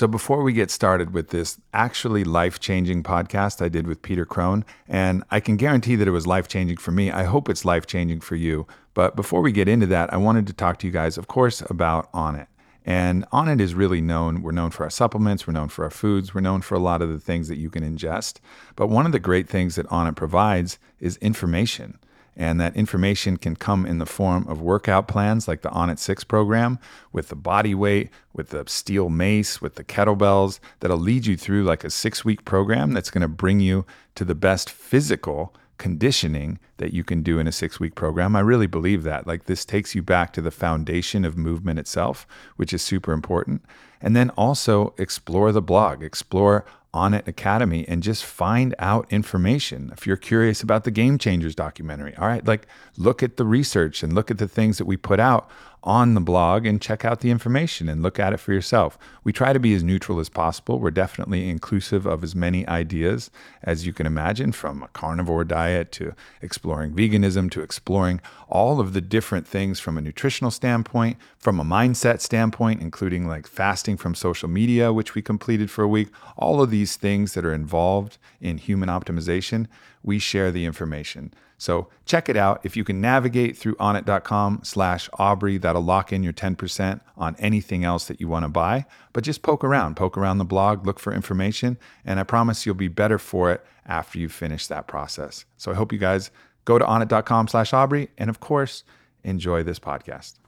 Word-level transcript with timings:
So, 0.00 0.08
before 0.08 0.42
we 0.42 0.54
get 0.54 0.70
started 0.70 1.12
with 1.12 1.28
this 1.28 1.60
actually 1.74 2.24
life 2.24 2.58
changing 2.58 3.02
podcast 3.02 3.60
I 3.60 3.68
did 3.68 3.86
with 3.86 4.00
Peter 4.00 4.24
Crone, 4.24 4.64
and 4.88 5.22
I 5.30 5.40
can 5.40 5.58
guarantee 5.58 5.94
that 5.96 6.08
it 6.08 6.12
was 6.12 6.26
life 6.26 6.48
changing 6.48 6.78
for 6.78 6.90
me, 6.90 7.10
I 7.10 7.24
hope 7.24 7.50
it's 7.50 7.66
life 7.66 7.84
changing 7.84 8.20
for 8.20 8.34
you. 8.34 8.66
But 8.94 9.14
before 9.14 9.42
we 9.42 9.52
get 9.52 9.68
into 9.68 9.86
that, 9.88 10.10
I 10.10 10.16
wanted 10.16 10.46
to 10.46 10.54
talk 10.54 10.78
to 10.78 10.86
you 10.86 10.90
guys, 10.90 11.18
of 11.18 11.28
course, 11.28 11.60
about 11.68 12.10
Onnit. 12.14 12.46
And 12.82 13.28
Onnit 13.28 13.60
is 13.60 13.74
really 13.74 14.00
known. 14.00 14.40
We're 14.40 14.52
known 14.52 14.70
for 14.70 14.84
our 14.84 14.90
supplements, 14.90 15.46
we're 15.46 15.52
known 15.52 15.68
for 15.68 15.84
our 15.84 15.90
foods, 15.90 16.34
we're 16.34 16.40
known 16.40 16.62
for 16.62 16.76
a 16.76 16.80
lot 16.80 17.02
of 17.02 17.10
the 17.10 17.20
things 17.20 17.48
that 17.48 17.58
you 17.58 17.68
can 17.68 17.82
ingest. 17.82 18.38
But 18.76 18.86
one 18.86 19.04
of 19.04 19.12
the 19.12 19.20
great 19.20 19.50
things 19.50 19.74
that 19.74 19.86
Onnit 19.88 20.16
provides 20.16 20.78
is 20.98 21.18
information. 21.18 21.98
And 22.40 22.58
that 22.58 22.74
information 22.74 23.36
can 23.36 23.54
come 23.54 23.84
in 23.84 23.98
the 23.98 24.06
form 24.06 24.48
of 24.48 24.62
workout 24.62 25.06
plans 25.06 25.46
like 25.46 25.60
the 25.60 25.68
On 25.72 25.90
Onnit 25.90 25.98
6 25.98 26.24
program 26.24 26.78
with 27.12 27.28
the 27.28 27.36
body 27.36 27.74
weight, 27.74 28.08
with 28.32 28.48
the 28.48 28.64
steel 28.66 29.10
mace, 29.10 29.60
with 29.60 29.74
the 29.74 29.84
kettlebells 29.84 30.58
that'll 30.80 30.96
lead 30.96 31.26
you 31.26 31.36
through 31.36 31.64
like 31.64 31.84
a 31.84 31.90
six 31.90 32.24
week 32.24 32.46
program 32.46 32.94
that's 32.94 33.10
going 33.10 33.20
to 33.20 33.28
bring 33.28 33.60
you 33.60 33.84
to 34.14 34.24
the 34.24 34.34
best 34.34 34.70
physical 34.70 35.54
conditioning 35.76 36.58
that 36.78 36.94
you 36.94 37.04
can 37.04 37.22
do 37.22 37.38
in 37.38 37.46
a 37.46 37.52
six 37.52 37.78
week 37.78 37.94
program. 37.94 38.34
I 38.34 38.40
really 38.40 38.66
believe 38.66 39.02
that. 39.02 39.26
Like 39.26 39.44
this 39.44 39.66
takes 39.66 39.94
you 39.94 40.00
back 40.00 40.32
to 40.32 40.40
the 40.40 40.50
foundation 40.50 41.26
of 41.26 41.36
movement 41.36 41.78
itself, 41.78 42.26
which 42.56 42.72
is 42.72 42.80
super 42.80 43.12
important. 43.12 43.62
And 44.00 44.16
then 44.16 44.30
also 44.30 44.94
explore 44.96 45.52
the 45.52 45.60
blog, 45.60 46.02
explore 46.02 46.64
Onnit 46.92 47.28
Academy 47.28 47.84
and 47.86 48.02
just 48.02 48.24
find 48.24 48.74
out 48.78 49.06
information. 49.12 49.90
If 49.92 50.06
you're 50.06 50.16
curious 50.16 50.62
about 50.62 50.84
the 50.84 50.90
Game 50.90 51.18
Changers 51.18 51.54
documentary, 51.54 52.16
all 52.16 52.26
right, 52.26 52.44
like 52.46 52.66
look 52.96 53.22
at 53.22 53.36
the 53.36 53.44
research 53.44 54.02
and 54.02 54.12
look 54.12 54.30
at 54.30 54.38
the 54.38 54.48
things 54.48 54.78
that 54.78 54.86
we 54.86 54.96
put 54.96 55.20
out 55.20 55.48
on 55.82 56.14
the 56.14 56.20
blog 56.20 56.66
and 56.66 56.80
check 56.80 57.04
out 57.04 57.20
the 57.20 57.30
information 57.30 57.88
and 57.88 58.02
look 58.02 58.18
at 58.18 58.32
it 58.32 58.36
for 58.38 58.52
yourself. 58.52 58.98
We 59.24 59.32
try 59.32 59.52
to 59.52 59.58
be 59.58 59.74
as 59.74 59.82
neutral 59.82 60.20
as 60.20 60.28
possible. 60.28 60.78
We're 60.78 60.90
definitely 60.90 61.48
inclusive 61.48 62.06
of 62.06 62.22
as 62.22 62.34
many 62.34 62.66
ideas 62.66 63.30
as 63.62 63.86
you 63.86 63.92
can 63.92 64.06
imagine, 64.06 64.52
from 64.52 64.82
a 64.82 64.88
carnivore 64.88 65.44
diet 65.44 65.92
to 65.92 66.14
exploring 66.42 66.92
veganism 66.92 67.50
to 67.50 67.60
exploring 67.60 68.20
all 68.48 68.80
of 68.80 68.92
the 68.92 69.00
different 69.00 69.46
things 69.46 69.80
from 69.80 69.96
a 69.96 70.00
nutritional 70.00 70.50
standpoint, 70.50 71.16
from 71.38 71.60
a 71.60 71.64
mindset 71.64 72.20
standpoint, 72.20 72.80
including 72.80 73.26
like 73.26 73.46
fasting 73.46 73.96
from 73.96 74.14
social 74.14 74.48
media, 74.48 74.92
which 74.92 75.14
we 75.14 75.22
completed 75.22 75.70
for 75.70 75.82
a 75.82 75.88
week. 75.88 76.08
All 76.36 76.60
of 76.60 76.70
these 76.70 76.96
things 76.96 77.34
that 77.34 77.44
are 77.44 77.54
involved 77.54 78.18
in 78.40 78.58
human 78.58 78.88
optimization, 78.88 79.66
we 80.02 80.18
share 80.18 80.50
the 80.50 80.64
information. 80.64 81.32
So 81.60 81.88
check 82.06 82.30
it 82.30 82.38
out. 82.38 82.62
If 82.64 82.74
you 82.74 82.84
can 82.84 83.02
navigate 83.02 83.54
through 83.54 83.74
onnit.com 83.74 84.60
slash 84.64 85.10
Aubrey, 85.18 85.58
that'll 85.58 85.84
lock 85.84 86.10
in 86.10 86.22
your 86.22 86.32
10% 86.32 87.00
on 87.18 87.36
anything 87.38 87.84
else 87.84 88.06
that 88.06 88.18
you 88.18 88.28
want 88.28 88.44
to 88.44 88.48
buy. 88.48 88.86
But 89.12 89.24
just 89.24 89.42
poke 89.42 89.62
around, 89.62 89.94
poke 89.94 90.16
around 90.16 90.38
the 90.38 90.46
blog, 90.46 90.86
look 90.86 90.98
for 90.98 91.12
information, 91.12 91.76
and 92.02 92.18
I 92.18 92.22
promise 92.22 92.64
you'll 92.64 92.76
be 92.76 92.88
better 92.88 93.18
for 93.18 93.52
it 93.52 93.62
after 93.84 94.18
you 94.18 94.30
finish 94.30 94.68
that 94.68 94.86
process. 94.86 95.44
So 95.58 95.70
I 95.70 95.74
hope 95.74 95.92
you 95.92 95.98
guys 95.98 96.30
go 96.64 96.78
to 96.78 96.84
onnit.com 96.84 97.48
slash 97.48 97.74
Aubrey, 97.74 98.08
and 98.16 98.30
of 98.30 98.40
course, 98.40 98.82
enjoy 99.22 99.62
this 99.62 99.78
podcast. 99.78 100.38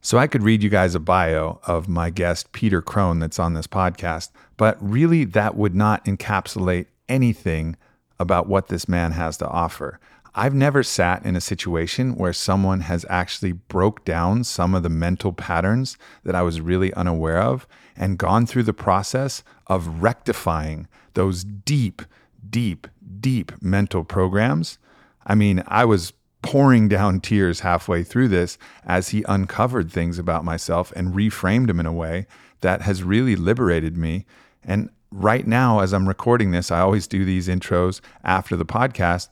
So 0.00 0.16
I 0.16 0.28
could 0.28 0.44
read 0.44 0.62
you 0.62 0.70
guys 0.70 0.94
a 0.94 1.00
bio 1.00 1.58
of 1.66 1.88
my 1.88 2.10
guest, 2.10 2.52
Peter 2.52 2.80
Crone, 2.80 3.18
that's 3.18 3.40
on 3.40 3.54
this 3.54 3.66
podcast, 3.66 4.30
but 4.56 4.78
really 4.80 5.24
that 5.24 5.56
would 5.56 5.74
not 5.74 6.04
encapsulate 6.04 6.86
anything 7.08 7.76
about 8.18 8.48
what 8.48 8.68
this 8.68 8.88
man 8.88 9.12
has 9.12 9.36
to 9.38 9.48
offer. 9.48 9.98
I've 10.34 10.54
never 10.54 10.82
sat 10.82 11.24
in 11.24 11.34
a 11.36 11.40
situation 11.40 12.14
where 12.14 12.32
someone 12.32 12.80
has 12.80 13.04
actually 13.08 13.52
broke 13.52 14.04
down 14.04 14.44
some 14.44 14.74
of 14.74 14.82
the 14.82 14.88
mental 14.88 15.32
patterns 15.32 15.96
that 16.22 16.34
I 16.34 16.42
was 16.42 16.60
really 16.60 16.92
unaware 16.94 17.40
of 17.40 17.66
and 17.96 18.18
gone 18.18 18.46
through 18.46 18.62
the 18.64 18.72
process 18.72 19.42
of 19.66 20.02
rectifying 20.02 20.86
those 21.14 21.42
deep, 21.42 22.02
deep, 22.48 22.86
deep 23.20 23.52
mental 23.60 24.04
programs. 24.04 24.78
I 25.26 25.34
mean, 25.34 25.64
I 25.66 25.84
was 25.84 26.12
pouring 26.42 26.88
down 26.88 27.20
tears 27.20 27.60
halfway 27.60 28.04
through 28.04 28.28
this 28.28 28.58
as 28.84 29.08
he 29.08 29.24
uncovered 29.28 29.90
things 29.90 30.18
about 30.18 30.44
myself 30.44 30.92
and 30.94 31.14
reframed 31.14 31.66
them 31.66 31.80
in 31.80 31.86
a 31.86 31.92
way 31.92 32.26
that 32.60 32.82
has 32.82 33.02
really 33.02 33.34
liberated 33.34 33.96
me. 33.96 34.24
And 34.62 34.90
right 35.10 35.46
now, 35.46 35.80
as 35.80 35.92
I'm 35.92 36.08
recording 36.08 36.50
this, 36.50 36.70
I 36.70 36.80
always 36.80 37.06
do 37.06 37.24
these 37.24 37.48
intros 37.48 38.00
after 38.24 38.56
the 38.56 38.66
podcast. 38.66 39.28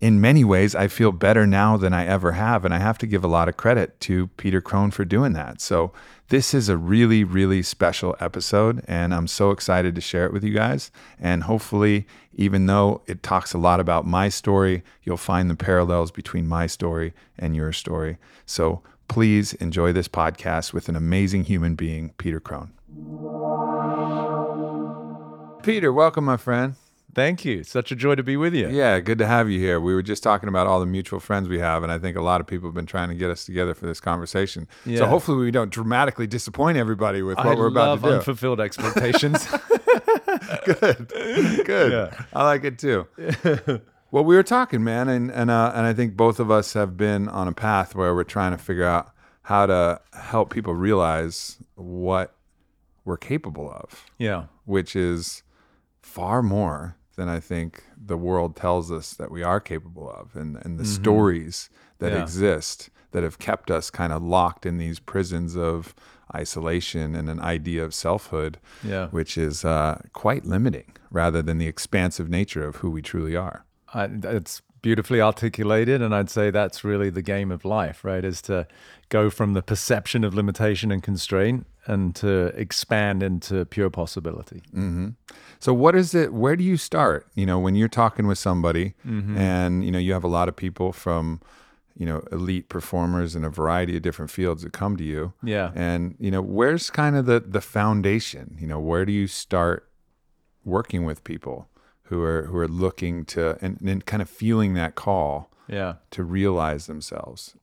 In 0.00 0.20
many 0.20 0.44
ways, 0.44 0.76
I 0.76 0.86
feel 0.86 1.10
better 1.10 1.44
now 1.44 1.76
than 1.76 1.92
I 1.92 2.06
ever 2.06 2.32
have. 2.32 2.64
And 2.64 2.72
I 2.72 2.78
have 2.78 2.98
to 2.98 3.06
give 3.06 3.24
a 3.24 3.28
lot 3.28 3.48
of 3.48 3.56
credit 3.56 3.98
to 4.00 4.28
Peter 4.36 4.60
Crone 4.60 4.92
for 4.92 5.04
doing 5.04 5.32
that. 5.32 5.60
So, 5.60 5.92
this 6.28 6.52
is 6.52 6.68
a 6.68 6.76
really, 6.76 7.24
really 7.24 7.62
special 7.62 8.14
episode. 8.20 8.84
And 8.86 9.14
I'm 9.14 9.26
so 9.26 9.50
excited 9.50 9.94
to 9.94 10.00
share 10.00 10.26
it 10.26 10.32
with 10.32 10.44
you 10.44 10.52
guys. 10.52 10.90
And 11.18 11.44
hopefully, 11.44 12.06
even 12.34 12.66
though 12.66 13.02
it 13.06 13.22
talks 13.22 13.54
a 13.54 13.58
lot 13.58 13.80
about 13.80 14.06
my 14.06 14.28
story, 14.28 14.84
you'll 15.02 15.16
find 15.16 15.50
the 15.50 15.56
parallels 15.56 16.10
between 16.12 16.46
my 16.46 16.66
story 16.66 17.12
and 17.38 17.56
your 17.56 17.72
story. 17.72 18.18
So, 18.46 18.82
please 19.08 19.54
enjoy 19.54 19.92
this 19.92 20.06
podcast 20.06 20.72
with 20.72 20.88
an 20.88 20.94
amazing 20.94 21.44
human 21.44 21.74
being, 21.74 22.12
Peter 22.18 22.38
Crone. 22.38 22.72
Peter, 25.68 25.92
welcome, 25.92 26.24
my 26.24 26.38
friend. 26.38 26.76
Thank 27.14 27.44
you. 27.44 27.62
Such 27.62 27.92
a 27.92 27.94
joy 27.94 28.14
to 28.14 28.22
be 28.22 28.38
with 28.38 28.54
you. 28.54 28.70
Yeah, 28.70 29.00
good 29.00 29.18
to 29.18 29.26
have 29.26 29.50
you 29.50 29.60
here. 29.60 29.78
We 29.78 29.92
were 29.92 30.00
just 30.00 30.22
talking 30.22 30.48
about 30.48 30.66
all 30.66 30.80
the 30.80 30.86
mutual 30.86 31.20
friends 31.20 31.46
we 31.46 31.58
have, 31.58 31.82
and 31.82 31.92
I 31.92 31.98
think 31.98 32.16
a 32.16 32.22
lot 32.22 32.40
of 32.40 32.46
people 32.46 32.70
have 32.70 32.74
been 32.74 32.86
trying 32.86 33.10
to 33.10 33.14
get 33.14 33.30
us 33.30 33.44
together 33.44 33.74
for 33.74 33.84
this 33.84 34.00
conversation. 34.00 34.66
Yeah. 34.86 35.00
So 35.00 35.06
hopefully 35.08 35.44
we 35.44 35.50
don't 35.50 35.70
dramatically 35.70 36.26
disappoint 36.26 36.78
everybody 36.78 37.20
with 37.20 37.36
what 37.36 37.48
I 37.48 37.54
we're 37.54 37.66
about 37.66 37.96
to 37.96 38.00
do. 38.00 38.14
unfulfilled 38.14 38.62
expectations. 38.62 39.46
good, 40.64 41.12
good. 41.66 41.92
Yeah. 41.92 42.24
I 42.32 42.44
like 42.44 42.64
it 42.64 42.78
too. 42.78 43.06
well, 44.10 44.24
we 44.24 44.36
were 44.36 44.42
talking, 44.42 44.82
man, 44.82 45.10
and 45.10 45.30
and 45.30 45.50
uh, 45.50 45.72
and 45.74 45.84
I 45.84 45.92
think 45.92 46.16
both 46.16 46.40
of 46.40 46.50
us 46.50 46.72
have 46.72 46.96
been 46.96 47.28
on 47.28 47.46
a 47.46 47.52
path 47.52 47.94
where 47.94 48.14
we're 48.14 48.24
trying 48.24 48.52
to 48.52 48.58
figure 48.58 48.86
out 48.86 49.10
how 49.42 49.66
to 49.66 50.00
help 50.14 50.50
people 50.50 50.72
realize 50.72 51.58
what 51.74 52.34
we're 53.04 53.18
capable 53.18 53.70
of. 53.70 54.06
yeah. 54.16 54.44
which 54.64 54.96
is 54.96 55.42
far 56.18 56.42
more 56.42 56.96
than 57.14 57.28
I 57.28 57.38
think 57.38 57.84
the 57.96 58.16
world 58.16 58.56
tells 58.56 58.90
us 58.90 59.12
that 59.14 59.30
we 59.30 59.42
are 59.44 59.60
capable 59.60 60.10
of, 60.10 60.34
and, 60.34 60.56
and 60.64 60.76
the 60.78 60.84
stories 60.84 61.70
that 62.00 62.10
Yeah. 62.12 62.22
exist 62.22 62.90
that 63.12 63.22
have 63.22 63.38
kept 63.38 63.70
us 63.70 63.88
kind 63.90 64.12
of 64.12 64.20
locked 64.22 64.66
in 64.66 64.78
these 64.78 64.98
prisons 65.00 65.56
of 65.56 65.94
isolation 66.34 67.14
and 67.14 67.28
an 67.30 67.40
idea 67.40 67.84
of 67.84 67.94
selfhood, 67.94 68.58
Yeah. 68.84 69.06
which 69.08 69.38
is 69.38 69.64
uh, 69.64 70.00
quite 70.12 70.44
limiting 70.44 70.92
rather 71.10 71.40
than 71.40 71.58
the 71.58 71.66
expansive 71.68 72.28
nature 72.28 72.64
of 72.66 72.76
who 72.76 72.90
we 72.90 73.00
truly 73.00 73.36
are. 73.36 73.64
I, 73.94 74.04
it's 74.24 74.60
beautifully 74.82 75.20
articulated. 75.20 76.00
And 76.02 76.14
I'd 76.14 76.30
say 76.30 76.50
that's 76.50 76.84
really 76.84 77.10
the 77.10 77.22
game 77.22 77.50
of 77.50 77.64
life, 77.64 78.04
right? 78.04 78.24
Is 78.24 78.40
to 78.42 78.66
go 79.08 79.30
from 79.30 79.54
the 79.54 79.62
perception 79.62 80.24
of 80.24 80.34
limitation 80.34 80.90
and 80.92 81.02
constraint 81.02 81.66
and 81.86 82.14
to 82.16 82.46
expand 82.54 83.22
into 83.22 83.64
pure 83.64 83.90
possibility. 83.90 84.62
So 85.60 85.72
what 85.74 85.94
is 85.94 86.14
it 86.14 86.32
where 86.32 86.54
do 86.56 86.62
you 86.64 86.76
start? 86.76 87.26
You 87.34 87.46
know, 87.46 87.58
when 87.58 87.74
you're 87.74 87.88
talking 87.88 88.26
with 88.26 88.38
somebody 88.38 88.94
Mm-hmm. 89.06 89.36
and 89.36 89.84
you 89.84 89.90
know 89.90 89.98
you 89.98 90.12
have 90.12 90.24
a 90.24 90.28
lot 90.28 90.48
of 90.48 90.54
people 90.56 90.92
from 90.92 91.40
you 91.96 92.06
know 92.06 92.22
elite 92.30 92.68
performers 92.68 93.34
in 93.34 93.44
a 93.44 93.50
variety 93.50 93.96
of 93.96 94.02
different 94.02 94.30
fields 94.30 94.62
that 94.62 94.72
come 94.72 94.96
to 94.98 95.04
you. 95.04 95.32
Yeah. 95.42 95.72
And 95.74 96.14
you 96.20 96.30
know, 96.30 96.42
where's 96.42 96.90
kind 96.90 97.16
of 97.16 97.26
the 97.26 97.40
the 97.40 97.60
foundation? 97.60 98.56
You 98.60 98.66
know, 98.68 98.78
where 98.78 99.04
do 99.04 99.12
you 99.12 99.26
start 99.26 99.88
working 100.64 101.04
with 101.06 101.24
people 101.24 101.66
who 102.08 102.22
are 102.22 102.42
who 102.44 102.56
are 102.58 102.68
looking 102.68 103.24
to 103.26 103.56
and, 103.60 103.80
and 103.80 104.04
kind 104.06 104.22
of 104.22 104.28
feeling 104.30 104.74
that 104.74 104.94
call 104.94 105.50
Yeah. 105.68 105.94
to 106.10 106.22
realize 106.24 106.86
themselves? 106.86 107.54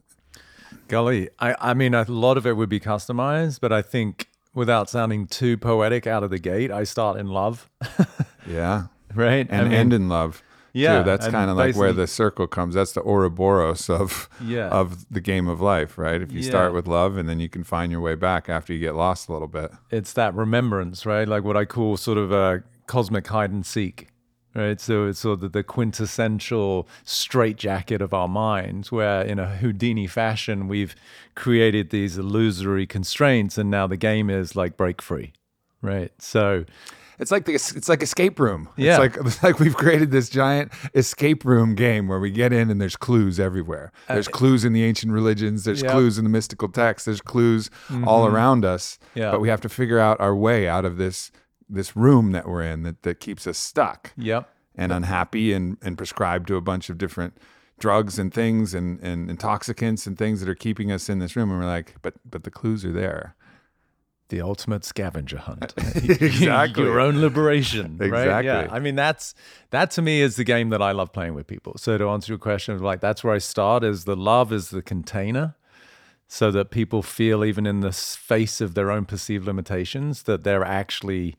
Golly, 0.88 1.30
I, 1.40 1.56
I 1.60 1.74
mean, 1.74 1.94
a 1.94 2.04
lot 2.04 2.38
of 2.38 2.46
it 2.46 2.58
would 2.58 2.70
be 2.70 2.80
customized, 2.80 3.60
but 3.60 3.72
I 3.72 3.82
think 3.82 4.28
without 4.54 4.90
sounding 4.90 5.28
too 5.28 5.58
poetic 5.58 6.06
out 6.08 6.24
of 6.24 6.30
the 6.30 6.40
gate, 6.40 6.72
I 6.72 6.84
start 6.84 7.18
in 7.18 7.28
love, 7.28 7.70
Yeah. 8.48 8.88
right? 9.14 9.48
And 9.50 9.62
I 9.62 9.64
mean, 9.64 9.74
end 9.74 9.94
in 9.94 10.10
love. 10.10 10.44
Yeah, 10.74 11.00
too. 11.00 11.04
that's 11.06 11.28
kind 11.30 11.50
of 11.50 11.56
like 11.56 11.76
where 11.78 11.94
the 11.94 12.06
circle 12.06 12.48
comes. 12.48 12.76
That's 12.76 12.92
the 12.92 13.02
Ouroboros 13.02 13.90
of 13.90 14.28
Yeah. 14.44 14.68
of 14.68 15.06
the 15.10 15.22
game 15.22 15.48
of 15.48 15.62
life, 15.62 15.98
right? 15.98 16.22
If 16.22 16.34
you 16.34 16.44
start 16.44 16.74
with 16.74 16.86
love, 16.86 17.16
and 17.16 17.30
then 17.30 17.40
you 17.40 17.48
can 17.48 17.64
find 17.64 17.92
your 17.94 18.02
way 18.02 18.16
back 18.16 18.50
after 18.50 18.74
you 18.74 18.80
get 18.80 18.94
lost 18.94 19.30
a 19.30 19.34
little 19.34 19.48
bit. 19.48 19.72
it's 19.90 20.12
that 20.14 20.34
remembrance, 20.36 21.06
right? 21.06 21.28
Like 21.30 21.46
what 21.46 21.56
I 21.56 21.64
call 21.64 21.96
sort 21.96 22.18
of 22.18 22.32
a 22.34 22.64
cosmic 22.88 23.26
hide 23.28 23.52
and 23.52 23.66
seek, 23.66 24.10
right? 24.56 24.80
So 24.80 25.08
it's 25.08 25.20
sort 25.20 25.44
of 25.44 25.52
the 25.52 25.64
quintessential 25.64 26.88
straitjacket 27.04 28.02
of 28.02 28.14
our 28.14 28.28
minds, 28.28 28.92
where 28.92 29.22
in 29.22 29.40
a 29.40 29.58
Houdini 29.58 30.08
fashion, 30.08 30.68
we've 30.68 30.96
created 31.36 31.90
these 31.90 32.18
illusory 32.18 32.88
constraints, 32.88 33.58
and 33.58 33.70
now 33.70 33.88
the 33.88 33.98
game 33.98 34.30
is 34.30 34.56
like 34.56 34.78
break 34.78 35.02
free, 35.02 35.34
right? 35.82 36.12
So 36.20 36.66
It's 37.18 37.32
like 37.32 37.46
the 37.46 37.54
it's 37.54 37.88
like 37.88 38.04
escape 38.04 38.40
room. 38.40 38.68
Yeah. 38.76 38.92
It's 38.92 39.00
like 39.16 39.26
it's 39.26 39.44
like 39.48 39.60
we've 39.60 39.76
created 39.78 40.12
this 40.12 40.30
giant 40.30 40.72
escape 40.94 41.46
room 41.46 41.74
game 41.76 42.08
where 42.10 42.20
we 42.20 42.30
get 42.30 42.52
in 42.52 42.70
and 42.70 42.82
there's 42.82 42.98
clues 42.98 43.40
everywhere. 43.40 43.92
There's 44.10 44.28
clues 44.28 44.66
in 44.66 44.74
the 44.74 44.84
ancient 44.84 45.14
religions, 45.14 45.64
there's 45.64 45.82
Uh, 45.82 45.86
Yeah. 45.88 45.92
clues 45.94 46.18
in 46.18 46.24
the 46.26 46.30
mystical 46.30 46.68
texts, 46.68 47.06
there's 47.06 47.22
clues 47.22 47.70
all 48.06 48.26
around 48.28 48.66
us. 48.66 49.00
Yeah. 49.14 49.32
But 49.32 49.40
we 49.40 49.48
have 49.50 49.62
to 49.62 49.70
figure 49.70 49.98
out 50.00 50.20
our 50.20 50.36
way 50.36 50.68
out 50.68 50.84
of 50.86 50.98
this 50.98 51.32
this 51.70 51.96
room 51.96 52.32
that 52.32 52.48
we're 52.48 52.64
in 52.64 52.84
that, 52.84 53.02
that 53.04 53.20
keeps 53.20 53.48
us 53.48 53.58
stuck 53.58 54.14
yep, 54.18 54.50
and 54.76 54.92
unhappy 54.92 55.52
and, 55.54 55.78
and 55.82 55.98
prescribed 55.98 56.48
to 56.48 56.56
a 56.56 56.62
bunch 56.62 56.90
of 56.90 56.98
different 56.98 57.38
drugs 57.80 58.18
and 58.20 58.34
things 58.34 58.74
and, 58.74 59.00
and 59.02 59.30
intoxicants 59.30 60.08
and 60.08 60.18
things 60.18 60.40
that 60.40 60.48
are 60.50 60.56
keeping 60.56 60.92
us 60.92 61.10
in 61.10 61.20
this 61.20 61.36
room 61.36 61.50
and 61.52 61.60
we're 61.60 61.66
like, 61.66 61.96
but 62.02 62.14
but 62.30 62.44
the 62.44 62.52
clues 62.52 62.86
are 62.86 62.92
there. 62.94 63.36
the 64.30 64.42
ultimate 64.42 64.84
scavenger 64.84 65.38
hunt. 65.38 65.74
Exactly. 66.22 66.84
Your 66.84 67.00
own 67.00 67.20
liberation. 67.22 67.98
Right? 67.98 68.26
Yeah. 68.26 68.40
Exactly. 68.40 68.76
I 68.76 68.80
mean, 68.80 68.96
that's 68.96 69.36
that 69.72 69.92
to 69.92 70.02
me 70.02 70.22
is 70.22 70.36
the 70.36 70.44
game 70.44 70.70
that 70.70 70.82
I 70.82 70.92
love 70.94 71.12
playing 71.14 71.36
with 71.36 71.48
people. 71.48 71.74
So 71.78 71.98
to 71.98 72.10
answer 72.10 72.32
your 72.32 72.40
question, 72.40 72.80
like 72.80 73.02
that's 73.02 73.24
where 73.24 73.34
I 73.34 73.40
start 73.40 73.84
is 73.84 74.06
the 74.06 74.16
love 74.16 74.52
is 74.54 74.70
the 74.70 74.82
container. 74.82 75.56
So 76.28 76.52
that 76.52 76.72
people 76.72 77.04
feel 77.04 77.46
even 77.46 77.66
in 77.66 77.82
the 77.82 77.92
face 77.92 78.60
of 78.60 78.74
their 78.74 78.90
own 78.92 79.06
perceived 79.06 79.46
limitations 79.46 80.24
that 80.24 80.44
they're 80.44 80.66
actually 80.66 81.36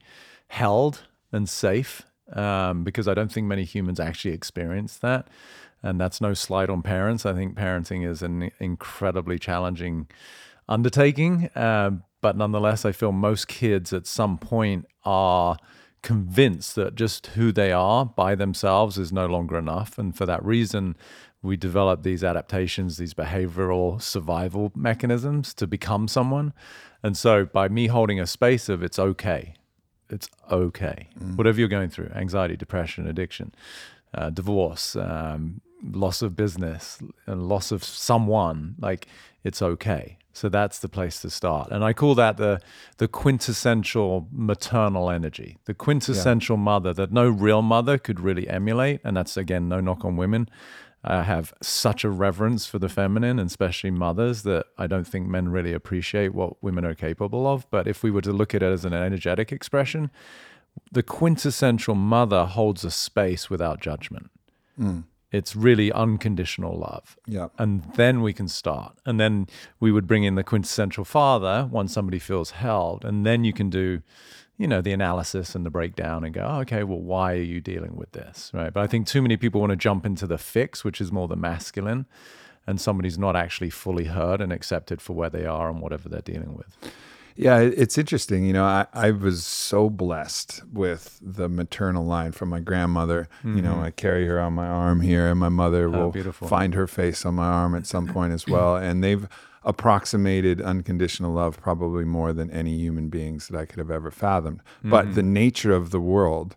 held 0.47 1.03
and 1.31 1.47
safe. 1.47 2.03
Um, 2.33 2.83
because 2.83 3.07
I 3.07 3.13
don't 3.13 3.31
think 3.31 3.47
many 3.47 3.63
humans 3.63 3.99
actually 3.99 4.33
experience 4.33 4.97
that. 4.97 5.29
And 5.81 5.99
that's 5.99 6.19
no 6.19 6.33
slight 6.33 6.69
on 6.69 6.81
parents. 6.81 7.25
I 7.25 7.33
think 7.33 7.55
parenting 7.55 8.05
is 8.05 8.21
an 8.21 8.51
incredibly 8.59 9.39
challenging 9.39 10.07
undertaking. 10.67 11.49
Um, 11.55 12.03
but 12.21 12.35
nonetheless, 12.35 12.83
I 12.83 12.91
feel 12.91 13.11
most 13.11 13.47
kids 13.47 13.93
at 13.93 14.07
some 14.07 14.37
point 14.37 14.85
are 15.05 15.57
convinced 16.01 16.75
that 16.75 16.95
just 16.95 17.27
who 17.27 17.51
they 17.51 17.71
are 17.71 18.05
by 18.05 18.35
themselves 18.35 18.97
is 18.97 19.11
no 19.11 19.25
longer 19.25 19.57
enough. 19.57 19.97
And 19.97 20.15
for 20.15 20.25
that 20.25 20.43
reason, 20.43 20.95
we 21.47 21.57
develop 21.57 22.03
these 22.03 22.23
adaptations, 22.23 22.97
these 22.97 23.13
behavioral 23.13 24.01
survival 24.01 24.71
mechanisms 24.75 25.53
to 25.55 25.65
become 25.65 26.07
someone. 26.07 26.53
And 27.01 27.17
so 27.17 27.45
by 27.45 27.69
me 27.69 27.87
holding 27.87 28.19
a 28.19 28.27
space 28.27 28.69
of 28.69 28.83
it's 28.83 28.99
okay, 28.99 29.55
it's 30.09 30.29
okay, 30.51 31.09
whatever 31.35 31.59
you're 31.59 31.67
going 31.67 31.89
through 31.89 32.11
anxiety, 32.15 32.55
depression, 32.55 33.07
addiction, 33.07 33.53
uh, 34.13 34.29
divorce, 34.29 34.95
um, 34.95 35.61
loss 35.83 36.21
of 36.21 36.35
business, 36.35 36.99
and 37.25 37.47
loss 37.47 37.71
of 37.71 37.83
someone 37.83 38.75
like 38.79 39.07
it's 39.43 39.61
okay. 39.61 40.17
So 40.33 40.49
that's 40.49 40.79
the 40.79 40.89
place 40.89 41.19
to 41.21 41.29
start. 41.31 41.71
And 41.71 41.83
I 41.83 41.93
call 41.93 42.13
that 42.15 42.37
the 42.37 42.59
the 42.97 43.07
quintessential 43.07 44.27
maternal 44.31 45.09
energy, 45.09 45.57
the 45.65 45.73
quintessential 45.73 46.57
mother 46.57 46.93
that 46.93 47.11
no 47.11 47.27
real 47.27 47.63
mother 47.63 47.97
could 47.97 48.19
really 48.19 48.47
emulate. 48.47 49.01
And 49.03 49.17
that's 49.17 49.35
again 49.35 49.67
no 49.67 49.79
knock 49.79 50.05
on 50.05 50.15
women. 50.15 50.47
I 51.09 51.23
have 51.23 51.53
such 51.61 52.03
a 52.03 52.09
reverence 52.09 52.65
for 52.65 52.79
the 52.79 52.89
feminine, 52.89 53.39
and 53.39 53.47
especially 53.47 53.91
mothers, 53.91 54.43
that 54.43 54.65
I 54.77 54.87
don't 54.87 55.07
think 55.07 55.27
men 55.27 55.49
really 55.49 55.73
appreciate 55.73 56.33
what 56.33 56.61
women 56.61 56.85
are 56.85 56.95
capable 56.95 57.47
of. 57.47 57.69
But 57.69 57.87
if 57.87 58.03
we 58.03 58.11
were 58.11 58.21
to 58.21 58.31
look 58.31 58.53
at 58.53 58.61
it 58.61 58.71
as 58.71 58.85
an 58.85 58.93
energetic 58.93 59.51
expression, 59.51 60.11
the 60.91 61.03
quintessential 61.03 61.95
mother 61.95 62.45
holds 62.45 62.83
a 62.83 62.91
space 62.91 63.49
without 63.49 63.81
judgment. 63.81 64.29
Mm. 64.79 65.05
It's 65.31 65.55
really 65.55 65.91
unconditional 65.91 66.77
love. 66.77 67.17
Yeah. 67.25 67.47
And 67.57 67.83
then 67.95 68.21
we 68.21 68.31
can 68.31 68.47
start. 68.47 68.97
And 69.05 69.19
then 69.19 69.47
we 69.79 69.91
would 69.91 70.07
bring 70.07 70.23
in 70.23 70.35
the 70.35 70.43
quintessential 70.43 71.03
father 71.03 71.67
once 71.69 71.93
somebody 71.93 72.19
feels 72.19 72.51
held. 72.51 73.03
And 73.03 73.25
then 73.25 73.43
you 73.43 73.51
can 73.51 73.69
do, 73.69 74.01
you 74.57 74.67
know, 74.67 74.81
the 74.81 74.91
analysis 74.91 75.55
and 75.55 75.65
the 75.65 75.69
breakdown 75.69 76.23
and 76.23 76.33
go, 76.33 76.41
oh, 76.41 76.59
okay, 76.61 76.83
well, 76.83 76.99
why 76.99 77.33
are 77.33 77.41
you 77.41 77.61
dealing 77.61 77.95
with 77.95 78.11
this? 78.11 78.51
Right. 78.53 78.73
But 78.73 78.81
I 78.81 78.87
think 78.87 79.07
too 79.07 79.21
many 79.21 79.37
people 79.37 79.61
want 79.61 79.71
to 79.71 79.77
jump 79.77 80.05
into 80.05 80.25
the 80.25 80.37
fix, 80.37 80.83
which 80.83 80.99
is 80.99 81.11
more 81.11 81.27
the 81.27 81.35
masculine, 81.35 82.07
and 82.65 82.81
somebody's 82.81 83.17
not 83.17 83.35
actually 83.35 83.69
fully 83.69 84.05
heard 84.05 84.41
and 84.41 84.51
accepted 84.51 85.01
for 85.01 85.13
where 85.13 85.29
they 85.29 85.45
are 85.45 85.69
and 85.69 85.79
whatever 85.79 86.09
they're 86.09 86.21
dealing 86.21 86.55
with. 86.55 86.75
Yeah, 87.39 87.59
it's 87.59 87.99
interesting. 87.99 88.45
You 88.45 88.53
know, 88.53 88.65
I, 88.65 88.87
I 88.93 89.11
was 89.11 89.45
so 89.45 89.91
blessed 89.91 90.63
with 90.73 91.19
the 91.21 91.47
maternal 91.47 92.03
line 92.03 92.31
from 92.31 92.49
my 92.49 92.59
grandmother. 92.59 93.29
You 93.43 93.61
know, 93.61 93.73
mm-hmm. 93.73 93.83
I 93.83 93.91
carry 93.91 94.25
her 94.25 94.39
on 94.39 94.53
my 94.53 94.65
arm 94.65 95.01
here, 95.01 95.29
and 95.29 95.39
my 95.39 95.49
mother 95.49 95.85
oh, 95.85 95.91
will 96.05 96.11
beautiful. 96.11 96.47
find 96.47 96.73
her 96.73 96.87
face 96.87 97.27
on 97.27 97.35
my 97.35 97.45
arm 97.45 97.75
at 97.75 97.85
some 97.85 98.07
point 98.07 98.33
as 98.33 98.47
well. 98.47 98.75
And 98.75 99.03
they've 99.03 99.27
approximated 99.67 100.61
unconditional 100.61 101.33
love 101.33 101.59
probably 101.61 102.05
more 102.05 102.33
than 102.33 102.49
any 102.51 102.75
human 102.79 103.09
beings 103.09 103.47
that 103.49 103.59
I 103.59 103.65
could 103.65 103.79
have 103.79 103.91
ever 103.91 104.09
fathomed. 104.09 104.61
But 104.83 105.05
mm-hmm. 105.05 105.13
the 105.15 105.23
nature 105.23 105.73
of 105.73 105.91
the 105.91 105.99
world 105.99 106.55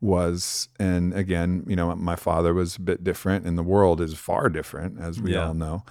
was, 0.00 0.68
and 0.80 1.12
again, 1.12 1.64
you 1.66 1.76
know, 1.76 1.94
my 1.94 2.16
father 2.16 2.54
was 2.54 2.76
a 2.76 2.80
bit 2.80 3.04
different, 3.04 3.44
and 3.46 3.58
the 3.58 3.62
world 3.62 4.00
is 4.00 4.14
far 4.14 4.48
different, 4.48 4.98
as 4.98 5.20
we 5.20 5.34
Yeah. 5.34 5.48
all 5.48 5.54
know. 5.54 5.84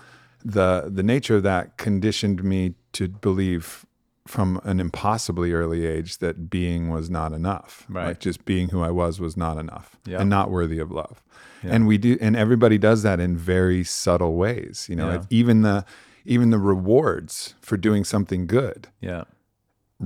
The 0.44 0.90
the 0.94 1.04
nature 1.04 1.36
of 1.36 1.44
that 1.44 1.78
conditioned 1.78 2.44
me 2.44 2.74
to 2.94 3.08
believe 3.08 3.86
from 4.26 4.60
an 4.64 4.80
impossibly 4.80 5.54
early 5.54 5.86
age 5.86 6.18
that 6.18 6.50
being 6.50 6.90
was 6.90 7.10
not 7.10 7.34
enough. 7.34 7.86
Right. 7.90 8.08
Like 8.08 8.20
just 8.20 8.46
being 8.46 8.70
who 8.70 8.82
I 8.82 8.92
was 8.92 9.20
was 9.20 9.38
not 9.38 9.58
enough 9.58 9.98
Yeah. 10.06 10.20
and 10.20 10.30
not 10.30 10.52
worthy 10.52 10.80
of 10.80 10.92
love. 10.92 11.24
And 11.64 11.86
we 11.88 11.98
do 11.98 12.18
and 12.22 12.36
everybody 12.36 12.78
does 12.78 13.04
that 13.04 13.20
in 13.20 13.36
very 13.38 13.84
subtle 13.84 14.36
ways. 14.36 14.88
You 14.90 14.96
know, 14.96 15.12
Yeah. 15.12 15.24
even 15.30 15.62
the 15.64 15.86
even 16.28 16.50
the 16.52 16.60
rewards 16.60 17.56
for 17.62 17.78
doing 17.78 18.04
something 18.04 18.46
good, 18.48 18.90
Yeah. 19.02 19.24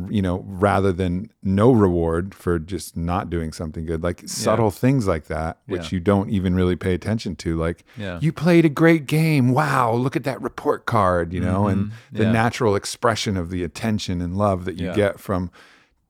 you 0.09 0.21
know, 0.21 0.45
rather 0.47 0.93
than 0.93 1.29
no 1.43 1.71
reward 1.73 2.33
for 2.33 2.57
just 2.59 2.95
not 2.95 3.29
doing 3.29 3.51
something 3.51 3.85
good. 3.85 4.01
Like 4.03 4.21
subtle 4.25 4.71
things 4.71 5.05
like 5.07 5.25
that, 5.25 5.57
which 5.65 5.91
Yeah. 5.91 5.95
you 5.97 5.99
don't 5.99 6.29
even 6.29 6.53
really 6.55 6.77
pay 6.77 6.93
attention 6.93 7.35
to. 7.37 7.57
Like 7.57 7.83
Yeah. 7.97 8.19
you 8.21 8.31
played 8.31 8.63
a 8.65 8.69
great 8.69 9.05
game. 9.07 9.49
Wow, 9.51 9.93
look 9.93 10.15
at 10.15 10.23
that 10.23 10.41
report 10.41 10.85
card, 10.85 11.33
you 11.33 11.41
know, 11.41 11.67
and 11.67 11.91
the 12.11 12.23
Mm-hmm. 12.23 12.31
Natural 12.33 12.75
expression 12.75 13.35
of 13.35 13.49
the 13.49 13.63
attention 13.63 14.21
and 14.21 14.37
love 14.37 14.63
that 14.65 14.77
you 14.79 14.93
get 14.93 15.19
from 15.19 15.51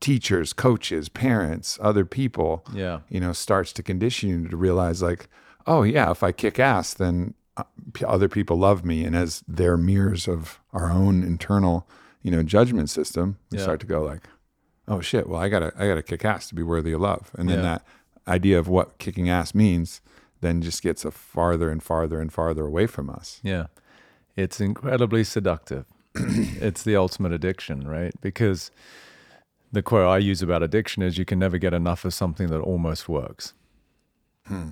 teachers, 0.01 0.51
coaches, 0.53 1.09
parents, 1.09 1.79
other 1.81 2.05
people, 2.05 2.63
Yeah. 2.73 2.99
you 3.09 3.19
know, 3.19 3.31
starts 3.33 3.71
to 3.73 3.81
condition 3.83 4.29
you 4.29 4.47
to 4.49 4.57
realize 4.57 5.01
like, 5.01 5.27
oh 5.65 5.83
yeah, 5.83 6.11
if 6.11 6.21
I 6.21 6.31
kick 6.31 6.59
ass, 6.59 6.93
then 6.93 7.33
Uh, 7.57 7.63
other 8.07 8.29
people 8.29 8.57
love 8.57 8.85
me. 8.85 9.03
And 9.03 9.15
as 9.15 9.43
they're 9.47 9.77
mirrors 9.77 10.27
of 10.27 10.59
our 10.73 10.89
own 10.89 11.23
internal, 11.23 11.87
you 12.21 12.31
know, 12.31 12.43
judgment 12.43 12.89
system, 12.89 13.37
we 13.51 13.57
Yeah. 13.57 13.63
start 13.63 13.79
to 13.81 13.85
go 13.85 14.01
like, 14.03 14.23
oh 14.87 15.01
shit, 15.01 15.27
well 15.27 15.39
I 15.41 15.49
gotta, 15.49 15.73
I 15.77 15.87
gotta 15.87 16.01
kick 16.03 16.23
ass 16.25 16.47
to 16.49 16.55
be 16.55 16.63
worthy 16.63 16.93
of 16.93 17.01
love. 17.01 17.31
And 17.37 17.49
then 17.49 17.57
Yeah. 17.59 17.63
that 17.63 17.85
idea 18.27 18.57
of 18.59 18.67
what 18.67 18.97
kicking 18.99 19.29
ass 19.29 19.53
means 19.53 20.01
then 20.39 20.61
just 20.61 20.81
gets 20.81 21.03
a 21.05 21.11
farther 21.11 21.69
and 21.69 21.83
farther 21.83 22.19
and 22.21 22.31
farther 22.31 22.65
away 22.65 22.87
from 22.87 23.09
us. 23.09 23.39
Yeah. 23.43 23.67
It's 24.35 24.59
incredibly 24.61 25.23
seductive. 25.23 25.85
it's 26.15 26.83
the 26.83 26.95
ultimate 26.95 27.31
addiction, 27.33 27.87
right? 27.87 28.13
Because 28.21 28.71
the 29.71 29.81
quote 29.83 30.07
I 30.07 30.17
use 30.17 30.41
about 30.41 30.63
addiction 30.63 31.03
is 31.03 31.17
you 31.17 31.25
can 31.25 31.39
never 31.39 31.57
get 31.57 31.73
enough 31.73 32.05
of 32.05 32.13
something 32.13 32.47
that 32.47 32.59
almost 32.59 33.07
works. 33.09 33.53
Hmm. 34.45 34.69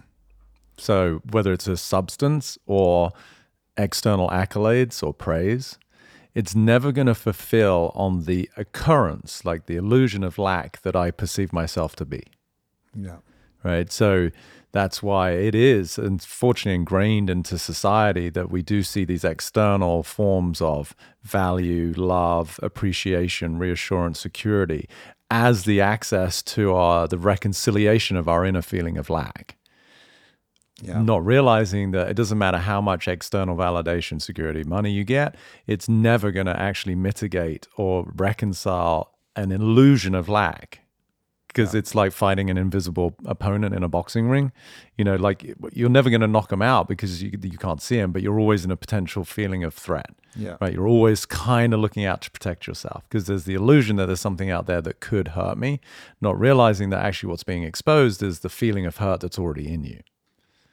So 0.79 1.21
whether 1.29 1.53
it's 1.53 1.67
a 1.67 1.77
substance 1.77 2.57
or 2.65 3.11
external 3.77 4.29
accolades 4.29 5.03
or 5.03 5.13
praise, 5.13 5.77
it's 6.35 6.55
never 6.55 6.91
going 6.91 7.07
to 7.07 7.15
fulfill 7.15 7.91
on 7.95 8.25
the 8.25 8.49
occurrence, 8.55 9.43
like 9.45 9.65
the 9.65 9.75
illusion 9.75 10.23
of 10.23 10.37
lack 10.37 10.81
that 10.83 10.95
I 10.95 11.11
perceive 11.11 11.51
myself 11.51 11.95
to 11.97 12.05
be 12.05 12.23
Yeah. 12.95 13.17
right? 13.63 13.91
So 13.91 14.29
that's 14.71 15.01
why 15.01 15.31
it 15.31 15.55
is 15.55 15.97
unfortunately 15.97 16.75
ingrained 16.75 17.29
into 17.29 17.57
society 17.57 18.29
that 18.29 18.51
we 18.51 18.61
do 18.61 18.83
see 18.83 19.03
these 19.03 19.23
external 19.23 20.03
forms 20.03 20.61
of 20.61 20.95
value, 21.23 21.93
love, 21.97 22.59
appreciation, 22.61 23.57
reassurance, 23.57 24.19
security 24.19 24.87
as 25.31 25.63
the 25.63 25.81
access 25.81 26.41
to 26.41 26.73
our 26.73 27.07
the 27.07 27.17
reconciliation 27.17 28.17
of 28.17 28.27
our 28.27 28.45
inner 28.45 28.61
feeling 28.61 28.97
of 28.97 29.09
lack. 29.09 29.55
Yeah. 30.81 31.01
Not 31.01 31.25
realizing 31.25 31.91
that 31.91 32.09
it 32.09 32.15
doesn't 32.15 32.37
matter 32.37 32.57
how 32.57 32.81
much 32.81 33.07
external 33.07 33.55
validation, 33.55 34.21
security, 34.21 34.63
money 34.63 34.91
you 34.91 35.03
get, 35.03 35.35
it's 35.67 35.89
never 35.89 36.31
going 36.31 36.45
to 36.45 36.59
actually 36.59 36.95
mitigate 36.95 37.67
or 37.75 38.11
reconcile 38.15 39.13
an 39.35 39.51
illusion 39.51 40.15
of 40.15 40.29
lack 40.29 40.81
because 41.47 41.73
it's 41.73 41.95
like 41.95 42.11
fighting 42.11 42.49
an 42.49 42.57
invisible 42.57 43.15
opponent 43.25 43.73
in 43.73 43.83
a 43.83 43.87
boxing 43.87 44.29
ring. 44.29 44.51
You 44.97 45.03
know, 45.03 45.15
like 45.15 45.55
you're 45.73 45.89
never 45.89 46.09
going 46.09 46.21
to 46.21 46.27
knock 46.27 46.49
them 46.49 46.61
out 46.61 46.87
because 46.87 47.23
you, 47.23 47.31
you 47.41 47.57
can't 47.57 47.81
see 47.81 47.97
them, 47.97 48.11
but 48.11 48.21
you're 48.21 48.39
always 48.39 48.63
in 48.63 48.71
a 48.71 48.77
potential 48.77 49.25
feeling 49.25 49.63
of 49.63 49.73
threat. 49.73 50.11
Yeah. 50.35 50.57
Right. 50.61 50.73
You're 50.73 50.87
always 50.87 51.25
kind 51.25 51.73
of 51.73 51.79
looking 51.79 52.05
out 52.05 52.21
to 52.21 52.31
protect 52.31 52.67
yourself 52.67 53.03
because 53.09 53.25
there's 53.25 53.45
the 53.45 53.55
illusion 53.55 53.95
that 53.95 54.05
there's 54.05 54.21
something 54.21 54.51
out 54.51 54.67
there 54.67 54.81
that 54.81 54.99
could 54.99 55.29
hurt 55.29 55.57
me, 55.57 55.81
not 56.21 56.39
realizing 56.39 56.91
that 56.91 57.03
actually 57.03 57.31
what's 57.31 57.43
being 57.43 57.63
exposed 57.63 58.21
is 58.21 58.39
the 58.39 58.49
feeling 58.49 58.85
of 58.85 58.97
hurt 58.97 59.21
that's 59.21 59.39
already 59.39 59.71
in 59.73 59.83
you. 59.83 59.99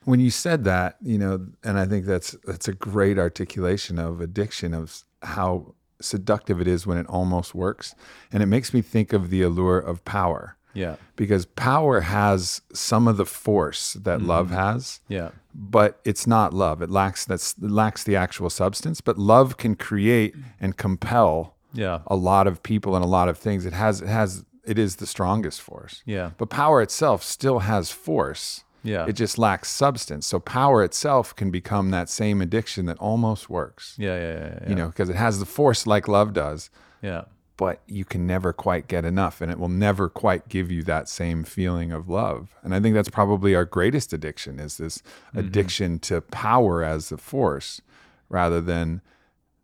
When 0.07 0.21
you 0.21 0.31
said 0.31 0.65
that, 0.65 0.97
you 1.03 1.19
know, 1.19 1.49
and 1.65 1.79
I 1.79 1.85
think 1.85 2.07
that's 2.07 2.37
that's 2.45 2.69
a 2.69 2.73
great 2.73 3.19
articulation 3.19 3.99
of 3.99 4.21
addiction 4.21 4.73
of 4.73 5.03
how 5.23 5.75
seductive 6.01 6.61
it 6.61 6.69
is 6.69 6.87
when 6.87 6.97
it 6.97 7.07
almost 7.09 7.55
works. 7.55 7.95
And 8.33 8.43
it 8.43 8.47
makes 8.47 8.73
me 8.73 8.83
think 8.83 9.13
of 9.13 9.31
the 9.31 9.43
allure 9.43 9.79
of 9.79 10.05
power 10.05 10.57
Yeah. 10.75 10.97
because 11.17 11.45
power 11.47 12.03
has 12.03 12.61
some 12.73 13.09
of 13.09 13.17
the 13.17 13.27
force 13.27 13.95
that 13.95 14.19
mm-hmm. 14.19 14.29
love 14.29 14.51
has, 14.51 15.01
Yeah. 15.09 15.31
but 15.55 16.01
it's 16.05 16.27
not 16.27 16.55
love. 16.55 16.83
It 16.83 16.91
lacks 16.91 17.25
that's 17.25 17.55
it 17.61 17.71
lacks 17.71 18.05
the 18.05 18.15
actual 18.15 18.49
substance. 18.51 19.01
But 19.01 19.19
love 19.19 19.57
can 19.57 19.75
create 19.75 20.37
and 20.61 20.77
compel 20.77 21.57
Yeah. 21.73 22.01
a 22.07 22.15
lot 22.17 22.47
of 22.47 22.63
people 22.63 22.95
and 22.95 23.05
a 23.05 23.09
lot 23.09 23.29
of 23.29 23.39
things. 23.39 23.67
It 23.67 23.73
has 23.73 24.01
it 24.03 24.09
has 24.09 24.45
it 24.65 24.79
is 24.79 24.97
the 24.97 25.07
strongest 25.07 25.61
force. 25.61 26.03
Yeah. 26.07 26.31
But 26.39 26.49
power 26.51 26.81
itself 26.81 27.23
still 27.25 27.61
has 27.61 27.91
force. 27.91 28.63
Yeah. 28.87 29.07
It 29.09 29.15
just 29.15 29.37
lacks 29.39 29.69
substance. 29.69 30.27
So 30.27 30.39
power 30.39 30.85
itself 30.85 31.35
can 31.35 31.51
become 31.51 31.91
that 31.91 32.09
same 32.09 32.41
addiction 32.41 32.87
that 32.87 32.99
almost 32.99 33.51
works. 33.51 33.95
Yeah. 33.99 34.17
Yeah. 34.17 34.21
Yeah. 34.39 34.59
Yeah. 34.63 34.69
You 34.69 34.75
know, 34.77 34.87
because 34.89 35.09
it 35.11 35.17
has 35.17 35.39
the 35.41 35.47
force 35.47 35.87
like 35.87 36.07
love 36.09 36.33
does, 36.33 36.71
yeah. 37.03 37.25
but 37.57 37.81
you 37.87 38.05
can 38.05 38.27
never 38.27 38.53
quite 38.53 38.87
get 38.87 39.05
enough 39.05 39.41
and 39.41 39.51
it 39.51 39.59
will 39.59 39.69
never 39.69 40.09
quite 40.09 40.49
give 40.49 40.71
you 40.71 40.83
that 40.85 41.09
same 41.09 41.43
feeling 41.45 41.91
of 41.93 42.09
love. 42.09 42.55
And 42.63 42.75
I 42.75 42.81
think 42.81 42.95
that's 42.95 43.09
probably 43.11 43.55
our 43.55 43.65
greatest 43.65 44.13
addiction 44.13 44.61
is 44.61 44.77
this 44.79 44.99
Mm-hmm. 44.99 45.39
addiction 45.41 45.99
to 46.01 46.21
power 46.21 46.83
as 46.85 47.09
the 47.09 47.19
force 47.19 47.81
rather 48.29 48.61
than 48.61 49.03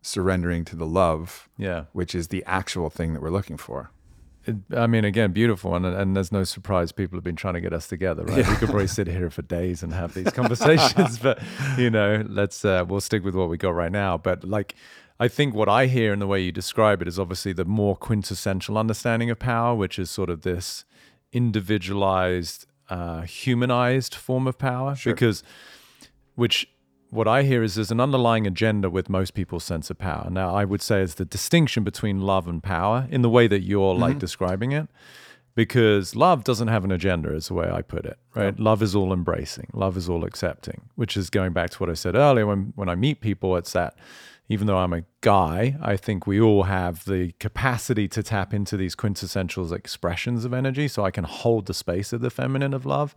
surrendering 0.01 0.65
to 0.65 0.75
the 0.75 0.85
love, 0.85 1.47
Yeah. 1.57 1.85
which 1.93 2.13
is 2.13 2.27
the 2.27 2.43
actual 2.45 2.89
thing 2.89 3.13
that 3.13 3.21
we're 3.21 3.29
looking 3.29 3.57
for. 3.57 3.89
I 4.75 4.87
mean, 4.87 5.05
again, 5.05 5.31
beautiful, 5.31 5.75
and 5.75 5.85
and 5.85 6.15
there's 6.15 6.31
no 6.31 6.43
surprise 6.43 6.91
people 6.91 7.17
have 7.17 7.23
been 7.23 7.35
trying 7.35 7.53
to 7.53 7.61
get 7.61 7.73
us 7.73 7.87
together, 7.87 8.23
right? 8.23 8.47
We 8.47 8.55
could 8.55 8.69
probably 8.69 8.87
sit 8.87 9.07
here 9.07 9.29
for 9.29 9.41
days 9.41 9.83
and 9.83 9.93
have 9.93 10.13
these 10.13 10.31
conversations, 10.31 11.17
but 11.17 11.41
you 11.77 11.89
know, 11.89 12.25
let's 12.27 12.65
uh, 12.65 12.83
we'll 12.87 13.01
stick 13.01 13.23
with 13.23 13.35
what 13.35 13.49
we 13.49 13.57
got 13.57 13.73
right 13.73 13.91
now. 13.91 14.17
But 14.17 14.43
like, 14.43 14.75
I 15.19 15.27
think 15.29 15.53
what 15.53 15.69
I 15.69 15.85
hear 15.85 16.11
in 16.11 16.19
the 16.19 16.27
way 16.27 16.41
you 16.41 16.51
describe 16.51 17.01
it 17.01 17.07
is 17.07 17.17
obviously 17.17 17.53
the 17.53 17.65
more 17.65 17.95
quintessential 17.95 18.77
understanding 18.77 19.29
of 19.29 19.39
power, 19.39 19.75
which 19.75 19.97
is 19.97 20.09
sort 20.09 20.29
of 20.29 20.41
this 20.41 20.83
individualized, 21.31 22.65
uh, 22.89 23.21
humanized 23.21 24.13
form 24.13 24.47
of 24.47 24.57
power, 24.57 24.95
because 25.05 25.43
which 26.35 26.67
what 27.13 27.27
I 27.27 27.43
hear 27.43 27.63
is 27.63 27.75
there's 27.75 27.91
an 27.91 27.99
underlying 27.99 28.47
agenda 28.47 28.89
with 28.89 29.09
most 29.09 29.33
people's 29.33 29.63
sense 29.63 29.89
of 29.89 29.97
power. 29.97 30.29
Now, 30.29 30.55
I 30.55 30.65
would 30.65 30.81
say 30.81 31.01
is 31.01 31.15
the 31.15 31.25
distinction 31.25 31.83
between 31.83 32.21
love 32.21 32.47
and 32.47 32.61
power 32.61 33.07
in 33.09 33.21
the 33.21 33.29
way 33.29 33.47
that 33.47 33.61
you're 33.61 33.93
like 33.93 34.11
mm-hmm. 34.11 34.19
describing 34.19 34.71
it, 34.71 34.87
because 35.55 36.15
love 36.15 36.43
doesn't 36.43 36.69
have 36.69 36.83
an 36.83 36.91
agenda, 36.91 37.33
is 37.33 37.47
the 37.47 37.53
way 37.53 37.69
I 37.69 37.83
put 37.83 38.05
it. 38.05 38.17
Right? 38.33 38.59
Love 38.59 38.81
is 38.81 38.95
all 38.95 39.13
embracing. 39.13 39.69
Love 39.73 39.95
is 39.97 40.09
all 40.09 40.25
accepting. 40.25 40.89
Which 40.95 41.15
is 41.15 41.29
going 41.29 41.53
back 41.53 41.69
to 41.71 41.77
what 41.77 41.89
I 41.89 41.93
said 41.93 42.15
earlier. 42.15 42.47
When 42.47 42.73
when 42.75 42.89
I 42.89 42.95
meet 42.95 43.21
people, 43.21 43.55
it's 43.57 43.73
that. 43.73 43.95
Even 44.49 44.67
though 44.67 44.77
I'm 44.77 44.91
a 44.91 45.03
guy, 45.21 45.77
I 45.81 45.95
think 45.95 46.27
we 46.27 46.41
all 46.41 46.63
have 46.63 47.05
the 47.05 47.31
capacity 47.39 48.09
to 48.09 48.21
tap 48.21 48.53
into 48.53 48.75
these 48.75 48.93
quintessential 48.93 49.71
expressions 49.73 50.43
of 50.43 50.53
energy. 50.53 50.89
So 50.89 51.05
I 51.05 51.11
can 51.11 51.23
hold 51.23 51.65
the 51.67 51.73
space 51.73 52.11
of 52.11 52.19
the 52.19 52.29
feminine 52.29 52.73
of 52.73 52.85
love. 52.85 53.15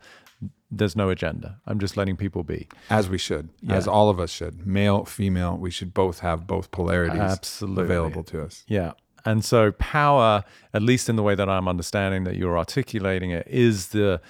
There's 0.69 0.95
no 0.95 1.09
agenda. 1.09 1.59
I'm 1.65 1.79
just 1.79 1.95
letting 1.95 2.17
people 2.17 2.43
be. 2.43 2.67
As 2.89 3.09
we 3.09 3.17
should, 3.17 3.49
as 3.69 3.87
all 3.87 4.09
of 4.09 4.19
us 4.19 4.31
should, 4.31 4.67
male, 4.67 5.05
female, 5.05 5.57
we 5.57 5.71
should 5.71 5.93
both 5.93 6.19
have 6.19 6.45
both 6.45 6.71
polarities 6.71 7.19
Absolutely. 7.19 7.83
available 7.83 8.23
to 8.25 8.43
us. 8.43 8.65
Yeah. 8.67 8.91
And 9.23 9.43
so 9.43 9.71
power, 9.73 10.43
at 10.73 10.81
least 10.81 11.09
in 11.09 11.15
the 11.15 11.23
way 11.23 11.35
that 11.35 11.49
I'm 11.49 11.67
understanding 11.67 12.23
that 12.25 12.35
you're 12.35 12.57
articulating 12.57 13.31
it, 13.31 13.47
is 13.47 13.89
the 13.89 14.21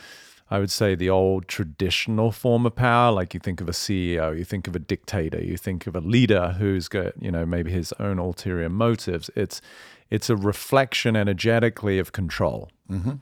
I 0.50 0.60
would 0.60 0.72
say 0.72 0.96
the 0.96 1.10
old 1.10 1.48
traditional 1.48 2.32
form 2.32 2.66
of 2.66 2.76
power. 2.76 3.12
Like 3.12 3.34
you 3.34 3.40
think 3.40 3.60
of 3.60 3.68
a 3.68 3.74
CEO, 3.74 4.38
you 4.38 4.46
think 4.46 4.68
of 4.68 4.76
a 4.76 4.80
dictator, 4.80 5.44
you 5.44 5.58
think 5.58 5.88
of 5.88 5.96
a 5.96 6.00
leader 6.00 6.56
who's 6.58 6.88
got, 6.88 7.22
you 7.22 7.32
know, 7.32 7.46
maybe 7.46 7.72
his 7.72 7.94
own 8.00 8.18
ulterior 8.18 8.70
motives. 8.70 9.30
It's 9.36 9.62
it's 10.10 10.30
a 10.30 10.38
reflection 10.38 11.16
energetically 11.18 12.00
of 12.00 12.14
control. 12.14 12.70
Mm-hmm. 12.90 13.16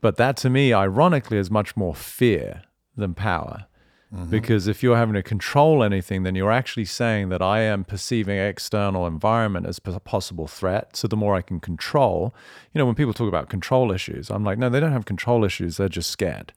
But 0.00 0.16
that 0.16 0.36
to 0.38 0.50
me, 0.50 0.72
ironically, 0.72 1.38
is 1.38 1.50
much 1.50 1.76
more 1.76 1.94
fear 1.94 2.62
than 2.96 3.14
power. 3.14 3.66
Mm-hmm. 4.14 4.30
Because 4.30 4.66
if 4.66 4.82
you're 4.82 4.96
having 4.96 5.14
to 5.14 5.22
control 5.22 5.82
anything, 5.82 6.22
then 6.22 6.34
you're 6.34 6.52
actually 6.52 6.86
saying 6.86 7.28
that 7.28 7.42
I 7.42 7.60
am 7.60 7.84
perceiving 7.84 8.38
external 8.38 9.06
environment 9.06 9.66
as 9.66 9.80
a 9.84 10.00
possible 10.00 10.46
threat. 10.46 10.96
So 10.96 11.08
the 11.08 11.16
more 11.16 11.34
I 11.34 11.42
can 11.42 11.60
control, 11.60 12.34
you 12.72 12.78
know, 12.78 12.86
when 12.86 12.94
people 12.94 13.12
talk 13.12 13.28
about 13.28 13.50
control 13.50 13.92
issues, 13.92 14.30
I'm 14.30 14.44
like, 14.44 14.56
no, 14.56 14.70
they 14.70 14.80
don't 14.80 14.92
have 14.92 15.04
control 15.04 15.44
issues. 15.44 15.76
They're 15.76 15.90
just 15.90 16.10
scared. 16.10 16.54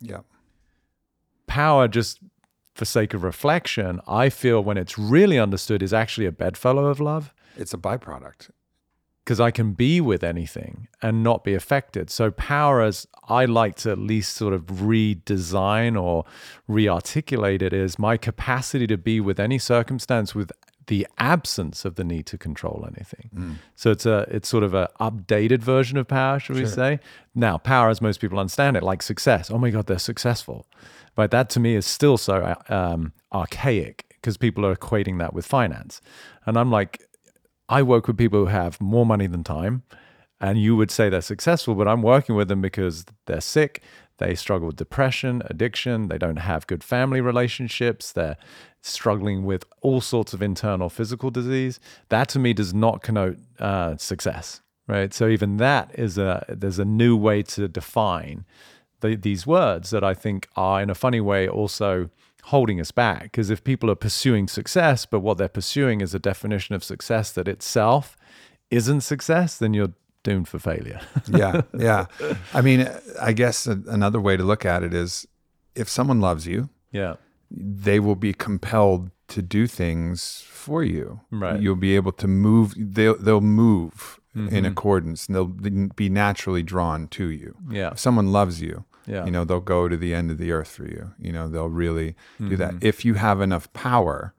Yeah. 0.00 0.20
Power, 1.46 1.86
just 1.86 2.18
for 2.74 2.84
sake 2.84 3.14
of 3.14 3.22
reflection, 3.22 4.00
I 4.08 4.28
feel 4.28 4.62
when 4.62 4.76
it's 4.76 4.98
really 4.98 5.38
understood 5.38 5.82
is 5.82 5.92
actually 5.92 6.26
a 6.26 6.32
bedfellow 6.32 6.86
of 6.86 6.98
love 6.98 7.32
It's 7.56 7.74
a 7.74 7.78
byproduct. 7.78 8.50
Because 9.24 9.40
I 9.40 9.50
can 9.50 9.72
be 9.72 10.00
with 10.00 10.24
anything 10.24 10.88
and 11.02 11.22
not 11.22 11.44
be 11.44 11.54
affected. 11.54 12.10
So, 12.10 12.30
power, 12.30 12.80
as 12.82 13.06
I 13.28 13.44
like 13.44 13.76
to 13.76 13.90
at 13.90 13.98
least 13.98 14.34
sort 14.36 14.52
of 14.52 14.66
redesign 14.66 16.00
or 16.00 16.24
re 16.66 16.88
articulate 16.88 17.62
it, 17.62 17.72
is 17.72 17.98
my 17.98 18.16
capacity 18.16 18.86
to 18.88 18.96
be 18.98 19.20
with 19.20 19.38
any 19.38 19.58
circumstance 19.58 20.34
with 20.34 20.50
the 20.86 21.06
absence 21.18 21.84
of 21.84 21.94
the 21.94 22.02
need 22.02 22.26
to 22.26 22.36
control 22.36 22.84
anything. 22.92 23.30
So 23.76 23.92
it's 23.92 24.06
a 24.06 24.26
it's 24.28 24.48
sort 24.48 24.64
of 24.64 24.74
a 24.74 24.88
updated 25.00 25.58
version 25.58 25.96
of 25.98 26.08
power, 26.08 26.40
should 26.40 26.56
we 26.56 26.66
say? 26.66 26.98
Now, 27.34 27.58
power, 27.58 27.90
as 27.90 28.00
most 28.00 28.20
people 28.20 28.40
understand 28.40 28.76
it, 28.76 28.82
like 28.82 29.02
success. 29.02 29.50
Oh 29.50 29.58
my 29.58 29.70
God, 29.70 29.86
they're 29.86 30.00
successful. 30.00 30.66
But 31.14 31.30
that 31.30 31.48
to 31.50 31.60
me 31.60 31.76
is 31.76 31.86
still 31.86 32.18
so 32.18 32.56
um, 32.68 33.12
archaic 33.32 34.06
because 34.12 34.36
people 34.36 34.66
are 34.66 34.74
equating 34.74 35.18
that 35.18 35.32
with 35.32 35.46
finance, 35.46 36.00
and 36.44 36.58
I'm 36.58 36.70
like, 36.72 37.06
I 37.70 37.82
work 37.82 38.08
with 38.08 38.18
people 38.18 38.40
who 38.40 38.46
have 38.46 38.80
more 38.80 39.06
money 39.06 39.28
than 39.28 39.44
time, 39.44 39.84
and 40.40 40.60
you 40.60 40.74
would 40.74 40.90
say 40.90 41.08
they're 41.08 41.22
successful, 41.22 41.76
but 41.76 41.86
I'm 41.86 42.02
working 42.02 42.34
with 42.34 42.48
them 42.48 42.60
because 42.60 43.04
they're 43.26 43.40
sick, 43.40 43.80
they 44.18 44.34
struggle 44.34 44.66
with 44.66 44.76
depression, 44.76 45.40
addiction, 45.46 46.08
they 46.08 46.18
don't 46.18 46.38
have 46.38 46.66
good 46.66 46.82
family 46.82 47.20
relationships, 47.20 48.10
they're 48.10 48.36
struggling 48.82 49.44
with 49.44 49.64
all 49.82 50.00
sorts 50.00 50.34
of 50.34 50.42
internal 50.42 50.90
physical 50.90 51.30
disease. 51.30 51.78
That 52.08 52.28
to 52.30 52.40
me 52.40 52.52
does 52.52 52.74
not 52.74 53.02
connote 53.02 53.38
uh, 53.60 53.96
success, 53.98 54.62
right? 54.88 55.14
So 55.14 55.28
even 55.28 55.58
that 55.58 55.96
is 55.96 56.18
a 56.18 56.44
there's 56.48 56.80
a 56.80 56.84
new 56.84 57.16
way 57.16 57.42
to 57.42 57.68
define 57.68 58.46
the, 59.00 59.14
these 59.14 59.46
words 59.46 59.90
that 59.90 60.02
I 60.02 60.14
think 60.14 60.48
are 60.56 60.82
in 60.82 60.90
a 60.90 60.94
funny 60.94 61.20
way 61.20 61.48
also 61.48 62.10
holding 62.44 62.80
us 62.80 62.90
back. 62.90 63.24
Because 63.24 63.50
if 63.50 63.62
people 63.64 63.90
are 63.90 63.94
pursuing 63.96 64.48
success, 64.48 65.06
but 65.06 65.20
what 65.20 65.38
they're 65.38 65.48
pursuing 65.48 66.00
is 66.00 66.14
a 66.14 66.18
definition 66.18 66.74
of 66.74 66.84
success 66.84 67.32
that 67.32 67.48
itself 67.48 68.16
isn't 68.70 69.00
success, 69.02 69.58
then 69.58 69.74
you're 69.74 69.92
doomed 70.22 70.48
for 70.48 70.58
failure. 70.58 71.00
yeah, 71.28 71.62
yeah. 71.76 72.06
I 72.54 72.60
mean, 72.60 72.88
I 73.20 73.32
guess 73.32 73.66
another 73.66 74.20
way 74.20 74.36
to 74.36 74.44
look 74.44 74.64
at 74.64 74.82
it 74.82 74.94
is 74.94 75.26
if 75.74 75.88
someone 75.88 76.20
loves 76.20 76.46
you, 76.46 76.68
yeah. 76.92 77.14
they 77.50 78.00
will 78.00 78.16
be 78.16 78.32
compelled 78.32 79.10
to 79.28 79.42
do 79.42 79.66
things 79.66 80.44
for 80.48 80.82
you. 80.82 81.20
Right. 81.30 81.60
You'll 81.60 81.76
be 81.76 81.96
able 81.96 82.12
to 82.12 82.26
move. 82.28 82.74
They'll 82.76 83.16
they'll 83.16 83.40
move 83.40 84.16
Mm-hmm. 84.36 84.54
in 84.54 84.64
accordance, 84.64 85.26
and 85.26 85.34
they'll 85.34 85.88
be 85.88 86.08
naturally 86.08 86.62
drawn 86.62 87.08
to 87.08 87.30
you. 87.30 87.56
Yeah. 87.68 87.90
If 87.90 87.98
someone 87.98 88.30
loves 88.30 88.62
you, 88.62 88.84
Yeah. 89.10 89.24
you 89.26 89.30
know 89.30 89.44
they'll 89.44 89.60
go 89.76 89.88
to 89.88 89.96
the 89.96 90.14
end 90.14 90.30
of 90.30 90.38
the 90.38 90.52
earth 90.52 90.68
for 90.68 90.84
you. 90.86 91.12
You 91.18 91.32
know 91.32 91.48
they'll 91.48 91.68
really 91.84 92.14
do 92.38 92.56
that. 92.56 92.72
Mm-hmm. 92.74 92.86
If 92.86 93.04
you 93.04 93.14
have 93.14 93.40
enough 93.40 93.66
power, 93.72 94.34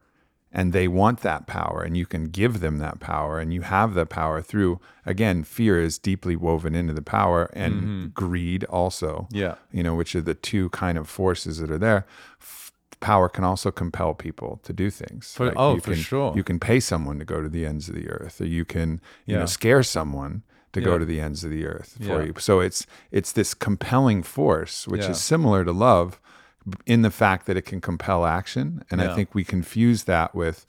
and 0.54 0.72
they 0.74 0.86
want 0.86 1.20
that 1.20 1.46
power, 1.46 1.82
and 1.82 1.96
you 1.96 2.04
can 2.04 2.24
give 2.40 2.60
them 2.60 2.76
that 2.78 3.00
power, 3.00 3.38
and 3.40 3.54
you 3.54 3.62
have 3.62 3.94
the 3.94 4.04
power 4.06 4.42
through 4.42 4.80
again, 5.06 5.44
fear 5.44 5.80
is 5.80 5.98
deeply 5.98 6.36
woven 6.36 6.74
into 6.74 6.92
the 6.92 7.02
power, 7.18 7.50
and 7.54 8.12
greed 8.14 8.64
also 8.64 9.26
Mm-hmm. 9.30 9.36
Yeah. 9.36 9.54
you 9.72 9.82
know, 9.82 9.94
which 9.94 10.14
are 10.14 10.20
the 10.20 10.34
two 10.34 10.68
kind 10.70 10.98
of 10.98 11.08
forces 11.08 11.58
that 11.58 11.70
are 11.70 11.78
there. 11.78 12.06
F- 12.40 12.68
Power 13.00 13.28
can 13.28 13.42
also 13.42 13.72
compel 13.72 14.14
people 14.14 14.60
to 14.62 14.72
do 14.72 14.88
things. 14.88 15.34
For- 15.34 15.52
oh, 15.56 15.74
you 15.74 15.80
for 15.80 15.94
can, 15.94 16.00
sure. 16.02 16.32
You 16.36 16.44
can 16.44 16.60
pay 16.60 16.78
someone 16.78 17.18
to 17.18 17.24
go 17.24 17.40
to 17.42 17.48
the 17.48 17.66
ends 17.66 17.88
of 17.88 17.96
the 17.96 18.08
earth, 18.08 18.40
or 18.40 18.46
you 18.46 18.64
can, 18.64 19.00
you 19.26 19.34
Yeah. 19.34 19.40
know, 19.40 19.46
scare 19.46 19.82
someone 19.82 20.42
to 20.72 20.80
go 20.80 20.98
to 20.98 21.04
the 21.04 21.20
ends 21.20 21.44
of 21.44 21.50
the 21.50 21.66
earth 21.66 21.96
for 21.98 22.20
Yeah. 22.20 22.22
you. 22.26 22.34
So 22.38 22.60
it's 22.60 22.86
it's 23.10 23.32
this 23.32 23.54
compelling 23.54 24.22
force, 24.22 24.86
which 24.88 25.02
Yeah. 25.02 25.10
is 25.10 25.20
similar 25.20 25.64
to 25.64 25.72
love, 25.72 26.20
in 26.86 27.02
the 27.02 27.10
fact 27.10 27.46
that 27.46 27.56
it 27.56 27.62
can 27.62 27.80
compel 27.80 28.24
action. 28.24 28.84
And 28.90 29.00
Yeah. 29.00 29.10
I 29.12 29.14
think 29.16 29.34
we 29.34 29.42
confuse 29.44 30.04
that 30.04 30.32
with, 30.34 30.64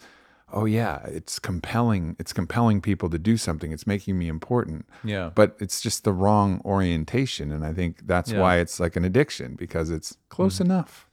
oh 0.52 0.66
yeah, 0.66 0.98
it's 1.06 1.38
compelling. 1.40 2.16
It's 2.20 2.34
compelling 2.34 2.82
people 2.82 3.10
to 3.10 3.18
do 3.20 3.38
something. 3.38 3.72
It's 3.72 3.86
making 3.88 4.18
me 4.18 4.28
important 4.28 4.86
Yeah. 5.04 5.30
but 5.36 5.56
it's 5.60 5.82
just 5.82 6.04
the 6.04 6.12
wrong 6.14 6.62
orientation 6.66 7.52
and 7.52 7.66
i 7.66 7.74
think 7.74 8.06
that's 8.08 8.30
Yeah. 8.30 8.36
Mm-hmm. 8.36 8.42
why 8.42 8.58
it's 8.58 8.80
like 8.80 8.96
an 8.96 9.06
addiction 9.06 9.56
because 9.56 9.90
it's 9.90 10.18
close 10.30 10.60
enough 10.60 11.08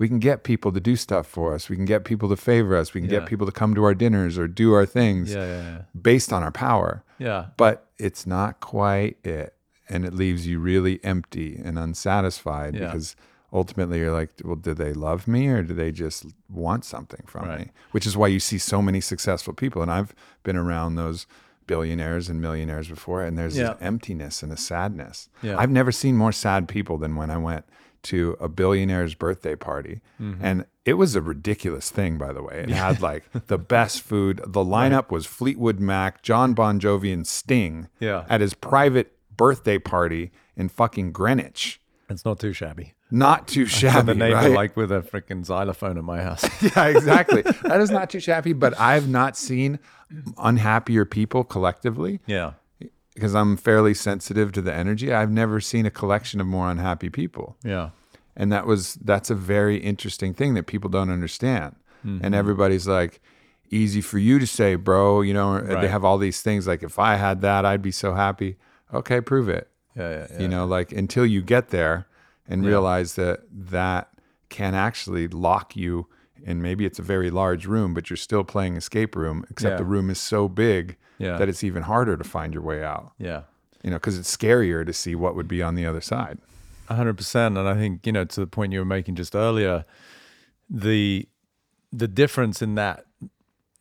we 0.00 0.08
can 0.08 0.18
get 0.18 0.42
people 0.42 0.72
to 0.72 0.80
do 0.80 0.96
stuff 0.96 1.26
for 1.26 1.54
us 1.54 1.68
we 1.68 1.76
can 1.76 1.84
get 1.84 2.04
people 2.04 2.28
to 2.28 2.36
favor 2.36 2.74
us 2.76 2.92
we 2.94 3.00
can 3.02 3.08
Yeah. 3.10 3.18
get 3.20 3.28
people 3.28 3.46
to 3.46 3.52
come 3.52 3.74
to 3.74 3.84
our 3.84 3.94
dinners 3.94 4.36
or 4.38 4.48
do 4.48 4.72
our 4.72 4.86
things 4.86 5.32
yeah. 5.32 5.46
Yeah. 5.46 5.78
based 6.10 6.32
on 6.32 6.42
our 6.42 6.50
power 6.52 7.04
Yeah. 7.18 7.46
but 7.56 7.86
it's 7.98 8.26
not 8.26 8.60
quite 8.60 9.18
it 9.24 9.54
and 9.88 10.04
it 10.04 10.14
leaves 10.14 10.46
you 10.46 10.58
really 10.58 10.98
empty 11.04 11.60
and 11.64 11.78
unsatisfied 11.78 12.72
because 12.74 13.16
ultimately 13.52 13.98
you're 13.98 14.12
like, 14.12 14.30
well, 14.44 14.54
do 14.54 14.72
they 14.72 14.92
love 14.92 15.26
me 15.26 15.48
or 15.48 15.62
do 15.64 15.74
they 15.74 15.90
just 15.90 16.26
want 16.48 16.84
something 16.84 17.22
from 17.26 17.48
Right. 17.48 17.58
me? 17.58 17.70
Which 17.90 18.06
is 18.06 18.16
why 18.16 18.28
you 18.28 18.38
see 18.38 18.58
so 18.58 18.80
many 18.80 19.00
successful 19.00 19.52
people. 19.52 19.82
And 19.82 19.90
I've 19.90 20.14
been 20.44 20.56
around 20.56 20.94
those 20.94 21.26
billionaires 21.66 22.28
and 22.28 22.40
millionaires 22.40 22.88
before, 22.88 23.22
and 23.22 23.36
there's 23.36 23.56
Yeah. 23.56 23.72
this 23.72 23.76
emptiness 23.82 24.42
and 24.44 24.52
a 24.52 24.56
sadness. 24.56 25.28
Yeah. 25.42 25.58
I've 25.58 25.70
never 25.70 25.90
seen 25.92 26.16
more 26.16 26.32
sad 26.32 26.68
people 26.68 26.96
than 26.98 27.16
when 27.16 27.30
I 27.30 27.38
went 27.38 27.64
to 28.04 28.36
a 28.40 28.48
billionaire's 28.48 29.14
birthday 29.14 29.54
party. 29.56 30.00
Mm-hmm. 30.20 30.44
And 30.44 30.66
it 30.84 30.94
was 30.94 31.14
a 31.14 31.20
ridiculous 31.20 31.90
thing, 31.90 32.18
by 32.18 32.32
the 32.32 32.42
way. 32.42 32.60
It 32.60 32.70
had 32.70 33.00
like 33.02 33.24
the 33.46 33.58
best 33.58 34.00
food. 34.02 34.40
The 34.46 34.64
lineup 34.64 35.10
was 35.10 35.26
Fleetwood 35.26 35.78
Mac, 35.80 36.22
John 36.22 36.54
Bon 36.54 36.80
Jovi, 36.80 37.12
and 37.12 37.26
Sting 37.26 37.88
Yeah. 38.00 38.24
at 38.28 38.40
his 38.40 38.54
private 38.54 39.12
birthday 39.36 39.78
party 39.78 40.32
in 40.56 40.68
fucking 40.68 41.12
Greenwich. 41.12 41.80
It's 42.08 42.24
not 42.24 42.40
too 42.40 42.52
shabby. 42.52 42.94
Not 43.10 43.48
too 43.48 43.66
shabby, 43.78 44.06
the 44.06 44.14
neighbor 44.14 44.34
right? 44.36 44.52
like 44.52 44.76
with 44.76 44.90
a 44.92 45.00
freaking 45.00 45.44
xylophone 45.44 45.98
at 45.98 46.04
my 46.04 46.22
house. 46.22 46.44
yeah, 46.62 46.86
exactly. 46.86 47.42
that 47.64 47.80
is 47.80 47.90
not 47.90 48.10
too 48.10 48.20
shabby, 48.20 48.52
but 48.52 48.78
I've 48.80 49.08
not 49.08 49.36
seen 49.36 49.78
unhappier 50.38 51.04
people 51.04 51.44
collectively 51.44 52.18
yeah. 52.26 52.54
Because 53.20 53.34
I'm 53.34 53.58
fairly 53.58 53.92
sensitive 53.92 54.50
to 54.52 54.62
the 54.62 54.72
energy. 54.72 55.12
I've 55.12 55.30
never 55.30 55.60
seen 55.60 55.84
a 55.84 55.90
collection 55.90 56.40
of 56.40 56.46
more 56.46 56.70
unhappy 56.70 57.10
people. 57.10 57.54
Yeah. 57.62 57.90
And 58.34 58.50
that 58.50 58.66
was 58.66 58.94
that's 58.94 59.28
a 59.28 59.34
very 59.34 59.76
interesting 59.76 60.32
thing 60.32 60.54
that 60.54 60.66
people 60.66 60.88
don't 60.88 61.10
understand. 61.10 61.76
Mm-hmm. 62.04 62.24
And 62.24 62.34
everybody's 62.34 62.88
like 62.88 63.20
easy 63.68 64.00
for 64.00 64.18
you 64.18 64.38
to 64.38 64.46
say, 64.46 64.74
bro, 64.74 65.20
you 65.20 65.34
know, 65.34 65.60
they 65.60 65.88
have 65.88 66.02
all 66.02 66.16
these 66.16 66.40
things 66.40 66.66
like 66.66 66.82
if 66.82 66.98
I 66.98 67.16
had 67.16 67.42
that, 67.42 67.66
I'd 67.66 67.82
be 67.82 67.90
so 67.90 68.14
happy. 68.14 68.56
Okay, 68.94 69.20
prove 69.20 69.50
it. 69.50 69.68
Yeah. 69.94 70.10
Yeah. 70.10 70.26
yeah. 70.30 70.40
You 70.40 70.48
know, 70.48 70.64
like 70.64 70.90
until 70.90 71.26
you 71.26 71.42
get 71.42 71.68
there 71.68 72.06
and 72.48 72.64
realize 72.64 73.16
that 73.16 73.40
that 73.52 74.08
can 74.48 74.74
actually 74.74 75.28
lock 75.28 75.76
you 75.76 76.06
and 76.46 76.62
maybe 76.62 76.86
it's 76.86 76.98
a 76.98 77.02
very 77.02 77.30
large 77.30 77.66
room, 77.66 77.92
but 77.92 78.08
you're 78.08 78.16
still 78.16 78.44
playing 78.44 78.76
escape 78.76 79.14
room, 79.14 79.44
except 79.50 79.76
the 79.76 79.84
room 79.84 80.08
is 80.08 80.18
so 80.18 80.48
big 80.48 80.96
Yeah. 81.20 81.36
that 81.36 81.48
it's 81.48 81.62
even 81.62 81.82
harder 81.82 82.16
to 82.16 82.24
find 82.24 82.52
your 82.54 82.62
way 82.64 82.82
out. 82.82 83.12
yeah. 83.18 83.42
You 83.84 83.90
know, 83.90 83.96
because 83.96 84.18
it's 84.18 84.36
scarier 84.36 84.84
to 84.84 84.92
see 84.92 85.14
what 85.14 85.34
would 85.36 85.48
be 85.48 85.62
on 85.62 85.74
the 85.74 85.86
other 85.86 86.02
side. 86.02 86.38
A 86.90 86.94
hundred 86.96 87.16
percent. 87.16 87.56
And 87.56 87.66
I 87.66 87.74
think, 87.74 88.06
you 88.06 88.12
know, 88.12 88.24
to 88.26 88.40
the 88.40 88.46
point 88.46 88.72
you 88.74 88.78
were 88.78 88.84
making 88.98 89.14
just 89.14 89.34
earlier, 89.34 89.84
the 90.68 91.26
the 91.92 92.06
difference 92.08 92.60
in 92.62 92.74
that 92.74 93.06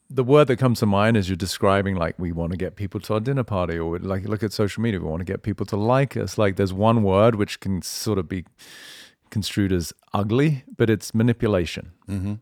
the 0.10 0.24
word 0.24 0.48
that 0.48 0.58
comes 0.58 0.80
to 0.80 0.86
mind 0.86 1.18
is 1.18 1.30
you're 1.30 1.36
describing 1.36 1.96
like 1.96 2.18
we 2.18 2.32
want 2.32 2.52
to 2.52 2.58
get 2.58 2.76
people 2.76 3.00
to 3.02 3.14
our 3.16 3.20
dinner 3.20 3.44
party 3.44 3.78
or 3.78 4.00
like 4.00 4.24
look 4.26 4.42
at 4.42 4.54
social 4.54 4.82
media, 4.82 5.00
we 5.00 5.06
want 5.08 5.20
to 5.20 5.26
get 5.34 5.44
people 5.44 5.66
to 5.68 5.76
like 5.76 6.16
us. 6.18 6.38
Like 6.38 6.56
there's 6.56 6.74
one 6.74 7.04
word 7.04 7.36
which 7.36 7.60
can 7.60 7.82
sort 7.82 8.18
of 8.18 8.28
be 8.28 8.46
construed 9.30 9.72
as 9.72 9.94
ugly, 10.14 10.64
but 10.78 10.90
it's 10.90 11.14
manipulation. 11.14 11.92
Mm-hmm. 12.08 12.34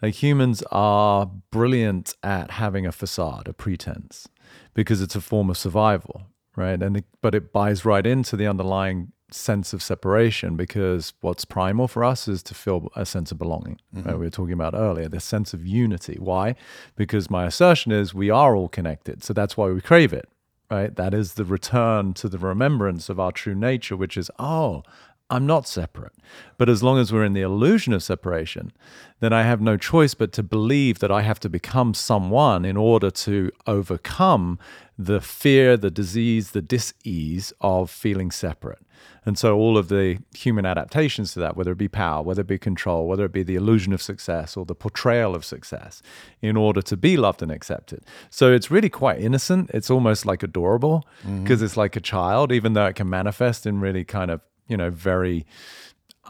Like 0.00 0.14
humans 0.14 0.62
are 0.70 1.30
brilliant 1.50 2.14
at 2.22 2.52
having 2.52 2.86
a 2.86 2.92
facade, 2.92 3.48
a 3.48 3.52
pretense, 3.52 4.28
because 4.74 5.02
it's 5.02 5.16
a 5.16 5.20
form 5.20 5.50
of 5.50 5.58
survival, 5.58 6.22
right? 6.56 6.80
And 6.80 6.98
it, 6.98 7.04
but 7.20 7.34
it 7.34 7.52
buys 7.52 7.84
right 7.84 8.06
into 8.06 8.36
the 8.36 8.46
underlying 8.46 9.12
sense 9.30 9.72
of 9.72 9.82
separation 9.82 10.56
because 10.56 11.12
what's 11.20 11.44
primal 11.44 11.86
for 11.86 12.02
us 12.02 12.28
is 12.28 12.42
to 12.42 12.54
feel 12.54 12.88
a 12.96 13.04
sense 13.04 13.30
of 13.30 13.38
belonging. 13.38 13.78
Right? 13.92 14.04
Mm-hmm. 14.04 14.18
We 14.18 14.26
were 14.26 14.30
talking 14.30 14.54
about 14.54 14.74
earlier, 14.74 15.08
the 15.08 15.20
sense 15.20 15.52
of 15.52 15.66
unity. 15.66 16.16
Why? 16.18 16.54
Because 16.96 17.28
my 17.28 17.46
assertion 17.46 17.92
is 17.92 18.14
we 18.14 18.30
are 18.30 18.56
all 18.56 18.68
connected, 18.68 19.22
so 19.22 19.32
that's 19.32 19.56
why 19.56 19.68
we 19.68 19.80
crave 19.80 20.12
it. 20.12 20.28
Right? 20.70 20.94
That 20.94 21.14
is 21.14 21.34
the 21.34 21.44
return 21.44 22.12
to 22.14 22.28
the 22.28 22.38
remembrance 22.38 23.08
of 23.08 23.18
our 23.18 23.32
true 23.32 23.54
nature, 23.54 23.96
which 23.96 24.16
is 24.16 24.30
oh. 24.38 24.82
I'm 25.30 25.46
not 25.46 25.68
separate. 25.68 26.12
But 26.56 26.68
as 26.68 26.82
long 26.82 26.98
as 26.98 27.12
we're 27.12 27.24
in 27.24 27.34
the 27.34 27.42
illusion 27.42 27.92
of 27.92 28.02
separation, 28.02 28.72
then 29.20 29.32
I 29.32 29.42
have 29.42 29.60
no 29.60 29.76
choice 29.76 30.14
but 30.14 30.32
to 30.32 30.42
believe 30.42 31.00
that 31.00 31.10
I 31.10 31.22
have 31.22 31.38
to 31.40 31.48
become 31.48 31.92
someone 31.92 32.64
in 32.64 32.76
order 32.76 33.10
to 33.10 33.50
overcome 33.66 34.58
the 34.98 35.20
fear, 35.20 35.76
the 35.76 35.90
disease, 35.90 36.52
the 36.52 36.62
dis-ease 36.62 37.52
of 37.60 37.90
feeling 37.90 38.30
separate. 38.30 38.80
And 39.24 39.36
so 39.38 39.56
all 39.56 39.76
of 39.76 39.88
the 39.88 40.18
human 40.34 40.64
adaptations 40.64 41.34
to 41.34 41.40
that, 41.40 41.56
whether 41.56 41.72
it 41.72 41.78
be 41.78 41.88
power, 41.88 42.22
whether 42.22 42.40
it 42.40 42.46
be 42.46 42.58
control, 42.58 43.06
whether 43.06 43.26
it 43.26 43.32
be 43.32 43.42
the 43.42 43.56
illusion 43.56 43.92
of 43.92 44.00
success 44.00 44.56
or 44.56 44.64
the 44.64 44.74
portrayal 44.74 45.34
of 45.34 45.44
success, 45.44 46.02
in 46.40 46.56
order 46.56 46.80
to 46.82 46.96
be 46.96 47.16
loved 47.16 47.42
and 47.42 47.52
accepted. 47.52 48.02
So 48.30 48.52
it's 48.52 48.70
really 48.70 48.88
quite 48.88 49.20
innocent. 49.20 49.70
It's 49.74 49.90
almost 49.90 50.24
like 50.24 50.42
adorable 50.42 51.06
mm-hmm. 51.20 51.42
because 51.42 51.60
it's 51.60 51.76
like 51.76 51.94
a 51.94 52.00
child, 52.00 52.50
even 52.50 52.72
though 52.72 52.86
it 52.86 52.96
can 52.96 53.10
manifest 53.10 53.66
in 53.66 53.80
really 53.80 54.04
kind 54.04 54.30
of, 54.30 54.40
you 54.68 54.76
know, 54.76 54.90
very 54.90 55.46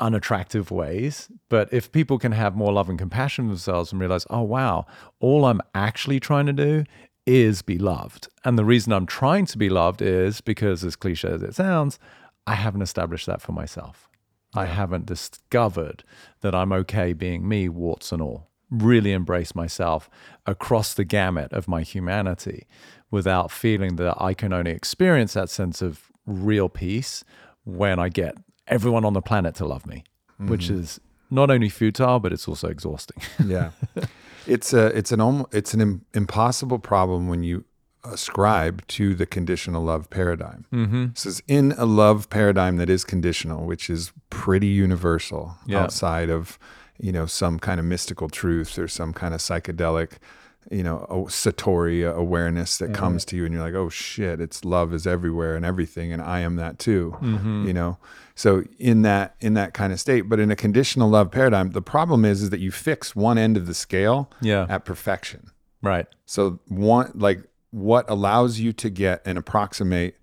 unattractive 0.01 0.71
ways. 0.71 1.29
But 1.49 1.73
if 1.73 1.93
people 1.93 2.19
can 2.19 2.33
have 2.33 2.57
more 2.57 2.73
love 2.73 2.89
and 2.89 2.99
compassion 2.99 3.47
for 3.47 3.51
themselves 3.51 3.93
and 3.93 4.01
realize, 4.01 4.27
oh, 4.31 4.43
wow, 4.43 4.87
all 5.21 5.45
I'm 5.45 5.61
actually 5.75 6.21
trying 6.21 6.47
to 6.47 6.53
do 6.53 6.85
is 7.27 7.63
be 7.63 7.79
loved. 7.79 8.29
And 8.45 8.59
the 8.59 8.65
reason 8.65 8.93
I'm 8.93 9.07
trying 9.07 9.47
to 9.47 9.59
be 9.59 9.69
loved 9.69 10.01
is 10.01 10.41
because, 10.41 10.83
as 10.83 10.97
cliche 10.97 11.29
as 11.29 11.43
it 11.43 11.55
sounds, 11.55 11.99
I 12.47 12.55
haven't 12.55 12.83
established 12.83 13.27
that 13.27 13.43
for 13.43 13.53
myself. 13.53 14.09
I 14.55 14.65
haven't 14.65 15.05
discovered 15.05 16.05
that 16.41 16.55
I'm 16.55 16.73
okay 16.73 17.13
being 17.13 17.47
me, 17.47 17.69
warts 17.69 18.13
and 18.13 18.23
all. 18.23 18.49
Really 18.71 19.13
embrace 19.13 19.55
myself 19.55 20.09
across 20.47 20.95
the 20.95 21.05
gamut 21.05 21.53
of 21.53 21.69
my 21.69 21.83
humanity 21.83 22.67
without 23.11 23.51
feeling 23.51 23.97
that 23.97 24.17
I 24.19 24.33
can 24.33 24.53
only 24.53 24.71
experience 24.71 25.35
that 25.35 25.51
sense 25.51 25.83
of 25.83 26.11
real 26.25 26.69
peace 26.69 27.25
when 27.69 27.99
I 27.99 28.09
get 28.09 28.35
everyone 28.67 29.05
on 29.05 29.13
the 29.13 29.23
planet 29.23 29.55
to 29.57 29.67
love 29.67 29.87
me, 29.87 30.05
which 30.39 30.71
is 30.71 31.01
not 31.31 31.51
only 31.51 31.69
futile, 31.69 32.19
but 32.21 32.33
it's 32.33 32.49
also 32.49 32.69
exhausting. 32.69 33.23
yeah 33.47 33.71
it's 34.47 34.73
a 34.73 34.87
it's 34.97 35.13
an 35.13 35.45
it's 35.53 35.75
an 35.75 36.05
impossible 36.15 36.79
problem 36.79 37.29
when 37.29 37.43
you 37.43 37.65
ascribe 38.05 38.87
to 38.87 39.15
the 39.15 39.27
conditional 39.27 39.83
love 39.85 40.09
paradigm 40.09 40.65
mm-hmm. 40.73 41.07
so 41.15 41.29
it's 41.29 41.43
in 41.47 41.73
a 41.77 41.85
love 41.85 42.31
paradigm 42.31 42.77
that 42.79 42.89
is 42.89 43.05
conditional 43.05 43.67
which 43.67 43.91
is 43.91 44.13
pretty 44.31 44.69
universal 44.69 45.57
Yeah. 45.67 45.83
outside 45.83 46.31
of 46.31 46.59
you 46.99 47.13
know 47.13 47.27
some 47.27 47.59
kind 47.59 47.79
of 47.79 47.85
mystical 47.85 48.29
truth 48.29 48.79
or 48.79 48.89
some 48.89 49.13
kind 49.13 49.35
of 49.35 49.41
psychedelic 49.41 50.13
you 50.71 50.83
know 50.83 51.07
a 51.09 51.15
satori 51.31 52.11
awareness 52.11 52.79
that 52.79 52.87
mm-hmm. 52.87 52.95
comes 52.95 53.25
to 53.25 53.37
you 53.37 53.45
and 53.45 53.55
you're 53.55 53.63
like 53.63 53.75
oh 53.75 53.89
shit 53.89 54.41
it's 54.41 54.65
love 54.65 54.93
is 54.93 55.07
everywhere 55.07 55.57
and 55.57 55.65
everything 55.65 56.13
and 56.13 56.21
i 56.21 56.41
am 56.41 56.57
that 56.57 56.79
too 56.79 57.17
mm-hmm. 57.21 57.67
you 57.67 57.73
know 57.73 57.97
so 58.35 58.63
in 58.79 59.03
that 59.03 59.35
in 59.41 59.55
that 59.55 59.73
kind 59.73 59.93
of 59.93 60.01
state 60.01 60.23
but 60.23 60.39
in 60.39 60.51
a 60.51 60.57
conditional 60.57 61.09
love 61.09 61.31
paradigm 61.31 61.71
the 61.71 61.83
problem 61.83 62.25
is 62.25 62.43
is 62.43 62.51
that 62.51 62.61
you 62.61 62.71
fix 62.71 63.17
one 63.17 63.39
end 63.39 63.57
of 63.57 63.67
the 63.67 63.75
scale 63.75 64.31
Yeah. 64.41 64.67
at 64.69 64.85
perfection 64.85 65.51
right. 65.83 66.07
so 66.27 66.59
one 66.67 67.13
like 67.15 67.43
what 67.71 68.09
allows 68.09 68.59
you 68.59 68.73
to 68.75 68.91
get 68.91 69.23
and 69.25 69.39
approximate 69.39 70.17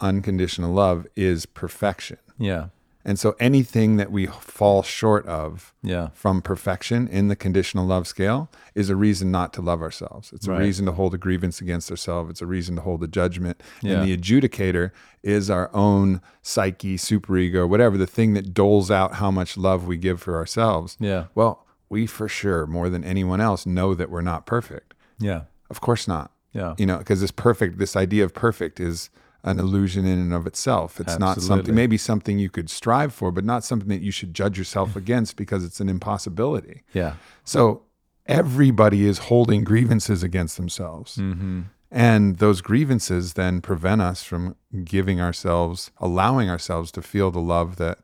unconditional 0.00 0.72
love 0.72 1.06
is 1.14 1.46
perfection 1.46 2.18
Yeah. 2.38 2.66
And 3.04 3.18
so 3.18 3.34
anything 3.40 3.96
that 3.96 4.10
we 4.12 4.26
fall 4.26 4.82
short 4.82 5.26
of 5.26 5.72
Yeah. 5.82 6.08
from 6.12 6.42
perfection 6.42 7.08
in 7.08 7.28
the 7.28 7.36
conditional 7.36 7.86
love 7.86 8.06
scale 8.06 8.50
is 8.74 8.90
a 8.90 8.96
reason 8.96 9.30
not 9.30 9.52
to 9.54 9.62
love 9.62 9.80
ourselves. 9.82 10.32
It's 10.32 10.46
a 10.46 10.50
Right. 10.52 10.60
reason 10.60 10.86
to 10.86 10.92
hold 10.92 11.14
a 11.14 11.18
grievance 11.18 11.60
against 11.60 11.90
ourselves. 11.90 12.30
It's 12.30 12.42
a 12.42 12.46
reason 12.46 12.76
to 12.76 12.82
hold 12.82 13.02
a 13.02 13.08
judgment. 13.08 13.62
Yeah. 13.82 14.00
And 14.02 14.08
the 14.08 14.16
adjudicator 14.16 14.90
is 15.22 15.48
our 15.50 15.70
own 15.74 16.20
psyche, 16.42 16.96
superego, 16.96 17.68
whatever, 17.68 17.96
the 17.96 18.06
thing 18.06 18.34
that 18.34 18.52
doles 18.54 18.90
out 18.90 19.14
how 19.14 19.30
much 19.30 19.56
love 19.56 19.86
we 19.86 19.96
give 19.96 20.20
for 20.20 20.36
ourselves. 20.36 20.96
Yeah. 21.00 21.24
Well, 21.34 21.66
we 21.88 22.06
for 22.06 22.28
sure, 22.28 22.66
more 22.66 22.88
than 22.88 23.02
anyone 23.02 23.40
else, 23.40 23.66
know 23.66 23.94
that 23.94 24.10
we're 24.10 24.20
not 24.20 24.46
perfect. 24.46 24.94
Yeah. 25.18 25.42
Of 25.70 25.80
course 25.80 26.06
not. 26.06 26.30
Yeah. 26.52 26.74
You 26.78 26.86
know, 26.86 26.98
because 26.98 27.20
this 27.20 27.30
perfect, 27.30 27.78
this 27.78 27.96
idea 27.96 28.24
of 28.24 28.34
perfect 28.34 28.80
is 28.80 29.08
an 29.42 29.58
illusion 29.58 30.04
in 30.04 30.18
and 30.18 30.32
of 30.32 30.46
itself. 30.46 31.00
It's 31.00 31.18
not 31.18 31.40
something, 31.40 31.74
maybe 31.74 31.96
something 31.96 32.38
you 32.38 32.50
could 32.50 32.68
strive 32.68 33.12
for, 33.14 33.32
but 33.32 33.44
not 33.44 33.64
something 33.64 33.88
that 33.88 34.02
you 34.02 34.10
should 34.10 34.34
judge 34.34 34.58
yourself 34.58 34.96
against 34.96 35.36
because 35.36 35.64
it's 35.64 35.80
an 35.80 35.88
impossibility. 35.88 36.82
Yeah. 36.92 37.14
So 37.44 37.82
everybody 38.26 39.06
is 39.06 39.18
holding 39.18 39.64
grievances 39.64 40.22
against 40.22 40.56
themselves. 40.56 41.16
Mm-hmm. 41.16 41.62
And 41.90 42.36
those 42.36 42.60
grievances 42.60 43.32
then 43.32 43.60
prevent 43.60 44.00
us 44.00 44.22
from 44.22 44.56
giving 44.84 45.20
ourselves, 45.20 45.90
allowing 45.98 46.48
ourselves 46.48 46.92
to 46.92 47.02
feel 47.02 47.30
the 47.30 47.40
love 47.40 47.76
that 47.76 47.98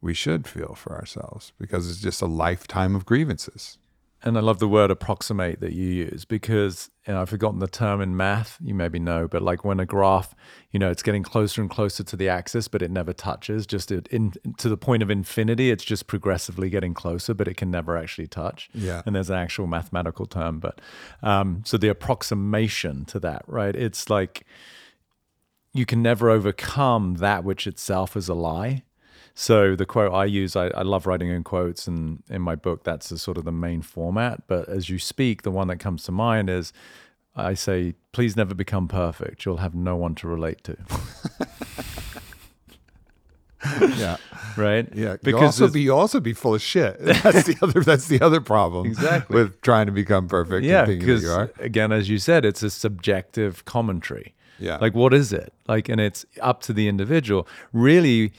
we 0.00 0.12
should 0.12 0.46
feel 0.46 0.74
for 0.74 0.94
ourselves 0.94 1.52
because 1.58 1.90
it's 1.90 2.00
just 2.00 2.20
a 2.20 2.26
lifetime 2.26 2.94
of 2.94 3.06
grievances. 3.06 3.78
And 4.22 4.36
I 4.36 4.40
love 4.40 4.58
the 4.58 4.68
word 4.68 4.90
approximate 4.90 5.60
that 5.60 5.72
you 5.72 5.86
use 5.86 6.26
because 6.26 6.90
know, 7.12 7.20
I've 7.20 7.28
forgotten 7.28 7.58
the 7.58 7.68
term 7.68 8.00
in 8.00 8.16
math. 8.16 8.56
You 8.62 8.74
maybe 8.74 8.98
know, 8.98 9.28
but 9.28 9.42
like 9.42 9.64
when 9.64 9.78
a 9.78 9.84
graph, 9.84 10.34
you 10.70 10.78
know, 10.78 10.90
it's 10.90 11.02
getting 11.02 11.22
closer 11.22 11.60
and 11.60 11.68
closer 11.68 12.02
to 12.02 12.16
the 12.16 12.28
axis, 12.28 12.66
but 12.66 12.80
it 12.80 12.90
never 12.90 13.12
touches. 13.12 13.66
Just 13.66 13.92
it, 13.92 14.06
in 14.08 14.32
to 14.56 14.68
the 14.68 14.76
point 14.76 15.02
of 15.02 15.10
infinity, 15.10 15.70
it's 15.70 15.84
just 15.84 16.06
progressively 16.06 16.70
getting 16.70 16.94
closer, 16.94 17.34
but 17.34 17.46
it 17.46 17.56
can 17.56 17.70
never 17.70 17.96
actually 17.96 18.26
touch. 18.26 18.70
Yeah. 18.72 19.02
And 19.04 19.14
there's 19.14 19.30
an 19.30 19.36
actual 19.36 19.66
mathematical 19.66 20.26
term, 20.26 20.60
but 20.60 20.80
um, 21.22 21.62
so 21.66 21.76
the 21.76 21.88
approximation 21.88 23.04
to 23.06 23.20
that, 23.20 23.42
right? 23.46 23.76
It's 23.76 24.08
like 24.08 24.46
you 25.74 25.84
can 25.84 26.00
never 26.00 26.30
overcome 26.30 27.16
that 27.16 27.44
which 27.44 27.66
itself 27.66 28.16
is 28.16 28.28
a 28.28 28.34
lie. 28.34 28.84
So 29.34 29.74
the 29.74 29.84
quote 29.84 30.12
I 30.12 30.26
use, 30.26 30.54
I, 30.54 30.68
I 30.68 30.82
love 30.82 31.06
writing 31.06 31.28
in 31.28 31.42
quotes, 31.42 31.88
and 31.88 32.22
in 32.30 32.40
my 32.40 32.54
book, 32.54 32.84
that's 32.84 33.08
the 33.08 33.18
sort 33.18 33.36
of 33.36 33.44
the 33.44 33.52
main 33.52 33.82
format. 33.82 34.46
But 34.46 34.68
as 34.68 34.88
you 34.88 34.98
speak, 34.98 35.42
the 35.42 35.50
one 35.50 35.66
that 35.68 35.78
comes 35.78 36.04
to 36.04 36.12
mind 36.12 36.48
is, 36.48 36.72
I 37.34 37.54
say, 37.54 37.94
please 38.12 38.36
never 38.36 38.54
become 38.54 38.86
perfect. 38.86 39.44
You'll 39.44 39.56
have 39.56 39.74
no 39.74 39.96
one 39.96 40.14
to 40.16 40.28
relate 40.28 40.62
to. 40.64 40.76
yeah. 43.96 44.16
Right. 44.56 44.88
Yeah. 44.94 45.16
Because 45.20 45.58
you 45.58 45.64
also 45.64 45.68
be 45.68 45.80
you 45.80 45.94
also 45.94 46.20
be 46.20 46.32
full 46.32 46.54
of 46.54 46.62
shit. 46.62 46.96
That's 47.00 47.42
the 47.42 47.56
other 47.60 47.80
that's 47.80 48.06
the 48.06 48.20
other 48.20 48.40
problem. 48.40 48.86
Exactly. 48.86 49.34
With 49.34 49.60
trying 49.62 49.86
to 49.86 49.92
become 49.92 50.28
perfect 50.28 50.64
yeah, 50.64 50.84
and 50.84 50.86
thinking 50.86 51.08
that 51.08 51.54
because 51.56 51.64
again, 51.66 51.90
as 51.90 52.08
you 52.08 52.18
said, 52.18 52.44
it's 52.44 52.62
a 52.62 52.70
subjective 52.70 53.64
commentary. 53.64 54.32
Yeah. 54.60 54.76
Like, 54.76 54.94
what 54.94 55.12
is 55.12 55.32
it? 55.32 55.52
Like, 55.66 55.88
and 55.88 56.00
it's 56.00 56.24
up 56.40 56.60
to 56.62 56.72
the 56.72 56.86
individual. 56.86 57.48
Really, 57.72 58.32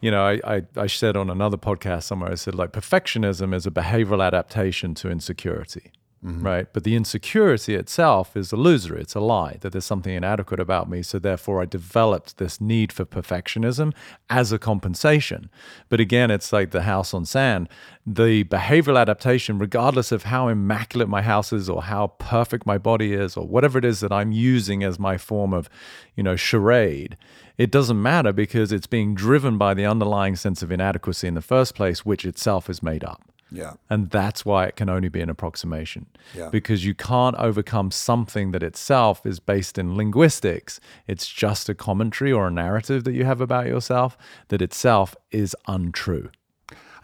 you 0.00 0.10
know, 0.10 0.24
I, 0.24 0.40
I, 0.44 0.62
I 0.76 0.86
said 0.86 1.16
on 1.16 1.30
another 1.30 1.56
podcast 1.56 2.04
somewhere, 2.04 2.30
I 2.30 2.36
said, 2.36 2.54
like, 2.54 2.72
perfectionism 2.72 3.54
is 3.54 3.66
a 3.66 3.70
behavioral 3.70 4.24
adaptation 4.24 4.94
to 4.96 5.10
insecurity, 5.10 5.92
Mm-hmm. 6.24 6.44
right? 6.44 6.66
But 6.72 6.82
the 6.82 6.96
insecurity 6.96 7.76
itself 7.76 8.36
is 8.36 8.52
illusory. 8.52 9.02
It's 9.02 9.14
a 9.14 9.20
lie 9.20 9.58
that 9.60 9.70
there's 9.70 9.84
something 9.84 10.12
inadequate 10.12 10.58
about 10.58 10.90
me. 10.90 11.00
So 11.00 11.20
therefore, 11.20 11.62
I 11.62 11.64
developed 11.64 12.38
this 12.38 12.60
need 12.60 12.92
for 12.92 13.04
perfectionism 13.04 13.94
as 14.28 14.50
a 14.50 14.58
compensation. 14.58 15.48
But 15.88 16.00
again, 16.00 16.32
it's 16.32 16.52
like 16.52 16.72
the 16.72 16.82
house 16.82 17.14
on 17.14 17.24
sand. 17.24 17.68
The 18.04 18.42
behavioral 18.42 19.00
adaptation, 19.00 19.60
regardless 19.60 20.10
of 20.10 20.24
how 20.24 20.48
immaculate 20.48 21.08
my 21.08 21.22
house 21.22 21.52
is 21.52 21.70
or 21.70 21.84
how 21.84 22.08
perfect 22.18 22.66
my 22.66 22.78
body 22.78 23.12
is 23.12 23.36
or 23.36 23.46
whatever 23.46 23.78
it 23.78 23.84
is 23.84 24.00
that 24.00 24.10
I'm 24.10 24.32
using 24.32 24.82
as 24.82 24.98
my 24.98 25.18
form 25.18 25.54
of, 25.54 25.70
you 26.16 26.24
know, 26.24 26.34
charade, 26.34 27.16
it 27.58 27.70
doesn't 27.70 28.02
matter 28.02 28.32
because 28.32 28.72
it's 28.72 28.88
being 28.88 29.14
driven 29.14 29.56
by 29.56 29.72
the 29.72 29.86
underlying 29.86 30.34
sense 30.34 30.62
of 30.62 30.72
inadequacy 30.72 31.28
in 31.28 31.34
the 31.34 31.42
first 31.42 31.76
place, 31.76 32.04
which 32.04 32.24
itself 32.24 32.68
is 32.68 32.82
made 32.82 33.04
up. 33.04 33.22
Yeah. 33.50 33.74
And 33.88 34.10
that's 34.10 34.44
why 34.44 34.66
it 34.66 34.76
can 34.76 34.88
only 34.88 35.08
be 35.08 35.20
an 35.20 35.30
approximation. 35.30 36.06
Yeah. 36.34 36.48
Because 36.50 36.84
you 36.84 36.94
can't 36.94 37.36
overcome 37.36 37.90
something 37.90 38.50
that 38.52 38.62
itself 38.62 39.24
is 39.24 39.40
based 39.40 39.78
in 39.78 39.96
linguistics. 39.96 40.80
It's 41.06 41.26
just 41.26 41.68
a 41.68 41.74
commentary 41.74 42.32
or 42.32 42.48
a 42.48 42.50
narrative 42.50 43.04
that 43.04 43.12
you 43.12 43.24
have 43.24 43.40
about 43.40 43.66
yourself 43.66 44.18
that 44.48 44.60
itself 44.62 45.16
is 45.30 45.56
untrue. 45.66 46.30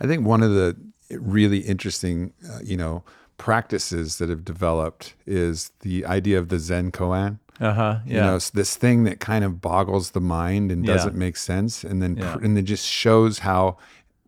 I 0.00 0.07
think 0.07 0.26
one 0.26 0.42
of 0.42 0.50
the 0.50 0.76
really 1.11 1.61
interesting, 1.61 2.33
uh, 2.50 2.59
you 2.62 2.76
know, 2.76 3.04
practices 3.37 4.18
that 4.18 4.28
have 4.28 4.44
developed 4.44 5.14
is 5.26 5.70
the 5.80 6.04
idea 6.07 6.38
of 6.38 6.48
the 6.48 6.59
Zen 6.59 6.90
koan. 6.92 7.38
Uh 7.61 7.72
huh. 7.72 7.98
Yeah. 8.07 8.14
You 8.14 8.20
know, 8.22 8.38
this 8.38 8.74
thing 8.76 9.04
that 9.04 9.20
kind 9.20 9.44
of 9.44 9.61
boggles 9.61 10.11
the 10.11 10.20
mind 10.20 10.72
and 10.72 10.85
doesn't 10.85 11.14
make 11.14 11.37
sense, 11.37 11.85
and 11.85 12.02
then 12.02 12.16
Yeah. 12.16 12.37
and 12.42 12.59
it 12.59 12.62
just 12.62 12.85
shows 12.87 13.40
how, 13.40 13.76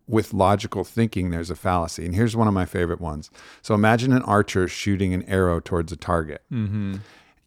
with 0.07 0.33
logical 0.33 0.83
thinking, 0.83 1.29
there's 1.29 1.49
a 1.49 1.55
fallacy. 1.55 2.05
And 2.05 2.15
here's 2.15 2.35
one 2.35 2.47
of 2.47 2.53
my 2.53 2.65
favorite 2.65 3.01
ones. 3.01 3.29
So 3.61 3.75
imagine 3.75 4.13
an 4.13 4.23
archer 4.23 4.67
shooting 4.67 5.13
an 5.13 5.23
arrow 5.23 5.59
towards 5.59 5.91
a 5.91 5.97
target. 5.97 6.41
mm-hmm. 6.51 6.95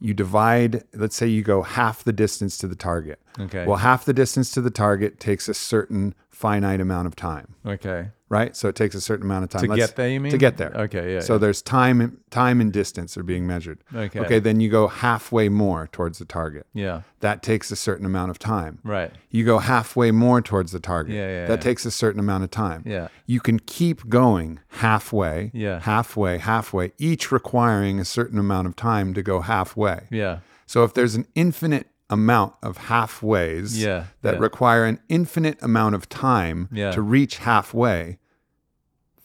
You 0.02 0.14
divide, 0.14 0.84
let's 0.94 1.14
say 1.14 1.26
you 1.26 1.42
go 1.42 1.60
half 1.60 2.04
the 2.04 2.12
distance 2.12 2.56
to 2.58 2.66
the 2.66 2.74
target. 2.74 3.20
Okay. 3.38 3.66
Well, 3.66 3.76
half 3.76 4.06
the 4.06 4.14
distance 4.14 4.50
to 4.52 4.62
the 4.62 4.70
target 4.70 5.20
takes 5.20 5.46
a 5.46 5.52
certain 5.52 6.14
finite 6.40 6.80
amount 6.80 7.06
of 7.06 7.14
time, 7.14 7.54
okay. 7.66 8.08
right? 8.30 8.56
So 8.56 8.66
it 8.68 8.74
takes 8.74 8.94
a 8.94 9.00
certain 9.00 9.26
amount 9.26 9.44
of 9.44 9.50
time 9.50 9.60
To 9.62 9.68
Let's- 9.68 9.88
get 9.88 9.96
there, 9.96 10.08
you 10.08 10.20
mean? 10.20 10.32
To 10.32 10.38
get 10.38 10.56
there. 10.56 10.72
Okay. 10.74 11.12
Yeah. 11.14 11.20
So 11.20 11.36
there's 11.36 11.60
time, 11.60 12.18
time 12.30 12.62
and 12.62 12.72
distance 12.72 13.18
are 13.18 13.22
being 13.22 13.46
measured. 13.46 13.78
Okay. 13.94 14.18
Okay. 14.20 14.38
Then 14.38 14.58
you 14.58 14.70
go 14.70 14.88
halfway 14.88 15.50
more 15.50 15.88
towards 15.92 16.18
the 16.18 16.24
target. 16.24 16.66
yeah. 16.72 17.02
That 17.20 17.42
takes 17.42 17.70
a 17.70 17.76
certain 17.76 18.06
amount 18.06 18.30
of 18.30 18.38
time. 18.38 18.78
Right. 18.82 19.12
You 19.28 19.44
go 19.44 19.58
halfway 19.58 20.10
more 20.12 20.40
towards 20.40 20.72
the 20.72 20.80
target. 20.80 21.14
Yeah, 21.14 21.28
yeah, 21.28 21.46
that 21.48 21.58
yeah. 21.58 21.68
takes 21.68 21.84
a 21.84 21.90
certain 21.90 22.18
amount 22.20 22.44
of 22.44 22.50
time. 22.50 22.82
Yeah. 22.86 23.08
You 23.26 23.40
can 23.40 23.58
keep 23.58 24.08
going 24.08 24.60
halfway, 24.68 25.50
Yeah. 25.52 25.80
halfway, 25.80 26.38
halfway, 26.38 26.92
each 26.96 27.30
requiring 27.30 28.00
a 28.00 28.06
certain 28.06 28.38
amount 28.38 28.66
of 28.68 28.74
time 28.76 29.12
to 29.12 29.22
go 29.22 29.40
halfway. 29.42 30.06
Yeah. 30.10 30.38
So 30.64 30.84
if 30.84 30.94
there's 30.94 31.14
an 31.14 31.26
infinite 31.34 31.88
amount 32.10 32.54
of 32.62 32.76
halfways 32.78 33.78
Yeah, 33.82 34.04
that 34.22 34.34
yeah. 34.34 34.40
require 34.40 34.84
an 34.84 35.00
infinite 35.08 35.58
amount 35.62 35.94
of 35.94 36.08
time 36.08 36.68
Yeah. 36.72 36.90
to 36.90 37.00
reach 37.00 37.38
halfway, 37.38 38.18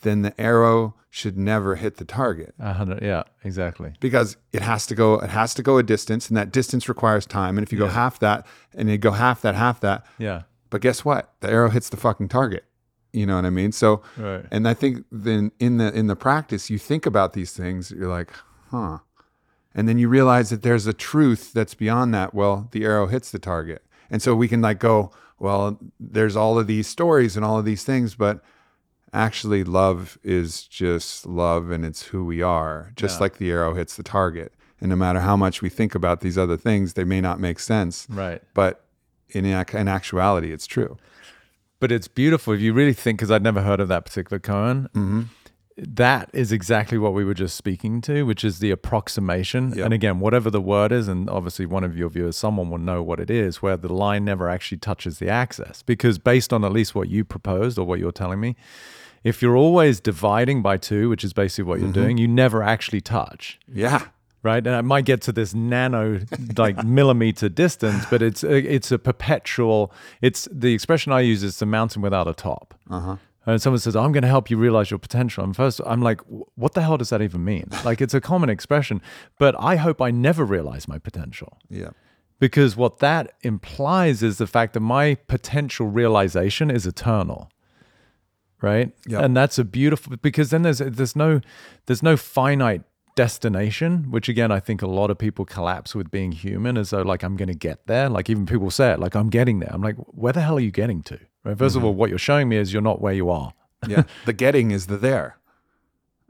then 0.02 0.22
the 0.22 0.40
arrow 0.40 0.96
should 1.10 1.38
never 1.38 1.76
hit 1.76 1.98
the 1.98 2.06
target. 2.06 2.54
Yeah. 2.60 3.24
Exactly. 3.44 3.94
because 4.00 4.38
it 4.52 4.62
has 4.62 4.86
to 4.88 4.96
go 4.96 5.16
it 5.20 5.30
has 5.30 5.54
to 5.56 5.64
go 5.64 5.78
a 5.78 5.84
distance 5.84 6.28
and 6.30 6.36
that 6.38 6.52
distance 6.52 6.88
requires 6.90 7.26
time 7.26 7.58
and 7.58 7.66
if 7.66 7.72
you 7.72 7.78
go 7.80 7.88
half 7.88 8.20
that 8.20 8.46
and 8.74 8.90
you 8.90 8.98
go 8.98 9.12
half 9.12 9.42
that 9.42 9.56
half 9.56 9.80
that 9.82 10.06
Yeah. 10.18 10.42
but 10.70 10.82
guess 10.82 11.06
what 11.06 11.34
the 11.40 11.50
arrow 11.50 11.70
hits 11.70 11.90
the 11.90 11.98
fucking 11.98 12.28
target 12.30 12.66
you 13.14 13.26
know 13.26 13.36
what 13.38 13.46
i 13.46 13.50
mean 13.50 13.72
so 13.72 14.02
Right. 14.18 14.46
and 14.52 14.68
i 14.68 14.74
think 14.74 15.06
then 15.12 15.52
in 15.60 15.78
the 15.78 15.94
in 15.98 16.08
the 16.08 16.16
practice 16.18 16.70
you 16.70 16.78
think 16.78 17.06
about 17.06 17.32
these 17.34 17.54
things 17.54 17.92
you're 17.92 18.10
like 18.10 18.32
huh 18.72 18.98
and 19.76 19.88
then 19.90 19.98
you 19.98 20.08
realize 20.10 20.50
that 20.50 20.62
there's 20.64 20.88
a 20.88 20.94
truth 20.94 21.52
that's 21.54 21.74
beyond 21.76 22.14
that 22.14 22.34
well 22.34 22.68
the 22.72 22.84
arrow 22.86 23.08
hits 23.08 23.30
the 23.32 23.40
target 23.40 23.84
and 24.10 24.22
so 24.22 24.34
we 24.36 24.48
can 24.48 24.62
like 24.62 24.80
go 24.80 25.12
well 25.40 25.78
there's 26.00 26.36
all 26.36 26.58
of 26.58 26.66
these 26.68 26.88
stories 26.88 27.36
and 27.36 27.46
all 27.46 27.60
of 27.60 27.66
these 27.66 27.84
things 27.84 28.16
but 28.16 28.42
actually 29.14 29.64
love 29.64 30.18
is 30.24 30.64
just 30.64 31.26
love 31.26 31.72
and 31.72 31.86
it's 31.86 32.04
who 32.08 32.26
we 32.26 32.42
are 32.42 32.92
just 32.96 33.18
Yeah. 33.20 33.24
like 33.24 33.38
the 33.38 33.52
arrow 33.52 33.74
hits 33.74 33.96
the 33.96 34.04
target 34.04 34.54
and 34.82 34.90
no 34.90 34.96
matter 34.96 35.22
how 35.22 35.38
much 35.38 35.62
we 35.62 35.70
think 35.70 35.96
about 35.96 36.20
these 36.22 36.38
other 36.38 36.58
things 36.58 36.94
they 36.94 37.04
may 37.06 37.22
not 37.22 37.40
make 37.40 37.60
sense 37.60 38.08
Right. 38.10 38.42
but 38.54 38.86
in, 39.30 39.46
in 39.46 39.88
actuality 39.88 40.52
it's 40.52 40.68
true 40.68 40.98
But 41.80 41.92
it's 41.92 42.08
beautiful 42.08 42.54
if 42.54 42.62
you 42.62 42.74
really 42.74 42.94
think, 42.94 43.20
because 43.20 43.30
I'd 43.32 43.44
never 43.44 43.62
heard 43.62 43.80
of 43.82 43.90
that 43.90 44.06
particular 44.06 44.40
koan. 44.40 44.88
Mm-hmm. 44.94 45.22
That 45.78 46.30
is 46.32 46.54
exactly 46.54 46.98
what 46.98 47.14
we 47.14 47.26
were 47.26 47.34
just 47.34 47.58
speaking 47.58 48.00
to, 48.02 48.26
which 48.26 48.46
is 48.46 48.60
the 48.60 48.72
approximation. 48.72 49.74
Yep. 49.76 49.86
And 49.86 49.94
again, 49.94 50.20
whatever 50.22 50.50
the 50.50 50.62
word 50.62 50.94
is, 50.94 51.10
and 51.10 51.30
obviously 51.30 51.66
one 51.66 51.84
of 51.84 51.98
your 51.98 52.08
viewers, 52.10 52.38
someone 52.38 52.70
will 52.70 52.78
know 52.78 53.04
what 53.04 53.20
it 53.20 53.30
is, 53.30 53.62
where 53.62 53.76
the 53.76 53.92
line 53.92 54.24
never 54.24 54.50
actually 54.50 54.78
touches 54.78 55.20
the 55.20 55.28
axis. 55.30 55.84
Because 55.84 56.18
based 56.18 56.54
on 56.54 56.64
at 56.64 56.72
least 56.72 56.96
what 56.96 57.10
you 57.10 57.26
proposed 57.26 57.78
or 57.78 57.86
what 57.86 58.00
you're 58.00 58.14
telling 58.14 58.40
me, 58.40 58.56
if 59.26 59.42
you're 59.42 59.58
always 59.58 60.00
dividing 60.00 60.62
by 60.62 60.78
two, 60.78 61.10
which 61.10 61.24
is 61.26 61.34
basically 61.34 61.66
what 61.66 61.80
you're 61.80 61.90
Mm-hmm. 61.90 62.02
doing, 62.02 62.18
you 62.18 62.28
never 62.28 62.64
actually 62.64 63.02
touch 63.02 63.60
yeah 63.72 64.08
right? 64.44 64.68
And 64.68 64.76
it 64.76 64.84
might 64.84 65.06
get 65.06 65.22
to 65.24 65.32
this 65.32 65.56
nano, 65.56 66.20
like 66.56 66.84
millimeter 66.86 67.50
distance, 67.50 68.06
but 68.12 68.22
it's 68.22 68.44
a, 68.44 68.54
it's 68.58 68.92
a 68.92 69.00
perpetual. 69.00 69.92
It's 70.22 70.48
the 70.52 70.72
expression 70.76 71.12
I 71.12 71.22
use 71.22 71.42
is 71.42 71.58
the 71.58 71.66
mountain 71.66 72.04
without 72.04 72.28
a 72.28 72.34
top. 72.36 72.76
uh-huh 72.90 73.16
And 73.46 73.62
someone 73.62 73.80
says, 73.80 73.96
"I'm 73.96 74.12
going 74.12 74.24
to 74.24 74.28
help 74.28 74.50
you 74.50 74.58
realize 74.58 74.90
your 74.90 74.98
potential." 75.00 75.44
And 75.44 75.56
first, 75.56 75.80
I'm 75.86 76.02
like, 76.02 76.22
"What 76.56 76.74
the 76.74 76.82
hell 76.82 76.98
does 76.98 77.10
that 77.10 77.22
even 77.22 77.44
mean?" 77.44 77.70
Like, 77.86 78.02
it's 78.02 78.14
a 78.14 78.22
common 78.22 78.50
expression, 78.50 79.02
but 79.38 79.56
I 79.60 79.76
hope 79.76 80.02
I 80.02 80.12
never 80.12 80.44
realize 80.44 80.88
my 80.88 80.98
potential 81.00 81.58
yeah 81.70 81.90
because 82.38 82.76
what 82.76 83.00
that 83.00 83.32
implies 83.44 84.22
is 84.22 84.38
the 84.40 84.48
fact 84.48 84.74
that 84.74 84.82
my 84.82 85.16
potential 85.28 85.88
realization 85.88 86.70
is 86.70 86.86
eternal 86.86 87.50
right 88.62 88.92
Yep. 89.08 89.24
and 89.24 89.38
that's 89.38 89.58
a 89.58 89.64
beautiful 89.64 90.18
because 90.18 90.50
then 90.50 90.64
there's 90.64 90.80
there's 90.80 91.16
no 91.16 91.40
there's 91.86 92.04
no 92.04 92.18
finite 92.18 92.84
destination 93.16 94.12
which 94.12 94.28
again 94.28 94.52
i 94.52 94.60
think 94.60 94.82
a 94.82 94.88
lot 94.88 95.10
of 95.10 95.18
people 95.18 95.46
collapse 95.46 95.96
with 95.96 96.12
being 96.12 96.32
human 96.34 96.78
as 96.78 96.90
though 96.90 97.02
like 97.02 97.24
i'm 97.24 97.38
going 97.38 97.48
to 97.48 97.56
get 97.56 97.88
there 97.88 98.10
like 98.10 98.30
even 98.30 98.46
people 98.46 98.70
say 98.70 98.92
it 98.92 99.00
like 99.00 99.16
i'm 99.16 99.30
getting 99.30 99.60
there 99.60 99.70
i'm 99.74 99.82
like 99.82 99.96
where 100.08 100.34
the 100.34 100.42
hell 100.42 100.58
are 100.58 100.62
you 100.62 100.72
getting 100.72 101.02
to 101.04 101.18
right? 101.46 101.56
1st 101.56 101.62
of 101.62 101.74
mm-hmm. 101.74 101.86
all 101.86 101.94
what 101.94 102.10
you're 102.10 102.20
showing 102.20 102.50
me 102.50 102.58
is 102.58 102.74
you're 102.74 102.82
not 102.82 103.02
where 103.02 103.14
you 103.14 103.30
are. 103.30 103.54
Yeah. 103.88 104.04
The 104.26 104.34
getting 104.34 104.72
is 104.72 104.88
the 104.88 104.98
there. 104.98 105.38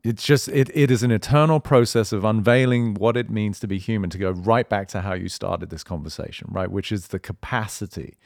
It's 0.03 0.23
just 0.23 0.47
it, 0.49 0.69
it 0.75 0.91
is 0.91 1.01
an 1.01 1.09
eternal 1.09 1.59
process 1.59 2.11
of 2.11 2.23
unveiling 2.23 2.93
what 2.93 3.17
it 3.17 3.29
means 3.31 3.59
to 3.61 3.67
be 3.67 3.79
human 3.79 4.11
to 4.11 4.19
go 4.19 4.29
right 4.29 4.69
back 4.69 4.87
to 4.89 5.01
how 5.01 5.13
you 5.13 5.29
started 5.29 5.71
this 5.71 5.83
conversation 5.83 6.47
right? 6.51 6.69
Which 6.69 6.91
is 6.91 7.07
the 7.07 7.17
capacity 7.17 8.17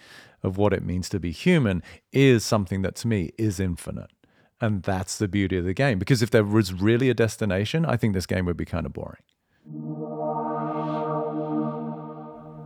of 0.43 0.57
what 0.57 0.73
it 0.73 0.83
means 0.83 1.07
to 1.09 1.19
be 1.19 1.31
human 1.31 1.81
is 2.11 2.43
something 2.43 2.81
that 2.81 2.95
to 2.95 3.07
me 3.07 3.31
is 3.37 3.59
infinite. 3.59 4.09
And 4.59 4.83
that's 4.83 5.17
the 5.17 5.29
beauty 5.29 5.57
of 5.57 5.63
the 5.63 5.73
game. 5.73 5.99
Because 5.99 6.21
if 6.21 6.31
there 6.31 6.43
was 6.43 6.73
really 6.73 7.09
a 7.09 7.13
destination 7.13 7.85
i 7.85 7.95
think 7.95 8.13
this 8.13 8.25
game 8.25 8.45
would 8.45 8.57
be 8.57 8.65
kind 8.65 8.85
of 8.85 8.91
boring 8.91 9.21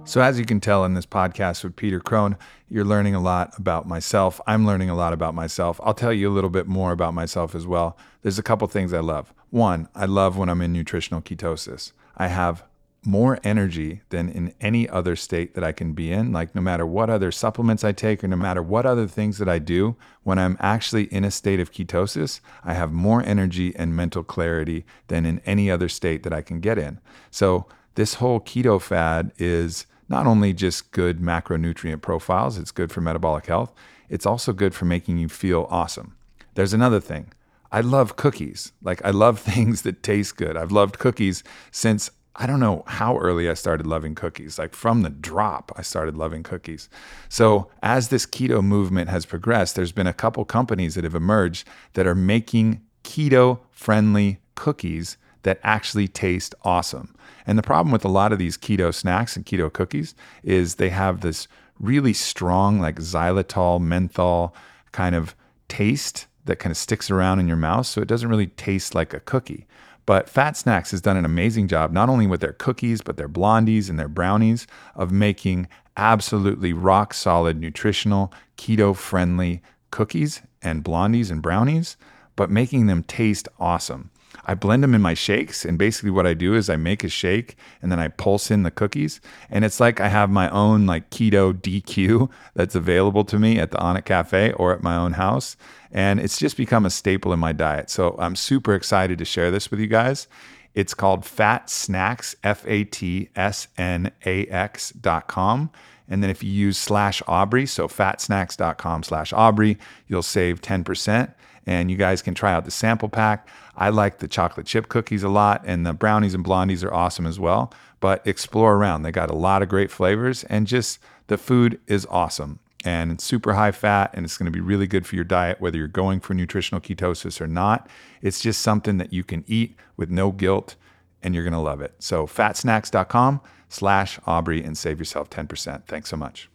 So, 0.06 0.22
as 0.22 0.38
you 0.38 0.46
can 0.46 0.60
tell 0.60 0.84
in 0.84 0.96
this 0.96 1.06
podcast 1.06 1.63
with 1.63 1.78
Peter 1.78 2.02
Crone, 2.02 2.36
you're 2.70 2.84
learning 2.84 3.16
a 3.16 3.22
lot 3.22 3.58
about 3.58 3.88
myself. 3.88 4.42
I'm 4.46 4.66
learning 4.66 4.89
a 4.89 4.96
lot 4.96 5.13
about 5.13 5.34
myself. 5.34 5.80
I'll 5.82 5.94
tell 5.94 6.12
you 6.12 6.30
a 6.30 6.34
little 6.34 6.50
bit 6.50 6.68
more 6.68 6.92
about 6.92 7.13
myself 7.13 7.56
as 7.56 7.66
well. 7.66 7.98
There's 8.22 8.38
a 8.38 8.44
couple 8.44 8.68
things 8.68 8.94
I 8.94 9.00
love. 9.00 9.34
One, 9.50 9.88
I 9.96 10.06
love 10.06 10.38
when 10.38 10.50
I'm 10.50 10.62
in 10.62 10.74
nutritional 10.74 11.22
ketosis. 11.22 11.94
I 12.18 12.28
have 12.28 12.66
more 13.06 13.39
energy 13.46 14.02
than 14.10 14.28
in 14.28 14.54
any 14.60 14.89
other 14.89 15.16
state 15.16 15.56
that 15.56 15.63
I 15.63 15.72
can 15.72 15.94
be 15.94 16.12
in. 16.12 16.34
Like, 16.34 16.54
no 16.54 16.62
matter 16.62 16.86
what 16.86 17.10
other 17.10 17.32
supplements 17.32 17.86
I 17.86 17.94
take 17.94 18.26
or 18.26 18.28
no 18.28 18.36
matter 18.36 18.62
what 18.62 18.86
other 18.86 19.08
things 19.08 19.38
that 19.38 19.50
I 19.50 19.58
do, 19.58 19.96
when 20.24 20.38
I'm 20.38 20.58
actually 20.60 21.06
in 21.06 21.24
a 21.24 21.32
state 21.32 21.62
of 21.62 21.72
ketosis, 21.72 22.42
I 22.63 22.74
have 22.74 22.92
more 22.92 23.24
energy 23.24 23.74
and 23.78 23.96
mental 23.96 24.24
clarity 24.24 24.86
than 25.08 25.26
in 25.26 25.39
any 25.46 25.72
other 25.72 25.88
state 25.88 26.24
that 26.24 26.34
I 26.34 26.42
can 26.42 26.60
get 26.60 26.78
in. 26.78 27.00
So, 27.32 27.68
this 27.96 28.16
whole 28.16 28.39
keto 28.39 28.82
fad 28.82 29.32
is 29.38 29.86
not 30.10 30.28
only 30.28 30.54
just 30.54 30.92
good 30.92 31.20
macronutrient 31.20 32.02
profiles, 32.02 32.58
it's 32.58 32.72
good 32.72 32.92
for 32.92 33.02
metabolic 33.02 33.46
health, 33.46 33.74
it's 34.10 34.26
also 34.26 34.54
good 34.54 34.76
for 34.76 34.86
making 34.86 35.18
you 35.18 35.30
feel 35.30 35.68
awesome. 35.70 36.16
There's 36.56 36.74
another 36.74 37.00
thing. 37.00 37.32
I 37.72 37.82
love 37.82 38.16
cookies. 38.16 38.72
Like, 38.84 39.04
I 39.04 39.10
love 39.10 39.39
things 39.39 39.82
that 39.82 40.04
taste 40.04 40.38
good. 40.38 40.56
I've 40.56 40.72
loved 40.72 41.00
cookies 41.00 41.44
since 41.72 42.10
I 42.36 42.48
don't 42.48 42.60
know 42.60 42.84
how 42.88 43.18
early 43.18 43.48
I 43.48 43.54
started 43.54 43.86
loving 43.86 44.16
cookies. 44.16 44.58
Like, 44.58 44.74
from 44.74 45.02
the 45.02 45.10
drop, 45.10 45.72
I 45.76 45.82
started 45.82 46.18
loving 46.18 46.44
cookies. 46.44 46.89
So, 47.30 47.70
as 47.82 48.10
this 48.10 48.26
keto 48.26 48.63
movement 48.63 49.10
has 49.10 49.26
progressed, 49.26 49.76
there's 49.76 49.92
been 49.92 50.08
a 50.08 50.13
couple 50.13 50.44
companies 50.46 50.96
that 50.96 51.04
have 51.04 51.16
emerged 51.16 51.68
that 51.94 52.08
are 52.08 52.16
making 52.16 52.82
keto 53.04 53.60
friendly 53.72 54.39
cookies 54.56 55.18
that 55.44 55.60
actually 55.63 56.08
taste 56.08 56.56
awesome. 56.63 57.16
And 57.45 57.58
the 57.58 57.63
problem 57.63 57.91
with 57.91 58.06
a 58.06 58.10
lot 58.10 58.32
of 58.32 58.39
these 58.39 58.58
keto 58.58 58.93
snacks 58.93 59.36
and 59.36 59.45
keto 59.45 59.71
cookies 59.71 60.15
is 60.43 60.75
they 60.75 60.89
have 60.89 61.21
this 61.21 61.47
really 61.79 62.13
strong, 62.13 62.79
like 62.79 62.97
xylitol, 62.97 63.82
menthol 63.82 64.56
kind 64.91 65.15
of 65.15 65.36
taste 65.67 66.27
that 66.45 66.58
kind 66.58 66.71
of 66.71 66.77
sticks 66.77 67.10
around 67.10 67.39
in 67.39 67.47
your 67.47 67.58
mouth. 67.58 67.86
So 67.86 68.01
it 68.01 68.08
doesn't 68.08 68.29
really 68.29 68.47
taste 68.47 68.95
like 68.95 69.13
a 69.13 69.19
cookie. 69.19 69.65
But 70.06 70.29
Fat 70.29 70.56
Snax 70.56 70.91
has 70.91 71.01
done 71.01 71.15
an 71.15 71.25
amazing 71.25 71.69
job, 71.69 71.91
not 71.91 72.10
only 72.10 72.27
with 72.27 72.41
their 72.41 72.53
cookies, 72.53 73.01
but 73.01 73.15
their 73.15 73.29
blondies 73.29 73.89
and 73.89 73.97
their 73.97 74.10
brownies, 74.10 74.67
of 74.95 75.12
making 75.12 75.67
absolutely 75.95 76.73
rock 76.73 77.13
solid, 77.13 77.58
nutritional, 77.60 78.34
keto 78.58 78.95
friendly 78.95 79.62
cookies 79.91 80.41
and 80.62 80.84
blondies 80.84 81.32
and 81.32 81.41
brownies, 81.41 81.95
but 82.36 82.49
making 82.49 82.88
them 82.88 83.03
taste 83.03 83.47
awesome. 83.60 84.10
I 84.45 84.56
blend 84.56 84.84
them 84.84 84.93
in 84.93 85.01
my 85.01 85.13
shakes. 85.13 85.63
And 85.65 85.77
basically, 85.77 86.12
what 86.12 86.27
I 86.27 86.34
do 86.34 86.53
is 86.53 86.69
I 86.69 86.75
make 86.75 87.03
a 87.03 87.10
shake 87.10 87.56
and 87.82 87.91
then 87.91 87.99
I 87.99 88.10
pulse 88.10 88.51
in 88.51 88.63
the 88.63 88.71
cookies. 88.71 89.21
And 89.49 89.63
it's 89.63 89.79
like 89.79 89.99
I 89.99 90.10
have 90.10 90.29
my 90.29 90.49
own 90.49 90.86
like 90.86 91.10
keto 91.10 91.53
DQ 91.53 92.29
that's 92.53 92.75
available 92.75 93.23
to 93.25 93.39
me 93.39 93.60
at 93.60 93.71
the 93.71 93.77
Onnit 93.77 94.06
Cafe 94.06 94.53
or 94.53 94.73
at 94.73 94.84
my 94.84 94.95
own 94.95 95.13
house. 95.13 95.56
And 95.91 96.19
it's 96.19 96.38
just 96.38 96.58
become 96.58 96.86
a 96.86 96.89
staple 96.89 97.34
in 97.34 97.39
my 97.39 97.53
diet. 97.53 97.89
So 97.89 98.15
I'm 98.19 98.36
super 98.36 98.73
excited 98.73 99.17
to 99.19 99.25
share 99.25 99.51
this 99.51 99.71
with 99.71 99.79
you 99.79 99.88
guys. 99.88 100.27
It's 100.73 100.95
called 100.95 101.23
Fat 101.23 101.67
Snax, 101.67 102.36
F 102.43 102.65
A 102.67 102.84
T 102.84 103.29
S 103.36 103.67
N 103.77 104.12
A 104.25 104.47
X 104.47 104.91
dot 104.91 105.27
com. 105.27 105.69
And 106.10 106.21
then 106.21 106.29
if 106.29 106.43
you 106.43 106.51
use 106.51 106.77
slash 106.77 107.21
Aubrey, 107.27 107.65
so 107.65 107.88
fatsnacks.com 107.88 109.03
slash 109.03 109.32
Aubrey, 109.32 109.77
you'll 110.08 110.21
save 110.21 110.62
10% 110.62 111.34
and 111.65 111.89
you 111.89 111.97
guys 111.97 112.21
can 112.21 112.34
try 112.34 112.54
out 112.54 112.65
the 112.65 112.71
sample 112.71 113.10
pack. 113.10 113.47
I 113.76 113.89
like 113.89 114.19
the 114.19 114.28
chocolate 114.28 114.65
chip 114.65 114.89
cookies 114.89 115.23
a 115.23 115.30
lot, 115.30 115.63
and 115.65 115.86
the 115.86 115.93
brownies 115.93 116.34
and 116.34 116.45
blondies 116.45 116.84
are 116.84 116.93
awesome 116.93 117.26
as 117.26 117.39
well. 117.39 117.73
But 117.99 118.26
explore 118.28 118.76
around. 118.76 119.04
They 119.04 119.12
got 119.12 119.32
a 119.32 119.36
lot 119.36 119.62
of 119.62 119.69
great 119.69 119.89
flavors, 119.89 120.43
and 120.45 120.67
just 120.67 120.99
the 121.28 121.38
food 121.38 121.80
is 121.88 122.06
awesome. 122.10 122.60
And 122.86 123.13
it's 123.13 123.23
super 123.23 123.54
high 123.54 123.71
fat, 123.71 124.12
and 124.13 124.26
it's 124.26 124.38
going 124.38 124.45
to 124.45 124.52
be 124.52 124.60
really 124.60 124.88
good 124.88 125.08
for 125.08 125.15
your 125.15 125.23
diet, 125.23 125.62
whether 125.62 125.78
you're 125.78 125.88
going 125.88 126.19
for 126.19 126.34
nutritional 126.34 126.82
ketosis 126.82 127.39
or 127.39 127.47
not. 127.47 127.89
It's 128.21 128.41
just 128.41 128.62
something 128.62 128.97
that 128.97 129.13
you 129.13 129.23
can 129.23 129.45
eat 129.47 129.78
with 129.95 130.10
no 130.10 130.32
guilt, 130.32 130.76
and 131.21 131.34
you're 131.34 131.45
going 131.45 131.54
to 131.54 131.60
love 131.60 131.82
it. 131.82 131.95
So, 131.99 132.28
fatsnacks.com 132.28 133.39
slash 133.69 134.19
Aubrey 134.28 134.62
and 134.62 134.78
save 134.78 134.99
yourself 134.99 135.30
10%. 135.30 135.86
Thanks 135.86 136.10
so 136.10 136.17
much 136.17 136.49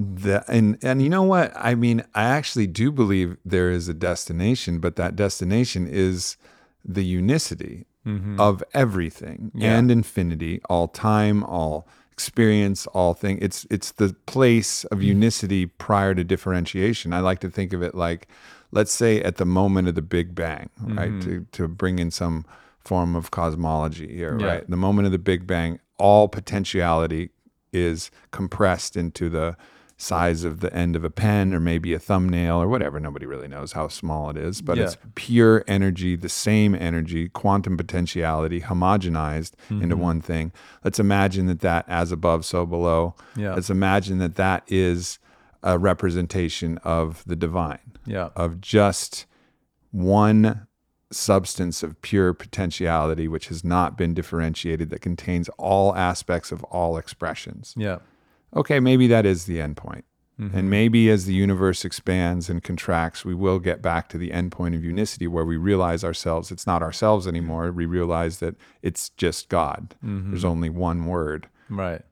the 0.00 0.42
and 0.48 0.78
and 0.82 1.02
you 1.02 1.10
know 1.10 1.22
what 1.22 1.52
i 1.56 1.74
mean 1.74 2.02
i 2.14 2.24
actually 2.24 2.66
do 2.66 2.90
believe 2.90 3.36
there 3.44 3.70
is 3.70 3.88
a 3.88 3.94
destination 3.94 4.78
but 4.78 4.96
that 4.96 5.14
destination 5.14 5.86
is 5.86 6.36
the 6.84 7.04
unicity 7.04 7.86
mm-hmm. 8.06 8.40
of 8.40 8.64
everything 8.72 9.50
yeah. 9.54 9.76
and 9.76 9.90
infinity 9.90 10.60
all 10.70 10.88
time 10.88 11.44
all 11.44 11.86
experience 12.12 12.86
all 12.88 13.12
thing 13.12 13.38
it's 13.42 13.66
it's 13.70 13.92
the 13.92 14.14
place 14.26 14.84
of 14.84 14.98
mm-hmm. 14.98 15.08
unicity 15.08 15.66
prior 15.66 16.14
to 16.14 16.24
differentiation 16.24 17.12
i 17.12 17.20
like 17.20 17.40
to 17.40 17.50
think 17.50 17.72
of 17.74 17.82
it 17.82 17.94
like 17.94 18.26
let's 18.72 18.92
say 18.92 19.20
at 19.22 19.36
the 19.36 19.46
moment 19.46 19.86
of 19.86 19.94
the 19.94 20.02
big 20.02 20.34
bang 20.34 20.70
right 20.80 21.10
mm-hmm. 21.10 21.20
to 21.20 21.46
to 21.52 21.68
bring 21.68 21.98
in 21.98 22.10
some 22.10 22.44
form 22.78 23.14
of 23.14 23.30
cosmology 23.30 24.14
here 24.14 24.38
yeah. 24.40 24.46
right 24.46 24.70
the 24.70 24.76
moment 24.76 25.04
of 25.04 25.12
the 25.12 25.18
big 25.18 25.46
bang 25.46 25.78
all 25.98 26.26
potentiality 26.26 27.30
is 27.72 28.10
compressed 28.30 28.96
into 28.96 29.28
the 29.28 29.56
size 30.00 30.44
of 30.44 30.60
the 30.60 30.74
end 30.74 30.96
of 30.96 31.04
a 31.04 31.10
pen 31.10 31.52
or 31.52 31.60
maybe 31.60 31.92
a 31.92 31.98
thumbnail 31.98 32.56
or 32.56 32.68
whatever. 32.68 32.98
Nobody 32.98 33.26
really 33.26 33.48
knows 33.48 33.72
how 33.72 33.88
small 33.88 34.30
it 34.30 34.36
is, 34.38 34.62
but 34.62 34.78
yeah. 34.78 34.84
it's 34.84 34.96
pure 35.14 35.62
energy, 35.68 36.16
the 36.16 36.28
same 36.28 36.74
energy, 36.74 37.28
quantum 37.28 37.76
potentiality, 37.76 38.62
homogenized 38.62 39.52
mm-hmm. 39.68 39.82
into 39.82 39.96
one 39.96 40.22
thing. 40.22 40.52
Let's 40.82 40.98
imagine 40.98 41.46
that 41.46 41.60
that 41.60 41.84
as 41.86 42.12
above, 42.12 42.46
so 42.46 42.64
below. 42.64 43.14
Yeah. 43.36 43.54
Let's 43.54 43.68
imagine 43.68 44.18
that 44.18 44.36
that 44.36 44.64
is 44.68 45.18
a 45.62 45.78
representation 45.78 46.78
of 46.78 47.22
the 47.26 47.36
divine. 47.36 47.98
Yeah. 48.06 48.30
Of 48.34 48.62
just 48.62 49.26
one 49.90 50.66
substance 51.12 51.82
of 51.82 52.00
pure 52.00 52.32
potentiality 52.32 53.26
which 53.28 53.48
has 53.48 53.64
not 53.64 53.98
been 53.98 54.14
differentiated 54.14 54.88
that 54.90 55.00
contains 55.00 55.50
all 55.58 55.94
aspects 55.94 56.52
of 56.52 56.64
all 56.64 56.96
expressions. 56.96 57.74
Yeah 57.76 57.98
okay, 58.54 58.80
maybe 58.80 59.06
that 59.06 59.26
is 59.26 59.44
the 59.44 59.60
end 59.60 59.76
point. 59.76 60.04
Mm-hmm. 60.40 60.56
And 60.56 60.70
maybe 60.70 61.10
as 61.10 61.26
the 61.26 61.34
universe 61.34 61.84
expands 61.84 62.48
and 62.48 62.62
contracts, 62.62 63.24
we 63.24 63.34
will 63.34 63.58
get 63.58 63.82
back 63.82 64.08
to 64.08 64.18
the 64.18 64.32
end 64.32 64.52
point 64.52 64.74
of 64.74 64.82
unicity 64.82 65.26
where 65.26 65.44
we 65.44 65.58
realize 65.58 66.02
ourselves, 66.02 66.50
it's 66.50 66.66
not 66.66 66.82
ourselves 66.82 67.26
anymore. 67.26 67.70
We 67.72 67.84
realize 67.84 68.38
that 68.38 68.56
it's 68.80 69.10
just 69.10 69.50
God. 69.50 69.94
Mm-hmm. 70.02 70.30
There's 70.30 70.44
only 70.44 70.70
one 70.70 71.04
word. 71.04 71.48
Right. 71.68 72.02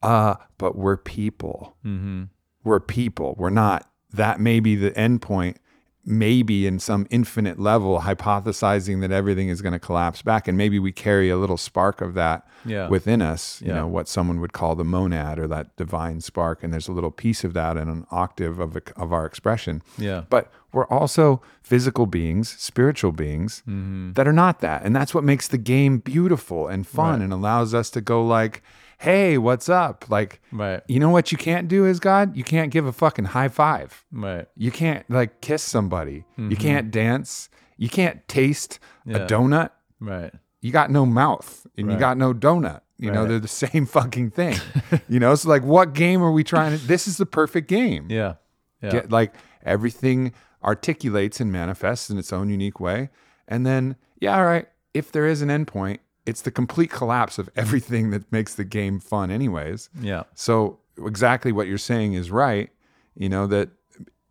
Uh, 0.00 0.36
but 0.58 0.76
we're 0.76 0.96
people. 0.96 1.76
Mm-hmm. 1.84 2.24
We're 2.62 2.80
people. 2.80 3.34
We're 3.36 3.50
not, 3.50 3.90
that 4.12 4.38
may 4.38 4.60
be 4.60 4.76
the 4.76 4.96
end 4.96 5.20
point 5.20 5.58
maybe 6.04 6.66
in 6.66 6.78
some 6.78 7.06
infinite 7.10 7.58
level 7.58 8.00
hypothesizing 8.00 9.00
that 9.02 9.10
everything 9.10 9.48
is 9.48 9.60
going 9.60 9.72
to 9.72 9.78
collapse 9.78 10.22
back 10.22 10.48
and 10.48 10.56
maybe 10.56 10.78
we 10.78 10.90
carry 10.90 11.28
a 11.28 11.36
little 11.36 11.58
spark 11.58 12.00
of 12.00 12.14
that 12.14 12.48
yeah. 12.64 12.88
within 12.88 13.20
us 13.20 13.60
you 13.60 13.68
yeah. 13.68 13.74
know 13.74 13.86
what 13.86 14.08
someone 14.08 14.40
would 14.40 14.54
call 14.54 14.74
the 14.74 14.84
monad 14.84 15.38
or 15.38 15.46
that 15.46 15.74
divine 15.76 16.20
spark 16.20 16.62
and 16.62 16.72
there's 16.72 16.88
a 16.88 16.92
little 16.92 17.10
piece 17.10 17.44
of 17.44 17.52
that 17.52 17.76
in 17.76 17.88
an 17.88 18.06
octave 18.10 18.58
of, 18.58 18.78
of 18.96 19.12
our 19.12 19.26
expression 19.26 19.82
yeah 19.98 20.24
but 20.30 20.50
we're 20.72 20.86
also 20.86 21.42
physical 21.62 22.06
beings 22.06 22.48
spiritual 22.58 23.12
beings 23.12 23.62
mm-hmm. 23.68 24.12
that 24.12 24.26
are 24.26 24.32
not 24.32 24.60
that 24.60 24.82
and 24.82 24.96
that's 24.96 25.14
what 25.14 25.22
makes 25.22 25.48
the 25.48 25.58
game 25.58 25.98
beautiful 25.98 26.66
and 26.66 26.86
fun 26.86 27.18
right. 27.18 27.24
and 27.24 27.32
allows 27.32 27.74
us 27.74 27.90
to 27.90 28.00
go 28.00 28.24
like 28.24 28.62
hey, 29.00 29.38
what's 29.38 29.70
up? 29.70 30.04
Like, 30.10 30.42
right. 30.52 30.82
you 30.86 31.00
know 31.00 31.08
what 31.08 31.32
you 31.32 31.38
can't 31.38 31.68
do 31.68 31.86
is 31.86 31.98
God? 31.98 32.36
You 32.36 32.44
can't 32.44 32.70
give 32.70 32.84
a 32.84 32.92
fucking 32.92 33.24
high 33.26 33.48
five. 33.48 34.04
Right. 34.12 34.46
You 34.56 34.70
can't 34.70 35.08
like 35.10 35.40
kiss 35.40 35.62
somebody. 35.62 36.26
Mm-hmm. 36.32 36.50
You 36.50 36.56
can't 36.58 36.90
dance. 36.90 37.48
You 37.78 37.88
can't 37.88 38.26
taste 38.28 38.78
yeah. 39.06 39.16
a 39.16 39.26
donut. 39.26 39.70
Right. 40.00 40.32
You 40.60 40.70
got 40.70 40.90
no 40.90 41.06
mouth 41.06 41.66
and 41.78 41.88
right. 41.88 41.94
you 41.94 41.98
got 41.98 42.18
no 42.18 42.34
donut. 42.34 42.82
You 42.98 43.08
right. 43.08 43.14
know, 43.14 43.26
they're 43.26 43.38
the 43.38 43.48
same 43.48 43.86
fucking 43.86 44.32
thing. 44.32 44.58
you 45.08 45.18
know, 45.18 45.34
so 45.34 45.48
like 45.48 45.64
what 45.64 45.94
game 45.94 46.22
are 46.22 46.30
we 46.30 46.44
trying 46.44 46.78
to 46.78 46.86
this 46.86 47.08
is 47.08 47.16
the 47.16 47.26
perfect 47.26 47.68
game. 47.68 48.06
Yeah. 48.10 48.34
Yeah. 48.82 48.90
Get, 48.90 49.10
like 49.10 49.34
everything 49.64 50.34
articulates 50.62 51.40
and 51.40 51.50
manifests 51.50 52.10
in 52.10 52.18
its 52.18 52.34
own 52.34 52.50
unique 52.50 52.78
way. 52.78 53.08
And 53.48 53.64
then, 53.64 53.96
yeah, 54.20 54.36
all 54.36 54.44
right, 54.44 54.68
if 54.92 55.10
there 55.10 55.26
is 55.26 55.40
an 55.40 55.48
endpoint, 55.48 56.00
it's 56.26 56.42
the 56.42 56.50
complete 56.50 56.90
collapse 56.90 57.38
of 57.38 57.48
everything 57.56 58.10
that 58.10 58.30
makes 58.30 58.54
the 58.54 58.64
game 58.64 59.00
fun 59.00 59.30
anyways. 59.30 59.88
Yeah. 60.00 60.24
So 60.34 60.78
exactly 60.98 61.52
what 61.52 61.66
you're 61.66 61.78
saying 61.78 62.12
is 62.12 62.30
right 62.30 62.70
you 63.14 63.28
know 63.28 63.46
that 63.46 63.70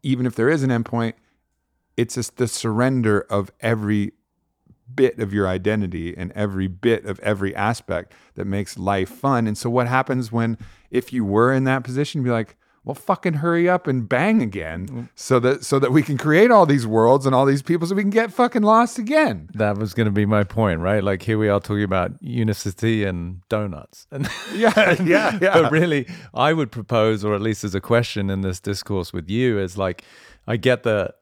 even 0.04 0.28
if 0.28 0.36
there 0.36 0.49
is 0.49 0.62
an 0.62 0.69
endpoint 0.69 1.13
it's 1.97 2.15
just 2.15 2.38
the 2.38 2.47
surrender 2.47 3.21
of 3.30 3.52
every 3.60 4.13
bit 4.93 5.19
of 5.19 5.34
your 5.34 5.47
identity 5.47 6.15
and 6.15 6.32
every 6.32 6.67
bit 6.67 7.06
of 7.06 7.19
every 7.19 7.56
aspect 7.56 8.13
that 8.36 8.45
makes 8.45 8.78
life 8.78 9.10
fun. 9.10 9.47
And 9.47 9.58
so 9.58 9.69
what 9.69 9.88
happens 9.88 10.32
when 10.32 10.58
if 10.89 11.13
you 11.13 11.23
were 11.23 11.54
in 11.54 11.65
that 11.65 11.84
position 11.84 12.23
be 12.23 12.30
like 12.30 12.56
well 12.84 12.96
fucking 12.96 13.36
hurry 13.36 13.70
up 13.70 13.88
and 13.88 14.08
bang 14.08 14.42
again 14.42 14.88
mm. 14.88 15.10
so 15.15 15.39
that 15.39 15.63
so 15.63 15.80
that 15.80 15.92
we 15.92 16.02
can 16.02 16.18
create 16.18 16.52
all 16.52 16.65
these 16.65 16.88
worlds 16.88 17.26
and 17.26 17.36
all 17.36 17.46
these 17.46 17.62
people 17.62 17.88
so 17.88 17.96
we 17.96 18.02
can 18.02 18.10
get 18.10 18.32
fucking 18.32 18.63
lost 18.63 18.98
again. 18.98 19.50
That 19.54 19.78
was 19.78 19.94
going 19.94 20.06
to 20.06 20.12
be 20.12 20.26
my 20.26 20.44
point 20.44 20.80
right? 20.80 21.04
Like 21.04 21.22
here 21.22 21.38
we 21.38 21.50
are 21.50 21.60
talking 21.60 21.84
about 21.84 22.12
unicity 22.22 23.04
and 23.04 23.42
donuts. 23.50 24.08
And 24.12 24.30
yeah 24.56 25.02
yeah 25.04 25.38
yeah. 25.42 25.54
but 25.54 25.72
really 25.72 26.08
i 26.34 26.54
would 26.54 26.72
propose 26.72 27.24
or 27.24 27.36
at 27.36 27.42
least 27.42 27.63
as 27.63 27.76
a 27.76 27.82
question 27.82 28.30
in 28.30 28.42
this 28.42 28.60
discourse 28.60 29.13
with 29.13 29.30
you 29.30 29.60
is 29.60 29.78
like 29.78 30.04
i 30.48 30.58
get 30.58 30.84
the 30.84 31.13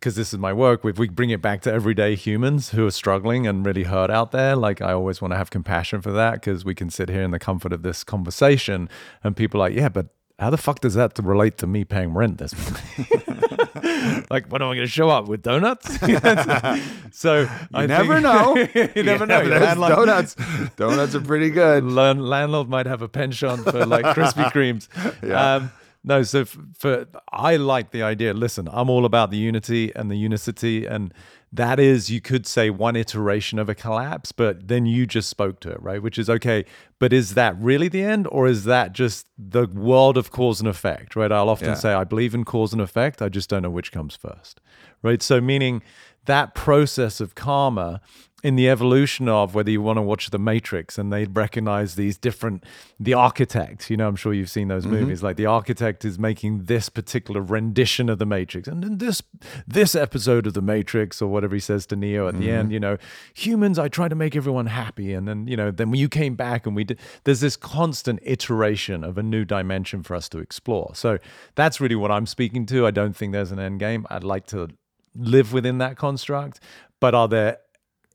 because 0.00 0.16
this 0.16 0.32
is 0.32 0.38
my 0.38 0.52
work, 0.52 0.82
if 0.82 0.98
we 0.98 1.10
bring 1.10 1.28
it 1.28 1.42
back 1.42 1.60
to 1.60 1.70
everyday 1.70 2.14
humans 2.14 2.70
who 2.70 2.86
are 2.86 2.90
struggling 2.90 3.46
and 3.46 3.66
really 3.66 3.82
hurt 3.82 4.10
out 4.10 4.30
there, 4.30 4.56
like 4.56 4.80
I 4.80 4.92
always 4.92 5.20
want 5.20 5.32
to 5.32 5.36
have 5.36 5.50
compassion 5.50 6.00
for 6.00 6.10
that 6.12 6.34
because 6.34 6.64
we 6.64 6.74
can 6.74 6.88
sit 6.88 7.10
here 7.10 7.22
in 7.22 7.32
the 7.32 7.38
comfort 7.38 7.70
of 7.70 7.82
this 7.82 8.02
conversation 8.02 8.88
and 9.22 9.36
people 9.36 9.60
are 9.60 9.68
like, 9.68 9.76
yeah, 9.76 9.90
but 9.90 10.06
how 10.40 10.48
the 10.48 10.56
fuck 10.56 10.80
does 10.80 10.94
that 10.94 11.18
relate 11.18 11.58
to 11.58 11.66
me 11.66 11.84
paying 11.84 12.14
rent 12.14 12.38
this 12.38 12.54
month? 12.56 14.30
like, 14.30 14.46
when 14.50 14.62
am 14.62 14.68
I 14.70 14.74
going 14.74 14.78
to 14.78 14.86
show 14.86 15.10
up 15.10 15.28
with 15.28 15.42
donuts? 15.42 15.86
so 17.12 17.46
you 17.76 17.86
never 17.86 18.20
know. 18.22 18.56
you 18.96 19.02
never 19.02 19.26
know. 19.26 19.42
Landlord- 19.42 19.90
donuts. 19.92 20.36
donuts 20.76 21.14
are 21.14 21.20
pretty 21.20 21.50
good. 21.50 21.84
Land- 21.84 22.26
landlord 22.26 22.70
might 22.70 22.86
have 22.86 23.02
a 23.02 23.08
penchant 23.08 23.64
for 23.64 23.84
like 23.84 24.06
Krispy 24.16 24.50
Kremes. 24.50 24.88
Yeah. 25.22 25.56
Um, 25.56 25.72
no, 26.02 26.22
so 26.22 26.40
f- 26.40 26.56
for 26.78 27.06
I 27.30 27.56
like 27.56 27.90
the 27.90 28.02
idea. 28.02 28.32
Listen, 28.32 28.66
I'm 28.72 28.88
all 28.88 29.04
about 29.04 29.30
the 29.30 29.36
unity 29.36 29.94
and 29.94 30.10
the 30.10 30.16
unicity, 30.16 30.86
and 30.86 31.12
that 31.52 31.80
is, 31.80 32.10
you 32.10 32.20
could 32.20 32.46
say, 32.46 32.70
one 32.70 32.94
iteration 32.94 33.58
of 33.58 33.68
a 33.68 33.74
collapse. 33.74 34.30
But 34.32 34.68
then 34.68 34.86
you 34.86 35.06
just 35.06 35.28
spoke 35.28 35.58
to 35.60 35.70
it, 35.70 35.82
right? 35.82 36.00
Which 36.02 36.18
is 36.18 36.30
okay. 36.30 36.64
But 36.98 37.12
is 37.12 37.34
that 37.34 37.56
really 37.58 37.88
the 37.88 38.02
end, 38.02 38.28
or 38.30 38.46
is 38.46 38.64
that 38.64 38.92
just 38.92 39.26
the 39.36 39.66
world 39.66 40.16
of 40.16 40.30
cause 40.30 40.60
and 40.60 40.68
effect, 40.68 41.16
right? 41.16 41.32
I'll 41.32 41.48
often 41.48 41.68
Yeah. 41.70 41.74
say 41.74 41.92
I 41.92 42.04
believe 42.04 42.34
in 42.34 42.44
cause 42.44 42.72
and 42.72 42.80
effect. 42.80 43.20
I 43.20 43.28
just 43.28 43.50
don't 43.50 43.62
know 43.62 43.70
which 43.70 43.90
comes 43.90 44.14
first, 44.14 44.60
right? 45.02 45.20
So 45.22 45.40
meaning 45.40 45.82
that 46.26 46.54
process 46.54 47.20
of 47.20 47.34
karma 47.34 48.00
in 48.42 48.56
the 48.56 48.68
evolution 48.68 49.28
of 49.28 49.54
whether 49.54 49.70
you 49.70 49.82
want 49.82 49.96
to 49.96 50.02
watch 50.02 50.30
the 50.30 50.38
matrix 50.38 50.98
and 50.98 51.12
they 51.12 51.24
recognize 51.26 51.94
these 51.94 52.16
different 52.16 52.64
the 52.98 53.14
architect 53.14 53.90
you 53.90 53.96
know 53.96 54.08
i'm 54.08 54.16
sure 54.16 54.32
you've 54.32 54.50
seen 54.50 54.68
those 54.68 54.84
mm-hmm. 54.84 55.00
movies 55.00 55.22
like 55.22 55.36
the 55.36 55.46
architect 55.46 56.04
is 56.04 56.18
making 56.18 56.64
this 56.64 56.88
particular 56.88 57.40
rendition 57.40 58.08
of 58.08 58.18
the 58.18 58.26
matrix 58.26 58.68
and 58.68 58.84
in 58.84 58.98
this 58.98 59.22
this 59.66 59.94
episode 59.94 60.46
of 60.46 60.54
the 60.54 60.62
matrix 60.62 61.20
or 61.20 61.28
whatever 61.28 61.54
he 61.54 61.60
says 61.60 61.86
to 61.86 61.96
neo 61.96 62.28
at 62.28 62.38
the 62.38 62.50
end 62.50 62.66
mm-hmm. 62.66 62.72
you 62.72 62.80
know 62.80 62.96
humans 63.34 63.78
i 63.78 63.88
try 63.88 64.08
to 64.08 64.14
make 64.14 64.34
everyone 64.34 64.66
happy 64.66 65.12
and 65.12 65.28
then 65.28 65.46
you 65.46 65.56
know 65.56 65.70
then 65.70 65.90
when 65.90 66.00
you 66.00 66.08
came 66.08 66.34
back 66.34 66.66
and 66.66 66.74
we 66.74 66.84
did 66.84 66.98
there's 67.24 67.40
this 67.40 67.56
constant 67.56 68.20
iteration 68.22 69.04
of 69.04 69.18
a 69.18 69.22
new 69.22 69.44
dimension 69.44 70.02
for 70.02 70.14
us 70.14 70.28
to 70.28 70.38
explore. 70.38 70.92
So 70.94 71.18
that's 71.54 71.80
really 71.80 71.96
what 71.96 72.10
i'm 72.10 72.26
speaking 72.26 72.66
to. 72.66 72.86
I 72.86 72.90
don't 72.90 73.14
think 73.14 73.32
there's 73.32 73.52
an 73.52 73.58
end 73.58 73.80
game. 73.80 74.06
I'd 74.10 74.24
like 74.24 74.46
to 74.48 74.68
live 75.14 75.52
within 75.52 75.78
that 75.78 75.96
construct 75.96 76.60
but 77.00 77.14
are 77.14 77.26
there 77.26 77.58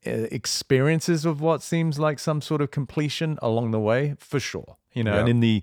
experiences 0.06 1.26
of 1.26 1.41
what 1.41 1.62
seems 1.62 2.00
like 2.00 2.20
some 2.20 2.41
sort 2.41 2.62
of 2.62 2.72
completion 2.72 3.38
along 3.41 3.72
the 3.72 3.80
way 3.80 4.15
for 4.20 4.39
sure 4.39 4.78
you 4.94 5.04
know 5.04 5.18
and 5.20 5.28
in 5.30 5.39
the 5.39 5.62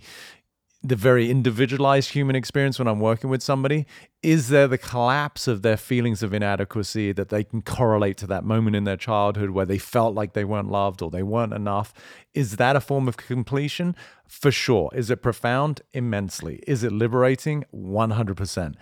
the 0.85 0.97
very 0.97 1.31
individualized 1.31 2.11
human 2.11 2.35
experience 2.35 2.77
when 2.79 2.89
i'm 2.89 2.99
working 3.01 3.31
with 3.31 3.41
somebody 3.43 3.87
is 4.23 4.49
there 4.49 4.67
the 4.69 4.79
collapse 4.79 5.47
of 5.49 5.63
their 5.63 5.77
feelings 5.77 6.23
of 6.23 6.33
inadequacy 6.35 7.13
that 7.13 7.29
they 7.29 7.45
can 7.45 7.63
correlate 7.63 8.17
to 8.17 8.27
that 8.27 8.45
moment 8.45 8.75
in 8.77 8.85
their 8.85 8.97
childhood 8.97 9.51
where 9.51 9.67
they 9.67 9.79
felt 9.79 10.15
like 10.15 10.33
they 10.33 10.45
weren't 10.45 10.71
loved 10.71 11.03
or 11.03 11.11
they 11.11 11.25
weren't 11.25 11.53
enough? 11.53 11.93
Is 12.33 12.55
that 12.57 12.77
a 12.77 12.81
form 12.81 13.09
of 13.09 13.17
completion? 13.17 13.97
For 14.29 14.53
sure. 14.53 14.91
Is 14.95 15.11
it 15.11 15.23
profound? 15.23 15.81
Immensely. 15.93 16.61
Is 16.69 16.85
it 16.85 16.93
liberating? 16.93 17.65
100% 17.75 18.75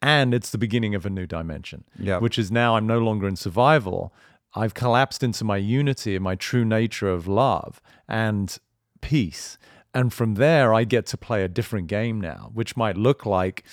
and 0.00 0.32
it's 0.34 0.50
the 0.50 0.58
beginning 0.58 0.94
of 0.94 1.04
a 1.04 1.10
new 1.10 1.26
dimension 1.26 1.82
Yeah. 1.98 2.18
which 2.18 2.38
is 2.38 2.52
now 2.52 2.76
I'm 2.76 2.86
no 2.86 2.98
longer 3.00 3.26
in 3.26 3.34
survival. 3.36 4.12
I've 4.54 4.74
collapsed 4.74 5.22
into 5.22 5.44
my 5.44 5.56
unity 5.56 6.14
and 6.14 6.22
my 6.24 6.34
true 6.36 6.64
nature 6.64 7.08
of 7.08 7.26
love 7.26 7.80
and 8.08 8.56
peace. 9.00 9.58
And 9.92 10.12
from 10.12 10.34
there, 10.34 10.72
I 10.74 10.84
get 10.84 11.06
to 11.06 11.16
play 11.16 11.44
a 11.44 11.48
different 11.48 11.86
game 11.88 12.20
now, 12.20 12.50
which 12.54 12.76
might 12.76 12.96
look 12.96 13.26
like 13.26 13.64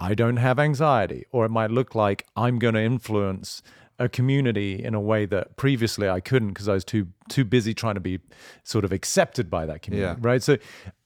I 0.00 0.14
don't 0.14 0.36
have 0.36 0.58
anxiety, 0.58 1.24
or 1.32 1.44
it 1.44 1.50
might 1.50 1.70
look 1.70 1.94
like 1.94 2.26
I'm 2.36 2.58
going 2.58 2.74
to 2.74 2.80
influence 2.82 3.62
a 4.00 4.08
community 4.08 4.82
in 4.82 4.94
a 4.94 5.00
way 5.00 5.26
that 5.26 5.56
previously 5.56 6.08
I 6.08 6.20
couldn't 6.20 6.50
because 6.50 6.68
I 6.68 6.74
was 6.74 6.84
too 6.84 7.08
too 7.28 7.44
busy 7.44 7.74
trying 7.74 7.94
to 7.96 8.00
be 8.00 8.20
sort 8.62 8.84
of 8.84 8.92
accepted 8.92 9.50
by 9.50 9.66
that 9.66 9.82
community, 9.82 10.20
Yeah. 10.20 10.28
right? 10.28 10.40
So 10.40 10.56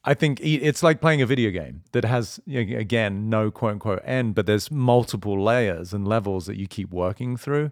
I 0.04 0.12
think 0.12 0.40
it's 0.42 0.82
like 0.82 1.00
playing 1.00 1.22
a 1.22 1.26
video 1.26 1.50
game 1.50 1.84
that 1.92 2.04
has 2.04 2.38
again 2.46 3.30
no 3.30 3.50
quote 3.50 3.72
unquote 3.72 4.02
end, 4.04 4.34
but 4.34 4.44
there's 4.44 4.70
multiple 4.70 5.42
layers 5.42 5.94
and 5.94 6.06
levels 6.06 6.44
that 6.46 6.58
you 6.58 6.66
keep 6.66 6.90
working 6.92 7.38
through. 7.38 7.70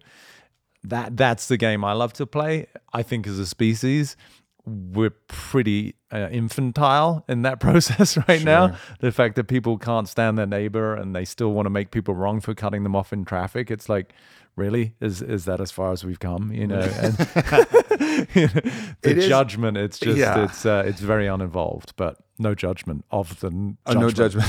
That 0.83 1.17
that's 1.17 1.49
the 1.49 1.57
game 1.57 1.85
I 1.85 1.93
love 1.93 2.13
to 2.15 2.27
play. 2.27 2.67
I 2.93 3.03
think 3.03 3.27
as 3.27 3.39
a 3.39 3.47
species, 3.47 4.17
we're 4.65 5.11
pretty 5.29 5.95
uh, 6.13 6.29
infantile 6.31 7.25
in 7.29 7.43
that 7.43 7.61
process 7.67 8.17
right 8.29 8.43
now. 8.43 8.77
The 9.01 9.13
fact 9.13 9.37
that 9.37 9.45
people 9.45 9.79
can't 9.79 10.09
stand 10.09 10.39
their 10.39 10.47
neighbor 10.47 10.95
and 10.95 11.15
they 11.15 11.25
still 11.25 11.53
want 11.53 11.67
to 11.67 11.71
make 11.71 11.91
people 11.91 12.15
wrong 12.15 12.41
for 12.41 12.55
cutting 12.55 12.83
them 12.83 12.97
off 12.97 13.13
in 13.13 13.25
traffic. 13.25 13.71
It's 13.71 13.89
like, 13.89 14.13
really, 14.61 14.95
is 15.01 15.23
is 15.23 15.47
that 15.47 15.61
as 15.61 15.71
far 15.71 15.91
as 15.91 16.05
we've 16.05 16.21
come? 16.21 16.53
You 16.53 16.67
know, 16.67 16.83
mm. 16.83 17.05
and 17.05 18.29
you 18.37 18.43
know, 18.47 18.93
the 19.03 19.11
It 19.11 19.19
is- 19.19 19.29
judgment. 19.29 19.77
It's 19.77 19.99
just 19.99 20.19
Yeah. 20.19 20.45
it's 20.45 20.65
uh, 20.65 20.85
it's 20.87 21.01
very 21.01 21.27
uninvolved, 21.27 21.95
but 21.97 22.19
no 22.39 22.55
judgment 22.55 23.05
of 23.11 23.41
the 23.41 23.49
n- 23.49 23.79
Oh, 23.87 23.93
no 23.95 24.11
judgment. 24.11 24.47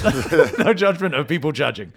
no 0.60 0.74
judgment 0.74 1.16
of 1.16 1.28
people 1.28 1.52
judging. 1.52 1.94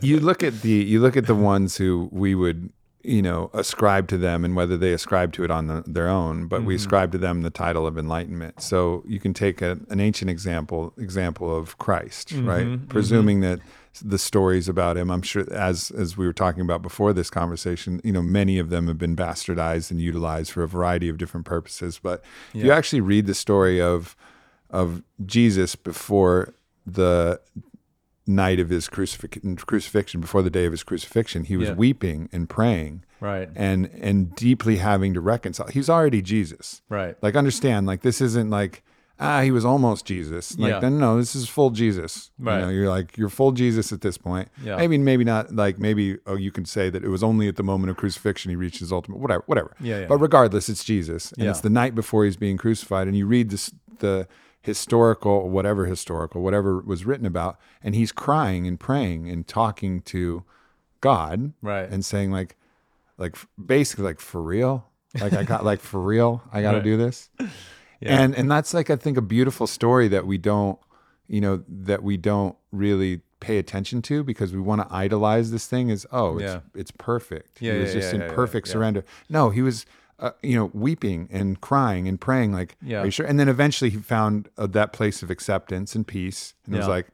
you 0.00 0.20
look 0.20 0.42
at 0.42 0.62
the 0.62 0.70
you 0.70 1.00
look 1.00 1.16
at 1.16 1.26
the 1.26 1.34
ones 1.34 1.76
who 1.76 2.08
we 2.12 2.34
would 2.34 2.70
you 3.02 3.20
know 3.20 3.50
ascribe 3.52 4.08
to 4.08 4.16
them 4.16 4.44
and 4.44 4.56
whether 4.56 4.76
they 4.78 4.92
ascribe 4.92 5.32
to 5.34 5.44
it 5.44 5.50
on 5.50 5.66
the, 5.66 5.84
their 5.86 6.08
own 6.08 6.46
but 6.46 6.64
we 6.64 6.74
mm-hmm. 6.74 6.80
ascribe 6.80 7.12
to 7.12 7.18
them 7.18 7.42
the 7.42 7.50
title 7.50 7.86
of 7.86 7.98
enlightenment 7.98 8.60
so 8.62 9.04
you 9.06 9.20
can 9.20 9.34
take 9.34 9.60
a, 9.60 9.78
an 9.90 10.00
ancient 10.00 10.30
example 10.30 10.94
example 10.96 11.54
of 11.54 11.76
christ 11.76 12.32
right 12.32 12.64
mm-hmm. 12.64 12.74
Mm-hmm. 12.76 12.86
presuming 12.86 13.40
that 13.40 13.60
the 14.02 14.18
stories 14.18 14.68
about 14.68 14.96
him 14.96 15.10
i'm 15.10 15.22
sure 15.22 15.44
as 15.52 15.90
as 15.92 16.16
we 16.16 16.26
were 16.26 16.32
talking 16.32 16.60
about 16.62 16.82
before 16.82 17.12
this 17.12 17.30
conversation 17.30 18.00
you 18.04 18.12
know 18.12 18.22
many 18.22 18.58
of 18.58 18.70
them 18.70 18.88
have 18.88 18.98
been 18.98 19.14
bastardized 19.16 19.90
and 19.90 20.00
utilized 20.00 20.50
for 20.50 20.62
a 20.62 20.68
variety 20.68 21.08
of 21.08 21.16
different 21.18 21.46
purposes 21.46 22.00
but 22.02 22.22
if 22.54 22.64
you 22.64 22.72
actually 22.72 23.00
read 23.00 23.26
the 23.26 23.34
story 23.34 23.80
of 23.80 24.16
of 24.70 25.02
jesus 25.24 25.76
before 25.76 26.54
the 26.86 27.40
night 28.26 28.58
of 28.58 28.70
his 28.70 28.88
crucifix, 28.88 29.36
crucifixion, 29.64 30.18
before 30.20 30.42
the 30.42 30.48
day 30.48 30.64
of 30.64 30.72
his 30.72 30.82
crucifixion, 30.82 31.44
he 31.44 31.58
was 31.58 31.68
Yeah. 31.68 31.74
weeping 31.74 32.30
and 32.32 32.48
praying 32.48 33.04
Right. 33.20 33.50
and 33.54 33.86
and 34.00 34.34
deeply 34.34 34.76
having 34.76 35.12
to 35.14 35.20
reconcile. 35.20 35.66
He's 35.68 35.90
already 35.90 36.22
Jesus. 36.22 36.80
Right. 36.88 37.16
Like 37.22 37.36
understand, 37.36 37.86
like 37.86 38.00
this 38.00 38.22
isn't 38.22 38.48
like 38.48 38.82
ah 39.20 39.42
he 39.42 39.50
was 39.50 39.64
almost 39.64 40.04
Jesus. 40.06 40.58
Like 40.58 40.70
Yeah. 40.70 40.80
no, 40.80 40.88
no, 40.88 41.16
this 41.18 41.34
is 41.36 41.48
full 41.48 41.70
Jesus. 41.70 42.30
Right. 42.38 42.58
You 42.58 42.64
know, 42.64 42.70
you're 42.70 42.88
like 42.88 43.16
you're 43.16 43.28
full 43.28 43.52
Jesus 43.52 43.92
at 43.92 44.00
this 44.00 44.18
point. 44.18 44.48
Yeah. 44.62 44.76
Maybe 44.76 44.98
maybe 44.98 45.24
not 45.24 45.54
like 45.54 45.78
maybe 45.78 46.18
oh 46.26 46.34
you 46.36 46.50
can 46.50 46.64
say 46.64 46.90
that 46.90 47.04
it 47.04 47.08
was 47.08 47.22
only 47.22 47.46
at 47.48 47.56
the 47.56 47.62
moment 47.62 47.90
of 47.90 47.96
crucifixion 47.96 48.50
he 48.50 48.56
reached 48.56 48.80
his 48.80 48.90
ultimate 48.92 49.18
whatever 49.20 49.44
whatever. 49.46 49.74
Yeah, 49.80 50.00
yeah, 50.00 50.06
but 50.06 50.18
regardless, 50.18 50.68
it's 50.68 50.82
Jesus, 50.84 51.32
and 51.32 51.44
Yeah. 51.44 51.50
it's 51.50 51.60
the 51.60 51.70
night 51.70 51.94
before 51.94 52.24
he's 52.24 52.36
being 52.36 52.56
crucified, 52.56 53.06
and 53.06 53.16
you 53.16 53.26
read 53.26 53.50
this 53.50 53.70
the 54.00 54.26
historical 54.62 55.48
whatever 55.50 55.86
historical 55.86 56.42
whatever 56.42 56.80
was 56.80 57.04
written 57.04 57.26
about, 57.26 57.58
and 57.82 57.94
he's 57.94 58.10
crying 58.12 58.66
and 58.66 58.80
praying 58.80 59.28
and 59.28 59.46
talking 59.46 60.00
to 60.02 60.42
God, 61.00 61.52
Right. 61.62 61.88
and 61.88 62.04
saying 62.04 62.30
like 62.32 62.56
like 63.18 63.34
f- 63.36 63.46
basically 63.64 64.04
like 64.06 64.18
for 64.20 64.42
real 64.42 64.86
like 65.20 65.32
i 65.34 65.44
got 65.44 65.64
like 65.64 65.78
for 65.78 66.00
real 66.00 66.42
i 66.52 66.60
got 66.62 66.72
to 66.72 66.78
Right. 66.78 66.84
do 66.84 66.96
this 66.96 67.30
Yeah. 68.04 68.20
and 68.20 68.34
and 68.34 68.50
that's 68.50 68.72
like 68.74 68.90
i 68.90 68.96
think 68.96 69.16
a 69.16 69.22
beautiful 69.22 69.66
story 69.66 70.08
that 70.08 70.26
we 70.26 70.38
don't 70.38 70.78
you 71.26 71.40
know 71.40 71.64
that 71.68 72.02
we 72.02 72.16
don't 72.16 72.54
really 72.70 73.20
pay 73.40 73.58
attention 73.58 74.00
to 74.02 74.22
because 74.24 74.52
we 74.54 74.60
want 74.60 74.80
to 74.82 74.94
idolize 74.94 75.50
this 75.50 75.66
thing 75.66 75.90
as 75.90 76.06
oh 76.12 76.38
it's 76.38 76.44
Yeah. 76.52 76.60
it's 76.74 76.90
perfect. 76.90 77.60
Yeah, 77.60 77.74
he 77.74 77.78
was 77.80 77.94
yeah, 77.94 78.00
just 78.00 78.14
in 78.14 78.20
perfect 78.30 78.68
surrender. 78.68 79.04
No 79.28 79.50
he 79.50 79.62
was 79.62 79.84
uh, 80.18 80.30
you 80.42 80.56
know 80.56 80.70
weeping 80.72 81.28
and 81.30 81.60
crying 81.60 82.08
and 82.08 82.20
praying 82.20 82.52
like 82.52 82.76
Yeah. 82.82 83.00
are 83.00 83.04
you 83.06 83.10
sure? 83.10 83.26
And 83.26 83.38
then 83.38 83.48
eventually 83.48 83.90
he 83.90 83.98
found 83.98 84.48
uh, 84.56 84.66
that 84.68 84.92
place 84.92 85.22
of 85.22 85.30
acceptance 85.30 85.94
and 85.94 86.06
peace 86.06 86.54
and 86.64 86.74
it 86.74 86.78
was 86.78 86.88
like 86.88 87.08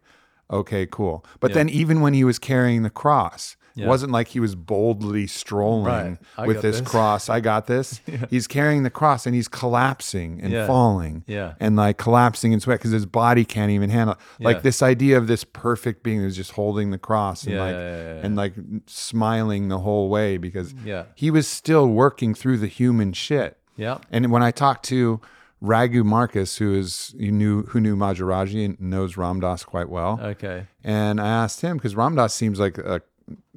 okay 0.50 0.86
cool. 0.86 1.24
But 1.40 1.52
then 1.54 1.68
even 1.68 2.00
when 2.00 2.14
he 2.14 2.24
was 2.24 2.38
carrying 2.38 2.82
the 2.82 2.90
cross 2.90 3.56
it 3.76 3.82
Yeah. 3.82 3.86
wasn't 3.88 4.12
like 4.12 4.28
he 4.28 4.40
was 4.40 4.54
boldly 4.54 5.26
strolling 5.26 6.18
Right. 6.36 6.46
With 6.46 6.62
this, 6.62 6.80
this. 6.80 6.88
cross. 6.88 7.28
I 7.28 7.40
got 7.40 7.66
this. 7.66 8.00
He's 8.30 8.46
carrying 8.46 8.82
the 8.82 8.90
cross 8.90 9.26
and 9.26 9.34
he's 9.34 9.48
collapsing 9.48 10.40
and 10.42 10.52
Yeah. 10.52 10.66
falling 10.66 11.24
Yeah. 11.26 11.54
and 11.60 11.76
like 11.76 11.96
collapsing 11.98 12.52
in 12.52 12.60
sweat 12.60 12.78
because 12.78 12.90
his 12.90 13.06
body 13.06 13.44
can't 13.44 13.70
even 13.70 13.90
handle 13.90 14.14
it. 14.14 14.44
Like 14.44 14.56
Yeah. 14.56 14.62
this 14.62 14.82
idea 14.82 15.16
of 15.18 15.26
this 15.26 15.44
perfect 15.44 16.02
being 16.02 16.20
who's 16.20 16.36
just 16.36 16.52
holding 16.52 16.90
the 16.90 16.98
cross 16.98 17.44
and 17.44 17.54
Yeah, 17.54 17.60
like 17.62 17.72
yeah, 17.74 17.80
yeah, 17.96 18.14
yeah. 18.14 18.20
and 18.24 18.36
like 18.36 18.54
smiling 18.86 19.68
the 19.68 19.78
whole 19.78 20.08
way 20.08 20.36
because 20.36 20.74
Yeah. 20.84 21.04
he 21.14 21.30
was 21.30 21.46
still 21.46 21.86
working 21.86 22.34
through 22.34 22.58
the 22.58 22.66
human 22.66 23.12
shit. 23.12 23.56
Yeah. 23.76 23.98
And 24.10 24.30
when 24.30 24.42
I 24.42 24.50
talked 24.50 24.84
to 24.86 25.20
Raghu 25.62 26.04
Markus, 26.04 26.56
who 26.56 26.74
is 26.74 27.14
you 27.18 27.30
knew 27.30 27.62
who 27.64 27.80
knew 27.80 27.94
Maharaji 27.96 28.64
and 28.64 28.80
knows 28.80 29.16
Ram 29.16 29.40
Dass 29.40 29.62
quite 29.64 29.88
well, 29.90 30.18
Okay. 30.22 30.66
and 30.82 31.20
I 31.20 31.28
asked 31.28 31.60
him 31.60 31.76
because 31.76 31.94
Ram 31.94 32.14
Dass 32.16 32.32
seems 32.34 32.58
like 32.58 32.78
a 32.78 33.02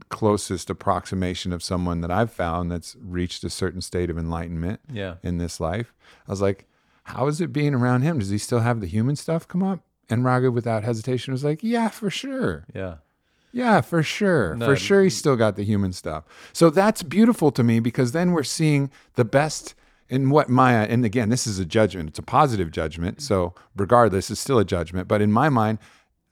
closest 0.09 0.69
approximation 0.69 1.51
of 1.53 1.63
someone 1.63 2.01
that 2.01 2.11
I've 2.11 2.31
found 2.31 2.71
that's 2.71 2.95
reached 3.01 3.43
a 3.43 3.49
certain 3.49 3.81
state 3.81 4.09
of 4.09 4.17
enlightenment 4.17 4.79
Yeah. 4.91 5.15
in 5.23 5.37
this 5.37 5.59
life. 5.59 5.93
I 6.27 6.31
was 6.31 6.41
like, 6.41 6.67
how 7.05 7.27
is 7.27 7.41
it 7.41 7.51
being 7.51 7.73
around 7.73 8.01
him? 8.03 8.19
Does 8.19 8.29
he 8.29 8.37
still 8.37 8.59
have 8.59 8.79
the 8.79 8.87
human 8.87 9.15
stuff 9.15 9.47
come 9.47 9.63
up? 9.63 9.79
And 10.09 10.23
Raga, 10.23 10.51
without 10.51 10.83
hesitation, 10.83 11.31
was 11.33 11.43
like, 11.43 11.63
yeah, 11.63 11.89
for 11.89 12.09
sure. 12.09 12.65
Yeah. 12.73 12.95
Yeah, 13.51 13.81
for 13.81 14.01
sure. 14.03 14.55
No. 14.55 14.65
For 14.65 14.75
sure, 14.75 15.03
he's 15.03 15.15
still 15.17 15.35
got 15.35 15.55
the 15.55 15.63
human 15.63 15.93
stuff. 15.93 16.23
So 16.53 16.69
that's 16.69 17.03
beautiful 17.03 17.51
to 17.51 17.63
me 17.63 17.79
because 17.79 18.11
then 18.11 18.31
we're 18.31 18.43
seeing 18.43 18.89
the 19.15 19.25
best 19.25 19.75
in 20.09 20.29
what 20.29 20.49
Maya, 20.49 20.85
and 20.89 21.05
again, 21.05 21.29
this 21.29 21.45
is 21.47 21.59
a 21.59 21.65
judgment, 21.65 22.09
it's 22.09 22.19
a 22.19 22.23
positive 22.23 22.71
judgment. 22.71 23.21
So 23.21 23.53
regardless, 23.75 24.29
it's 24.29 24.41
still 24.41 24.59
a 24.59 24.65
judgment. 24.65 25.07
But 25.07 25.21
in 25.21 25.31
my 25.31 25.49
mind, 25.49 25.79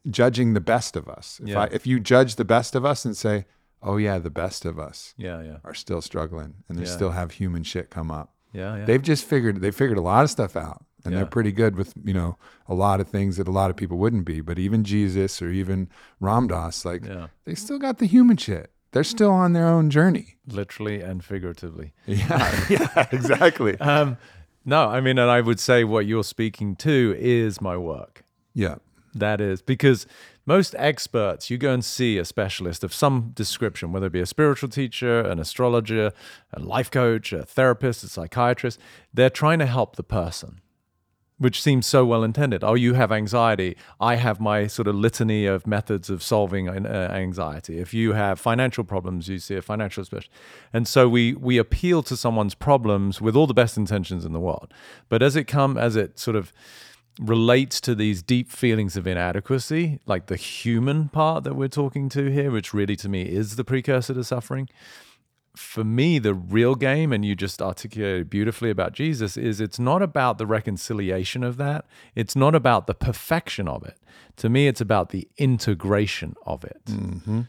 judging 0.09 0.53
the 0.53 0.61
best 0.61 0.95
of 0.95 1.07
us. 1.07 1.39
If, 1.43 1.49
Yeah. 1.49 1.59
I, 1.61 1.65
if 1.71 1.85
you 1.85 1.99
judge 1.99 2.35
the 2.35 2.45
best 2.45 2.75
of 2.75 2.85
us 2.85 3.05
and 3.05 3.15
say, 3.15 3.45
oh, 3.83 3.97
yeah, 3.97 4.17
the 4.19 4.29
best 4.29 4.65
of 4.65 4.79
us 4.79 5.13
Yeah, 5.17 5.41
yeah, 5.41 5.57
are 5.63 5.73
still 5.73 6.01
struggling 6.01 6.55
and 6.69 6.77
they 6.77 6.83
Yeah. 6.85 6.89
still 6.95 7.11
have 7.11 7.31
human 7.31 7.63
shit 7.63 7.89
come 7.89 8.11
up. 8.11 8.33
yeah, 8.53 8.77
yeah. 8.77 8.85
They've 8.85 9.01
just 9.01 9.23
figured, 9.25 9.61
they 9.61 9.71
figured 9.71 9.97
a 9.97 10.01
lot 10.01 10.23
of 10.25 10.29
stuff 10.29 10.55
out 10.57 10.83
and 11.05 11.13
Yeah. 11.13 11.19
they're 11.19 11.25
pretty 11.27 11.51
good 11.53 11.75
with, 11.77 11.93
you 12.03 12.13
know, 12.13 12.37
a 12.67 12.73
lot 12.73 12.99
of 12.99 13.07
things 13.07 13.37
that 13.37 13.47
a 13.47 13.51
lot 13.51 13.69
of 13.69 13.77
people 13.77 13.97
wouldn't 13.97 14.25
be. 14.25 14.41
But 14.41 14.59
even 14.59 14.83
Jesus 14.83 15.41
or 15.41 15.49
even 15.49 15.87
Ram 16.19 16.47
Dass, 16.47 16.83
like, 16.83 17.05
yeah, 17.05 17.27
they 17.45 17.55
still 17.55 17.79
got 17.79 17.97
the 17.99 18.05
human 18.07 18.37
shit. 18.37 18.71
They're 18.91 19.05
still 19.05 19.31
on 19.31 19.53
their 19.53 19.67
own 19.67 19.89
journey. 19.89 20.35
literally 20.47 21.01
and 21.01 21.23
figuratively. 21.23 21.93
Yeah, 22.05 22.65
yeah, 22.69 23.07
exactly. 23.11 23.77
Um, 23.79 24.17
no, 24.65 24.89
I 24.89 24.99
mean, 25.01 25.17
and 25.17 25.31
I 25.31 25.39
would 25.41 25.59
say 25.59 25.83
what 25.85 26.05
you're 26.05 26.23
speaking 26.25 26.75
to 26.77 27.15
is 27.17 27.61
my 27.61 27.77
work. 27.77 28.25
Yeah, 28.53 28.75
That 29.13 29.41
is 29.41 29.61
because 29.61 30.07
most 30.45 30.73
experts, 30.77 31.49
you 31.49 31.57
go 31.57 31.73
and 31.73 31.83
see 31.83 32.17
a 32.17 32.25
specialist 32.25 32.83
of 32.83 32.93
some 32.93 33.31
description, 33.35 33.91
whether 33.91 34.07
it 34.07 34.13
be 34.13 34.21
a 34.21 34.25
spiritual 34.25 34.69
teacher, 34.69 35.21
an 35.21 35.39
astrologer, 35.39 36.13
a 36.53 36.59
life 36.59 36.89
coach, 36.89 37.33
a 37.33 37.43
therapist, 37.43 38.03
a 38.03 38.07
psychiatrist, 38.07 38.79
they're 39.13 39.29
trying 39.29 39.59
to 39.59 39.65
help 39.65 39.97
the 39.97 40.03
person, 40.03 40.61
which 41.37 41.61
seems 41.61 41.85
so 41.85 42.05
well 42.05 42.23
intended. 42.23 42.63
Oh, 42.63 42.73
you 42.73 42.93
have 42.93 43.11
anxiety. 43.11 43.75
I 43.99 44.15
have 44.15 44.39
my 44.39 44.67
sort 44.67 44.87
of 44.87 44.95
litany 44.95 45.45
of 45.45 45.67
methods 45.67 46.09
of 46.09 46.23
solving 46.23 46.69
uh, 46.69 47.09
anxiety. 47.13 47.79
If 47.79 47.93
you 47.93 48.13
have 48.13 48.39
financial 48.39 48.83
problems, 48.83 49.27
you 49.27 49.39
see 49.39 49.55
a 49.55 49.61
financial 49.61 50.05
specialist. 50.05 50.31
And 50.71 50.87
so 50.87 51.09
we 51.09 51.33
we 51.33 51.57
appeal 51.57 52.01
to 52.03 52.15
someone's 52.15 52.55
problems 52.55 53.21
with 53.21 53.35
all 53.35 53.47
the 53.47 53.53
best 53.53 53.77
intentions 53.77 54.25
in 54.25 54.33
the 54.33 54.39
world. 54.39 54.73
But 55.09 55.21
as 55.21 55.35
it 55.35 55.45
come 55.45 55.77
as 55.77 55.95
it 55.95 56.17
sort 56.17 56.35
of 56.35 56.53
relates 57.19 57.81
to 57.81 57.93
these 57.93 58.21
deep 58.23 58.49
feelings 58.49 58.95
of 58.95 59.05
inadequacy, 59.05 59.99
like 60.05 60.27
the 60.27 60.35
human 60.35 61.09
part 61.09 61.43
that 61.43 61.55
we're 61.55 61.67
talking 61.67 62.09
to 62.09 62.31
here, 62.31 62.51
which 62.51 62.73
really 62.73 62.95
to 62.97 63.09
me 63.09 63.23
is 63.23 63.55
the 63.55 63.63
precursor 63.63 64.13
to 64.13 64.23
suffering. 64.23 64.69
For 65.55 65.83
me, 65.83 66.17
the 66.17 66.33
real 66.33 66.75
game, 66.75 67.11
and 67.11 67.25
you 67.25 67.35
just 67.35 67.61
articulated 67.61 68.29
beautifully 68.29 68.69
about 68.69 68.93
Jesus, 68.93 69.35
is 69.35 69.59
it's 69.59 69.79
not 69.79 70.01
about 70.01 70.37
the 70.37 70.45
reconciliation 70.45 71.43
of 71.43 71.57
that. 71.57 71.85
It's 72.15 72.37
not 72.37 72.55
about 72.55 72.87
the 72.87 72.93
perfection 72.93 73.67
of 73.67 73.83
it. 73.83 73.97
To 74.37 74.49
me, 74.49 74.67
it's 74.67 74.79
about 74.79 75.09
the 75.09 75.27
integration 75.37 76.35
of 76.45 76.63
it. 76.63 76.81
Mm-hmm. 76.85 77.41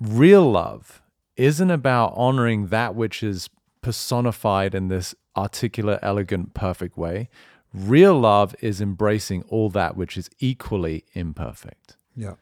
Real 0.00 0.50
love 0.50 1.00
isn't 1.36 1.70
about 1.70 2.12
honoring 2.16 2.66
that 2.68 2.96
which 2.96 3.22
is 3.22 3.48
personified 3.80 4.74
in 4.74 4.88
this 4.88 5.14
articulate, 5.36 6.00
elegant, 6.02 6.54
perfect 6.54 6.98
way. 6.98 7.28
Real 7.74 8.18
love 8.18 8.54
is 8.60 8.80
embracing 8.80 9.42
all 9.48 9.68
that 9.70 9.96
which 9.96 10.16
is 10.16 10.30
equally 10.38 11.04
imperfect. 11.12 11.96
yeah, 12.16 12.34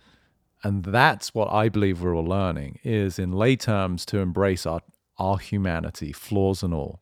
And 0.62 0.84
that's 0.84 1.34
what 1.34 1.52
I 1.52 1.68
believe 1.68 2.00
we're 2.00 2.16
all 2.16 2.24
learning 2.24 2.78
is 2.84 3.18
in 3.18 3.32
lay 3.32 3.56
terms 3.56 4.06
to 4.06 4.18
embrace 4.18 4.66
our, 4.66 4.80
our 5.18 5.38
humanity, 5.38 6.12
flaws 6.12 6.62
and 6.62 6.72
all. 6.72 7.00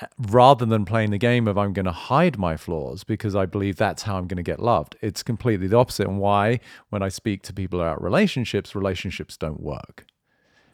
Eh, 0.00 0.06
rather 0.18 0.66
than 0.66 0.84
playing 0.84 1.10
the 1.10 1.18
game 1.18 1.46
of 1.46 1.56
I'm 1.56 1.72
going 1.72 1.86
to 1.86 1.92
hide 1.92 2.38
my 2.38 2.56
flaws 2.56 3.04
because 3.04 3.36
I 3.36 3.46
believe 3.46 3.76
that's 3.76 4.02
how 4.02 4.18
I'm 4.18 4.26
going 4.26 4.36
to 4.36 4.42
get 4.42 4.60
loved. 4.60 4.96
It's 5.00 5.22
completely 5.22 5.68
the 5.68 5.76
opposite. 5.76 6.08
And 6.08 6.18
why, 6.18 6.60
when 6.90 7.02
I 7.02 7.08
speak 7.08 7.42
to 7.44 7.52
people 7.52 7.80
about 7.80 8.02
relationships, 8.02 8.74
relationships 8.74 9.36
don't 9.36 9.60
work. 9.60 10.06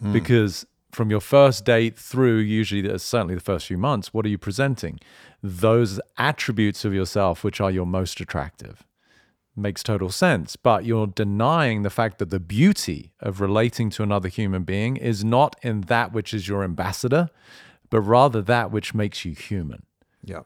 Mm. 0.03 0.12
Because 0.12 0.67
from 0.95 1.11
your 1.11 1.21
first 1.21 1.65
date 1.65 1.99
through, 1.99 2.39
usually 2.39 2.99
certainly 2.99 3.35
the 3.35 3.41
first 3.41 3.67
few 3.67 3.79
months, 3.79 4.15
what 4.15 4.25
are 4.25 4.29
you 4.29 4.39
presenting? 4.39 5.01
Those 5.43 6.01
attributes 6.17 6.85
of 6.85 6.95
yourself 6.95 7.45
which 7.45 7.61
are 7.61 7.71
your 7.71 7.87
most 7.87 8.21
attractive 8.21 8.85
makes 9.57 9.83
total 9.83 10.11
sense. 10.11 10.57
But 10.57 10.85
you're 10.85 11.07
denying 11.07 11.83
the 11.83 11.91
fact 11.91 12.19
that 12.19 12.31
the 12.31 12.41
beauty 12.41 13.13
of 13.21 13.41
relating 13.41 13.91
to 13.91 14.03
another 14.03 14.29
human 14.29 14.65
being 14.65 14.97
is 14.97 15.25
not 15.25 15.57
in 15.63 15.83
that 15.83 16.13
which 16.13 16.35
is 16.35 16.49
your 16.49 16.65
ambassador, 16.65 17.29
but 17.91 18.01
rather 18.01 18.43
that 18.43 18.71
which 18.71 18.95
makes 18.95 19.25
you 19.25 19.35
human. 19.35 19.85
yeah. 20.25 20.41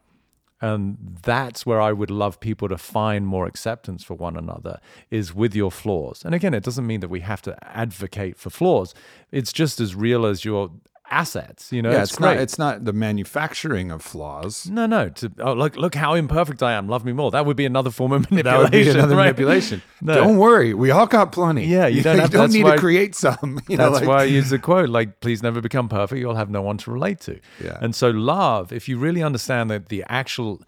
And 0.61 1.19
that's 1.23 1.65
where 1.65 1.81
I 1.81 1.93
would 1.93 2.11
love 2.11 2.41
people 2.41 2.69
to 2.69 2.79
find 2.79 3.27
more 3.27 3.47
acceptance 3.47 4.03
for 4.03 4.15
one 4.15 4.37
another 4.37 4.81
is 5.11 5.35
with 5.35 5.55
your 5.55 5.71
flaws. 5.71 6.25
And 6.25 6.35
again, 6.35 6.55
it 6.55 6.65
doesn't 6.65 6.87
mean 6.87 7.01
that 7.01 7.09
we 7.09 7.21
have 7.21 7.43
to 7.43 7.57
advocate 7.65 8.37
for 8.37 8.51
flaws. 8.51 8.95
It's 9.31 9.53
just 9.53 9.81
as 9.81 9.95
real 9.95 10.27
as 10.27 10.45
your 10.45 10.71
assets. 11.11 11.73
You 11.73 11.83
know, 11.83 11.91
Yeah, 11.91 12.03
it's, 12.03 12.13
it's, 12.13 12.21
not 12.21 12.37
it's 12.37 12.59
not 12.59 12.85
the 12.85 12.93
manufacturing 12.93 13.91
of 13.91 14.03
flaws. 14.03 14.69
no, 14.71 14.87
no. 14.87 15.09
To 15.11 15.33
oh, 15.41 15.53
look, 15.55 15.77
look 15.77 15.95
how 15.95 16.15
imperfect 16.15 16.63
I 16.63 16.73
am. 16.75 16.89
Love 16.89 17.05
me 17.05 17.13
more. 17.13 17.31
That 17.31 17.47
would 17.47 17.57
be 17.57 17.67
another 17.67 17.91
form 17.91 18.13
of 18.13 18.31
manipulation. 18.31 18.43
That 18.45 18.63
would 18.63 18.71
be 18.73 18.89
another 18.91 19.17
right? 19.17 19.25
manipulation. 19.25 19.83
No. 20.01 20.15
Don't 20.15 20.37
worry, 20.37 20.75
we 20.75 20.93
all 20.93 21.07
got 21.09 21.33
plenty. 21.33 21.67
Yeah, 21.67 21.89
you 21.89 22.03
don't 22.05 22.19
have- 22.21 22.31
don't 22.31 22.53
need 22.53 22.63
why- 22.63 22.77
to 22.77 22.79
create 22.81 23.17
some. 23.17 23.61
You 23.69 23.77
know, 23.77 23.91
That's 23.91 24.01
like- 24.01 24.09
why 24.09 24.21
I 24.23 24.25
use 24.25 24.49
the 24.51 24.59
quote, 24.61 24.89
like, 24.89 25.19
please 25.21 25.43
never 25.43 25.61
become 25.61 25.89
perfect. 25.89 26.21
You'll 26.21 26.37
have 26.37 26.51
no 26.51 26.63
one 26.63 26.77
to 26.79 26.93
relate 26.93 27.21
to. 27.23 27.41
Yeah. 27.63 27.79
And 27.81 27.95
so 27.97 28.11
love, 28.11 28.73
if 28.73 28.89
you 28.89 28.97
really 28.99 29.23
understand 29.25 29.71
that 29.71 29.89
the 29.89 30.05
actual 30.09 30.63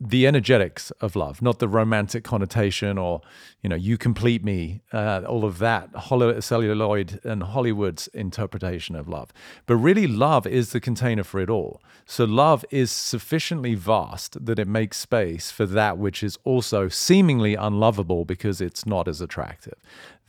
the 0.00 0.26
energetics 0.26 0.90
of 1.02 1.14
love, 1.14 1.42
not 1.42 1.58
the 1.58 1.68
romantic 1.68 2.24
connotation 2.24 2.96
or, 2.96 3.20
you 3.60 3.68
know, 3.68 3.76
you 3.76 3.98
complete 3.98 4.42
me, 4.42 4.80
uh, 4.94 5.20
all 5.28 5.44
of 5.44 5.58
that 5.58 5.90
celluloid 6.42 7.20
and 7.22 7.42
Hollywood's 7.42 8.06
interpretation 8.08 8.96
of 8.96 9.08
love. 9.08 9.30
But 9.66 9.76
really, 9.76 10.06
love 10.06 10.46
is 10.46 10.72
the 10.72 10.80
container 10.80 11.22
for 11.22 11.38
it 11.38 11.50
all. 11.50 11.82
So 12.06 12.24
love 12.24 12.64
is 12.70 12.90
sufficiently 12.90 13.74
vast 13.74 14.42
that 14.46 14.58
it 14.58 14.66
makes 14.66 14.96
space 14.96 15.50
for 15.50 15.66
that 15.66 15.98
which 15.98 16.22
is 16.22 16.38
also 16.44 16.88
seemingly 16.88 17.54
unlovable 17.54 18.24
because 18.24 18.62
it's 18.62 18.86
not 18.86 19.06
as 19.06 19.20
attractive. 19.20 19.74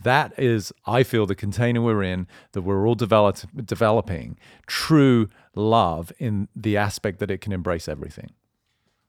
That 0.03 0.37
is, 0.37 0.73
I 0.85 1.03
feel, 1.03 1.25
the 1.25 1.35
container 1.35 1.81
we're 1.81 2.03
in, 2.03 2.27
that 2.51 2.63
we're 2.63 2.85
all 2.85 2.95
develop, 2.95 3.37
developing 3.63 4.37
true 4.67 5.29
love 5.55 6.11
in 6.19 6.49
the 6.55 6.75
aspect 6.75 7.19
that 7.19 7.31
it 7.31 7.39
can 7.39 7.53
embrace 7.53 7.87
everything. 7.87 8.31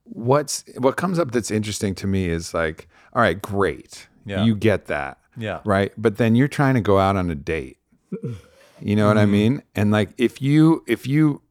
What's 0.03 0.63
what 0.77 0.97
comes 0.97 1.19
up 1.19 1.31
that's 1.31 1.51
interesting 1.51 1.95
to 1.95 2.07
me 2.07 2.27
is 2.29 2.53
like, 2.53 2.87
all 3.13 3.21
right, 3.21 3.41
great. 3.41 4.07
Yeah. 4.25 4.43
You 4.45 4.55
get 4.55 4.85
that. 4.87 5.17
Yeah. 5.37 5.59
Right. 5.65 5.91
But 5.97 6.17
then 6.17 6.35
you're 6.35 6.47
trying 6.47 6.75
to 6.75 6.81
go 6.81 6.99
out 6.99 7.15
on 7.15 7.29
a 7.29 7.35
date. 7.35 7.77
You 8.81 8.95
know 8.95 9.07
what 9.07 9.17
Mm-hmm. 9.17 9.23
I 9.23 9.25
mean? 9.25 9.63
And 9.75 9.91
like 9.91 10.09
if 10.17 10.41
you 10.41 10.83
if 10.87 11.07
you 11.07 11.41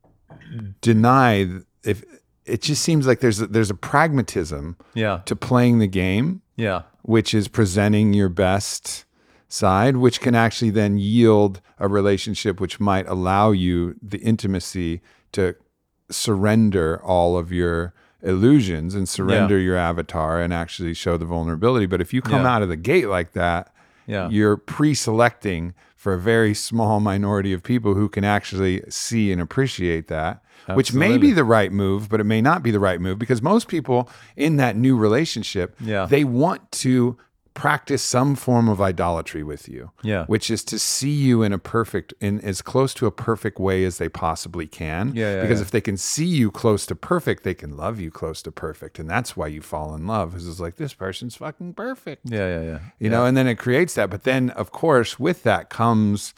deny 0.80 1.48
if 1.84 2.04
it 2.44 2.60
just 2.62 2.82
seems 2.82 3.06
like 3.06 3.20
there's 3.20 3.40
a, 3.40 3.46
there's 3.46 3.70
a 3.70 3.74
pragmatism 3.74 4.76
Yeah. 4.94 5.20
to 5.26 5.36
playing 5.36 5.78
the 5.78 5.86
game, 5.86 6.42
Yeah. 6.56 6.82
which 7.02 7.34
is 7.34 7.48
presenting 7.48 8.12
your 8.12 8.28
best 8.28 9.04
side, 9.48 9.96
which 9.96 10.20
can 10.20 10.34
actually 10.34 10.70
then 10.70 10.98
yield 10.98 11.60
a 11.78 11.88
relationship 11.88 12.60
which 12.60 12.80
might 12.80 13.06
allow 13.08 13.50
you 13.52 13.94
the 14.02 14.18
intimacy 14.18 15.00
to 15.32 15.54
surrender 16.10 17.00
all 17.02 17.36
of 17.38 17.52
your 17.52 17.94
illusions 18.22 18.94
and 18.94 19.08
surrender 19.08 19.58
your 19.58 19.76
avatar 19.76 20.40
and 20.40 20.52
actually 20.52 20.94
show 20.94 21.16
the 21.16 21.24
vulnerability. 21.24 21.86
But 21.86 22.00
if 22.00 22.12
you 22.14 22.22
come 22.22 22.42
Yeah. 22.42 22.54
out 22.54 22.62
of 22.62 22.68
the 22.68 22.76
gate 22.76 23.08
like 23.08 23.32
that, 23.32 23.72
Yeah. 24.06 24.28
you're 24.28 24.56
pre-selecting 24.56 25.74
for 25.96 26.12
a 26.14 26.18
very 26.18 26.54
small 26.54 27.00
minority 27.00 27.52
of 27.52 27.62
people 27.62 27.94
who 27.94 28.08
can 28.08 28.24
actually 28.24 28.82
see 28.88 29.30
and 29.32 29.40
appreciate 29.40 30.08
that 30.08 30.42
which 30.74 30.92
may 30.94 31.18
be 31.18 31.32
the 31.32 31.42
right 31.44 31.72
move 31.72 32.08
but 32.08 32.20
it 32.20 32.24
may 32.24 32.40
not 32.40 32.62
be 32.62 32.70
the 32.70 32.78
right 32.78 33.00
move 33.00 33.18
because 33.18 33.42
most 33.42 33.66
people 33.68 34.08
in 34.36 34.56
that 34.58 34.76
new 34.76 34.96
relationship 34.96 35.74
Yeah. 35.80 36.06
they 36.06 36.22
want 36.24 36.70
to 36.72 37.16
practice 37.54 38.02
some 38.02 38.34
form 38.34 38.68
of 38.68 38.80
idolatry 38.80 39.42
with 39.42 39.68
you 39.68 39.90
Yeah. 40.02 40.24
which 40.26 40.50
is 40.50 40.64
to 40.64 40.78
see 40.78 41.10
you 41.10 41.42
in 41.42 41.52
a 41.52 41.58
perfect 41.58 42.14
in 42.20 42.40
as 42.40 42.62
close 42.62 42.94
to 42.94 43.06
a 43.06 43.10
perfect 43.10 43.58
way 43.60 43.84
as 43.84 43.98
they 43.98 44.08
possibly 44.08 44.66
can 44.66 45.12
Yeah, 45.14 45.34
yeah, 45.36 45.42
because 45.42 45.58
yeah. 45.60 45.64
if 45.66 45.70
they 45.70 45.80
can 45.82 45.96
see 45.96 46.24
you 46.24 46.50
close 46.50 46.86
to 46.86 46.94
perfect 46.94 47.44
they 47.44 47.54
can 47.54 47.76
love 47.76 48.00
you 48.00 48.10
close 48.10 48.40
to 48.42 48.52
perfect 48.52 48.98
and 48.98 49.08
that's 49.08 49.36
why 49.36 49.48
you 49.48 49.60
fall 49.60 49.94
in 49.94 50.06
love 50.06 50.30
because 50.30 50.48
it's 50.48 50.60
like 50.60 50.76
this 50.76 50.94
person's 50.94 51.36
fucking 51.36 51.74
perfect 51.74 52.22
Yeah. 52.30 52.48
Yeah. 52.48 52.62
Yeah. 52.62 52.78
you 52.98 53.10
know 53.10 53.26
and 53.26 53.36
then 53.36 53.46
it 53.46 53.56
creates 53.56 53.94
that 53.94 54.08
but 54.10 54.24
then 54.24 54.50
of 54.50 54.70
course 54.72 55.18
with 55.18 55.42
that 55.42 55.68
comes 55.68 56.32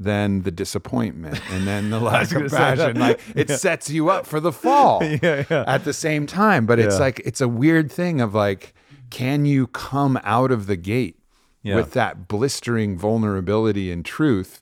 then 0.00 0.42
the 0.42 0.50
disappointment 0.52 1.40
and 1.50 1.66
then 1.66 1.90
the 1.90 1.98
lack 2.10 2.30
of 2.32 2.50
passion 2.52 2.98
like 3.00 3.20
it 3.34 3.50
sets 3.50 3.90
you 3.90 4.10
up 4.10 4.26
for 4.26 4.38
the 4.38 4.52
fall 4.52 5.02
Yeah, 5.22 5.44
yeah. 5.50 5.64
at 5.66 5.84
the 5.84 5.92
same 5.92 6.26
time 6.26 6.66
but 6.66 6.78
it's 6.78 7.00
like 7.00 7.20
it's 7.24 7.40
a 7.40 7.48
weird 7.48 7.90
thing 7.90 8.20
of 8.20 8.34
like 8.34 8.74
can 9.10 9.44
you 9.44 9.66
come 9.68 10.18
out 10.24 10.50
of 10.50 10.66
the 10.66 10.76
gate 10.76 11.18
Yeah. 11.62 11.76
with 11.76 11.92
that 11.92 12.28
blistering 12.28 12.96
vulnerability 12.98 13.90
and 13.92 14.04
truth 14.04 14.60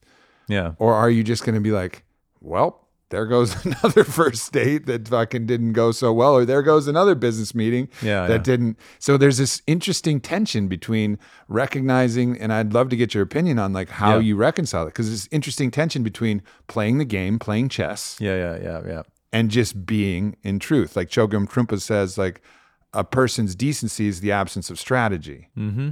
Yeah. 0.48 0.72
or 0.78 0.94
are 0.94 1.10
you 1.10 1.22
just 1.24 1.44
going 1.44 1.54
to 1.54 1.60
be 1.60 1.72
like 1.72 2.04
well 2.40 2.82
there 3.10 3.26
goes 3.26 3.64
another 3.64 4.02
first 4.02 4.50
date 4.52 4.86
that 4.86 5.06
fucking 5.08 5.46
didn't 5.46 5.74
go 5.74 5.92
so 5.92 6.12
well 6.12 6.34
or 6.34 6.44
there 6.44 6.62
goes 6.62 6.88
another 6.88 7.14
business 7.14 7.54
meeting 7.54 7.88
Yeah, 8.02 8.26
that 8.26 8.32
yeah. 8.32 8.38
didn't 8.42 8.78
so 8.98 9.16
there's 9.16 9.38
this 9.38 9.62
interesting 9.66 10.20
tension 10.20 10.66
between 10.68 11.18
recognizing 11.48 12.38
and 12.40 12.52
i'd 12.52 12.72
love 12.72 12.88
to 12.90 12.96
get 12.96 13.14
your 13.14 13.22
opinion 13.22 13.58
on 13.58 13.72
like 13.72 13.88
how 13.88 14.14
Yeah. 14.14 14.20
you 14.28 14.36
reconcile 14.36 14.84
it 14.84 14.86
because 14.90 15.08
there's 15.08 15.28
interesting 15.32 15.70
tension 15.70 16.02
between 16.02 16.42
playing 16.68 16.98
the 16.98 17.04
game 17.04 17.38
playing 17.38 17.68
chess 17.68 18.16
Yeah. 18.20 18.36
Yeah. 18.36 18.58
Yeah. 18.62 18.80
Yeah. 18.86 19.02
and 19.32 19.50
just 19.50 19.84
being 19.86 20.36
in 20.42 20.58
truth 20.58 20.96
like 20.96 21.08
chogyam 21.08 21.48
trungpa 21.48 21.80
says 21.80 22.16
like 22.18 22.40
a 23.00 23.04
person's 23.04 23.54
decency 23.54 24.06
is 24.08 24.20
the 24.20 24.32
absence 24.32 24.70
of 24.70 24.78
strategy 24.78 25.48
Mm-hmm. 25.56 25.90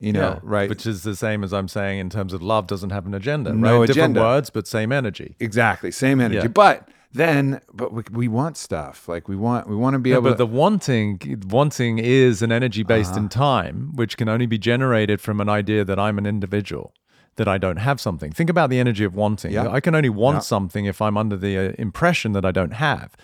You 0.00 0.12
know, 0.12 0.20
Yeah, 0.20 0.40
right? 0.42 0.68
Which 0.68 0.86
is 0.86 1.02
the 1.02 1.16
same 1.16 1.44
as 1.44 1.52
I'm 1.52 1.68
saying 1.68 1.98
in 2.00 2.10
terms 2.10 2.32
of 2.34 2.42
love 2.42 2.66
doesn't 2.66 2.90
have 2.90 3.06
an 3.06 3.14
agenda. 3.14 3.52
No 3.52 3.78
right? 3.80 3.86
Different 3.86 4.12
agenda. 4.16 4.20
words, 4.20 4.50
but 4.50 4.66
same 4.66 4.90
energy. 4.92 5.36
exactly 5.40 5.90
same 5.90 6.20
energy. 6.20 6.40
Yeah. 6.46 6.48
But 6.64 6.88
then, 7.12 7.60
but 7.72 7.92
we, 7.92 8.02
we 8.20 8.26
want 8.28 8.56
stuff 8.56 9.08
like 9.08 9.28
we 9.28 9.36
want 9.36 9.68
we 9.68 9.76
want 9.76 9.94
to 9.94 10.00
be 10.00 10.10
Yeah, 10.10 10.16
able 10.16 10.24
but 10.30 10.30
to. 10.32 10.44
the 10.44 10.46
wanting 10.62 11.08
wanting 11.48 11.94
is 12.00 12.42
an 12.42 12.50
energy 12.60 12.82
based 12.82 13.12
Uh-huh. 13.12 13.20
in 13.20 13.28
time, 13.28 13.76
which 13.94 14.16
can 14.16 14.28
only 14.28 14.46
be 14.46 14.58
generated 14.58 15.20
from 15.20 15.40
an 15.40 15.48
idea 15.48 15.84
that 15.84 15.98
I'm 16.06 16.18
an 16.18 16.26
individual, 16.26 16.92
that 17.36 17.46
I 17.46 17.56
don't 17.64 17.78
have 17.88 17.98
something. 18.00 18.30
Think 18.32 18.50
about 18.50 18.68
the 18.70 18.80
energy 18.80 19.04
of 19.04 19.14
wanting. 19.14 19.52
Yeah. 19.52 19.68
I 19.78 19.80
can 19.80 19.94
only 19.94 20.10
want 20.24 20.36
Yeah. 20.36 20.40
something 20.54 20.84
if 20.86 21.00
I'm 21.00 21.16
under 21.16 21.36
the 21.36 21.52
uh, 21.56 21.72
impression 21.78 22.32
that 22.32 22.44
I 22.44 22.50
don't 22.50 22.74
have. 22.74 23.16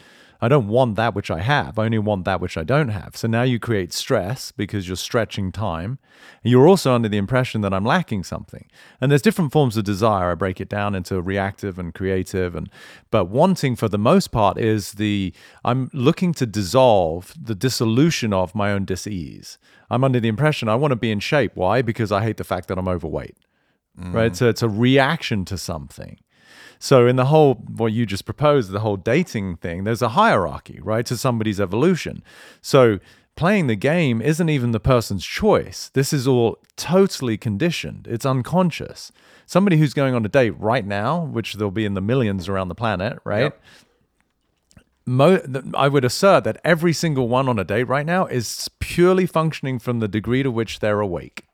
I 0.43 0.49
don't 0.49 0.69
want 0.69 0.97
that 0.97 1.15
which 1.15 1.31
I 1.31 1.41
have. 1.41 1.79
I 1.79 1.85
only 1.85 1.99
want 1.99 2.25
that 2.25 2.41
which 2.41 2.57
I 2.57 2.65
don't 2.65 2.89
have. 2.89 3.17
So 3.17 3.29
now 3.29 3.43
you 3.43 3.59
create 3.59 3.93
stress 3.93 4.53
because 4.53 4.89
you're 4.89 4.97
stretching 4.97 5.53
time. 5.53 5.99
You're 6.43 6.67
also 6.67 6.95
under 6.95 7.09
the 7.09 7.19
impression 7.19 7.61
that 7.61 7.75
I'm 7.75 7.85
lacking 7.85 8.25
something. 8.25 8.67
And 9.01 9.11
there's 9.11 9.23
different 9.23 9.53
forms 9.53 9.77
of 9.77 9.85
desire. 9.85 10.33
I 10.33 10.35
break 10.35 10.61
it 10.61 10.69
down 10.69 10.95
into 10.95 11.21
reactive 11.21 11.79
and 11.79 11.95
creative 11.95 12.55
and 12.55 12.71
but 13.11 13.27
wanting 13.27 13.77
for 13.77 13.89
the 13.89 13.99
most 13.99 14.29
part 14.29 14.59
is 14.59 14.93
the 14.93 15.35
I'm 15.65 15.91
looking 15.93 16.33
to 16.35 16.47
dissolve 16.47 17.35
the 17.41 17.55
dissolution 17.55 18.33
of 18.33 18.55
my 18.55 18.73
own 18.73 18.85
dis-ease. 18.85 19.59
I'm 19.91 20.05
under 20.05 20.21
the 20.21 20.29
impression 20.29 20.69
I 20.69 20.77
want 20.77 20.93
to 20.93 20.97
be 20.97 21.11
in 21.11 21.21
shape. 21.21 21.53
Why? 21.55 21.83
Because 21.83 22.13
I 22.13 22.23
hate 22.23 22.37
the 22.37 22.45
fact 22.45 22.69
that 22.69 22.79
I'm 22.79 22.89
overweight. 22.89 23.37
Right? 23.97 24.33
Mm. 24.33 24.37
So 24.37 24.49
it's 24.49 24.63
a 24.63 24.69
reaction 24.69 25.45
to 25.47 25.59
something. 25.59 26.19
So 26.83 27.07
in 27.07 27.17
the 27.17 27.27
whole 27.27 27.55
what 27.55 27.93
you 27.93 28.07
just 28.07 28.25
proposed, 28.25 28.73
the 28.73 28.81
whole 28.81 28.97
dating 28.97 29.59
thing, 29.59 29.85
there's 29.85 30.01
a 30.01 30.11
hierarchy, 30.11 30.81
right, 30.83 31.05
to 31.07 31.17
somebody's 31.17 31.61
evolution. 31.61 32.25
So 32.63 32.99
playing 33.37 33.67
the 33.67 33.77
game 33.77 34.23
isn't 34.23 34.49
even 34.49 34.73
the 34.73 34.81
person's 34.81 35.25
choice. 35.25 35.91
This 35.93 36.13
is 36.13 36.27
all 36.27 36.59
totally 36.77 37.37
conditioned. 37.37 38.09
It's 38.11 38.25
unconscious. 38.25 39.13
Somebody 39.45 39.77
who's 39.77 39.93
going 39.93 40.15
on 40.15 40.25
a 40.25 40.29
date 40.29 40.59
right 40.59 40.87
now, 40.87 41.27
which 41.27 41.55
there'll 41.55 41.71
be 41.71 41.85
in 41.85 41.95
the 41.95 42.01
millions 42.01 42.49
around 42.49 42.69
the 42.69 42.75
planet, 42.75 43.19
right? 43.25 43.53
Yep. 43.53 43.63
Mo- 45.05 45.43
I 45.75 45.89
would 45.89 46.05
assert 46.05 46.45
that 46.45 46.61
every 46.65 46.95
single 46.95 47.29
one 47.29 47.47
on 47.47 47.59
a 47.59 47.65
date 47.65 47.89
right 47.89 48.07
now 48.07 48.25
is 48.25 48.71
purely 48.79 49.27
functioning 49.27 49.79
from 49.79 49.99
the 49.99 50.09
degree 50.09 50.43
to 50.43 50.51
which 50.51 50.79
they're 50.79 51.01
awake. 51.01 51.45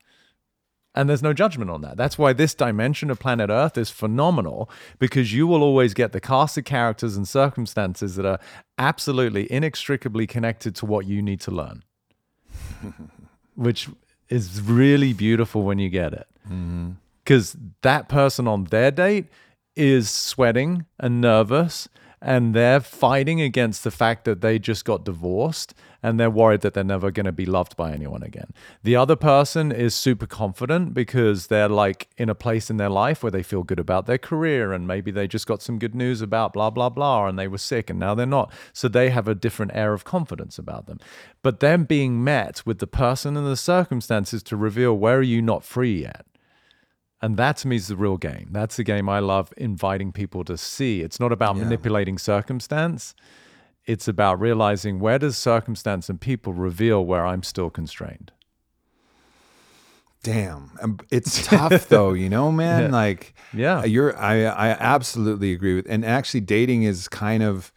And 0.96 1.10
there's 1.10 1.22
no 1.22 1.34
judgment 1.34 1.70
on 1.70 1.82
that. 1.82 1.98
That's 1.98 2.16
why 2.16 2.32
this 2.32 2.54
dimension 2.54 3.10
of 3.10 3.18
planet 3.18 3.50
Earth 3.50 3.76
is 3.76 3.90
phenomenal 3.90 4.70
because 4.98 5.32
you 5.34 5.46
will 5.46 5.62
always 5.62 5.92
get 5.92 6.12
the 6.12 6.20
cast 6.20 6.56
of 6.56 6.64
characters 6.64 7.18
and 7.18 7.28
circumstances 7.28 8.16
that 8.16 8.24
are 8.24 8.40
absolutely 8.78 9.50
inextricably 9.52 10.26
connected 10.26 10.74
to 10.76 10.86
what 10.86 11.04
you 11.04 11.20
need 11.20 11.40
to 11.42 11.50
learn, 11.50 11.82
which 13.54 13.90
is 14.30 14.62
really 14.62 15.12
beautiful 15.12 15.64
when 15.64 15.78
you 15.78 15.90
get 15.90 16.14
it. 16.14 16.26
Mm-hmm. 16.46 16.92
Because 17.22 17.56
that 17.82 18.08
person 18.08 18.48
on 18.48 18.64
their 18.64 18.90
date 18.90 19.26
is 19.74 20.08
sweating 20.08 20.86
and 20.98 21.20
nervous 21.20 21.88
and 22.20 22.54
they're 22.54 22.80
fighting 22.80 23.40
against 23.40 23.84
the 23.84 23.90
fact 23.90 24.24
that 24.24 24.40
they 24.40 24.58
just 24.58 24.84
got 24.84 25.04
divorced 25.04 25.74
and 26.02 26.18
they're 26.18 26.30
worried 26.30 26.60
that 26.62 26.72
they're 26.72 26.84
never 26.84 27.10
going 27.10 27.26
to 27.26 27.32
be 27.32 27.44
loved 27.44 27.76
by 27.76 27.92
anyone 27.92 28.22
again. 28.22 28.52
The 28.82 28.96
other 28.96 29.16
person 29.16 29.70
is 29.72 29.94
super 29.94 30.26
confident 30.26 30.94
because 30.94 31.48
they're 31.48 31.68
like 31.68 32.08
in 32.16 32.28
a 32.28 32.34
place 32.34 32.70
in 32.70 32.76
their 32.76 32.88
life 32.88 33.22
where 33.22 33.32
they 33.32 33.42
feel 33.42 33.62
good 33.62 33.78
about 33.78 34.06
their 34.06 34.18
career 34.18 34.72
and 34.72 34.86
maybe 34.86 35.10
they 35.10 35.26
just 35.26 35.46
got 35.46 35.62
some 35.62 35.78
good 35.78 35.94
news 35.94 36.22
about 36.22 36.52
blah, 36.52 36.70
blah, 36.70 36.88
blah, 36.88 37.26
and 37.26 37.38
they 37.38 37.48
were 37.48 37.58
sick 37.58 37.90
and 37.90 37.98
now 37.98 38.14
they're 38.14 38.26
not. 38.26 38.52
So 38.72 38.88
they 38.88 39.10
have 39.10 39.28
a 39.28 39.34
different 39.34 39.72
air 39.74 39.92
of 39.92 40.04
confidence 40.04 40.58
about 40.58 40.86
them. 40.86 41.00
But 41.42 41.60
them 41.60 41.84
being 41.84 42.22
met 42.22 42.64
with 42.64 42.78
the 42.78 42.86
person 42.86 43.36
and 43.36 43.46
the 43.46 43.56
circumstances 43.56 44.42
to 44.44 44.56
reveal 44.56 44.96
where 44.96 45.18
are 45.18 45.22
you 45.22 45.42
not 45.42 45.64
free 45.64 46.02
yet? 46.02 46.24
And 47.22 47.36
that 47.38 47.56
to 47.58 47.68
me 47.68 47.76
is 47.76 47.88
the 47.88 47.96
real 47.96 48.16
game. 48.18 48.48
That's 48.52 48.76
the 48.76 48.84
game 48.84 49.08
I 49.08 49.20
love 49.20 49.52
inviting 49.56 50.12
people 50.12 50.44
to 50.44 50.56
see. 50.58 51.00
It's 51.00 51.18
not 51.18 51.32
about 51.32 51.56
manipulating 51.56 52.18
circumstance. 52.18 53.14
It's 53.86 54.06
about 54.06 54.38
realizing 54.40 54.98
where 55.00 55.18
does 55.18 55.38
circumstance 55.38 56.08
and 56.10 56.20
people 56.20 56.52
reveal 56.52 57.04
where 57.06 57.24
I'm 57.24 57.42
still 57.42 57.70
constrained. 57.70 58.32
Damn, 60.22 60.72
Um, 60.82 60.98
it's 61.10 61.46
tough 61.46 61.88
though, 61.88 62.12
you 62.12 62.28
know, 62.28 62.50
man. 62.50 62.84
Yeah. 62.84 62.88
Like, 62.88 63.34
Yeah. 63.54 63.84
you're. 63.84 64.16
I 64.18 64.42
I 64.44 64.68
absolutely 64.70 65.52
agree 65.52 65.76
with. 65.76 65.86
And 65.88 66.04
actually, 66.04 66.40
dating 66.40 66.82
is 66.82 67.06
kind 67.08 67.42
of, 67.44 67.72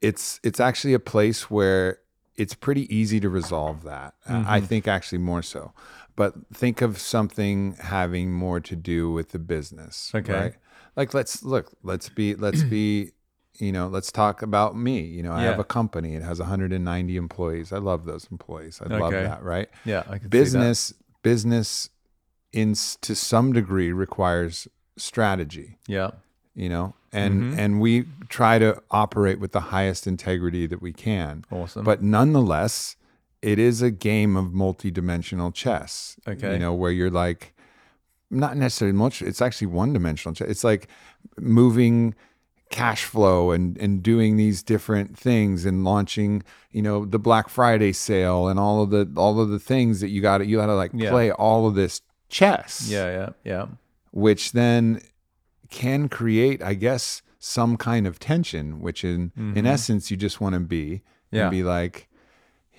it's 0.00 0.40
it's 0.42 0.58
actually 0.58 0.94
a 0.94 0.98
place 1.00 1.48
where 1.50 1.98
it's 2.34 2.54
pretty 2.54 2.92
easy 2.94 3.20
to 3.20 3.28
resolve 3.28 3.84
that. 3.84 4.14
Uh, 4.26 4.32
Mm-hmm. 4.32 4.50
I 4.50 4.60
think 4.60 4.88
actually 4.88 5.18
more 5.18 5.42
so. 5.42 5.72
But 6.20 6.34
think 6.62 6.82
of 6.82 6.98
something 6.98 7.56
having 7.80 8.26
more 8.32 8.60
to 8.60 8.76
do 8.76 9.10
with 9.16 9.28
the 9.34 9.38
business. 9.38 10.12
Okay. 10.14 10.32
Right? 10.40 10.54
Like 10.96 11.14
let's 11.14 11.42
look. 11.42 11.66
Let's 11.82 12.08
be. 12.18 12.34
Let's 12.34 12.62
be. 12.62 13.10
You 13.68 13.72
know, 13.72 13.88
let's 13.88 14.10
talk 14.10 14.40
about 14.40 14.74
me. 14.88 15.00
You 15.16 15.22
know, 15.22 15.32
I 15.34 15.42
have 15.42 15.58
a 15.58 15.64
company. 15.78 16.14
It 16.14 16.22
has 16.22 16.38
190 16.38 17.16
employees. 17.16 17.74
I 17.74 17.78
love 17.90 18.06
those 18.06 18.26
employees. 18.30 18.80
I 18.80 18.86
love 18.96 19.12
that. 19.12 19.42
Right 19.42 19.68
Yeah, 19.84 19.98
I 20.08 20.16
can 20.16 20.20
see 20.20 20.22
that. 20.22 20.30
business 20.30 20.94
business 21.22 21.90
in 22.60 22.70
to 23.06 23.14
some 23.14 23.52
degree 23.52 23.92
requires 23.92 24.66
strategy 24.96 25.68
Yeah. 25.86 26.10
you 26.54 26.68
know 26.74 26.94
and 27.12 27.34
Mm-hmm. 27.42 27.58
and 27.60 27.80
we 27.80 27.92
try 28.38 28.58
to 28.58 28.70
operate 28.90 29.38
with 29.40 29.52
the 29.52 29.64
highest 29.76 30.06
integrity 30.06 30.64
that 30.66 30.80
we 30.80 30.92
can 30.94 31.44
Awesome. 31.50 31.84
but 31.84 32.02
nonetheless 32.02 32.96
it 33.42 33.58
is 33.58 33.80
a 33.82 33.90
game 33.90 34.36
of 34.36 34.52
multi-dimensional 34.52 35.50
chess 35.52 36.16
Okay. 36.28 36.52
you 36.52 36.58
know 36.58 36.74
where 36.74 36.90
you're 36.90 37.10
like 37.10 37.54
not 38.30 38.56
necessarily 38.56 38.96
much 38.96 39.22
it's 39.22 39.40
actually 39.42 39.66
one-dimensional 39.68 40.34
chess 40.34 40.48
it's 40.48 40.64
like 40.64 40.88
moving 41.38 42.14
cash 42.70 43.04
flow 43.04 43.50
and 43.50 43.76
and 43.78 44.02
doing 44.02 44.36
these 44.36 44.62
different 44.62 45.18
things 45.18 45.64
and 45.64 45.82
launching 45.84 46.42
you 46.70 46.80
know 46.82 47.04
the 47.04 47.18
black 47.18 47.48
friday 47.48 47.92
sale 47.92 48.46
and 48.46 48.60
all 48.60 48.82
of 48.82 48.90
the 48.90 49.10
all 49.16 49.40
of 49.40 49.48
the 49.48 49.58
things 49.58 50.00
that 50.00 50.08
you 50.10 50.20
got 50.20 50.46
you 50.46 50.56
got 50.56 50.66
to 50.66 50.74
like 50.74 50.92
Yeah. 50.94 51.10
play 51.10 51.32
all 51.32 51.66
of 51.66 51.74
this 51.74 52.00
chess 52.28 52.88
yeah, 52.88 53.10
yeah, 53.10 53.28
yeah. 53.44 53.66
which 54.12 54.52
then 54.52 55.00
can 55.68 56.08
create, 56.08 56.60
I 56.62 56.74
guess, 56.74 57.22
some 57.38 57.76
kind 57.76 58.04
of 58.06 58.18
tension, 58.18 58.80
which 58.80 59.04
in 59.04 59.30
in 59.54 59.66
essence 59.66 60.10
you 60.10 60.16
just 60.16 60.40
want 60.40 60.54
to 60.54 60.60
be 60.60 61.02
Mm-hmm. 61.32 61.36
Yeah. 61.36 61.42
and 61.42 61.50
be 61.52 61.62
like, 61.62 62.08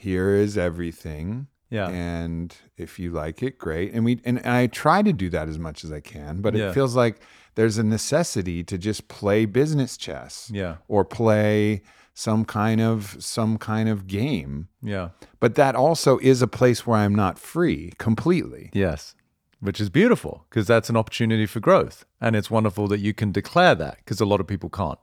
here 0.02 0.36
is 0.36 0.58
everything. 0.58 1.48
Yeah. 1.70 1.88
And 1.90 2.54
if 2.76 3.00
you 3.00 3.12
like 3.12 3.42
it, 3.44 3.58
great. 3.58 3.94
And 3.94 4.04
we 4.04 4.20
and, 4.26 4.40
I 4.40 4.68
try 4.68 5.02
to 5.02 5.14
do 5.14 5.30
that 5.30 5.48
as 5.48 5.58
much 5.58 5.84
as 5.86 5.92
I 5.92 6.02
can, 6.02 6.42
but 6.42 6.54
Yeah. 6.54 6.70
it 6.70 6.74
feels 6.74 6.96
like 6.96 7.22
there's 7.56 7.78
a 7.78 7.84
necessity 7.84 8.64
to 8.64 8.78
just 8.78 9.08
play 9.08 9.46
business 9.46 9.96
chess 9.98 10.50
Yeah. 10.54 10.78
or 10.88 11.06
play 11.06 11.82
some 12.14 12.44
kind 12.44 12.82
of 12.82 13.16
some 13.20 13.58
kind 13.58 13.88
of 13.88 14.06
game. 14.08 14.68
Yeah. 14.82 15.10
But 15.40 15.56
that 15.56 15.76
also 15.76 16.18
is 16.20 16.42
a 16.42 16.48
place 16.48 16.86
where 16.86 16.98
I'm 17.00 17.16
not 17.16 17.40
free 17.40 17.94
completely. 17.98 18.70
Yes. 18.74 19.16
Which 19.62 19.80
is 19.80 19.90
beautiful 19.90 20.46
because 20.50 20.68
that's 20.68 20.90
an 20.90 20.98
opportunity 20.98 21.46
for 21.46 21.60
growth. 21.62 22.04
And 22.20 22.36
it's 22.36 22.52
wonderful 22.52 22.88
that 22.90 23.00
you 23.00 23.14
can 23.14 23.32
declare 23.32 23.76
that 23.76 23.98
because 24.00 24.20
a 24.20 24.26
lot 24.26 24.42
of 24.42 24.48
people 24.48 24.70
can't. 24.70 25.00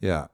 Yeah. 0.00 0.28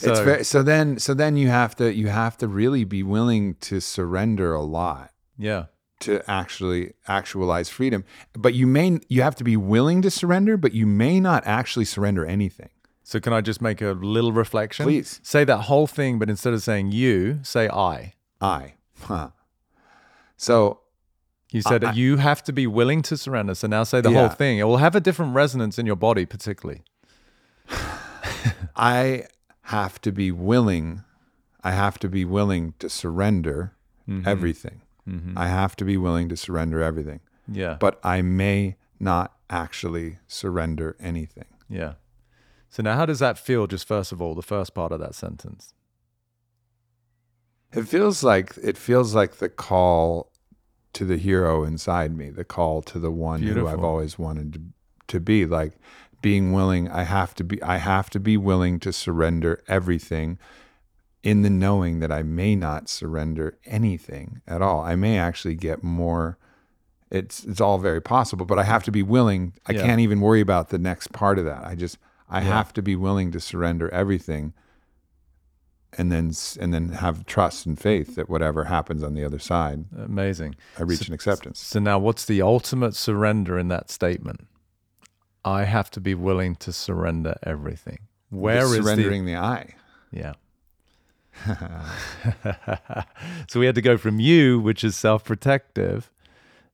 So, 0.00 0.10
it's 0.12 0.20
very, 0.20 0.44
so 0.44 0.62
then 0.62 0.98
so 0.98 1.12
then 1.14 1.36
you 1.36 1.48
have 1.48 1.76
to 1.76 1.92
you 1.92 2.08
have 2.08 2.36
to 2.38 2.48
really 2.48 2.84
be 2.84 3.02
willing 3.02 3.54
to 3.68 3.80
surrender 3.80 4.54
a 4.54 4.62
lot 4.62 5.10
yeah. 5.36 5.66
to 6.00 6.22
actually 6.30 6.94
actualize 7.06 7.68
freedom 7.68 8.04
but 8.32 8.54
you 8.54 8.66
may 8.66 8.98
you 9.08 9.20
have 9.20 9.34
to 9.36 9.44
be 9.44 9.56
willing 9.58 10.00
to 10.02 10.10
surrender 10.10 10.56
but 10.56 10.72
you 10.72 10.86
may 10.86 11.20
not 11.20 11.42
actually 11.46 11.84
surrender 11.84 12.24
anything 12.24 12.70
So 13.02 13.20
can 13.20 13.32
I 13.32 13.40
just 13.42 13.60
make 13.60 13.82
a 13.82 13.92
little 13.92 14.32
reflection? 14.32 14.84
Please. 14.86 15.20
Say 15.22 15.44
that 15.44 15.62
whole 15.68 15.86
thing, 15.88 16.18
but 16.20 16.30
instead 16.30 16.54
of 16.54 16.62
saying 16.62 16.92
you, 16.92 17.40
say 17.42 17.68
I. 17.68 18.14
i 18.40 18.74
huh. 19.02 19.28
so 20.36 20.80
You 21.52 21.60
said 21.62 21.82
I- 21.84 21.92
you 21.92 22.16
have 22.18 22.40
to 22.48 22.52
be 22.52 22.66
willing 22.66 23.02
to 23.10 23.16
surrender. 23.16 23.54
So 23.54 23.66
now 23.66 23.82
say 23.84 24.00
the 24.00 24.10
Yeah. 24.12 24.20
whole 24.20 24.36
thing. 24.42 24.54
It 24.62 24.64
will 24.70 24.78
have 24.86 24.94
a 24.94 25.00
different 25.00 25.34
resonance 25.34 25.76
in 25.80 25.84
your 25.90 25.96
body, 26.08 26.24
particularly. 26.24 26.82
i 28.76 29.24
have 29.70 30.00
to 30.00 30.12
be 30.12 30.30
willing 30.30 31.02
i 31.62 31.72
have 31.72 31.98
to 31.98 32.08
be 32.08 32.24
willing 32.24 32.74
to 32.78 32.88
surrender 32.88 33.72
mm-hmm. 34.08 34.26
everything 34.26 34.80
mm-hmm. 35.08 35.36
i 35.36 35.46
have 35.48 35.74
to 35.76 35.84
be 35.84 35.96
willing 35.96 36.28
to 36.28 36.36
surrender 36.36 36.82
everything 36.82 37.20
Yeah. 37.48 37.76
but 37.80 37.98
i 38.04 38.22
may 38.22 38.76
not 38.98 39.34
actually 39.48 40.18
surrender 40.28 40.96
anything 41.00 41.50
yeah. 41.70 41.94
So 42.68 42.82
now 42.82 42.96
how 42.96 43.06
does 43.06 43.20
that 43.20 43.38
feel, 43.38 43.66
just 43.66 43.86
first 43.86 44.12
of 44.12 44.20
all, 44.20 44.34
the 44.34 44.42
first 44.42 44.74
part 44.74 44.92
of 44.92 45.00
that 45.00 45.14
sentence? 45.14 45.72
It 47.72 47.86
feels 47.86 48.22
like 48.22 48.54
it 48.62 48.76
feels 48.76 49.14
like 49.14 49.36
the 49.36 49.48
call 49.48 50.32
to 50.92 51.04
the 51.04 51.16
hero 51.16 51.62
inside 51.62 52.16
me, 52.16 52.30
the 52.30 52.44
call 52.44 52.82
to 52.82 52.98
the 52.98 53.12
one 53.12 53.42
who 53.42 53.68
I've 53.68 53.84
always 53.84 54.18
wanted 54.18 54.52
to, 54.54 54.60
to 55.06 55.20
be. 55.20 55.46
Like 55.46 55.74
being 56.22 56.52
willing, 56.52 56.88
I 56.88 57.04
have 57.04 57.34
to 57.36 57.44
be 57.44 57.62
I 57.62 57.76
have 57.78 58.10
to 58.10 58.20
be 58.20 58.36
willing 58.36 58.78
to 58.80 58.92
surrender 58.92 59.62
everything 59.68 60.38
in 61.22 61.42
the 61.42 61.50
knowing 61.50 62.00
that 62.00 62.10
I 62.10 62.22
may 62.22 62.56
not 62.56 62.88
surrender 62.88 63.58
anything 63.66 64.40
at 64.46 64.62
all. 64.62 64.80
I 64.80 64.96
may 64.96 65.18
actually 65.18 65.54
get 65.54 65.82
more 65.82 66.38
it's 67.10 67.44
it's 67.44 67.60
all 67.60 67.78
very 67.78 68.00
possible. 68.00 68.46
But 68.46 68.58
I 68.58 68.62
have 68.64 68.84
to 68.84 68.92
be 68.92 69.02
willing. 69.02 69.54
I 69.66 69.72
Yeah. 69.72 69.82
can't 69.82 70.00
even 70.00 70.20
worry 70.20 70.40
about 70.40 70.68
the 70.68 70.78
next 70.78 71.12
part 71.12 71.38
of 71.38 71.44
that. 71.44 71.64
I 71.66 71.74
just 71.74 71.98
I 72.28 72.38
Yeah. 72.40 72.46
have 72.56 72.72
to 72.74 72.82
be 72.82 72.94
willing 72.96 73.32
to 73.32 73.40
surrender 73.40 73.88
everything, 73.92 74.52
and 75.98 76.12
then 76.12 76.32
and 76.60 76.72
then 76.72 76.90
have 76.90 77.26
trust 77.26 77.66
and 77.66 77.76
faith 77.78 78.14
that 78.14 78.30
whatever 78.30 78.64
happens 78.64 79.02
on 79.02 79.14
the 79.14 79.24
other 79.24 79.40
side, 79.40 79.86
Amazing. 79.96 80.54
I 80.78 80.82
reach 80.84 81.08
an 81.08 81.14
acceptance. 81.14 81.58
So 81.58 81.80
now, 81.80 81.98
what's 81.98 82.24
the 82.24 82.40
ultimate 82.42 82.94
surrender 82.94 83.58
in 83.58 83.66
that 83.68 83.90
statement? 83.90 84.46
I 85.44 85.64
have 85.64 85.90
to 85.92 86.00
be 86.00 86.14
willing 86.14 86.54
to 86.56 86.72
surrender 86.72 87.36
everything. 87.42 88.00
Where 88.30 88.64
is 88.66 88.76
surrendering 88.84 89.24
the 89.26 89.36
I? 89.36 89.74
yeah? 90.12 90.34
so 93.48 93.60
we 93.60 93.66
had 93.66 93.74
to 93.74 93.82
go 93.82 93.96
from 93.96 94.20
you, 94.20 94.60
which 94.60 94.84
is 94.84 94.96
self-protective, 94.96 96.10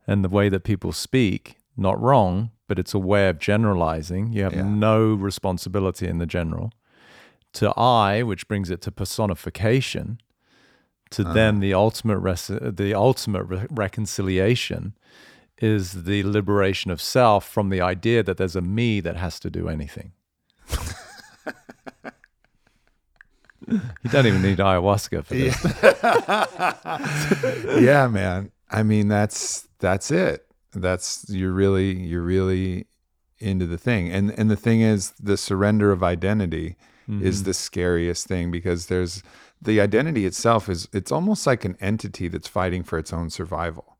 and 0.06 0.24
the 0.24 0.28
way 0.28 0.48
that 0.48 0.64
people 0.64 0.92
speak, 0.92 1.56
not 1.76 2.00
wrong, 2.00 2.50
but 2.68 2.78
it's 2.78 2.94
a 2.94 2.98
way 2.98 3.28
of 3.28 3.38
generalizing. 3.38 4.32
You 4.32 4.42
have 4.44 4.54
Yeah. 4.54 4.62
no 4.68 5.14
responsibility 5.14 6.06
in 6.08 6.18
the 6.18 6.26
general. 6.26 6.72
To 7.54 7.70
I, 7.78 8.22
which 8.22 8.48
brings 8.48 8.70
it 8.70 8.80
to 8.82 8.90
personification. 8.90 10.20
To 11.10 11.22
Uh-huh. 11.22 11.32
then 11.32 11.60
the 11.60 11.72
ultimate 11.72 12.18
res- 12.18 12.48
the 12.50 12.92
ultimate 12.94 13.44
re- 13.44 13.66
reconciliation 13.70 14.94
is 15.58 16.04
the 16.04 16.22
liberation 16.22 16.90
of 16.90 17.00
self 17.00 17.48
from 17.48 17.70
the 17.70 17.80
idea 17.80 18.22
that 18.22 18.36
there's 18.36 18.56
a 18.56 18.60
me 18.60 19.00
that 19.00 19.16
has 19.16 19.40
to 19.40 19.50
do 19.50 19.68
anything. 19.68 20.12
you 23.68 23.80
don't 24.10 24.26
even 24.26 24.42
need 24.42 24.58
ayahuasca 24.58 25.24
for 25.24 25.34
this. 25.34 25.56
yeah, 27.82 28.06
man. 28.08 28.50
I 28.70 28.82
mean, 28.82 29.08
that's 29.08 29.68
that's 29.78 30.10
it. 30.10 30.46
That's 30.72 31.26
you're 31.28 31.52
really 31.52 31.92
you're 31.92 32.22
really 32.22 32.86
into 33.38 33.66
the 33.66 33.78
thing. 33.78 34.10
And 34.10 34.30
and 34.38 34.50
the 34.50 34.56
thing 34.56 34.80
is 34.82 35.12
the 35.12 35.36
surrender 35.36 35.92
of 35.92 36.02
identity 36.02 36.76
is 37.08 37.38
mm-hmm. 37.38 37.46
the 37.46 37.54
scariest 37.54 38.26
thing 38.26 38.50
because 38.50 38.86
there's 38.86 39.22
the 39.62 39.80
identity 39.80 40.26
itself 40.26 40.68
is 40.68 40.88
it's 40.92 41.12
almost 41.12 41.46
like 41.46 41.64
an 41.64 41.76
entity 41.80 42.26
that's 42.26 42.48
fighting 42.48 42.82
for 42.82 42.98
its 42.98 43.12
own 43.12 43.30
survival 43.30 43.95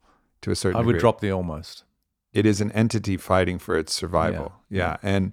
to 0.47 0.53
a 0.53 0.57
certain 0.57 0.76
I 0.80 0.84
would 0.84 0.92
degree. 0.94 1.01
drop 1.01 1.20
the 1.20 1.30
almost. 1.32 1.84
it 2.32 2.47
is 2.47 2.61
an 2.61 2.70
entity 2.72 3.16
fighting 3.16 3.59
for 3.59 3.76
its 3.76 3.92
survival. 3.92 4.53
Yeah. 4.70 4.97
And 5.03 5.32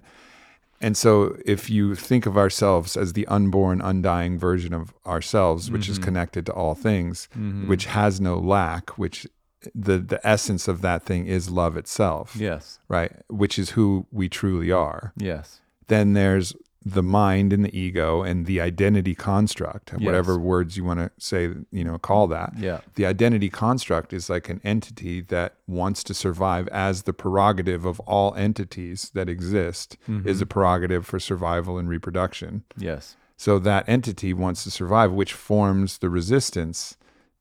and 0.80 0.96
so 0.96 1.36
if 1.46 1.70
you 1.70 1.94
think 1.94 2.26
of 2.26 2.36
ourselves 2.36 2.96
as 2.96 3.12
the 3.12 3.26
unborn, 3.28 3.80
undying 3.80 4.38
version 4.38 4.74
of 4.74 4.92
ourselves, 5.06 5.70
which 5.70 5.82
Mm-hmm. 5.84 5.92
is 5.92 5.98
connected 5.98 6.46
to 6.46 6.52
all 6.52 6.74
things, 6.74 7.28
which 7.66 7.86
has 7.86 8.20
no 8.20 8.34
lack, 8.38 8.98
which 8.98 9.26
the 9.74 9.98
the 9.98 10.20
essence 10.26 10.66
of 10.68 10.80
that 10.82 11.04
thing 11.04 11.26
is 11.26 11.48
love 11.48 11.76
itself, 11.76 12.34
Yes. 12.36 12.80
right? 12.88 13.12
Which 13.28 13.58
is 13.58 13.70
who 13.76 14.06
we 14.10 14.28
truly 14.28 14.70
are. 14.72 15.12
Yes. 15.16 15.60
Then 15.86 16.12
there's 16.14 16.54
the 16.86 17.02
mind 17.02 17.52
and 17.52 17.64
the 17.64 17.78
ego 17.78 18.22
and 18.22 18.44
the 18.44 18.60
identity 18.60 19.14
construct, 19.14 19.92
Yes. 19.92 20.02
whatever 20.02 20.38
words 20.38 20.76
you 20.76 20.84
want 20.84 21.00
to 21.00 21.10
say, 21.18 21.54
you 21.70 21.82
know, 21.84 21.98
call 21.98 22.26
that 22.28 22.52
Yeah. 22.58 22.80
the 22.96 23.06
identity 23.06 23.48
construct 23.48 24.12
is 24.12 24.28
like 24.28 24.48
an 24.50 24.60
entity 24.62 25.22
that 25.22 25.54
wants 25.66 26.04
to 26.04 26.14
survive 26.14 26.68
as 26.68 27.02
the 27.02 27.14
prerogative 27.14 27.86
of 27.86 28.00
all 28.00 28.34
entities 28.34 29.10
that 29.14 29.28
exist 29.30 29.96
mm-hmm. 30.08 30.28
is 30.28 30.42
a 30.42 30.46
prerogative 30.46 31.06
for 31.06 31.18
survival 31.18 31.78
and 31.78 31.88
reproduction. 31.88 32.64
Yes. 32.76 33.16
So 33.36 33.58
that 33.60 33.88
entity 33.88 34.34
wants 34.34 34.62
to 34.64 34.70
survive, 34.70 35.10
which 35.10 35.32
forms 35.32 35.98
the 35.98 36.10
resistance 36.10 36.96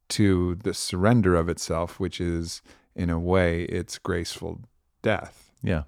to 0.10 0.56
the 0.56 0.74
surrender 0.74 1.36
of 1.36 1.50
itself, 1.50 2.00
which 2.00 2.22
is 2.22 2.62
in 2.96 3.10
a 3.10 3.20
way 3.20 3.64
its 3.64 3.98
graceful 3.98 4.62
death. 5.02 5.52
Yeah. 5.62 5.84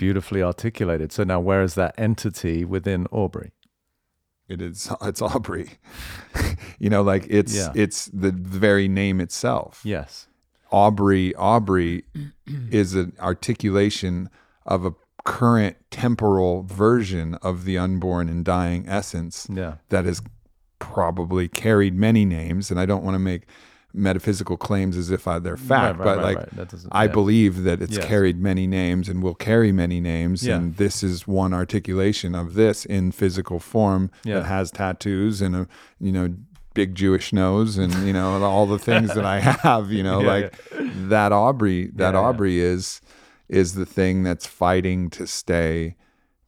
Beautifully 0.00 0.42
articulated. 0.42 1.12
So 1.12 1.24
now 1.24 1.40
where 1.40 1.62
is 1.62 1.74
that 1.74 1.94
entity 1.98 2.64
within 2.64 3.06
Aubrey? 3.12 3.52
It 4.48 4.60
is 4.62 4.90
it's 5.02 5.20
Aubrey. 5.22 5.72
you 6.78 6.88
know, 6.90 7.02
like 7.02 7.26
it's 7.28 7.54
Yeah. 7.54 7.72
it's 7.74 8.06
the, 8.06 8.30
the 8.32 8.58
very 8.58 8.88
name 8.88 9.20
itself. 9.20 9.82
Yes. 9.84 10.26
Aubrey 10.72 11.34
Aubrey 11.34 12.04
is 12.70 12.94
an 12.94 13.12
articulation 13.20 14.30
of 14.64 14.84
a 14.86 14.94
current 15.24 15.76
temporal 15.90 16.62
version 16.62 17.34
of 17.42 17.64
the 17.66 17.76
unborn 17.76 18.28
and 18.30 18.42
dying 18.44 18.88
essence 18.88 19.46
Yeah. 19.52 19.74
that 19.90 20.06
has 20.06 20.22
probably 20.78 21.46
carried 21.46 21.94
many 21.94 22.24
names 22.24 22.70
and 22.70 22.80
I 22.80 22.86
don't 22.86 23.04
want 23.04 23.14
to 23.16 23.18
make 23.18 23.42
metaphysical 23.92 24.56
claims 24.56 24.96
as 24.96 25.10
if 25.10 25.26
uh, 25.26 25.38
they're 25.38 25.56
fact 25.56 25.98
right, 25.98 26.04
but 26.04 26.16
right, 26.18 26.24
like 26.24 26.36
right. 26.56 26.68
Doesn't- 26.68 26.88
I 26.92 27.04
yeah. 27.04 27.10
believe 27.12 27.62
that 27.64 27.82
it's 27.82 27.96
Yes. 27.96 28.06
carried 28.06 28.40
many 28.40 28.66
names 28.66 29.08
and 29.08 29.22
will 29.22 29.34
carry 29.34 29.72
many 29.72 30.00
names 30.00 30.46
Yeah. 30.46 30.56
and 30.56 30.76
this 30.76 31.02
is 31.02 31.26
one 31.26 31.52
articulation 31.52 32.34
of 32.34 32.54
this 32.54 32.84
in 32.84 33.10
physical 33.12 33.58
form 33.58 34.10
Yeah. 34.24 34.36
that 34.40 34.44
has 34.46 34.70
tattoos 34.70 35.40
and 35.42 35.56
a 35.56 35.66
you 35.98 36.12
know 36.12 36.34
big 36.72 36.94
Jewish 36.94 37.32
nose 37.32 37.76
and 37.78 37.92
you 38.06 38.12
know 38.12 38.42
all 38.44 38.66
the 38.66 38.78
things 38.78 39.12
that 39.14 39.24
I 39.24 39.40
have 39.64 39.90
you 39.90 40.02
know 40.04 40.20
like 40.20 40.54
that 41.08 41.32
Aubrey 41.32 41.90
that. 41.96 42.14
Aubrey 42.14 42.60
is 42.60 43.00
is 43.48 43.74
the 43.74 43.86
thing 43.86 44.22
that's 44.22 44.46
fighting 44.46 45.10
to 45.10 45.26
stay 45.26 45.96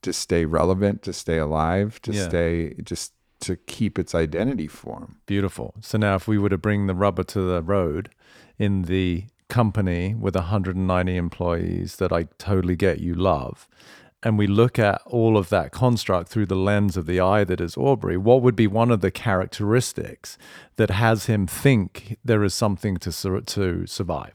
to 0.02 0.12
stay 0.12 0.44
relevant 0.44 1.02
to 1.02 1.12
stay 1.12 1.38
alive 1.38 2.00
to 2.02 2.12
stay 2.12 2.74
just 2.84 3.12
to 3.42 3.56
keep 3.56 3.98
its 3.98 4.14
identity 4.14 4.68
form 4.68 5.20
Beautiful. 5.26 5.74
So 5.80 5.98
now, 5.98 6.16
if 6.16 6.26
we 6.26 6.38
were 6.38 6.48
to 6.48 6.58
bring 6.58 6.86
the 6.86 6.94
rubber 6.94 7.24
to 7.24 7.40
the 7.40 7.62
road 7.62 8.10
in 8.58 8.82
the 8.82 9.24
company 9.48 10.14
with 10.14 10.34
190 10.34 11.16
employees 11.16 11.96
that 11.96 12.12
I 12.12 12.24
totally 12.38 12.76
get 12.76 13.00
you 13.00 13.14
love, 13.14 13.68
and 14.22 14.38
we 14.38 14.46
look 14.46 14.78
at 14.78 15.02
all 15.04 15.36
of 15.36 15.48
that 15.48 15.72
construct 15.72 16.28
through 16.28 16.46
the 16.46 16.56
lens 16.56 16.96
of 16.96 17.06
the 17.06 17.20
eye 17.20 17.44
that 17.44 17.60
is 17.60 17.76
Aubrey, 17.76 18.16
what 18.16 18.40
would 18.42 18.54
be 18.54 18.68
one 18.68 18.90
of 18.90 19.00
the 19.00 19.10
characteristics 19.10 20.38
that 20.76 20.90
has 20.90 21.26
him 21.26 21.46
think 21.46 22.18
there 22.24 22.44
is 22.44 22.54
something 22.54 22.96
to, 22.98 23.40
to 23.40 23.86
survive? 23.86 24.34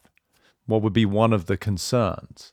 What 0.66 0.82
would 0.82 0.94
be 0.94 1.06
one 1.06 1.32
of 1.32 1.46
the 1.46 1.58
concerns? 1.58 2.52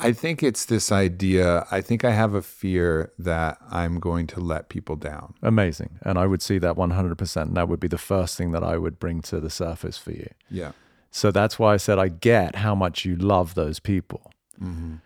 I 0.00 0.12
think 0.12 0.42
it's 0.42 0.64
this 0.64 0.90
idea 0.90 1.66
I 1.70 1.80
think 1.80 2.04
I 2.04 2.10
have 2.10 2.34
a 2.34 2.42
fear 2.42 3.12
that 3.18 3.58
I'm 3.70 4.00
going 4.00 4.26
to 4.28 4.40
let 4.40 4.68
people 4.68 4.96
down 4.96 5.34
Amazing. 5.42 5.98
And 6.02 6.18
I 6.18 6.26
would 6.26 6.42
see 6.42 6.58
that 6.58 6.76
100%. 6.76 7.42
And 7.42 7.56
that 7.56 7.68
would 7.68 7.80
be 7.80 7.88
the 7.88 7.98
first 7.98 8.36
thing 8.36 8.52
that 8.52 8.62
I 8.62 8.76
would 8.76 8.98
bring 8.98 9.22
to 9.22 9.40
the 9.40 9.50
surface 9.50 9.98
for 9.98 10.12
you. 10.12 10.28
yeah 10.50 10.72
So 11.10 11.30
that's 11.30 11.58
why 11.58 11.74
I 11.74 11.76
said 11.76 11.98
I 11.98 12.08
get 12.08 12.56
how 12.56 12.74
much 12.74 13.04
you 13.04 13.16
love 13.16 13.54
those 13.54 13.80
people. 13.80 14.32
Mm-hmm. 14.60 14.96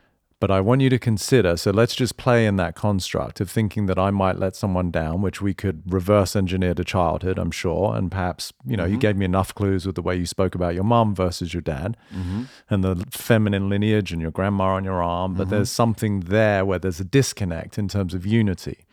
But 0.40 0.50
I 0.50 0.60
want 0.60 0.82
you 0.82 0.90
to 0.90 0.98
consider 0.98 1.56
so 1.56 1.70
let's 1.70 1.94
just 1.94 2.16
play 2.16 2.46
in 2.46 2.56
that 2.56 2.74
construct 2.74 3.40
of 3.40 3.50
thinking 3.50 3.86
that 3.86 3.98
I 3.98 4.10
might 4.10 4.38
let 4.38 4.54
someone 4.54 4.90
down, 4.90 5.22
which 5.22 5.40
we 5.40 5.54
could 5.54 5.82
reverse 5.86 6.36
engineer 6.36 6.74
to 6.74 6.84
childhood, 6.84 7.38
I'm 7.38 7.50
sure. 7.50 7.96
And 7.96 8.10
perhaps, 8.10 8.52
you 8.66 8.76
know, 8.76 8.84
you 8.84 8.92
mm-hmm. 8.92 8.98
gave 9.00 9.16
me 9.16 9.24
enough 9.24 9.54
clues 9.54 9.86
with 9.86 9.94
the 9.94 10.02
way 10.02 10.16
you 10.16 10.26
spoke 10.26 10.54
about 10.54 10.74
your 10.74 10.84
mom 10.84 11.14
versus 11.14 11.54
your 11.54 11.62
dad 11.62 11.96
mm-hmm. 12.14 12.44
and 12.68 12.84
the 12.84 13.04
feminine 13.10 13.68
lineage 13.68 14.12
and 14.12 14.20
your 14.20 14.30
grandma 14.30 14.74
on 14.74 14.84
your 14.84 15.02
arm. 15.02 15.34
But 15.34 15.48
there's 15.50 15.70
mm-hmm. 15.70 15.76
something 15.76 16.20
there 16.20 16.64
where 16.64 16.78
there's 16.78 17.00
a 17.00 17.04
disconnect 17.04 17.78
in 17.78 17.88
terms 17.88 18.12
of 18.12 18.26
unity. 18.26 18.84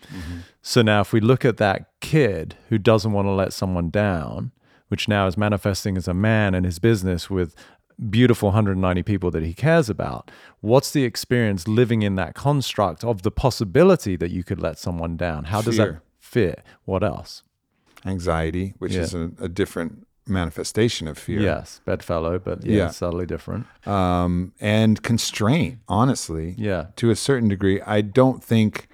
So 0.62 0.82
now, 0.82 1.02
if 1.02 1.12
we 1.12 1.20
look 1.20 1.44
at 1.44 1.58
that 1.58 1.88
kid 2.02 2.56
who 2.70 2.78
doesn't 2.78 3.12
want 3.12 3.26
to 3.26 3.32
let 3.32 3.52
someone 3.52 3.90
down, 3.90 4.52
which 4.90 5.08
now 5.08 5.26
is 5.26 5.38
manifesting 5.38 5.98
as 5.98 6.08
a 6.08 6.14
man 6.14 6.54
in 6.54 6.66
his 6.66 6.78
business 6.78 7.30
with 7.30 7.56
beautiful 8.10 8.48
190 8.50 9.04
people 9.04 9.32
that 9.32 9.44
he 9.44 9.54
cares 9.54 9.90
about, 9.90 10.32
what's 10.62 10.92
the 10.92 11.04
experience 11.04 11.68
living 11.68 12.02
in 12.02 12.16
that 12.16 12.34
construct 12.36 13.04
of 13.04 13.22
the 13.24 13.32
possibility 13.32 14.16
that 14.16 14.32
you 14.32 14.44
could 14.44 14.60
let 14.62 14.78
someone 14.80 15.18
down? 15.18 15.46
How 15.46 15.62
does 15.62 15.78
that 15.78 15.88
Fear. 15.88 16.02
fit? 16.20 16.64
What 16.86 17.04
else? 17.04 17.44
anxiety 18.04 18.74
which 18.80 18.94
Yeah. 18.94 19.02
is 19.02 19.14
a, 19.14 19.32
a 19.40 19.48
different 19.48 20.08
manifestation 20.28 21.08
of 21.08 21.18
fear 21.20 21.40
Yes, 21.40 21.82
bedfellow, 21.86 22.40
but 22.40 22.66
yeah, 22.66 22.76
Yeah. 22.78 22.88
subtly 22.90 23.28
different. 23.28 23.68
um, 23.86 24.54
and 24.60 25.04
constraint 25.04 25.80
honestly 25.88 26.56
Yeah. 26.58 26.88
to 26.96 27.12
a 27.12 27.16
certain 27.16 27.48
degree 27.50 27.80
i 27.82 28.02
don't 28.02 28.44
think 28.44 28.88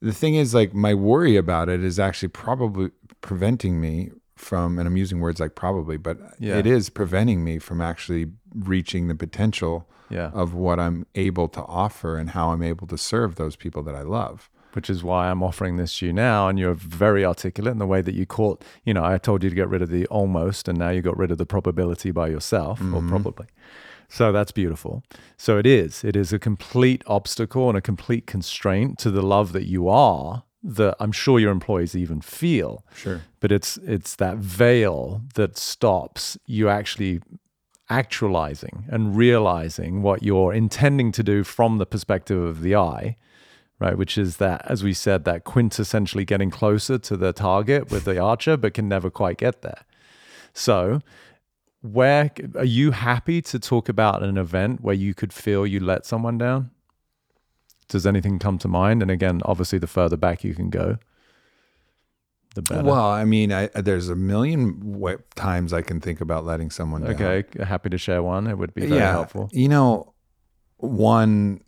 the 0.00 0.12
thing 0.12 0.34
is 0.34 0.54
like 0.54 0.74
my 0.74 0.92
worry 0.92 1.36
about 1.36 1.68
it 1.68 1.84
is 1.84 1.98
actually 2.00 2.28
probably 2.28 2.90
preventing 3.20 3.80
me 3.80 4.10
from 4.36 4.78
and 4.78 4.86
i'm 4.86 4.96
using 4.96 5.20
words 5.20 5.40
like 5.40 5.54
probably 5.54 5.96
but 5.96 6.18
Yeah. 6.38 6.56
it 6.56 6.66
is 6.66 6.90
preventing 6.90 7.42
me 7.42 7.58
from 7.58 7.80
actually 7.80 8.26
reaching 8.54 9.08
the 9.08 9.14
potential 9.14 9.88
Yeah. 10.10 10.30
of 10.32 10.54
what 10.54 10.78
i'm 10.78 11.06
able 11.14 11.48
to 11.48 11.62
offer 11.62 12.16
and 12.16 12.30
how 12.30 12.50
i'm 12.50 12.62
able 12.62 12.86
to 12.86 12.98
serve 12.98 13.36
those 13.36 13.56
people 13.56 13.82
that 13.84 13.94
i 13.94 14.02
love 14.02 14.50
which 14.76 14.90
is 14.90 15.02
why 15.02 15.30
I'm 15.30 15.42
offering 15.42 15.78
this 15.78 15.98
to 15.98 16.06
you 16.06 16.12
now. 16.12 16.48
And 16.48 16.58
you're 16.58 16.74
very 16.74 17.24
articulate 17.24 17.72
in 17.72 17.78
the 17.78 17.86
way 17.86 18.02
that 18.02 18.14
you 18.14 18.26
caught, 18.26 18.62
you 18.84 18.92
know, 18.92 19.02
I 19.02 19.16
told 19.16 19.42
you 19.42 19.48
to 19.48 19.56
get 19.56 19.70
rid 19.70 19.80
of 19.80 19.88
the 19.88 20.04
almost, 20.08 20.68
and 20.68 20.78
now 20.78 20.90
you 20.90 21.00
got 21.00 21.16
rid 21.16 21.30
of 21.30 21.38
the 21.38 21.46
probability 21.46 22.10
by 22.10 22.28
yourself, 22.28 22.78
or 22.82 22.84
mm-hmm. 22.84 23.08
probably. 23.08 23.46
So 24.10 24.32
that's 24.32 24.52
beautiful. 24.52 25.02
So 25.38 25.56
it 25.56 25.66
is. 25.66 26.04
It 26.04 26.14
is 26.14 26.30
a 26.30 26.38
complete 26.38 27.02
obstacle 27.06 27.70
and 27.70 27.78
a 27.78 27.80
complete 27.80 28.26
constraint 28.26 28.98
to 28.98 29.10
the 29.10 29.22
love 29.22 29.52
that 29.52 29.64
you 29.64 29.88
are 29.88 30.44
that 30.66 30.96
I'm 30.98 31.12
sure 31.12 31.38
your 31.38 31.52
employees 31.52 31.94
even 31.94 32.20
feel. 32.20 32.84
Sure. 32.94 33.22
But 33.40 33.52
it's 33.52 33.76
it's 33.78 34.16
that 34.16 34.38
veil 34.38 35.22
that 35.34 35.56
stops 35.56 36.36
you 36.46 36.68
actually 36.68 37.20
actualizing 37.88 38.84
and 38.88 39.16
realizing 39.16 40.02
what 40.02 40.22
you're 40.22 40.52
intending 40.52 41.12
to 41.12 41.22
do 41.22 41.44
from 41.44 41.78
the 41.78 41.86
perspective 41.86 42.42
of 42.42 42.62
the 42.62 42.74
eye, 42.74 43.16
right? 43.78 43.96
Which 43.96 44.18
is 44.18 44.38
that, 44.38 44.62
as 44.68 44.82
we 44.82 44.92
said, 44.92 45.24
that 45.24 45.44
quintessentially 45.44 46.26
getting 46.26 46.50
closer 46.50 46.98
to 46.98 47.16
the 47.16 47.32
target 47.32 47.90
with 47.90 48.04
the 48.04 48.18
archer, 48.18 48.56
but 48.56 48.74
can 48.74 48.88
never 48.88 49.08
quite 49.08 49.38
get 49.38 49.62
there. 49.62 49.84
So, 50.52 51.00
where 51.82 52.32
are 52.56 52.64
you 52.64 52.90
happy 52.90 53.40
to 53.42 53.60
talk 53.60 53.88
about 53.88 54.24
an 54.24 54.36
event 54.36 54.80
where 54.80 54.94
you 54.94 55.14
could 55.14 55.32
feel 55.32 55.64
you 55.64 55.78
let 55.78 56.04
someone 56.04 56.38
down? 56.38 56.70
Does 57.88 58.06
anything 58.06 58.38
come 58.38 58.58
to 58.58 58.68
mind? 58.68 59.02
And 59.02 59.10
again, 59.10 59.40
obviously, 59.44 59.78
the 59.78 59.86
further 59.86 60.16
back 60.16 60.42
you 60.44 60.54
can 60.54 60.70
go, 60.70 60.98
the 62.54 62.62
better. 62.62 62.82
Well, 62.84 63.06
I 63.10 63.24
mean, 63.24 63.52
I, 63.52 63.66
there's 63.74 64.08
a 64.08 64.16
million 64.16 65.00
times 65.34 65.72
I 65.72 65.82
can 65.82 66.00
think 66.00 66.20
about 66.20 66.44
letting 66.44 66.70
someone 66.70 67.02
down. 67.02 67.14
okay, 67.14 67.44
happy 67.64 67.90
to 67.90 67.98
share 67.98 68.22
one. 68.22 68.46
It 68.46 68.58
would 68.58 68.74
be 68.74 68.86
very 68.86 69.00
helpful. 69.00 69.48
You 69.52 69.68
know, 69.68 70.14
one, 70.78 71.60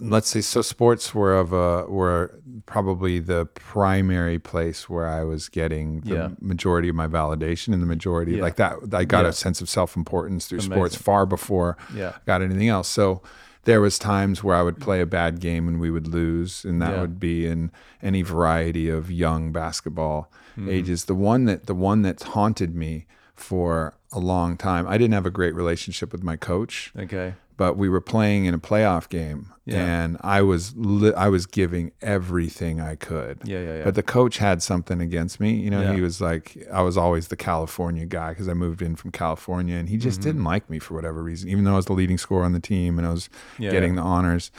let's 0.00 0.28
say, 0.28 0.40
so 0.40 0.62
sports 0.62 1.14
were 1.14 1.34
of 1.36 1.52
a 1.52 1.84
were 1.86 2.40
probably 2.66 3.18
the 3.18 3.44
primary 3.46 4.38
place 4.38 4.88
where 4.88 5.06
I 5.06 5.24
was 5.24 5.48
getting 5.48 6.00
the 6.02 6.14
Yeah. 6.14 6.28
majority 6.40 6.88
of 6.88 6.94
my 6.94 7.06
validation 7.06 7.72
and 7.74 7.82
the 7.82 7.86
majority 7.86 8.36
Yeah. 8.36 8.42
like 8.42 8.56
that. 8.56 8.76
I 8.92 9.04
got 9.04 9.24
Yeah. 9.24 9.28
a 9.28 9.32
sense 9.32 9.60
of 9.60 9.68
self 9.68 9.94
importance 9.96 10.46
through 10.46 10.58
Amazing. 10.60 10.72
sports 10.72 10.96
far 10.96 11.26
before 11.26 11.76
Yeah. 11.94 12.12
I 12.16 12.20
got 12.24 12.40
anything 12.40 12.68
else. 12.68 12.88
So 12.88 13.20
there 13.64 13.80
was 13.80 13.98
times 13.98 14.42
where 14.44 14.56
I 14.56 14.62
would 14.62 14.80
play 14.80 15.00
a 15.00 15.06
bad 15.06 15.40
game 15.40 15.66
and 15.68 15.80
we 15.80 15.90
would 15.90 16.06
lose, 16.08 16.64
and 16.64 16.80
that 16.82 16.90
Yeah. 16.92 17.00
would 17.00 17.18
be 17.20 17.46
in 17.46 17.70
any 18.02 18.22
variety 18.22 18.88
of 18.88 19.10
young 19.10 19.52
basketball 19.52 20.30
Mm-hmm. 20.56 20.70
ages. 20.70 21.06
The 21.06 21.14
one 21.16 21.46
that 21.46 21.66
the 21.66 21.74
one 21.74 22.02
that's 22.02 22.22
haunted 22.22 22.76
me 22.76 23.06
for 23.34 23.94
a 24.12 24.20
long 24.20 24.56
time. 24.56 24.86
I 24.86 24.96
didn't 24.96 25.14
have 25.14 25.26
a 25.26 25.30
great 25.30 25.52
relationship 25.56 26.12
with 26.12 26.22
my 26.22 26.36
coach, 26.36 26.92
Okay. 26.96 27.34
But 27.56 27.76
we 27.76 27.88
were 27.88 28.00
playing 28.00 28.46
in 28.46 28.54
a 28.54 28.58
playoff 28.58 29.08
game, 29.08 29.52
Yeah. 29.64 29.84
and 29.84 30.16
I 30.22 30.42
was 30.42 30.74
li- 30.76 31.14
I 31.14 31.28
was 31.28 31.46
giving 31.46 31.92
everything 32.02 32.80
I 32.80 32.96
could. 32.96 33.38
Yeah, 33.44 33.60
yeah, 33.60 33.76
yeah. 33.78 33.84
But 33.84 33.94
the 33.94 34.02
coach 34.02 34.38
had 34.38 34.62
something 34.62 35.00
against 35.00 35.38
me. 35.40 35.52
You 35.54 35.70
know, 35.70 35.82
Yeah. 35.82 35.94
he 35.94 36.00
was 36.00 36.20
like, 36.20 36.56
I 36.72 36.82
was 36.82 36.96
always 36.96 37.28
the 37.28 37.36
California 37.36 38.06
guy 38.06 38.30
because 38.30 38.48
I 38.48 38.54
moved 38.54 38.82
in 38.82 38.96
from 38.96 39.10
California, 39.12 39.76
and 39.76 39.88
he 39.88 39.96
just 39.96 40.20
Mm-hmm. 40.20 40.28
didn't 40.30 40.44
like 40.44 40.68
me 40.68 40.78
for 40.78 40.94
whatever 40.94 41.22
reason, 41.22 41.48
even 41.48 41.64
though 41.64 41.72
I 41.72 41.76
was 41.76 41.86
the 41.86 41.92
leading 41.92 42.18
scorer 42.18 42.44
on 42.44 42.52
the 42.52 42.60
team 42.60 42.98
and 42.98 43.06
I 43.06 43.10
was 43.10 43.28
Yeah, 43.58 43.70
getting 43.70 43.94
the 43.94 44.02
honors. 44.02 44.50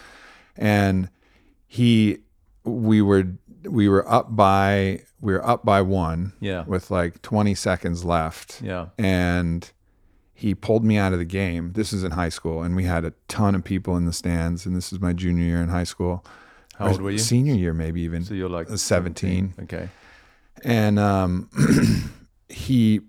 And 0.55 1.09
he, 1.67 2.19
we 2.63 3.01
were 3.01 3.25
we 3.67 3.89
were 3.89 4.07
up 4.07 4.35
by 4.35 5.01
we 5.21 5.33
were 5.33 5.45
up 5.45 5.65
by 5.65 5.81
one 5.81 6.33
Yeah. 6.39 6.63
with 6.67 6.91
like 6.91 7.21
20 7.23 7.55
seconds 7.55 8.05
left 8.05 8.61
Yeah. 8.61 8.87
and 8.99 9.69
he 10.37 10.53
pulled 10.53 10.83
me 10.83 10.97
out 10.97 11.13
of 11.13 11.19
the 11.19 11.25
game. 11.25 11.71
This 11.73 11.93
is 11.93 12.03
in 12.03 12.11
high 12.11 12.29
school, 12.29 12.61
and 12.61 12.75
we 12.75 12.83
had 12.83 13.05
a 13.05 13.13
ton 13.29 13.55
of 13.55 13.63
people 13.63 13.95
in 13.95 14.05
the 14.05 14.13
stands. 14.13 14.65
And 14.65 14.75
this 14.75 14.91
is 14.93 14.99
my 14.99 15.13
junior 15.13 15.45
year 15.45 15.61
in 15.61 15.69
high 15.69 15.85
school. 15.85 16.23
How 16.77 16.89
old 16.89 17.01
were 17.01 17.11
you? 17.11 17.17
Senior 17.17 17.53
year, 17.55 17.73
maybe 17.73 18.01
even. 18.01 18.23
So 18.25 18.33
you're 18.33 18.49
like 18.49 18.69
Uh, 18.69 18.75
17. 18.75 19.53
Okay. 19.63 19.89
And 20.63 20.99
um, 20.99 21.49
he 22.49 23.01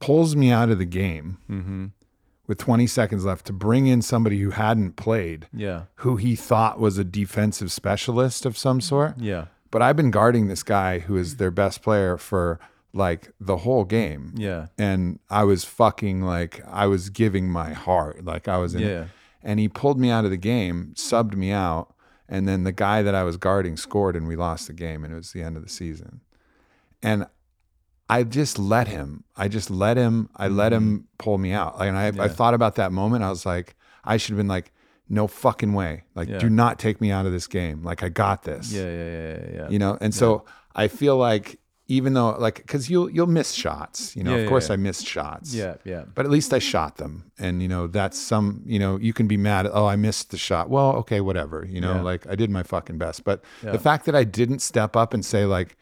pulls 0.00 0.36
me 0.36 0.50
out 0.50 0.68
of 0.70 0.78
the 0.78 0.84
game 0.84 1.38
Mm-hmm. 1.50 1.86
with 2.46 2.58
20 2.58 2.86
seconds 2.86 3.24
left 3.24 3.46
to 3.46 3.52
bring 3.52 3.86
in 3.86 4.02
somebody 4.02 4.38
who 4.40 4.50
hadn't 4.50 4.96
played, 4.96 5.48
Yeah. 5.52 5.84
who 5.96 6.16
he 6.16 6.36
thought 6.36 6.78
was 6.78 6.98
a 6.98 7.04
defensive 7.04 7.72
specialist 7.72 8.44
of 8.46 8.56
some 8.58 8.80
sort. 8.80 9.18
Yeah. 9.18 9.46
But 9.70 9.82
I've 9.82 9.96
been 9.96 10.10
guarding 10.10 10.48
this 10.48 10.62
guy 10.62 11.00
who 11.00 11.16
is 11.16 11.36
their 11.36 11.50
best 11.50 11.82
player 11.82 12.16
for 12.16 12.60
like 12.96 13.30
the 13.40 13.58
whole 13.58 13.84
game. 13.84 14.32
Yeah. 14.36 14.66
and 14.78 15.18
I 15.30 15.44
was 15.44 15.64
fucking 15.64 16.22
like 16.22 16.62
I 16.66 16.86
was 16.86 17.10
giving 17.10 17.48
my 17.50 17.72
heart, 17.72 18.24
like 18.24 18.48
I 18.48 18.58
was 18.58 18.74
in. 18.74 18.82
Yeah. 18.82 19.04
And 19.42 19.60
he 19.60 19.68
pulled 19.68 19.98
me 20.00 20.10
out 20.10 20.24
of 20.24 20.30
the 20.32 20.36
game, 20.36 20.92
subbed 20.96 21.36
me 21.36 21.52
out, 21.52 21.94
and 22.28 22.48
then 22.48 22.64
the 22.64 22.72
guy 22.72 23.02
that 23.02 23.14
I 23.14 23.22
was 23.22 23.36
guarding 23.36 23.76
scored, 23.76 24.16
and 24.16 24.26
we 24.26 24.34
lost 24.34 24.66
the 24.66 24.72
game, 24.72 25.04
and 25.04 25.12
it 25.12 25.16
was 25.16 25.30
the 25.32 25.42
end 25.42 25.56
of 25.56 25.62
the 25.62 25.68
season. 25.68 26.20
And 27.02 27.26
I 28.08 28.24
just 28.24 28.58
let 28.58 28.88
him. 28.88 29.22
I 29.36 29.46
just 29.48 29.70
let 29.70 29.96
him. 29.96 30.30
I 30.36 30.48
let 30.48 30.72
him 30.72 31.06
pull 31.18 31.38
me 31.38 31.52
out. 31.52 31.78
Like, 31.78 31.88
and 31.88 31.96
I, 31.98 32.06
I 32.06 32.10
Mm-hmm. 32.10 32.34
Thought 32.34 32.54
about 32.54 32.74
that 32.76 32.90
moment. 32.92 33.22
I 33.22 33.30
was 33.30 33.46
like, 33.46 33.76
I 34.04 34.16
should 34.16 34.30
have 34.32 34.38
been 34.38 34.48
like, 34.48 34.72
no 35.08 35.28
fucking 35.28 35.72
way. 35.72 36.02
Like, 36.16 36.28
Yeah. 36.28 36.38
do 36.38 36.50
not 36.50 36.78
take 36.80 37.00
me 37.00 37.12
out 37.12 37.26
of 37.26 37.32
this 37.32 37.46
game. 37.46 37.84
Like, 37.84 38.02
I 38.02 38.08
got 38.08 38.42
this 38.42 38.72
Yeah. 38.72 38.82
Yeah. 38.82 38.90
Yeah. 38.90 39.20
Yeah. 39.20 39.50
yeah. 39.62 39.68
you 39.70 39.78
know 39.78 39.96
and 40.00 40.12
so 40.14 40.44
i 40.74 40.88
feel 40.88 41.16
like 41.16 41.58
even 41.88 42.14
though 42.14 42.30
like 42.38 42.56
because 42.56 42.90
you'll 42.90 43.08
you'll 43.10 43.26
miss 43.28 43.52
shots 43.52 44.16
you 44.16 44.24
know 44.24 44.30
Yeah, 44.32 44.36
of 44.38 44.42
yeah, 44.44 44.48
course 44.48 44.68
yeah. 44.68 44.72
i 44.74 44.76
missed 44.76 45.06
shots 45.06 45.54
Yeah. 45.54 45.74
Yeah. 45.84 46.04
but 46.14 46.24
at 46.24 46.30
least 46.32 46.52
i 46.52 46.58
shot 46.58 46.96
them 46.96 47.30
and 47.38 47.62
you 47.62 47.68
know 47.68 47.86
that's 47.86 48.18
some 48.18 48.62
you 48.66 48.78
know 48.78 48.96
you 48.98 49.12
can 49.12 49.26
be 49.28 49.36
mad 49.36 49.66
at 49.66 49.72
oh 49.74 49.86
i 49.86 49.94
missed 49.96 50.30
the 50.30 50.36
shot 50.38 50.68
well 50.68 50.92
okay 50.96 51.20
whatever 51.20 51.64
you 51.68 51.80
know 51.80 52.02
like 52.02 52.26
i 52.28 52.34
did 52.34 52.50
my 52.50 52.62
fucking 52.64 52.98
best 52.98 53.22
but 53.24 53.42
the 53.62 53.78
fact 53.78 54.04
that 54.06 54.14
i 54.16 54.24
didn't 54.24 54.60
step 54.60 54.96
up 54.96 55.14
and 55.14 55.24
say 55.24 55.44
like 55.44 55.76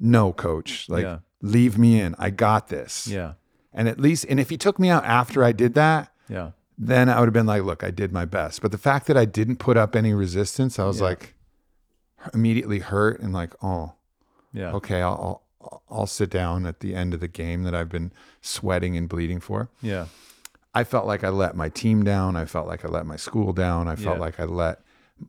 no 0.00 0.32
coach 0.32 0.88
like 0.88 1.06
leave 1.42 1.76
me 1.76 2.00
in 2.00 2.14
i 2.18 2.30
got 2.30 2.68
this 2.68 3.06
Yeah. 3.06 3.32
and 3.74 3.88
at 3.88 4.00
least 4.00 4.24
and 4.30 4.40
if 4.40 4.48
he 4.50 4.56
took 4.56 4.78
me 4.78 4.88
out 4.88 5.04
after 5.04 5.44
i 5.44 5.52
did 5.52 5.74
that 5.74 6.10
Yeah. 6.28 6.50
then 6.78 7.08
I 7.10 7.18
would 7.20 7.26
have 7.26 7.34
been 7.34 7.46
like, 7.54 7.62
look, 7.64 7.84
I 7.84 7.90
did 7.90 8.10
my 8.12 8.24
best. 8.24 8.62
But 8.62 8.72
the 8.72 8.78
fact 8.78 9.06
that 9.06 9.16
I 9.16 9.26
didn't 9.26 9.56
put 9.56 9.76
up 9.76 9.94
any 9.94 10.14
resistance, 10.14 10.78
I 10.78 10.84
was 10.84 11.00
like 11.00 11.34
immediately 12.34 12.78
hurt 12.78 13.20
and 13.20 13.32
like, 13.32 13.52
oh, 13.62 13.92
Yeah. 14.52 14.72
okay, 14.72 15.02
I'll, 15.02 15.41
I'll 15.90 16.06
sit 16.06 16.30
down 16.30 16.66
at 16.66 16.80
the 16.80 16.94
end 16.94 17.14
of 17.14 17.20
the 17.20 17.28
game 17.28 17.62
that 17.64 17.74
I've 17.74 17.88
been 17.88 18.12
sweating 18.40 18.96
and 18.96 19.08
bleeding 19.08 19.40
for. 19.40 19.68
Yeah. 19.80 20.06
I 20.74 20.84
felt 20.84 21.06
like 21.06 21.22
I 21.22 21.28
let 21.28 21.54
my 21.54 21.68
team 21.68 22.02
down. 22.02 22.34
I 22.36 22.44
felt 22.46 22.66
like 22.66 22.84
I 22.84 22.88
let 22.88 23.04
my 23.06 23.16
school 23.16 23.52
down. 23.52 23.88
I 23.88 23.96
felt 23.96 24.16
Yeah. 24.16 24.22
like 24.22 24.40
I 24.40 24.44
let 24.44 24.80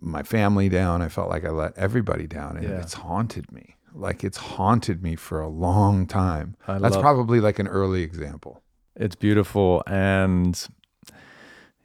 my 0.01 0.23
family 0.23 0.69
down. 0.69 1.01
I 1.01 1.09
felt 1.09 1.29
like 1.29 1.43
I 1.45 1.49
let 1.49 1.77
everybody 1.77 2.27
down, 2.27 2.57
and 2.57 2.63
Yeah. 2.67 2.79
it's 2.81 2.93
haunted 2.95 3.51
me. 3.51 3.75
Like 3.93 4.23
it's 4.23 4.37
haunted 4.37 5.03
me 5.03 5.15
for 5.15 5.39
a 5.41 5.49
long 5.49 6.07
time. 6.07 6.55
I 6.67 6.79
That's 6.79 6.97
probably 6.97 7.39
like 7.39 7.59
an 7.59 7.67
early 7.67 8.01
example. 8.01 8.63
It's 8.95 9.15
beautiful. 9.15 9.83
And, 9.85 10.65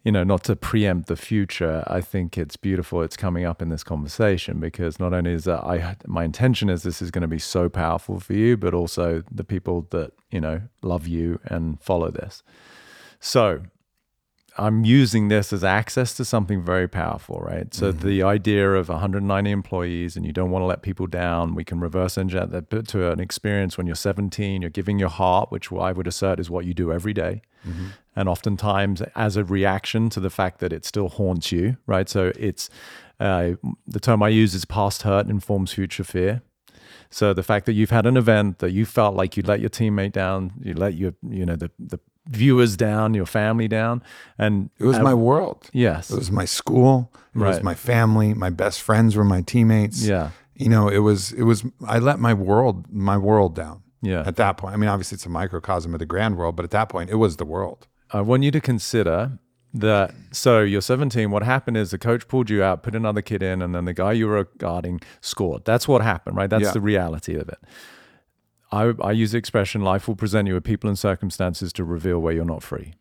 you 0.09 0.12
know, 0.12 0.24
not 0.24 0.42
to 0.44 0.56
preempt 0.56 1.06
the 1.06 1.16
future, 1.16 1.84
I 1.86 2.00
think 2.00 2.38
it's 2.38 2.56
beautiful 2.56 3.02
it's 3.02 3.14
coming 3.14 3.44
up 3.44 3.61
in 3.61 3.68
this 3.68 3.84
conversation 3.84 4.59
because 4.59 4.98
not 4.98 5.12
only 5.12 5.32
is 5.34 5.44
that 5.44 5.62
I, 5.62 5.96
my 6.06 6.24
intention 6.24 6.70
is 6.70 6.82
this 6.82 7.02
is 7.02 7.11
going 7.11 7.20
to 7.20 7.28
be 7.28 7.38
so 7.38 7.68
powerful 7.68 8.18
for 8.18 8.32
you, 8.32 8.56
but 8.56 8.72
also 8.72 9.22
the 9.30 9.44
people 9.44 9.86
that, 9.90 10.12
you 10.30 10.40
know, 10.40 10.62
love 10.80 11.06
you 11.06 11.40
and 11.44 11.78
follow 11.82 12.11
this. 12.11 12.42
So, 13.20 13.64
I'm 14.59 14.84
using 14.84 15.28
this 15.28 15.52
as 15.52 15.62
access 15.62 16.14
to 16.14 16.24
something 16.24 16.62
very 16.62 16.88
powerful, 16.88 17.38
right? 17.38 17.72
So 17.72 17.92
the 17.92 18.22
idea 18.24 18.72
of 18.72 18.88
190 18.88 19.50
employees 19.50 20.16
and 20.16 20.26
you 20.26 20.32
don't 20.32 20.50
want 20.50 20.62
to 20.62 20.66
let 20.66 20.82
people 20.82 21.06
down, 21.06 21.54
we 21.54 21.64
can 21.64 21.78
reverse 21.78 22.18
engineer 22.18 22.46
that 22.46 22.88
to 22.88 23.11
an 23.12 23.20
experience 23.20 23.78
when 23.78 23.86
you're 23.86 23.96
17, 23.96 24.61
you're 24.61 24.70
giving 24.70 24.98
your 24.98 25.09
heart, 25.11 25.52
which 25.52 25.70
I 25.72 25.92
would 25.92 26.09
assert 26.09 26.40
is 26.40 26.50
what 26.50 26.64
you 26.64 26.74
do 26.74 26.92
every 26.92 27.12
day. 27.12 27.42
And 28.16 28.28
oftentimes 28.28 29.02
as 29.14 29.36
a 29.36 29.44
reaction 29.44 30.11
to 30.11 30.20
the 30.20 30.30
fact 30.30 30.59
that 30.61 30.72
it 30.72 30.84
still 30.84 31.09
haunts 31.09 31.52
you, 31.52 31.76
right? 31.86 32.09
So 32.09 32.32
it's 32.36 32.68
uh, 33.20 33.52
the 33.86 34.00
term 34.00 34.22
I 34.22 34.28
use 34.28 34.54
is 34.54 34.64
past 34.64 35.02
hurt 35.02 35.28
informs 35.28 35.72
future 35.72 36.04
fear. 36.04 36.42
So 37.11 37.32
the 37.32 37.42
fact 37.42 37.66
that 37.66 37.72
you've 37.72 37.90
had 37.90 38.06
an 38.06 38.16
event 38.16 38.59
that 38.59 38.72
you 38.72 38.84
felt 38.84 39.14
like 39.14 39.36
you 39.36 39.42
let 39.42 39.61
your 39.61 39.70
teammate 39.70 40.12
down, 40.12 40.52
you 40.62 40.74
let 40.74 40.94
your, 40.94 41.14
you 41.28 41.46
know, 41.46 41.56
the, 41.56 41.70
the 41.78 41.98
viewers 42.29 42.76
down, 42.76 43.14
your 43.14 43.26
family 43.26 43.68
down, 43.68 44.03
and 44.39 44.70
It 44.79 44.85
was 44.85 44.99
uh, 44.99 45.03
my 45.03 45.14
world. 45.14 45.68
yes, 45.72 46.11
It 46.11 46.16
was 46.18 46.31
my 46.31 46.45
school. 46.45 47.11
It 47.35 47.39
was 47.41 47.62
my 47.62 47.74
family. 47.74 48.35
My 48.35 48.51
best 48.51 48.83
friends 48.83 49.14
were 49.16 49.24
my 49.24 49.43
teammates. 49.43 50.05
yeah, 50.05 50.31
You 50.55 50.68
know, 50.68 50.89
it 50.89 50.99
was 50.99 51.33
it 51.33 51.43
was 51.45 51.64
I 51.87 51.99
let 51.99 52.18
my 52.18 52.35
world 52.35 52.87
my 52.93 53.16
world 53.16 53.55
down 53.55 53.83
yeah. 54.03 54.22
at 54.26 54.37
that 54.37 54.57
point. 54.57 54.74
I 54.74 54.76
mean, 54.76 54.89
obviously 54.91 55.16
it's 55.16 55.26
a 55.26 55.31
microcosm 55.31 55.95
of 55.95 55.99
the 56.01 56.07
grand 56.07 56.37
world, 56.37 56.57
but 56.57 56.64
at 56.64 56.70
that 56.72 56.89
point 56.89 57.11
it 57.11 57.16
was 57.16 57.37
the 57.37 57.45
world. 57.47 57.87
I 58.11 58.20
want 58.22 58.43
you 58.43 58.51
to 58.51 58.61
consider 58.61 59.39
that. 59.74 60.14
So 60.33 60.62
you're 60.62 60.81
17. 60.81 61.31
What 61.31 61.43
happened 61.45 61.76
is 61.76 61.91
the 61.91 61.99
coach 61.99 62.26
pulled 62.26 62.51
you 62.51 62.62
out, 62.62 62.83
put 62.83 62.95
another 62.95 63.22
kid 63.22 63.43
in, 63.43 63.62
and 63.62 63.74
then 63.74 63.85
the 63.85 63.95
guy 63.95 64.12
you 64.12 64.26
were 64.26 64.49
guarding 64.59 65.01
scored. 65.20 65.64
That's 65.64 65.87
what 65.87 66.01
happened, 66.03 66.37
right? 66.37 66.51
That's 66.51 66.64
Yeah. 66.64 66.72
the 66.72 66.81
reality 66.81 67.35
of 67.37 67.49
it. 67.49 67.59
I, 68.71 68.93
I 69.03 69.12
use 69.12 69.33
the 69.33 69.39
expression 69.39 69.83
life 69.83 70.09
will 70.09 70.16
present 70.16 70.49
you 70.49 70.55
with 70.55 70.64
people 70.64 70.89
and 70.89 70.99
circumstances 70.99 71.73
to 71.75 71.85
reveal 71.85 72.19
where 72.19 72.33
you're 72.33 72.45
not 72.45 72.62
free. 72.62 72.95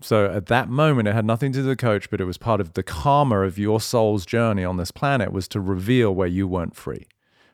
So 0.00 0.26
at 0.26 0.46
that 0.46 0.68
moment, 0.68 1.08
it 1.08 1.14
had 1.14 1.24
nothing 1.24 1.52
to 1.52 1.60
do 1.60 1.66
with 1.66 1.78
the 1.78 1.82
coach, 1.82 2.10
but 2.10 2.20
it 2.20 2.24
was 2.24 2.38
part 2.38 2.60
of 2.60 2.72
the 2.74 2.82
karma 2.82 3.40
of 3.40 3.58
your 3.58 3.80
soul's 3.80 4.26
journey 4.26 4.64
on 4.64 4.76
this 4.76 4.90
planet 4.90 5.32
was 5.32 5.46
to 5.48 5.60
reveal 5.60 6.12
where 6.12 6.28
you 6.28 6.48
weren't 6.48 6.76
free. 6.76 7.06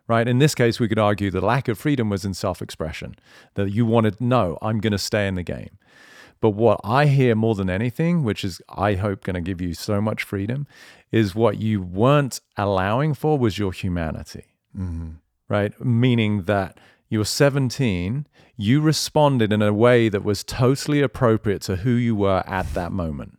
Right. 0.06 0.26
In 0.26 0.38
this 0.38 0.54
case, 0.54 0.80
we 0.80 0.88
could 0.88 0.98
argue 0.98 1.30
the 1.30 1.42
lack 1.42 1.68
of 1.68 1.78
freedom 1.78 2.08
was 2.08 2.24
in 2.24 2.32
self 2.32 2.62
expression, 2.62 3.14
that 3.54 3.70
you 3.70 3.84
wanted, 3.84 4.22
no, 4.22 4.56
I'm 4.62 4.80
going 4.80 4.92
to 4.92 4.98
stay 4.98 5.28
in 5.28 5.34
the 5.34 5.42
game. 5.42 5.76
But 6.40 6.50
what 6.50 6.80
I 6.82 7.06
hear 7.06 7.34
more 7.34 7.54
than 7.54 7.68
anything, 7.68 8.22
which 8.22 8.42
is, 8.42 8.62
I 8.70 8.94
hope, 8.94 9.22
going 9.22 9.34
to 9.34 9.42
give 9.42 9.60
you 9.60 9.74
so 9.74 10.00
much 10.00 10.22
freedom, 10.22 10.66
is 11.12 11.34
what 11.34 11.58
you 11.58 11.82
weren't 11.82 12.40
allowing 12.56 13.12
for 13.12 13.36
was 13.38 13.58
your 13.58 13.72
humanity. 13.72 14.44
Mm-hmm. 14.76 15.10
right? 15.48 15.78
Meaning 15.84 16.44
that 16.44 16.78
you're 17.08 17.24
17, 17.24 18.26
you 18.56 18.80
responded 18.80 19.52
in 19.52 19.62
a 19.62 19.72
way 19.72 20.08
that 20.08 20.24
was 20.24 20.44
totally 20.44 21.00
appropriate 21.00 21.62
to 21.62 21.76
who 21.76 21.90
you 21.90 22.14
were 22.14 22.42
at 22.46 22.74
that 22.74 22.92
moment. 22.92 23.38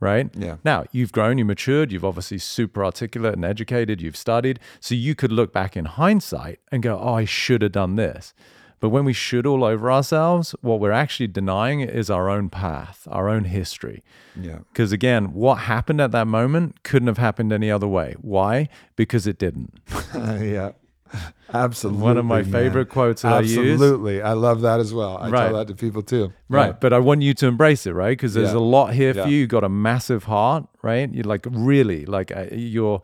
Right? 0.00 0.30
Yeah. 0.36 0.56
Now, 0.64 0.84
you've 0.92 1.10
grown, 1.10 1.38
you 1.38 1.44
matured, 1.44 1.90
you've 1.90 2.04
obviously 2.04 2.38
super 2.38 2.84
articulate 2.84 3.34
and 3.34 3.44
educated, 3.44 4.00
you've 4.00 4.16
studied. 4.16 4.60
So 4.78 4.94
you 4.94 5.16
could 5.16 5.32
look 5.32 5.52
back 5.52 5.76
in 5.76 5.86
hindsight 5.86 6.60
and 6.70 6.84
go, 6.84 6.96
oh, 6.98 7.14
I 7.14 7.24
should 7.24 7.62
have 7.62 7.72
done 7.72 7.96
this. 7.96 8.32
But 8.80 8.90
when 8.90 9.04
we 9.04 9.12
should 9.12 9.44
all 9.44 9.64
over 9.64 9.90
ourselves, 9.90 10.54
what 10.60 10.78
we're 10.78 10.92
actually 10.92 11.26
denying 11.26 11.80
is 11.80 12.10
our 12.10 12.30
own 12.30 12.48
path, 12.48 13.08
our 13.10 13.28
own 13.28 13.44
history. 13.44 14.04
Yeah. 14.40 14.58
Because 14.72 14.92
again, 14.92 15.32
what 15.32 15.56
happened 15.56 16.00
at 16.00 16.12
that 16.12 16.28
moment 16.28 16.84
couldn't 16.84 17.08
have 17.08 17.18
happened 17.18 17.52
any 17.52 17.70
other 17.70 17.88
way. 17.88 18.14
Why? 18.20 18.68
Because 18.94 19.26
it 19.26 19.36
didn't. 19.36 19.80
yeah. 20.14 20.72
Absolutely. 21.52 22.02
One 22.02 22.18
of 22.18 22.24
my 22.24 22.42
man. 22.42 22.52
favorite 22.52 22.88
quotes 22.90 23.22
that 23.22 23.32
I 23.32 23.40
use. 23.40 23.56
Absolutely. 23.58 24.20
I 24.22 24.32
love 24.34 24.60
that 24.62 24.80
as 24.80 24.92
well. 24.92 25.16
I 25.18 25.30
Right. 25.30 25.46
tell 25.48 25.56
that 25.58 25.68
to 25.68 25.74
people 25.74 26.02
too. 26.02 26.32
Right. 26.48 26.78
But 26.78 26.92
I 26.92 26.98
want 26.98 27.22
you 27.22 27.32
to 27.34 27.46
embrace 27.46 27.86
it, 27.86 27.92
right? 27.92 28.10
Because 28.16 28.34
there's 28.34 28.52
Yeah. 28.52 28.58
a 28.58 28.60
lot 28.76 28.92
here 28.92 29.14
for 29.14 29.26
you. 29.28 29.38
You've 29.38 29.48
got 29.48 29.64
a 29.64 29.68
massive 29.68 30.24
heart, 30.24 30.66
right? 30.82 31.12
You're 31.12 31.24
like 31.24 31.46
really 31.50 32.04
like 32.04 32.30
uh, 32.36 32.46
you're 32.52 33.02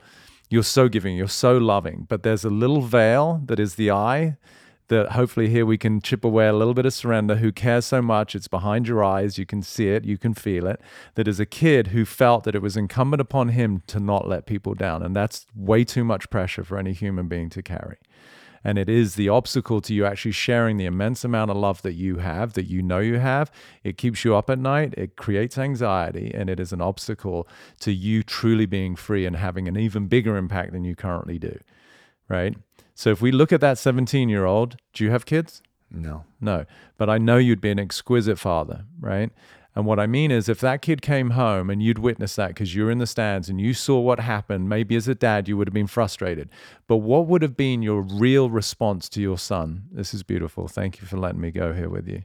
you're 0.50 0.62
so 0.62 0.88
giving, 0.88 1.16
you're 1.16 1.26
so 1.26 1.56
loving. 1.56 2.06
But 2.08 2.22
there's 2.22 2.44
a 2.44 2.50
little 2.50 2.82
veil 2.82 3.40
that 3.46 3.58
is 3.58 3.76
the 3.76 3.90
eye 3.90 4.36
that 4.88 5.12
hopefully 5.12 5.48
here 5.48 5.64
we 5.64 5.78
can 5.78 6.00
chip 6.00 6.24
away 6.24 6.46
a 6.46 6.52
little 6.52 6.74
bit 6.74 6.86
of 6.86 6.92
surrender. 6.92 7.36
Who 7.36 7.52
cares 7.52 7.86
so 7.86 8.02
much? 8.02 8.34
It's 8.34 8.48
behind 8.48 8.86
your 8.86 9.02
eyes. 9.02 9.38
You 9.38 9.46
can 9.46 9.62
see 9.62 9.88
it. 9.88 10.04
You 10.04 10.18
can 10.18 10.34
feel 10.34 10.66
it. 10.66 10.80
That 11.14 11.26
is 11.26 11.40
a 11.40 11.46
kid 11.46 11.88
who 11.88 12.04
felt 12.04 12.44
that 12.44 12.54
it 12.54 12.62
was 12.62 12.76
incumbent 12.76 13.20
upon 13.20 13.48
him 13.48 13.82
to 13.86 13.98
not 13.98 14.28
let 14.28 14.46
people 14.46 14.74
down, 14.74 15.02
and 15.02 15.16
that's 15.16 15.46
way 15.54 15.84
too 15.84 16.04
much 16.04 16.30
pressure 16.30 16.64
for 16.64 16.78
any 16.78 16.92
human 16.92 17.28
being 17.28 17.48
to 17.50 17.62
carry. 17.62 17.96
And 18.66 18.78
it 18.78 18.88
is 18.88 19.14
the 19.14 19.28
obstacle 19.28 19.82
to 19.82 19.92
you 19.92 20.06
actually 20.06 20.32
sharing 20.32 20.78
the 20.78 20.86
immense 20.86 21.22
amount 21.22 21.50
of 21.50 21.56
love 21.58 21.82
that 21.82 21.92
you 21.92 22.16
have, 22.16 22.54
that 22.54 22.64
you 22.64 22.82
know 22.82 22.98
you 22.98 23.18
have. 23.18 23.50
It 23.84 23.98
keeps 23.98 24.24
you 24.24 24.34
up 24.34 24.48
at 24.48 24.58
night, 24.58 24.94
it 24.96 25.16
creates 25.16 25.58
anxiety, 25.58 26.32
and 26.34 26.48
it 26.48 26.58
is 26.58 26.72
an 26.72 26.80
obstacle 26.80 27.46
to 27.80 27.92
you 27.92 28.22
truly 28.22 28.64
being 28.64 28.96
free 28.96 29.26
and 29.26 29.36
having 29.36 29.68
an 29.68 29.76
even 29.76 30.06
bigger 30.06 30.38
impact 30.38 30.72
than 30.72 30.84
you 30.84 30.96
currently 30.96 31.38
do. 31.38 31.58
Right? 32.26 32.56
So 32.94 33.10
if 33.10 33.20
we 33.20 33.32
look 33.32 33.52
at 33.52 33.60
that 33.60 33.78
17 33.78 34.28
year 34.28 34.44
old, 34.44 34.76
do 34.92 35.04
you 35.04 35.10
have 35.10 35.26
kids? 35.26 35.62
No. 35.90 36.24
No, 36.40 36.64
but 36.96 37.08
I 37.08 37.18
know 37.18 37.36
you'd 37.36 37.60
be 37.60 37.70
an 37.70 37.78
exquisite 37.78 38.38
father, 38.38 38.84
right? 39.00 39.30
And 39.76 39.86
what 39.86 39.98
I 39.98 40.06
mean 40.06 40.30
is, 40.30 40.48
if 40.48 40.60
that 40.60 40.82
kid 40.82 41.02
came 41.02 41.30
home 41.30 41.68
and 41.68 41.82
you'd 41.82 41.98
witnessed 41.98 42.36
that 42.36 42.48
because 42.48 42.76
you 42.76 42.84
were 42.84 42.92
in 42.92 42.98
the 42.98 43.08
stands 43.08 43.48
and 43.48 43.60
you 43.60 43.74
saw 43.74 43.98
what 43.98 44.20
happened, 44.20 44.68
maybe 44.68 44.94
as 44.94 45.08
a 45.08 45.16
dad, 45.16 45.48
you 45.48 45.56
would 45.56 45.66
have 45.66 45.74
been 45.74 45.88
frustrated. 45.88 46.48
But 46.86 46.98
what 46.98 47.26
would 47.26 47.42
have 47.42 47.56
been 47.56 47.82
your 47.82 48.00
real 48.00 48.50
response 48.50 49.08
to 49.10 49.20
your 49.20 49.36
son? 49.36 49.84
This 49.90 50.14
is 50.14 50.22
beautiful. 50.22 50.68
Thank 50.68 51.00
you 51.00 51.08
for 51.08 51.16
letting 51.16 51.40
me 51.40 51.50
go 51.50 51.72
here 51.72 51.88
with 51.88 52.06
you. 52.06 52.22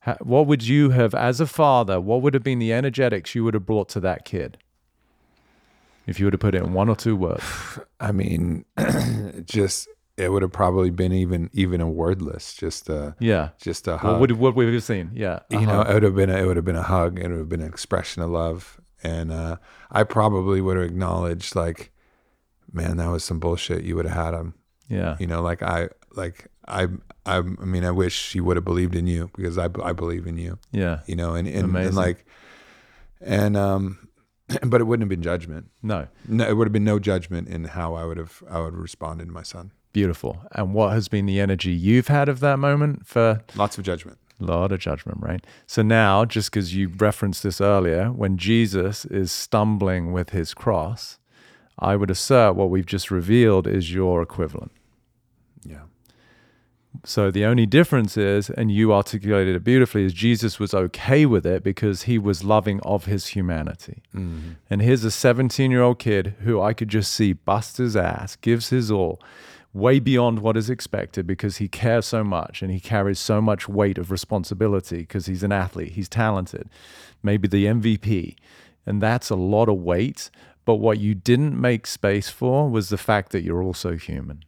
Ha- 0.00 0.18
What 0.20 0.46
would 0.46 0.66
you 0.66 0.90
have, 0.90 1.14
as 1.14 1.40
a 1.40 1.46
father, 1.46 1.98
what 2.02 2.20
would 2.20 2.34
have 2.34 2.42
been 2.42 2.58
the 2.58 2.72
energetics 2.74 3.34
you 3.34 3.44
would 3.44 3.54
have 3.54 3.64
brought 3.64 3.88
to 3.90 4.00
that 4.00 4.26
kid? 4.26 4.58
If 6.06 6.18
you 6.20 6.26
were 6.26 6.30
to 6.32 6.38
put 6.38 6.54
it 6.54 6.62
in 6.62 6.74
one 6.74 6.90
or 6.90 6.96
two 6.96 7.16
words. 7.16 7.44
I 8.00 8.12
mean, 8.12 8.66
just 9.46 9.88
it 10.24 10.30
would 10.32 10.42
have 10.42 10.52
probably 10.52 10.90
been 10.90 11.12
even 11.12 11.50
even 11.52 11.80
a 11.80 11.88
wordless, 11.88 12.54
just 12.54 12.88
a 12.88 13.14
Yeah. 13.20 13.50
just 13.60 13.88
a 13.88 13.96
hug. 13.96 14.20
What 14.20 14.32
what 14.32 14.54
we 14.54 14.72
have 14.72 14.82
seen? 14.84 15.10
Yeah. 15.14 15.40
you 15.50 15.66
know, 15.66 15.80
it 15.82 15.94
would 15.94 16.02
have 16.02 16.14
been 16.16 16.30
a, 16.30 16.36
it 16.36 16.46
would 16.46 16.56
have 16.56 16.64
been 16.64 16.76
a 16.76 16.82
hug. 16.82 17.18
It 17.18 17.28
would 17.28 17.38
have 17.38 17.48
been 17.48 17.62
an 17.62 17.68
expression 17.68 18.22
of 18.22 18.30
love, 18.30 18.80
and 19.02 19.32
uh, 19.32 19.56
I 19.90 20.04
probably 20.04 20.60
would 20.60 20.76
have 20.76 20.86
acknowledged 20.86 21.54
like, 21.56 21.92
man, 22.72 22.96
that 22.98 23.08
was 23.10 23.24
some 23.24 23.38
bullshit. 23.40 23.84
You 23.84 23.96
would 23.96 24.06
have 24.06 24.24
had 24.26 24.34
him. 24.34 24.54
yeah. 24.88 25.16
You 25.18 25.26
know, 25.26 25.40
like 25.42 25.62
I 25.62 25.88
like 26.14 26.48
I 26.68 26.88
I 27.26 27.38
I 27.38 27.40
mean, 27.74 27.84
I 27.84 27.90
wish 27.90 28.14
she 28.14 28.40
would 28.40 28.56
have 28.56 28.64
believed 28.64 28.94
in 28.94 29.06
you 29.06 29.30
because 29.36 29.56
I 29.58 29.68
I 29.82 29.92
believe 29.92 30.26
in 30.26 30.36
you. 30.36 30.58
Yeah. 30.72 31.00
You 31.06 31.16
know, 31.16 31.34
and 31.34 31.46
and, 31.48 31.74
and 31.76 31.94
like, 31.96 32.26
and 33.20 33.56
um, 33.56 34.08
but 34.66 34.80
it 34.80 34.84
wouldn't 34.84 35.02
have 35.04 35.08
been 35.08 35.22
judgment. 35.22 35.70
No. 35.82 36.08
No, 36.28 36.46
it 36.48 36.56
would 36.56 36.66
have 36.66 36.72
been 36.72 36.84
no 36.84 36.98
judgment 36.98 37.48
in 37.48 37.64
how 37.64 37.94
I 37.94 38.04
would 38.04 38.18
have 38.18 38.42
I 38.50 38.58
would 38.60 38.72
have 38.74 38.82
responded 38.82 39.26
to 39.26 39.32
my 39.32 39.42
son. 39.42 39.72
Beautiful. 39.92 40.42
And 40.52 40.72
what 40.72 40.92
has 40.92 41.08
been 41.08 41.26
the 41.26 41.40
energy 41.40 41.70
you've 41.70 42.08
had 42.08 42.28
of 42.28 42.40
that 42.40 42.58
moment 42.58 43.06
for 43.06 43.42
Lots 43.56 43.76
of 43.76 43.84
judgment. 43.84 44.18
a 44.40 44.44
lot 44.44 44.72
of 44.72 44.78
judgment, 44.78 45.18
right? 45.20 45.44
So 45.66 45.82
now, 45.82 46.24
just 46.24 46.50
because 46.50 46.74
you 46.74 46.88
referenced 46.88 47.42
this 47.42 47.60
earlier, 47.60 48.12
when 48.12 48.36
Jesus 48.36 49.04
is 49.04 49.32
stumbling 49.32 50.12
with 50.12 50.30
his 50.30 50.54
cross, 50.54 51.18
I 51.78 51.96
would 51.96 52.10
assert 52.10 52.54
what 52.54 52.70
we've 52.70 52.86
just 52.86 53.10
revealed 53.10 53.66
is 53.66 53.92
your 53.92 54.22
equivalent. 54.22 54.72
Yeah. 55.64 55.82
So 57.04 57.30
the 57.30 57.44
only 57.44 57.66
difference 57.66 58.16
is, 58.16 58.50
and 58.50 58.70
you 58.70 58.92
articulated 58.92 59.56
it 59.56 59.64
beautifully, 59.64 60.04
is 60.04 60.12
Jesus 60.12 60.58
was 60.58 60.74
okay 60.74 61.24
with 61.24 61.46
it 61.46 61.62
because 61.62 62.02
he 62.02 62.18
was 62.18 62.44
loving 62.44 62.80
of 62.80 63.06
his 63.06 63.28
humanity. 63.28 64.02
Mm-hmm. 64.14 64.52
And 64.68 64.82
here's 64.82 65.04
a 65.04 65.10
17 65.10 65.70
year 65.70 65.82
old 65.82 65.98
kid 65.98 66.34
who 66.40 66.60
I 66.60 66.74
could 66.74 66.88
just 66.88 67.12
see 67.12 67.32
bust 67.32 67.78
his 67.78 67.96
ass, 67.96 68.36
gives 68.36 68.68
his 68.70 68.90
all, 68.90 69.20
way 69.72 70.00
beyond 70.00 70.40
what 70.40 70.56
is 70.56 70.68
expected 70.68 71.26
because 71.26 71.58
he 71.58 71.68
cares 71.68 72.06
so 72.06 72.24
much 72.24 72.60
and 72.62 72.72
he 72.72 72.80
carries 72.80 73.18
so 73.20 73.40
much 73.40 73.68
weight 73.68 73.98
of 73.98 74.10
responsibility 74.10 74.98
because 74.98 75.26
he's 75.26 75.42
an 75.42 75.52
athlete, 75.52 75.92
he's 75.92 76.08
talented, 76.08 76.68
maybe 77.22 77.46
the 77.46 77.66
MVP. 77.66 78.34
And 78.84 79.00
that's 79.00 79.30
a 79.30 79.36
lot 79.36 79.68
of 79.68 79.76
weight. 79.76 80.30
But 80.64 80.76
what 80.76 80.98
you 80.98 81.14
didn't 81.14 81.60
make 81.60 81.86
space 81.86 82.28
for 82.28 82.68
was 82.68 82.88
the 82.88 82.98
fact 82.98 83.30
that 83.32 83.42
you're 83.42 83.62
also 83.62 83.96
human 83.96 84.44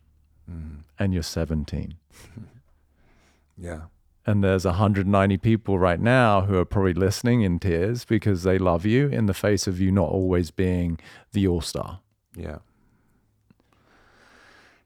mm. 0.51 0.79
and 0.99 1.13
you're 1.15 1.23
17 1.23 1.95
Yeah. 3.57 3.83
and 4.27 4.43
there's 4.43 4.65
190 4.65 5.37
people 5.39 5.79
right 5.79 6.01
now 6.01 6.43
who 6.43 6.57
are 6.59 6.65
probably 6.65 6.95
listening 6.95 7.43
in 7.43 7.59
tears 7.59 8.05
because 8.05 8.43
they 8.43 8.59
love 8.59 8.85
you 8.85 9.09
in 9.09 9.27
the 9.27 9.35
face 9.35 9.67
of 9.67 9.81
you 9.81 9.93
not 9.93 10.09
always 10.09 10.51
being 10.51 10.99
the 11.33 11.47
all-star 11.47 12.01
Yeah. 12.37 12.59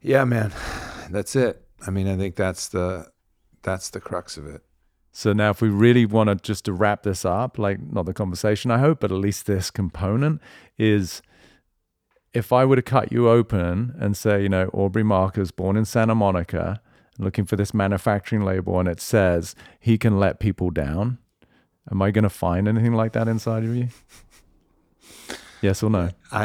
Yeah, 0.07 0.25
man. 0.25 0.53
That's 1.11 1.35
it. 1.35 1.67
I 1.85 1.91
mean, 1.91 2.07
I 2.07 2.17
think 2.17 2.37
that's 2.37 2.69
the 2.69 3.09
that's 3.63 3.91
the 3.91 4.01
crux 4.01 4.37
of 4.37 4.47
it. 4.47 4.63
so 5.11 5.33
now 5.33 5.51
if 5.51 5.61
we 5.61 5.69
really 5.69 6.07
want 6.07 6.29
to 6.29 6.37
just 6.37 6.65
to 6.67 6.73
wrap 6.73 7.03
this 7.03 7.25
up 7.25 7.59
like 7.59 7.81
not 7.81 8.07
the 8.07 8.15
conversation 8.15 8.71
i 8.71 8.79
hope 8.79 9.01
but 9.01 9.11
at 9.11 9.19
least 9.19 9.47
this 9.47 9.73
component 9.73 10.41
is 10.79 11.21
if 12.33 12.53
i 12.53 12.65
were 12.65 12.77
to 12.77 12.83
cut 12.83 13.11
you 13.11 13.29
open 13.29 13.93
and 13.99 14.17
say 14.17 14.41
you 14.43 14.49
know 14.49 14.69
aubrey 14.73 15.03
marcus 15.03 15.51
born 15.51 15.77
in 15.77 15.85
santa 15.85 16.15
monica 16.15 16.81
looking 17.19 17.45
for 17.45 17.57
this 17.57 17.75
manufacturing 17.75 18.45
label 18.45 18.79
and 18.79 18.89
it 18.89 19.01
says 19.01 19.57
he 19.81 19.99
can 19.99 20.21
let 20.21 20.39
people 20.39 20.71
down 20.71 21.19
am 21.91 22.01
i 22.01 22.13
going 22.13 22.23
to 22.23 22.29
find 22.47 22.69
anything 22.69 22.93
like 22.93 23.13
that 23.13 23.27
inside 23.27 23.65
of 23.65 23.75
you 23.75 23.89
yes 25.67 25.83
or 25.83 25.91
no 25.91 26.09
I 26.33 26.45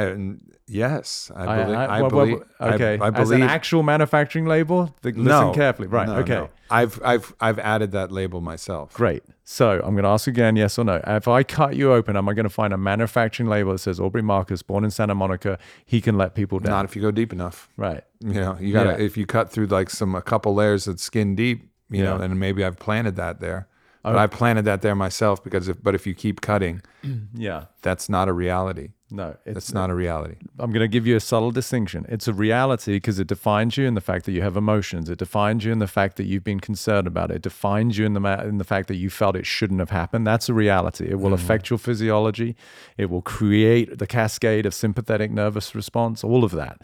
yes, 0.68 1.32
I 1.36 1.46
believe. 1.64 1.78
I, 1.78 2.02
well, 2.02 2.10
well, 2.12 2.26
believe. 2.26 2.44
I- 2.60 2.74
okay, 2.76 2.98
I, 3.02 3.08
as 3.10 3.14
believe. 3.30 3.44
an 3.44 3.50
actual 3.50 3.84
manufacturing 3.84 4.46
label. 4.46 4.96
Th- 5.04 5.16
Listen 5.16 5.26
no, 5.26 5.52
carefully. 5.54 5.88
Right. 5.90 6.08
no, 6.08 6.16
okay. 6.18 6.36
no. 6.36 6.50
I've 6.70 7.02
I've 7.04 7.34
I've 7.42 7.60
added 7.60 7.92
that 7.92 8.12
label 8.12 8.40
myself. 8.40 8.94
Great. 8.94 9.24
So 9.44 9.82
I'm 9.84 9.94
going 9.96 10.04
to 10.04 10.10
ask 10.10 10.28
again, 10.28 10.56
yes 10.56 10.80
or 10.80 10.86
no. 10.86 11.02
If 11.06 11.28
I 11.28 11.44
cut 11.44 11.76
you 11.76 11.92
open, 11.92 12.16
am 12.16 12.30
I 12.30 12.34
going 12.34 12.46
to 12.46 12.50
find 12.62 12.72
a 12.74 12.78
manufacturing 12.78 13.50
label 13.50 13.74
that 13.74 13.80
says 13.80 14.00
Aubrey 14.00 14.22
Marcus, 14.22 14.62
born 14.62 14.86
in 14.86 14.92
Santa 14.92 15.14
Monica, 15.14 15.60
he 15.86 16.00
can 16.00 16.18
let 16.18 16.36
people 16.36 16.60
down? 16.60 16.72
Not 16.72 16.86
if 16.86 16.96
you 16.96 17.02
go 17.02 17.12
deep 17.12 17.34
enough. 17.34 17.68
right. 17.76 18.04
You 18.22 18.34
know, 18.36 18.58
you 18.60 18.72
gotta 18.72 18.92
Yeah. 18.92 19.06
if 19.06 19.18
you 19.18 19.26
cut 19.26 19.52
through 19.52 19.68
like 19.68 19.90
some 19.90 20.16
a 20.16 20.22
couple 20.22 20.54
layers 20.54 20.88
of 20.88 21.02
skin 21.02 21.36
deep, 21.36 21.70
you 21.90 22.04
know, 22.04 22.16
and 22.16 22.40
maybe 22.40 22.64
I've 22.64 22.78
planted 22.80 23.18
that 23.18 23.42
there. 23.42 23.68
But. 24.04 24.16
I 24.16 24.28
planted 24.28 24.66
that 24.66 24.82
there 24.82 24.96
myself 24.96 25.44
because 25.44 25.68
if 25.68 25.82
but 25.84 25.94
if 25.94 26.08
you 26.08 26.16
keep 26.16 26.42
cutting, 26.42 26.82
Yeah. 27.34 27.66
that's 27.82 28.10
not 28.10 28.28
a 28.28 28.34
reality. 28.34 28.90
No, 29.14 29.36
it's 29.46 29.54
That's 29.56 29.74
not 29.74 29.90
a 29.90 29.94
reality. 29.94 30.36
I'm 30.58 30.72
going 30.72 30.84
to 30.84 30.88
give 30.88 31.06
you 31.06 31.18
a 31.18 31.20
subtle 31.20 31.52
distinction. 31.52 32.06
It's 32.08 32.30
a 32.30 32.34
reality 32.34 32.94
because 32.94 33.20
it 33.20 33.28
defines 33.28 33.76
you 33.76 33.86
in 33.86 33.94
the 33.94 34.00
fact 34.00 34.24
that 34.26 34.32
you 34.32 34.42
have 34.42 34.56
emotions. 34.56 35.10
It 35.10 35.20
defines 35.20 35.66
you 35.66 35.74
in 35.74 35.80
the 35.80 35.88
fact 35.88 36.16
that 36.16 36.24
you've 36.24 36.46
been 36.46 36.62
concerned 36.62 37.08
about 37.08 37.30
it. 37.30 37.36
It 37.36 37.42
defines 37.42 37.98
you 37.98 38.06
in 38.06 38.14
the 38.14 38.22
ma- 38.22 38.42
in 38.42 38.58
the 38.58 38.64
fact 38.64 38.88
that 38.88 38.96
you 38.96 39.10
felt 39.10 39.36
it 39.36 39.46
shouldn't 39.46 39.82
have 39.82 39.90
happened. 39.90 40.26
That's 40.26 40.48
a 40.48 40.54
reality. 40.54 41.08
It 41.10 41.16
will 41.20 41.26
mm-hmm. 41.32 41.34
affect 41.34 41.70
your 41.70 41.78
physiology. 41.78 42.56
It 42.98 43.10
will 43.10 43.22
create 43.22 43.98
the 44.00 44.08
cascade 44.08 44.66
of 44.66 44.74
sympathetic 44.74 45.30
nervous 45.30 45.76
response. 45.76 46.24
All 46.24 46.46
of 46.46 46.52
that. 46.52 46.82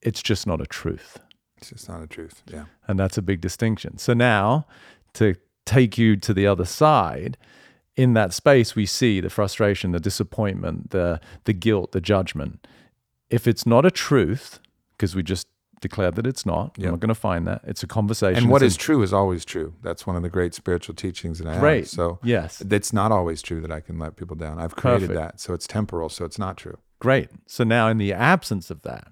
It's 0.00 0.22
just 0.22 0.46
not 0.46 0.62
a 0.62 0.66
truth, 0.66 1.18
It's 1.58 1.68
just 1.70 1.88
not 1.90 2.02
a 2.02 2.06
truth. 2.06 2.42
Yeah. 2.46 2.64
and 2.88 2.98
that's 2.98 3.18
a 3.18 3.22
big 3.22 3.42
distinction. 3.42 3.98
So 3.98 4.14
now, 4.14 4.66
to 5.14 5.34
take 5.66 5.98
you 5.98 6.16
to 6.16 6.32
the 6.32 6.46
other 6.46 6.64
side, 6.64 7.36
in 7.96 8.14
that 8.14 8.32
space 8.32 8.74
we 8.74 8.86
see 8.86 9.20
the 9.20 9.30
frustration, 9.30 9.92
the 9.92 10.00
disappointment, 10.00 10.90
the 10.90 11.20
the 11.44 11.52
guilt, 11.52 11.92
the 11.92 12.00
judgment. 12.00 12.66
If 13.28 13.46
it's 13.46 13.66
not 13.66 13.84
a 13.84 13.90
truth, 13.90 14.60
because 14.92 15.14
we 15.14 15.22
just 15.22 15.46
declared 15.80 16.14
that 16.14 16.26
it's 16.26 16.46
not. 16.46 16.74
I'm 16.78 16.84
not 16.84 17.00
going 17.00 17.08
to 17.08 17.14
find 17.14 17.46
that. 17.46 17.60
It's 17.64 17.82
a 17.82 17.86
conversation. 17.86 18.44
And 18.44 18.50
what 18.50 18.62
is 18.62 18.76
true 18.76 19.02
is 19.02 19.12
always 19.12 19.44
true. 19.44 19.74
That's 19.82 20.06
one 20.06 20.16
of 20.16 20.22
the 20.22 20.30
great 20.30 20.54
spiritual 20.54 20.94
teachings 20.94 21.38
that 21.38 21.48
I 21.48 21.58
Great. 21.58 21.80
have. 21.80 21.88
So 21.88 22.18
yes, 22.22 22.62
it's 22.62 22.92
not 22.92 23.12
always 23.12 23.42
true 23.42 23.60
that 23.60 23.70
I 23.70 23.80
can 23.80 23.98
let 23.98 24.16
people 24.16 24.36
down. 24.36 24.58
I've 24.58 24.74
created 24.76 25.08
Perfect. 25.08 25.20
that. 25.34 25.40
So 25.40 25.52
it's 25.52 25.66
temporal, 25.66 26.08
so 26.08 26.24
it's 26.24 26.38
not 26.38 26.56
true. 26.56 26.78
great. 26.98 27.28
So 27.46 27.64
now, 27.64 27.88
in 27.88 27.98
the 27.98 28.12
absence 28.12 28.70
of 28.70 28.82
that, 28.82 29.08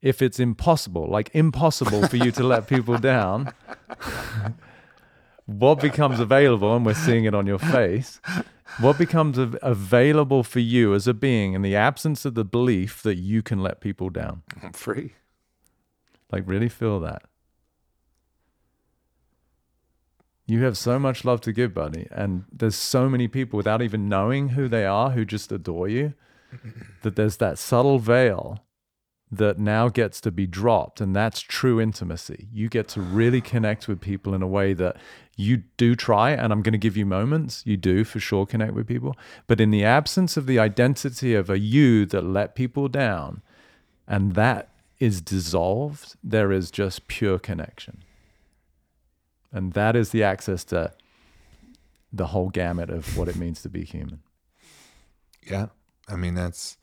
if 0.00 0.22
it's 0.22 0.38
impossible, 0.38 1.06
like 1.08 1.30
impossible 1.34 2.06
for 2.06 2.16
you 2.16 2.30
to 2.32 2.44
let 2.44 2.68
people 2.68 2.98
down, 2.98 3.52
what 5.48 5.80
becomes 5.80 6.20
available, 6.20 6.76
and 6.76 6.84
we're 6.84 6.92
seeing 6.92 7.24
it 7.24 7.34
on 7.34 7.46
your 7.46 7.58
face, 7.58 8.20
what 8.80 8.98
becomes 8.98 9.38
av- 9.38 9.56
available 9.62 10.42
for 10.42 10.60
you 10.60 10.92
as 10.92 11.06
a 11.08 11.14
being 11.14 11.54
in 11.54 11.62
the 11.62 11.74
absence 11.74 12.26
of 12.26 12.34
the 12.34 12.44
belief 12.44 13.02
that 13.02 13.16
you 13.16 13.42
can 13.42 13.62
let 13.62 13.80
people 13.80 14.10
down? 14.10 14.42
I'm 14.62 14.72
free. 14.74 15.14
Like, 16.30 16.42
really 16.44 16.68
feel 16.68 17.00
that. 17.00 17.22
You 20.46 20.64
have 20.64 20.76
so 20.76 20.98
much 20.98 21.24
love 21.24 21.40
to 21.42 21.52
give, 21.52 21.72
buddy. 21.72 22.08
And 22.10 22.44
there's 22.52 22.76
so 22.76 23.08
many 23.08 23.26
people 23.26 23.56
without 23.56 23.80
even 23.80 24.06
knowing 24.06 24.50
who 24.50 24.68
they 24.68 24.84
are 24.84 25.12
who 25.12 25.24
just 25.24 25.50
adore 25.50 25.88
you 25.88 26.12
that 27.02 27.16
there's 27.16 27.38
that 27.38 27.58
subtle 27.58 27.98
veil 27.98 28.64
that 29.30 29.58
now 29.58 29.88
gets 29.88 30.20
to 30.22 30.30
be 30.30 30.46
dropped. 30.46 31.00
And 31.00 31.14
that's 31.14 31.40
true 31.40 31.80
intimacy. 31.80 32.48
You 32.52 32.68
get 32.68 32.88
to 32.88 33.00
really 33.00 33.40
connect 33.40 33.86
with 33.86 34.00
people 34.00 34.34
in 34.34 34.42
a 34.42 34.46
way 34.46 34.72
that 34.74 34.96
you 35.36 35.58
do 35.76 35.94
try. 35.94 36.30
And 36.30 36.52
I'm 36.52 36.62
going 36.62 36.72
to 36.72 36.78
give 36.78 36.96
you 36.96 37.04
moments. 37.04 37.62
You 37.66 37.76
do 37.76 38.04
for 38.04 38.20
sure 38.20 38.46
connect 38.46 38.72
with 38.72 38.86
people. 38.86 39.16
But 39.46 39.60
in 39.60 39.70
the 39.70 39.84
absence 39.84 40.36
of 40.36 40.46
the 40.46 40.58
identity 40.58 41.34
of 41.34 41.50
a 41.50 41.58
you 41.58 42.06
that 42.06 42.24
let 42.24 42.54
people 42.54 42.88
down, 42.88 43.42
and 44.06 44.34
that 44.34 44.70
is 44.98 45.20
dissolved, 45.20 46.16
there 46.24 46.50
is 46.50 46.70
just 46.70 47.06
pure 47.06 47.38
connection. 47.38 48.02
And 49.52 49.74
that 49.74 49.94
is 49.94 50.10
the 50.10 50.22
access 50.22 50.64
to 50.64 50.92
the 52.12 52.28
whole 52.28 52.48
gamut 52.48 52.90
of 52.90 53.16
what 53.16 53.28
it 53.28 53.36
means 53.36 53.62
to 53.62 53.68
be 53.68 53.84
human. 53.84 54.20
Yeah. 55.42 55.66
I 56.08 56.16
mean, 56.16 56.34
that's, 56.34 56.78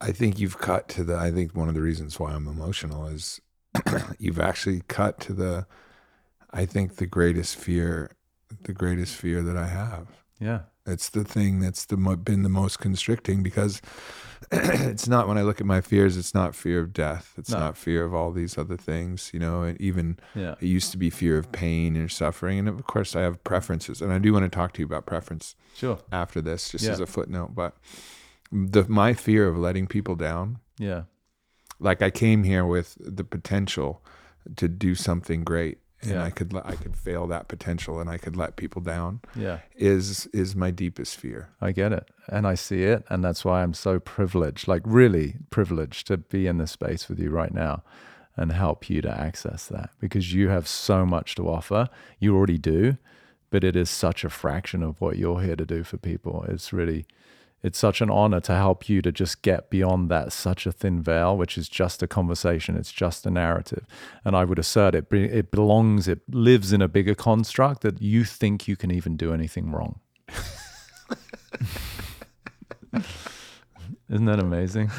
I 0.00 0.12
think 0.12 0.38
you've 0.38 0.58
cut 0.58 0.88
to 0.90 1.04
the, 1.04 1.16
I 1.16 1.30
think 1.30 1.54
one 1.54 1.68
of 1.68 1.74
the 1.74 1.82
reasons 1.82 2.18
why 2.18 2.32
I'm 2.32 2.48
emotional 2.48 3.06
is 3.06 3.40
you've 4.18 4.40
actually 4.40 4.82
cut 4.88 5.20
to 5.20 5.32
the, 5.32 5.66
I 6.52 6.64
think 6.64 6.96
the 6.96 7.06
greatest 7.06 7.56
fear, 7.56 8.12
the 8.62 8.72
greatest 8.72 9.14
fear 9.14 9.42
that 9.42 9.56
I 9.56 9.66
have. 9.66 10.06
Yeah. 10.38 10.60
It's 10.86 11.10
the 11.10 11.22
thing 11.24 11.60
that's 11.60 11.84
the 11.84 11.96
been 11.96 12.42
the 12.42 12.48
most 12.48 12.78
constricting 12.78 13.42
because 13.42 13.82
it's 14.52 15.06
not 15.06 15.28
when 15.28 15.36
I 15.36 15.42
look 15.42 15.60
at 15.60 15.66
my 15.66 15.82
fears, 15.82 16.16
it's 16.16 16.34
not 16.34 16.54
fear 16.54 16.80
of 16.80 16.94
death. 16.94 17.34
It's 17.36 17.50
No. 17.50 17.58
not 17.58 17.76
fear 17.76 18.02
of 18.02 18.14
all 18.14 18.32
these 18.32 18.56
other 18.56 18.78
things, 18.78 19.30
you 19.34 19.38
know, 19.38 19.62
and 19.62 19.78
even 19.80 20.18
Yeah. 20.34 20.54
it 20.60 20.66
used 20.66 20.90
to 20.92 20.96
be 20.98 21.10
fear 21.10 21.36
of 21.36 21.52
pain 21.52 21.94
and 21.94 22.10
suffering. 22.10 22.58
And 22.58 22.68
of 22.68 22.84
course, 22.86 23.14
I 23.14 23.20
have 23.20 23.44
preferences. 23.44 24.00
And 24.00 24.12
I 24.12 24.18
do 24.18 24.32
want 24.32 24.44
to 24.44 24.48
talk 24.48 24.72
to 24.72 24.80
you 24.80 24.86
about 24.86 25.04
preference 25.04 25.54
Sure. 25.74 25.98
after 26.10 26.40
this, 26.40 26.70
just 26.70 26.84
Yeah. 26.86 26.92
as 26.92 27.00
a 27.00 27.06
footnote. 27.06 27.54
But 27.54 27.76
the 28.52 28.84
my 28.88 29.12
fear 29.14 29.48
of 29.48 29.56
letting 29.56 29.86
people 29.86 30.16
down, 30.16 30.58
Yeah. 30.78 31.02
like 31.78 32.02
I 32.02 32.10
came 32.10 32.42
here 32.44 32.64
with 32.64 32.96
the 33.00 33.24
potential 33.24 34.02
to 34.56 34.68
do 34.68 34.94
something 34.94 35.44
great. 35.44 35.78
And 36.02 36.12
Yeah. 36.12 36.24
I 36.24 36.30
could 36.30 36.52
let- 36.54 36.64
I 36.66 36.76
could 36.76 36.96
fail 36.96 37.26
that 37.26 37.46
potential, 37.48 38.00
and 38.00 38.08
I 38.08 38.16
could 38.16 38.34
let 38.34 38.56
people 38.56 38.80
down. 38.80 39.20
Yeah. 39.36 39.58
Is 39.76 40.26
is 40.32 40.56
my 40.56 40.70
deepest 40.70 41.16
fear. 41.18 41.50
I 41.60 41.72
get 41.72 41.92
it. 41.92 42.08
And 42.28 42.46
I 42.46 42.54
see 42.54 42.84
it. 42.84 43.04
And 43.10 43.22
that's 43.22 43.44
why 43.44 43.62
I'm 43.62 43.74
so 43.74 44.00
privileged, 44.00 44.66
like 44.66 44.82
really 44.86 45.36
privileged 45.50 46.06
to 46.06 46.16
be 46.16 46.46
in 46.46 46.56
this 46.58 46.70
space 46.72 47.08
with 47.08 47.18
you 47.20 47.30
right 47.30 47.52
now 47.52 47.82
and 48.34 48.50
help 48.52 48.88
you 48.88 49.02
to 49.02 49.10
access 49.10 49.66
that 49.66 49.90
because 50.00 50.32
you 50.32 50.48
have 50.48 50.66
so 50.66 51.04
much 51.04 51.34
to 51.34 51.46
offer. 51.48 51.88
You 52.18 52.34
already 52.34 52.56
do, 52.58 52.96
but 53.50 53.62
it 53.62 53.76
is 53.76 53.90
such 53.90 54.24
a 54.24 54.30
fraction 54.30 54.82
of 54.82 55.00
what 55.02 55.18
you're 55.18 55.42
here 55.42 55.56
to 55.56 55.66
do 55.66 55.84
for 55.84 55.98
people. 55.98 56.44
It's 56.48 56.72
really, 56.72 57.04
it's 57.62 57.78
such 57.78 58.00
an 58.00 58.08
honor 58.10 58.40
to 58.40 58.54
help 58.54 58.88
you 58.88 59.02
to 59.02 59.12
just 59.12 59.42
get 59.42 59.68
beyond 59.68 60.08
that 60.08 60.32
such 60.32 60.66
a 60.66 60.72
thin 60.72 61.02
veil, 61.02 61.36
which 61.36 61.58
is 61.58 61.68
just 61.68 62.02
a 62.02 62.06
conversation. 62.06 62.76
It's 62.76 62.92
just 62.92 63.26
a 63.26 63.30
narrative. 63.30 63.84
And 64.24 64.34
I 64.34 64.44
would 64.44 64.58
assert 64.58 64.94
it, 64.94 65.12
it 65.12 65.50
belongs, 65.50 66.08
it 66.08 66.20
lives 66.30 66.72
in 66.72 66.80
a 66.80 66.88
bigger 66.88 67.14
construct 67.14 67.82
that 67.82 68.00
you 68.00 68.24
think 68.24 68.66
you 68.66 68.76
can 68.76 68.90
even 68.90 69.16
do 69.16 69.34
anything 69.34 69.70
wrong. 69.72 70.00
Isn't 74.08 74.24
that 74.24 74.40
amazing? 74.40 74.90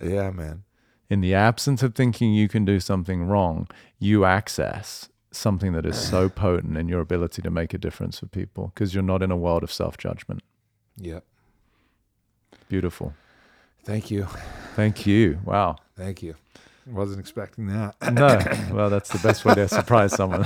Yeah, 0.00 0.30
man. 0.30 0.62
In 1.10 1.20
the 1.20 1.34
absence 1.34 1.82
of 1.82 1.94
thinking 1.94 2.32
you 2.32 2.48
can 2.48 2.64
do 2.64 2.80
something 2.80 3.24
wrong, 3.24 3.68
you 3.98 4.24
access 4.24 5.08
something 5.32 5.72
that 5.72 5.84
is 5.84 5.98
so 5.98 6.28
potent 6.28 6.78
in 6.78 6.88
your 6.88 7.00
ability 7.00 7.42
to 7.42 7.50
make 7.50 7.74
a 7.74 7.78
difference 7.78 8.20
for 8.20 8.26
people 8.26 8.70
because 8.74 8.94
you're 8.94 9.02
not 9.02 9.22
in 9.22 9.30
a 9.30 9.36
world 9.36 9.62
of 9.62 9.72
self 9.72 9.98
judgment. 9.98 10.42
Yep. 10.96 11.24
Beautiful. 12.68 13.12
Thank 13.84 14.10
you. 14.10 14.26
Thank 14.76 15.06
you. 15.06 15.38
Wow. 15.44 15.76
Thank 15.96 16.22
you. 16.22 16.34
Wasn't 16.86 17.18
expecting 17.20 17.66
that. 17.68 17.94
No, 18.12 18.38
well, 18.74 18.90
that's 18.90 19.10
the 19.10 19.18
best 19.26 19.44
way 19.44 19.54
to 19.54 19.68
surprise 19.68 20.12
someone. 20.12 20.44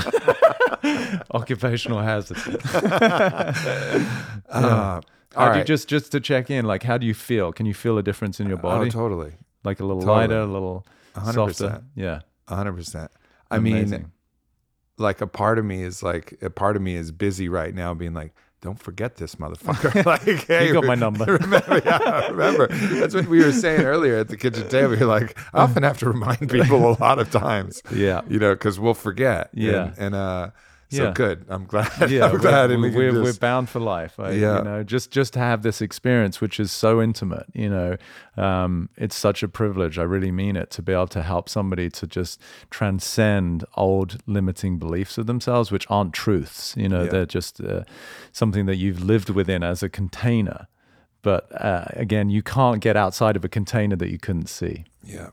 Occupational 1.32 2.00
hazard. 2.00 2.38
Uh, 4.50 5.02
How 5.34 5.44
all 5.44 5.50
right. 5.50 5.66
just 5.66 5.88
just 5.88 6.10
to 6.12 6.20
check 6.20 6.50
in? 6.50 6.64
Like, 6.64 6.82
how 6.82 6.96
do 6.96 7.06
you 7.06 7.12
feel? 7.12 7.52
Can 7.52 7.66
you 7.66 7.74
feel 7.74 7.98
a 7.98 8.02
difference 8.02 8.40
in 8.40 8.48
your 8.48 8.56
body? 8.56 8.88
Oh, 8.88 8.90
totally. 8.90 9.32
like 9.62 9.78
a 9.78 9.84
little 9.84 10.00
totally. 10.00 10.20
lighter, 10.20 10.40
a 10.40 10.46
little 10.46 10.86
A 11.14 11.20
hundred 11.20 11.54
softer? 11.54 11.82
Yeah. 11.94 12.20
Hundred 12.48 12.72
percent. 12.72 13.10
I 13.50 13.58
mean, 13.58 14.10
like 14.96 15.20
a 15.20 15.26
part 15.26 15.58
of 15.58 15.66
me 15.66 15.82
is 15.82 16.02
like 16.02 16.38
a 16.40 16.48
part 16.48 16.76
of 16.76 16.82
me 16.82 16.94
is 16.94 17.12
busy 17.12 17.50
right 17.50 17.74
now, 17.74 17.92
being 17.92 18.14
like, 18.14 18.32
"Don't 18.60 18.78
forget 18.80 19.16
this 19.16 19.36
motherfucker." 19.36 20.04
like, 20.06 20.22
hey, 20.46 20.66
You 20.68 20.72
got 20.72 20.84
my 20.84 20.94
number. 20.94 21.24
remember? 21.40 21.82
Yeah, 21.84 22.28
remember. 22.28 22.66
That's 22.68 23.14
what 23.14 23.26
we 23.26 23.44
were 23.44 23.52
saying 23.52 23.82
earlier 23.82 24.16
at 24.18 24.28
the 24.28 24.36
kitchen 24.36 24.68
table. 24.70 24.96
You're 24.96 25.08
like, 25.08 25.38
I 25.54 25.62
often 25.62 25.82
have 25.82 25.98
to 25.98 26.06
remind 26.08 26.50
people 26.50 26.90
a 26.90 26.96
lot 27.00 27.18
of 27.18 27.30
times. 27.30 27.82
Yeah. 27.92 28.22
You 28.28 28.38
know, 28.38 28.54
because 28.54 28.78
we'll 28.80 28.94
forget. 28.94 29.50
Yeah. 29.52 29.92
And, 29.96 29.98
and 29.98 30.14
uh, 30.14 30.50
so 30.90 31.04
Yeah. 31.04 31.12
good. 31.12 31.44
I'm 31.48 31.64
glad. 31.66 31.90
yeah, 32.10 32.26
I'm 32.26 32.38
glad. 32.38 32.70
we're, 32.70 32.78
we 32.78 32.90
we're, 32.90 33.12
can 33.12 33.22
we're 33.22 33.32
bound 33.34 33.68
for 33.68 33.78
life. 33.80 34.18
I, 34.18 34.30
Yeah. 34.32 34.58
you 34.58 34.64
know, 34.64 34.82
just 34.82 35.10
just 35.10 35.32
to 35.34 35.38
have 35.38 35.62
this 35.62 35.80
experience, 35.82 36.40
which 36.40 36.58
is 36.58 36.72
so 36.72 37.02
intimate. 37.02 37.46
You 37.52 37.68
know, 37.68 37.96
um, 38.36 38.88
it's 38.96 39.16
such 39.16 39.42
a 39.42 39.48
privilege. 39.48 39.98
I 39.98 40.02
really 40.04 40.30
mean 40.32 40.56
it 40.56 40.70
to 40.72 40.82
be 40.82 40.92
able 40.92 41.08
to 41.08 41.22
help 41.22 41.48
somebody 41.48 41.90
to 41.90 42.06
just 42.06 42.40
transcend 42.70 43.64
old 43.76 44.18
limiting 44.26 44.78
beliefs 44.78 45.18
of 45.18 45.26
themselves, 45.26 45.70
which 45.70 45.86
aren't 45.90 46.14
truths. 46.14 46.74
You 46.76 46.88
know, 46.88 47.02
Yeah. 47.04 47.10
they're 47.10 47.26
just 47.26 47.60
uh, 47.60 47.82
something 48.32 48.66
that 48.66 48.76
you've 48.76 49.02
lived 49.04 49.28
within 49.30 49.62
as 49.62 49.82
a 49.82 49.88
container. 49.88 50.68
But 51.22 51.50
uh, 51.60 51.84
again, 51.90 52.30
you 52.30 52.42
can't 52.42 52.80
get 52.80 52.96
outside 52.96 53.36
of 53.36 53.44
a 53.44 53.48
container 53.48 53.96
that 53.96 54.08
you 54.10 54.18
couldn't 54.18 54.48
see. 54.48 54.84
Yeah. 55.04 55.30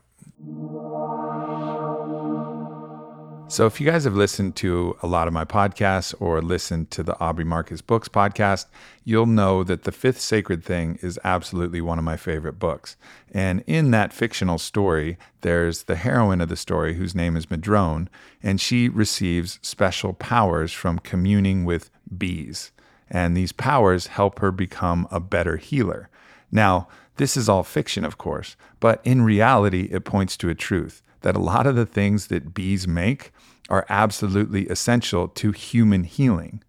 So, 3.48 3.64
if 3.64 3.80
you 3.80 3.86
guys 3.86 4.02
have 4.02 4.16
listened 4.16 4.56
to 4.56 4.96
a 5.04 5.06
lot 5.06 5.28
of 5.28 5.32
my 5.32 5.44
podcasts 5.44 6.12
or 6.18 6.42
listened 6.42 6.90
to 6.90 7.04
the 7.04 7.18
Aubrey 7.20 7.44
Marcus 7.44 7.80
Books 7.80 8.08
podcast, 8.08 8.66
you'll 9.04 9.26
know 9.26 9.62
that 9.62 9.84
The 9.84 9.92
Fifth 9.92 10.20
Sacred 10.20 10.64
Thing 10.64 10.98
is 11.00 11.18
absolutely 11.22 11.80
one 11.80 11.96
of 11.96 12.04
my 12.04 12.16
favorite 12.16 12.58
books. 12.58 12.96
And 13.32 13.62
in 13.68 13.92
that 13.92 14.12
fictional 14.12 14.58
story, 14.58 15.16
there's 15.42 15.84
the 15.84 15.94
heroine 15.94 16.40
of 16.40 16.48
the 16.48 16.56
story 16.56 16.94
whose 16.94 17.14
name 17.14 17.36
is 17.36 17.48
Madrone, 17.48 18.08
and 18.42 18.60
she 18.60 18.88
receives 18.88 19.60
special 19.62 20.12
powers 20.12 20.72
from 20.72 20.98
communing 20.98 21.64
with 21.64 21.90
bees. 22.18 22.72
And 23.08 23.36
these 23.36 23.52
powers 23.52 24.08
help 24.08 24.40
her 24.40 24.50
become 24.50 25.06
a 25.12 25.20
better 25.20 25.56
healer. 25.56 26.08
Now, 26.50 26.88
this 27.16 27.36
is 27.36 27.48
all 27.48 27.62
fiction, 27.62 28.04
of 28.04 28.18
course, 28.18 28.56
but 28.80 29.00
in 29.04 29.22
reality, 29.22 29.88
it 29.92 30.04
points 30.04 30.36
to 30.38 30.48
a 30.48 30.54
truth 30.56 31.02
that 31.22 31.36
a 31.36 31.40
lot 31.40 31.66
of 31.66 31.74
the 31.76 31.86
things 31.86 32.28
that 32.28 32.54
bees 32.54 32.86
make 32.86 33.32
are 33.68 33.86
absolutely 33.88 34.66
essential 34.68 35.28
to 35.28 35.52
human 35.52 36.04
healing. 36.04 36.62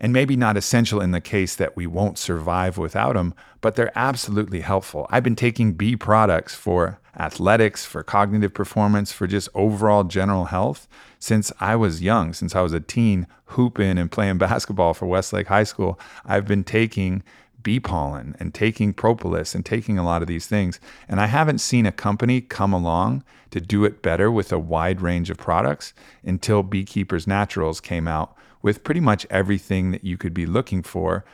And 0.00 0.12
maybe 0.12 0.36
not 0.36 0.56
essential 0.56 1.00
in 1.00 1.10
the 1.10 1.20
case 1.20 1.56
that 1.56 1.76
we 1.76 1.86
won't 1.86 2.18
survive 2.18 2.78
without 2.78 3.14
them, 3.14 3.34
but 3.60 3.74
they're 3.74 3.96
absolutely 3.96 4.60
helpful. 4.60 5.08
I've 5.10 5.24
been 5.24 5.34
taking 5.34 5.72
bee 5.72 5.96
products 5.96 6.54
for 6.54 7.00
athletics, 7.18 7.84
for 7.84 8.04
cognitive 8.04 8.54
performance, 8.54 9.10
for 9.10 9.26
just 9.26 9.48
overall 9.54 10.04
general 10.04 10.46
health 10.46 10.86
since 11.18 11.50
I 11.58 11.74
was 11.74 12.00
young, 12.00 12.32
since 12.32 12.54
I 12.54 12.60
was 12.60 12.72
a 12.72 12.78
teen, 12.78 13.26
hooping 13.46 13.98
and 13.98 14.10
playing 14.10 14.38
basketball 14.38 14.94
for 14.94 15.06
Westlake 15.06 15.48
High 15.48 15.64
School. 15.64 15.98
I've 16.24 16.46
been 16.46 16.62
taking 16.62 17.24
bee 17.62 17.80
pollen 17.80 18.36
and 18.38 18.54
taking 18.54 18.92
propolis 18.92 19.54
and 19.54 19.64
taking 19.64 19.98
a 19.98 20.04
lot 20.04 20.22
of 20.22 20.28
these 20.28 20.46
things. 20.46 20.80
And 21.08 21.20
I 21.20 21.26
haven't 21.26 21.58
seen 21.58 21.86
a 21.86 21.92
company 21.92 22.40
come 22.40 22.72
along 22.72 23.24
to 23.50 23.60
do 23.60 23.84
it 23.84 24.02
better 24.02 24.30
with 24.30 24.52
a 24.52 24.58
wide 24.58 25.00
range 25.00 25.30
of 25.30 25.38
products 25.38 25.92
until 26.22 26.62
Beekeepers 26.62 27.26
Naturals 27.26 27.80
came 27.80 28.06
out 28.06 28.36
with 28.62 28.84
pretty 28.84 29.00
much 29.00 29.26
everything 29.30 29.90
that 29.90 30.04
you 30.04 30.16
could 30.16 30.34
be 30.34 30.46
looking 30.46 30.82
for 30.82 31.24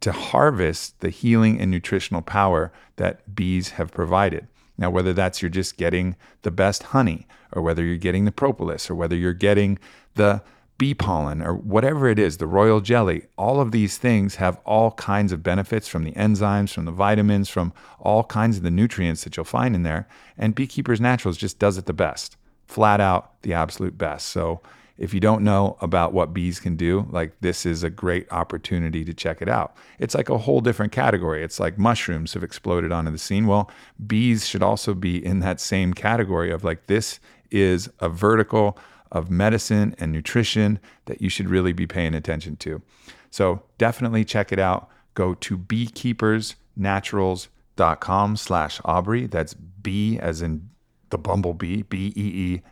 to 0.00 0.12
harvest 0.12 1.00
the 1.00 1.10
healing 1.10 1.60
and 1.60 1.70
nutritional 1.70 2.22
power 2.22 2.72
that 2.96 3.34
bees 3.34 3.70
have 3.70 3.90
provided. 3.90 4.46
Now, 4.76 4.90
whether 4.90 5.12
that's 5.12 5.42
you're 5.42 5.48
just 5.48 5.76
getting 5.76 6.14
the 6.42 6.52
best 6.52 6.84
honey, 6.84 7.26
or 7.50 7.62
whether 7.62 7.82
you're 7.82 7.96
getting 7.96 8.24
the 8.24 8.32
propolis, 8.32 8.88
or 8.88 8.94
whether 8.94 9.16
you're 9.16 9.32
getting 9.32 9.78
the 10.14 10.40
bee 10.78 10.94
pollen 10.94 11.42
or 11.42 11.54
whatever 11.54 12.08
it 12.08 12.18
is, 12.18 12.36
the 12.36 12.46
royal 12.46 12.80
jelly, 12.80 13.26
all 13.36 13.60
of 13.60 13.72
these 13.72 13.98
things 13.98 14.36
have 14.36 14.60
all 14.64 14.92
kinds 14.92 15.32
of 15.32 15.42
benefits 15.42 15.88
from 15.88 16.04
the 16.04 16.12
enzymes, 16.12 16.72
from 16.72 16.84
the 16.84 16.92
vitamins, 16.92 17.48
from 17.48 17.72
all 17.98 18.24
kinds 18.24 18.56
of 18.56 18.62
the 18.62 18.70
nutrients 18.70 19.24
that 19.24 19.36
you'll 19.36 19.44
find 19.44 19.74
in 19.74 19.82
there. 19.82 20.08
And 20.36 20.54
Beekeepers 20.54 21.00
Naturals 21.00 21.36
just 21.36 21.58
does 21.58 21.78
it 21.78 21.86
the 21.86 21.92
best, 21.92 22.36
flat 22.66 23.00
out 23.00 23.42
the 23.42 23.52
absolute 23.52 23.98
best. 23.98 24.28
So 24.28 24.60
if 24.98 25.14
you 25.14 25.20
don't 25.20 25.44
know 25.44 25.76
about 25.80 26.12
what 26.12 26.34
bees 26.34 26.58
can 26.58 26.76
do, 26.76 27.06
like 27.10 27.32
this 27.40 27.64
is 27.64 27.82
a 27.82 27.90
great 27.90 28.30
opportunity 28.32 29.04
to 29.04 29.14
check 29.14 29.40
it 29.40 29.48
out. 29.48 29.76
It's 29.98 30.14
like 30.14 30.28
a 30.28 30.38
whole 30.38 30.60
different 30.60 30.92
category. 30.92 31.42
It's 31.42 31.60
like 31.60 31.78
mushrooms 31.78 32.34
have 32.34 32.42
exploded 32.42 32.90
onto 32.90 33.10
the 33.10 33.18
scene. 33.18 33.46
Well, 33.46 33.70
bees 34.06 34.46
should 34.46 34.62
also 34.62 34.94
be 34.94 35.24
in 35.24 35.38
that 35.40 35.60
same 35.60 35.94
category 35.94 36.50
of 36.50 36.64
like 36.64 36.86
this 36.86 37.20
is 37.50 37.88
a 38.00 38.08
vertical 38.08 38.76
of 39.10 39.30
medicine 39.30 39.94
and 39.98 40.12
nutrition 40.12 40.78
that 41.06 41.22
you 41.22 41.28
should 41.28 41.48
really 41.48 41.72
be 41.72 41.86
paying 41.86 42.14
attention 42.14 42.56
to. 42.56 42.82
So 43.30 43.62
definitely 43.78 44.24
check 44.24 44.52
it 44.52 44.58
out. 44.58 44.88
Go 45.14 45.34
to 45.34 45.58
beekeepersnaturals.com 45.58 48.36
slash 48.36 48.80
Aubrey. 48.84 49.26
That's 49.26 49.54
B 49.54 50.18
as 50.18 50.42
in 50.42 50.68
the 51.10 51.18
bumblebee, 51.18 51.82
B 51.82 52.12
E 52.16 52.20
E, 52.20 52.62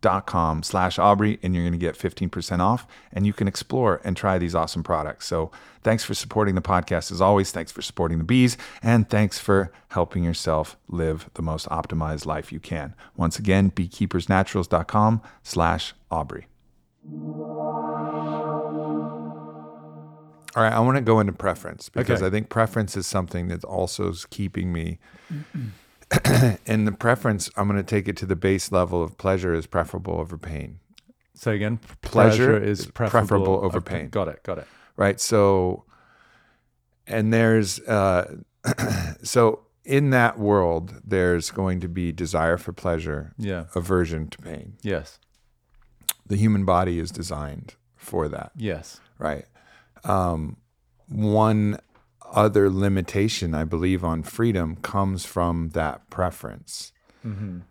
keepersnaturals.com 0.00 0.22
com 0.30 0.62
slash 0.62 0.98
Aubrey 0.98 1.38
and 1.42 1.54
you're 1.54 1.64
going 1.64 1.72
to 1.72 1.78
get 1.78 1.96
15% 1.96 2.60
off 2.60 2.86
and 3.12 3.26
you 3.26 3.32
can 3.32 3.48
explore 3.48 4.00
and 4.04 4.16
try 4.16 4.38
these 4.38 4.54
awesome 4.54 4.82
products. 4.82 5.26
So 5.26 5.50
thanks 5.82 6.04
for 6.04 6.14
supporting 6.14 6.54
the 6.54 6.62
podcast 6.62 7.10
as 7.10 7.20
always. 7.20 7.50
Thanks 7.52 7.72
for 7.72 7.82
supporting 7.82 8.18
the 8.18 8.24
bees 8.24 8.56
and 8.82 9.08
thanks 9.08 9.38
for 9.38 9.72
helping 9.88 10.24
yourself 10.24 10.76
live 10.88 11.28
the 11.34 11.42
most 11.42 11.68
optimized 11.68 12.26
life 12.26 12.52
you 12.52 12.60
can. 12.60 12.94
Once 13.16 13.38
again, 13.38 13.70
beekeepersnaturals.com 13.70 15.22
slash 15.42 15.94
Aubrey. 16.10 16.46
All 20.56 20.64
right, 20.64 20.72
I 20.72 20.80
want 20.80 20.96
to 20.96 21.02
go 21.02 21.20
into 21.20 21.32
preference 21.32 21.88
because 21.88 22.20
Okay. 22.20 22.26
I 22.26 22.30
think 22.30 22.48
preference 22.48 22.96
is 22.96 23.06
something 23.06 23.48
that 23.48 23.62
also 23.64 24.08
is 24.08 24.26
keeping 24.26 24.72
me 24.72 24.98
and 26.66 26.86
the 26.86 26.92
preference, 26.92 27.50
I'm 27.56 27.66
going 27.68 27.76
to 27.78 27.88
take 27.88 28.08
it 28.08 28.16
to 28.18 28.26
the 28.26 28.36
base 28.36 28.72
level 28.72 29.02
of 29.02 29.16
pleasure 29.18 29.54
is 29.54 29.66
preferable 29.66 30.14
over 30.14 30.36
pain, 30.36 30.80
So 31.34 31.52
again, 31.52 31.78
Pleasure 32.02 32.46
pleasure, 32.58 32.62
is 32.62 32.86
preferable, 32.86 33.10
preferable 33.28 33.64
over 33.64 33.80
pain. 33.80 34.08
Got 34.08 34.28
it. 34.28 34.42
Got 34.42 34.58
it. 34.58 34.66
right? 34.96 35.20
So, 35.20 35.84
and 37.06 37.32
there's, 37.32 37.78
uh, 37.80 38.36
so 39.22 39.60
in 39.84 40.10
that 40.10 40.38
world, 40.38 40.94
there's 41.04 41.50
going 41.50 41.80
to 41.80 41.88
be 41.88 42.12
desire 42.12 42.56
for 42.58 42.72
pleasure, 42.72 43.32
Yeah. 43.38 43.64
aversion 43.74 44.28
to 44.28 44.38
pain. 44.38 44.74
Yes. 44.82 45.18
The 46.26 46.36
human 46.36 46.64
body 46.64 46.98
is 46.98 47.10
designed 47.10 47.74
for 47.96 48.28
that, 48.28 48.52
Yes. 48.56 49.00
right? 49.18 49.46
Um, 50.04 50.56
one 51.08 51.78
other 52.32 52.70
limitation, 52.70 53.54
I 53.54 53.64
believe, 53.64 54.04
on 54.04 54.22
freedom 54.22 54.76
comes 54.76 55.24
from 55.24 55.70
that 55.70 56.08
preference. 56.10 56.92
and 57.22 57.64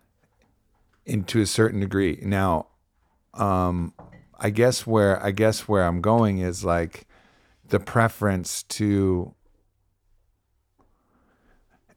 to 1.26 1.40
a 1.40 1.46
certain 1.46 1.80
degree. 1.80 2.20
Now, 2.22 2.66
um, 3.34 3.92
I 4.38 4.50
guess 4.50 4.86
where 4.86 5.20
I 5.22 5.30
guess 5.32 5.66
where 5.68 5.84
I'm 5.84 6.00
going 6.00 6.38
is 6.38 6.64
like 6.64 7.06
the 7.68 7.80
preference 7.80 8.62
to, 8.64 9.34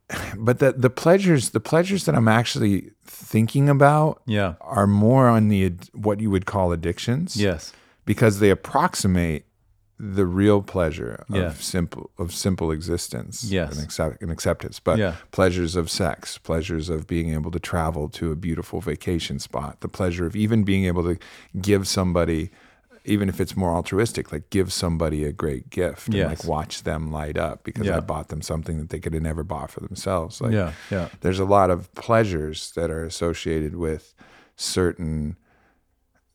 but 0.38 0.60
the 0.60 0.74
the 0.74 0.90
pleasures 0.90 1.52
the 1.52 1.60
pleasures 1.60 2.06
that 2.06 2.16
I'm 2.16 2.28
actually 2.28 2.92
thinking 3.06 3.70
about 3.70 4.22
Yeah. 4.26 4.56
are 4.62 4.88
more 4.88 5.28
on 5.28 5.48
the 5.50 5.74
what 5.94 6.20
you 6.20 6.30
would 6.32 6.46
call 6.46 6.72
addictions 6.72 7.36
Yes. 7.38 7.72
because 8.06 8.40
they 8.40 8.50
approximate 8.50 9.46
the 10.06 10.26
real 10.26 10.62
pleasure 10.62 11.24
of 11.32 11.64
simple 11.64 12.10
of 12.18 12.34
simple 12.34 12.72
existence 12.72 13.44
Yes. 13.46 13.76
and, 13.76 13.84
accept, 13.86 14.22
and 14.22 14.30
acceptance 14.32 14.78
but 14.80 14.98
Yeah. 15.00 15.16
pleasures 15.32 15.78
of 15.78 15.90
sex 15.90 16.38
pleasures 16.38 16.90
of 16.90 17.08
being 17.08 17.34
able 17.34 17.52
to 17.52 17.60
travel 17.60 18.10
to 18.10 18.32
a 18.32 18.36
beautiful 18.36 18.82
vacation 18.82 19.40
spot 19.40 19.80
the 19.80 19.88
pleasure 19.88 20.26
of 20.26 20.36
even 20.36 20.64
being 20.64 20.84
able 20.86 21.04
to 21.04 21.18
give 21.62 21.88
somebody 21.88 22.50
even 23.06 23.28
if 23.30 23.40
it's 23.40 23.56
more 23.56 23.72
altruistic 23.76 24.32
like 24.34 24.50
give 24.50 24.74
somebody 24.74 25.24
a 25.26 25.32
great 25.32 25.70
gift 25.70 26.08
and 26.10 26.18
like 26.32 26.44
watch 26.44 26.84
them 26.84 27.10
light 27.12 27.38
up 27.38 27.64
because 27.64 27.86
Yeah. 27.88 27.98
i 27.98 28.00
bought 28.02 28.28
them 28.28 28.42
something 28.42 28.78
that 28.80 28.90
they 28.90 29.00
could 29.00 29.14
have 29.14 29.24
never 29.24 29.44
bought 29.44 29.72
for 29.72 29.80
themselves 29.80 30.42
like 30.42 30.52
Yeah. 30.54 30.72
Yeah. 30.92 31.08
there's 31.22 31.40
a 31.40 31.46
lot 31.46 31.70
of 31.70 31.94
pleasures 31.96 32.72
that 32.76 32.90
are 32.92 33.06
associated 33.06 33.76
with 33.76 34.14
certain 34.56 35.38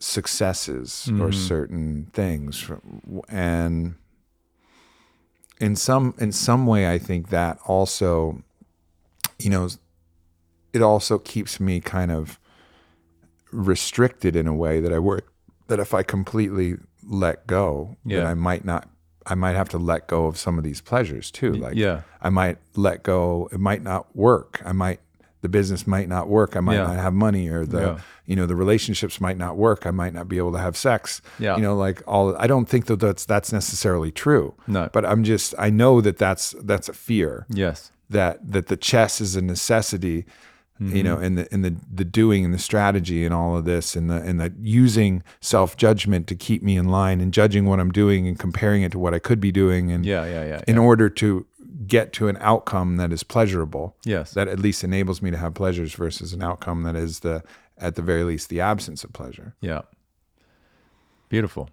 successes 0.01 1.09
or 1.09 1.13
mm-hmm. 1.29 1.33
certain 1.33 2.07
things 2.13 2.71
and 3.29 3.97
in 5.61 5.75
some 5.75 6.15
in 6.19 6.31
some 6.31 6.67
way 6.67 6.89
i 6.89 6.97
think 6.99 7.31
that 7.31 7.59
also 7.67 8.41
you 9.41 9.51
know 9.51 9.69
it 10.73 10.83
also 10.83 11.19
keeps 11.19 11.59
me 11.59 11.81
kind 11.81 12.13
of 12.13 12.39
restricted 13.51 14.37
in 14.37 14.47
a 14.47 14.55
way 14.55 14.79
that 14.81 14.93
i 14.93 14.99
worry 15.01 15.23
that 15.67 15.81
if 15.81 15.93
i 15.93 16.03
completely 16.05 16.77
let 17.05 17.47
go 17.49 17.97
that 18.05 18.13
Yeah. 18.15 18.31
i 18.31 18.35
might 18.35 18.65
not 18.65 18.89
i 19.27 19.35
might 19.35 19.57
have 19.57 19.69
to 19.71 19.79
let 19.79 20.07
go 20.07 20.27
of 20.27 20.39
some 20.39 20.59
of 20.59 20.65
these 20.65 20.81
pleasures 20.81 21.31
too 21.33 21.53
like 21.55 21.75
yeah. 21.75 22.03
I 22.21 22.31
might 22.31 22.59
let 22.75 23.05
go. 23.05 23.49
It 23.53 23.61
might 23.61 23.83
not 23.83 24.15
work. 24.17 24.61
I 24.65 24.73
might 24.73 25.01
the 25.41 25.49
business 25.49 25.87
might 25.87 26.09
not 26.09 26.29
work. 26.29 26.57
I 26.57 26.61
might 26.61 26.75
Yeah. 26.75 26.89
not 26.89 26.97
have 26.97 27.15
money, 27.15 27.49
or 27.49 27.65
the. 27.65 28.01
You 28.29 28.37
know 28.37 28.47
the 28.47 28.55
relationships 28.55 29.21
might 29.21 29.39
not 29.39 29.57
work. 29.57 29.87
I 29.87 29.91
might 29.91 30.13
not 30.15 30.29
be 30.29 30.37
able 30.39 30.53
to 30.53 30.59
have 30.59 30.77
sex. 30.77 31.21
Yeah. 31.41 31.57
you 31.57 31.63
know, 31.63 31.75
like 31.75 32.03
all. 32.07 32.37
I 32.37 32.47
don't 32.47 32.69
think 32.69 32.87
that 32.87 33.01
that's 33.01 33.25
that's 33.25 33.53
necessarily 33.53 34.13
true. 34.13 34.55
No. 34.67 34.89
but 34.93 35.05
I'm 35.05 35.25
just 35.25 35.55
I 35.59 35.71
know 35.71 36.01
that 36.03 36.19
that's 36.19 36.55
that's 36.63 36.89
a 36.89 36.93
fear 36.93 37.47
Yes. 37.49 37.91
that 38.11 38.35
that 38.53 38.67
the 38.69 38.77
chess 38.77 39.21
is 39.21 39.35
a 39.35 39.43
necessity. 39.43 40.27
Mm-hmm. 40.81 40.97
You 40.97 41.03
know, 41.03 41.17
and 41.17 41.37
the 41.39 41.49
and 41.53 41.65
the 41.65 41.75
the 41.93 42.05
doing 42.05 42.45
and 42.45 42.55
the 42.55 42.59
strategy 42.59 43.25
and 43.25 43.35
all 43.35 43.57
of 43.57 43.65
this 43.65 43.97
and 43.97 44.09
the 44.09 44.17
and 44.23 44.39
the 44.39 44.53
using 44.61 45.25
self 45.41 45.77
judgment 45.77 46.29
to 46.29 46.37
keep 46.37 46.63
me 46.63 46.77
in 46.77 46.87
line 46.89 47.21
and 47.21 47.33
judging 47.35 47.65
what 47.67 47.81
I'm 47.81 47.91
doing 47.91 48.29
and 48.29 48.39
comparing 48.39 48.83
it 48.85 48.93
to 48.93 48.99
what 49.01 49.13
I 49.13 49.19
could 49.19 49.41
be 49.41 49.51
doing 49.51 49.91
and 49.91 50.07
Yeah. 50.07 50.25
Yeah. 50.27 50.45
Yeah. 50.45 50.61
in 50.69 50.77
yeah. 50.77 50.83
order 50.83 51.09
to 51.11 51.47
get 51.87 52.13
to 52.13 52.29
an 52.29 52.37
outcome 52.41 52.97
that 52.99 53.13
is 53.13 53.25
pleasurable 53.25 53.97
Yes. 54.05 54.33
that 54.35 54.47
at 54.47 54.59
least 54.61 54.85
enables 54.85 55.21
me 55.21 55.31
to 55.33 55.37
have 55.39 55.55
pleasures 55.55 55.95
versus 55.95 56.33
an 56.33 56.43
outcome 56.43 56.83
that 56.85 56.95
is 56.95 57.21
the 57.21 57.43
at 57.81 57.95
the 57.95 58.03
very 58.03 58.25
least 58.25 58.49
the 58.49 58.61
absence 58.61 59.05
of 59.05 59.13
pleasure 59.13 59.55
Yeah. 59.61 59.83
Beautiful. 61.29 61.69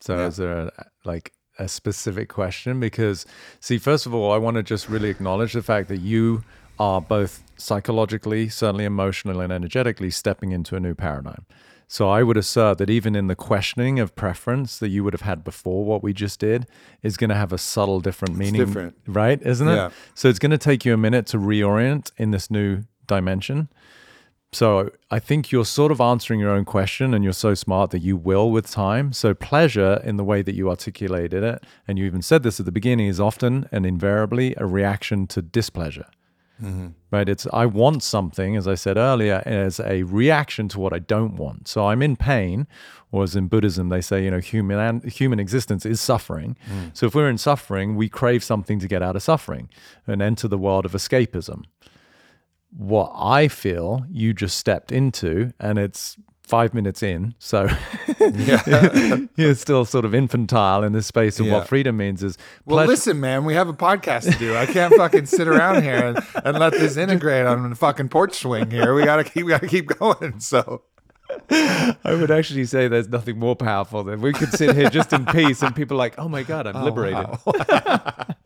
So 0.00 0.16
Yeah. 0.18 0.26
is 0.26 0.36
there 0.36 0.52
a, 0.52 0.72
like 1.04 1.32
a 1.58 1.68
specific 1.68 2.28
question? 2.28 2.80
Because 2.80 3.24
see, 3.60 3.78
first 3.78 4.06
of 4.06 4.14
all, 4.14 4.32
I 4.32 4.38
want 4.38 4.56
to 4.56 4.62
just 4.62 4.88
really 4.88 5.08
acknowledge 5.10 5.52
the 5.52 5.62
fact 5.62 5.88
that 5.88 6.00
you 6.00 6.44
are 6.78 7.00
both 7.00 7.42
psychologically, 7.56 8.48
certainly 8.48 8.84
emotionally 8.84 9.44
and 9.44 9.52
energetically 9.52 10.10
stepping 10.10 10.52
into 10.52 10.74
a 10.76 10.80
new 10.80 10.94
paradigm. 10.94 11.46
So 11.86 12.08
I 12.08 12.22
would 12.22 12.38
assert 12.38 12.78
that 12.78 12.88
even 12.88 13.14
in 13.14 13.26
the 13.26 13.36
questioning 13.36 14.00
of 14.00 14.14
preference 14.14 14.78
that 14.78 14.88
you 14.88 15.04
would 15.04 15.12
have 15.12 15.20
had 15.22 15.44
before 15.44 15.84
what 15.84 16.02
we 16.02 16.14
just 16.14 16.40
did 16.40 16.66
is 17.02 17.18
going 17.18 17.28
to 17.28 17.36
have 17.36 17.52
a 17.52 17.58
subtle 17.58 18.00
different 18.00 18.36
meaning. 18.36 18.64
different. 18.64 18.96
Right? 19.06 19.40
Isn't 19.42 19.68
it? 19.68 19.74
Yeah. 19.74 19.90
So 20.14 20.28
it's 20.28 20.38
going 20.38 20.52
to 20.52 20.58
take 20.58 20.86
you 20.86 20.94
a 20.94 20.96
minute 20.96 21.26
to 21.28 21.38
reorient 21.38 22.10
in 22.16 22.30
this 22.30 22.50
new 22.50 22.84
dimension. 23.06 23.68
So 24.54 24.90
I 25.10 25.18
think 25.18 25.50
you're 25.50 25.64
sort 25.64 25.90
of 25.90 26.00
answering 26.00 26.38
your 26.38 26.50
own 26.50 26.66
question 26.66 27.14
and 27.14 27.24
you're 27.24 27.32
so 27.32 27.54
smart 27.54 27.90
that 27.90 28.00
you 28.00 28.18
will 28.18 28.50
with 28.50 28.70
time. 28.70 29.14
So 29.14 29.32
pleasure 29.32 30.00
in 30.04 30.18
the 30.18 30.24
way 30.24 30.42
that 30.42 30.54
you 30.54 30.68
articulated 30.68 31.42
it, 31.42 31.64
and 31.88 31.98
you 31.98 32.04
even 32.04 32.20
said 32.20 32.42
this 32.42 32.60
at 32.60 32.66
the 32.66 32.72
beginning, 32.72 33.08
is 33.08 33.18
often 33.18 33.66
and 33.72 33.86
invariably 33.86 34.54
a 34.58 34.66
reaction 34.66 35.26
to 35.28 35.40
displeasure. 35.40 36.06
Mm-hmm. 36.62 36.88
Right? 37.10 37.30
It's 37.30 37.46
I 37.50 37.64
want 37.64 38.02
something, 38.02 38.54
as 38.56 38.68
I 38.68 38.74
said 38.74 38.98
earlier, 38.98 39.42
as 39.46 39.80
a 39.80 40.02
reaction 40.02 40.68
to 40.68 40.80
what 40.80 40.92
I 40.92 40.98
don't 40.98 41.36
want. 41.36 41.66
So 41.66 41.86
I'm 41.86 42.02
in 42.02 42.14
pain, 42.14 42.66
or 43.10 43.24
as 43.24 43.34
in 43.34 43.48
Buddhism 43.48 43.88
they 43.88 44.02
say, 44.02 44.22
you 44.22 44.30
know, 44.30 44.38
human 44.38 45.00
human 45.08 45.40
existence 45.40 45.86
is 45.86 45.98
suffering. 45.98 46.56
Mm. 46.70 46.96
So 46.96 47.06
if 47.06 47.14
we're 47.14 47.30
in 47.30 47.38
suffering, 47.38 47.96
we 47.96 48.10
crave 48.10 48.44
something 48.44 48.78
to 48.80 48.86
get 48.86 49.02
out 49.02 49.16
of 49.16 49.22
suffering 49.22 49.70
and 50.06 50.20
enter 50.20 50.46
the 50.46 50.58
world 50.58 50.84
of 50.84 50.92
escapism 50.92 51.64
what 52.76 53.12
I 53.14 53.48
feel 53.48 54.04
you 54.10 54.32
just 54.32 54.58
stepped 54.58 54.92
into, 54.92 55.52
and 55.60 55.78
it's 55.78 56.16
five 56.42 56.74
minutes 56.74 57.02
in. 57.02 57.34
So 57.38 57.68
you're 59.36 59.54
still 59.54 59.84
sort 59.84 60.04
of 60.04 60.14
infantile 60.14 60.82
in 60.84 60.92
this 60.92 61.06
space 61.06 61.40
of 61.40 61.46
Yeah. 61.46 61.52
what 61.54 61.68
freedom 61.68 61.96
means 61.96 62.22
is 62.22 62.36
well 62.66 62.76
pleasure- 62.78 62.88
listen 62.90 63.20
man 63.20 63.44
we 63.44 63.54
have 63.54 63.68
a 63.68 63.72
podcast 63.72 64.30
to 64.30 64.38
do 64.38 64.54
i 64.56 64.66
can't 64.66 64.94
fucking 64.94 65.26
sit 65.26 65.48
around 65.48 65.82
here 65.82 65.96
and, 65.96 66.18
and 66.44 66.58
let 66.58 66.72
this 66.72 66.96
integrate 66.96 67.46
on 67.46 67.68
the 67.70 67.74
fucking 67.76 68.08
porch 68.10 68.34
swing 68.34 68.70
here 68.70 68.94
we 68.94 69.04
gotta 69.04 69.24
keep 69.24 69.44
we 69.44 69.50
gotta 69.50 69.66
keep 69.66 69.86
going 69.98 70.38
so 70.40 70.82
I 71.50 71.96
would 72.04 72.30
actually 72.30 72.66
say 72.66 72.88
there's 72.88 73.08
nothing 73.08 73.38
more 73.38 73.56
powerful 73.56 74.04
than 74.04 74.20
we 74.20 74.34
could 74.34 74.52
sit 74.52 74.76
here 74.76 74.90
just 74.90 75.14
in 75.14 75.24
peace 75.26 75.62
and 75.62 75.74
people 75.74 75.96
are 75.96 75.98
like, 75.98 76.18
oh 76.18 76.28
my 76.28 76.42
God, 76.42 76.66
I'm 76.66 76.76
oh, 76.76 76.84
liberated. 76.84 77.26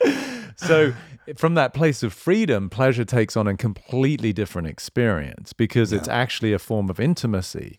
so, 0.57 0.93
from 1.37 1.55
that 1.55 1.75
place 1.75 2.03
of 2.03 2.13
freedom, 2.13 2.71
pleasure 2.71 3.05
takes 3.05 3.37
on 3.37 3.47
a 3.47 3.57
completely 3.57 4.33
different 4.33 4.69
experience 4.69 5.53
because 5.53 5.93
it's 5.93 6.09
actually 6.09 6.53
a 6.53 6.59
form 6.59 6.91
of 6.91 6.99
intimacy 7.01 7.79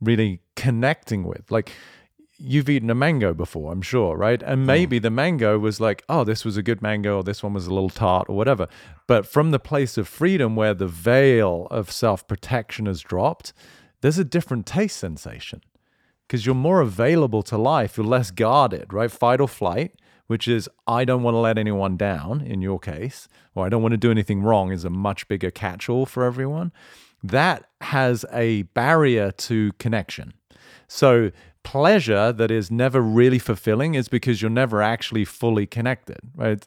really 0.00 0.40
connecting 0.56 1.24
with. 1.24 1.50
Like 1.50 1.72
you've 2.38 2.68
eaten 2.68 2.90
a 2.90 2.94
mango 2.94 3.34
before, 3.34 3.72
I'm 3.72 3.82
sure, 3.82 4.16
right? 4.16 4.42
And 4.42 4.66
maybe 4.66 4.98
the 4.98 5.10
mango 5.10 5.58
was 5.58 5.80
like, 5.80 6.02
oh, 6.08 6.24
this 6.24 6.44
was 6.44 6.56
a 6.56 6.62
good 6.62 6.80
mango, 6.80 7.16
or 7.16 7.22
this 7.22 7.42
one 7.42 7.52
was 7.52 7.66
a 7.66 7.74
little 7.74 7.90
tart, 7.90 8.28
or 8.28 8.36
whatever. 8.36 8.66
But 9.06 9.26
from 9.26 9.50
the 9.50 9.58
place 9.58 9.98
of 9.98 10.08
freedom 10.08 10.56
where 10.56 10.74
the 10.74 10.86
veil 10.86 11.68
of 11.70 11.90
self 11.90 12.26
protection 12.26 12.86
has 12.86 13.02
dropped, 13.02 13.52
there's 14.00 14.18
a 14.18 14.24
different 14.24 14.66
taste 14.66 14.96
sensation 14.96 15.60
because 16.26 16.46
you're 16.46 16.54
more 16.54 16.80
available 16.80 17.42
to 17.42 17.58
life, 17.58 17.96
you're 17.96 18.06
less 18.06 18.30
guarded, 18.30 18.92
right? 18.92 19.10
Fight 19.10 19.40
or 19.40 19.48
flight, 19.48 19.99
which 20.30 20.46
is 20.46 20.70
I 20.86 21.04
don't 21.04 21.24
want 21.24 21.34
to 21.34 21.40
let 21.40 21.58
anyone 21.58 21.96
down 21.96 22.40
in 22.40 22.62
your 22.62 22.78
case, 22.78 23.26
or 23.56 23.66
I 23.66 23.68
don't 23.68 23.82
want 23.82 23.94
to 23.94 23.98
do 23.98 24.12
anything 24.12 24.44
wrong, 24.44 24.70
is 24.70 24.84
a 24.84 24.88
much 24.88 25.26
bigger 25.26 25.50
catch 25.50 25.88
all 25.88 26.06
for 26.06 26.22
everyone. 26.22 26.70
That 27.20 27.64
has 27.80 28.24
a 28.32 28.62
barrier 28.62 29.32
to 29.32 29.72
connection. 29.80 30.34
So, 30.86 31.32
pleasure 31.64 32.30
that 32.32 32.48
is 32.48 32.70
never 32.70 33.00
really 33.00 33.40
fulfilling 33.40 33.96
is 33.96 34.06
because 34.06 34.40
you're 34.40 34.52
never 34.52 34.80
actually 34.80 35.24
fully 35.24 35.66
connected, 35.66 36.20
right? 36.36 36.64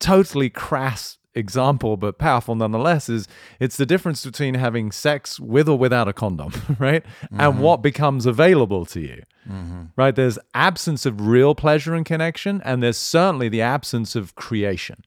Totally 0.00 0.48
crass 0.48 1.18
example, 1.36 1.96
but 1.96 2.18
powerful 2.18 2.54
nonetheless, 2.54 3.08
is 3.08 3.28
it's 3.60 3.76
the 3.76 3.86
difference 3.86 4.24
between 4.24 4.54
having 4.54 4.90
sex 4.90 5.38
with 5.38 5.68
or 5.68 5.78
without 5.78 6.08
a 6.08 6.12
condom, 6.12 6.52
right? 6.78 7.04
Mm-hmm. 7.04 7.40
And 7.40 7.60
what 7.60 7.82
becomes 7.82 8.26
available 8.26 8.86
to 8.86 9.00
you, 9.00 9.22
mm-hmm. 9.48 9.84
right? 9.94 10.14
There's 10.14 10.38
absence 10.54 11.06
of 11.06 11.20
real 11.20 11.54
pleasure 11.54 11.94
and 11.94 12.04
connection, 12.04 12.62
and 12.64 12.82
there's 12.82 12.98
certainly 12.98 13.48
the 13.48 13.62
absence 13.62 14.16
of 14.16 14.34
creation, 14.34 15.04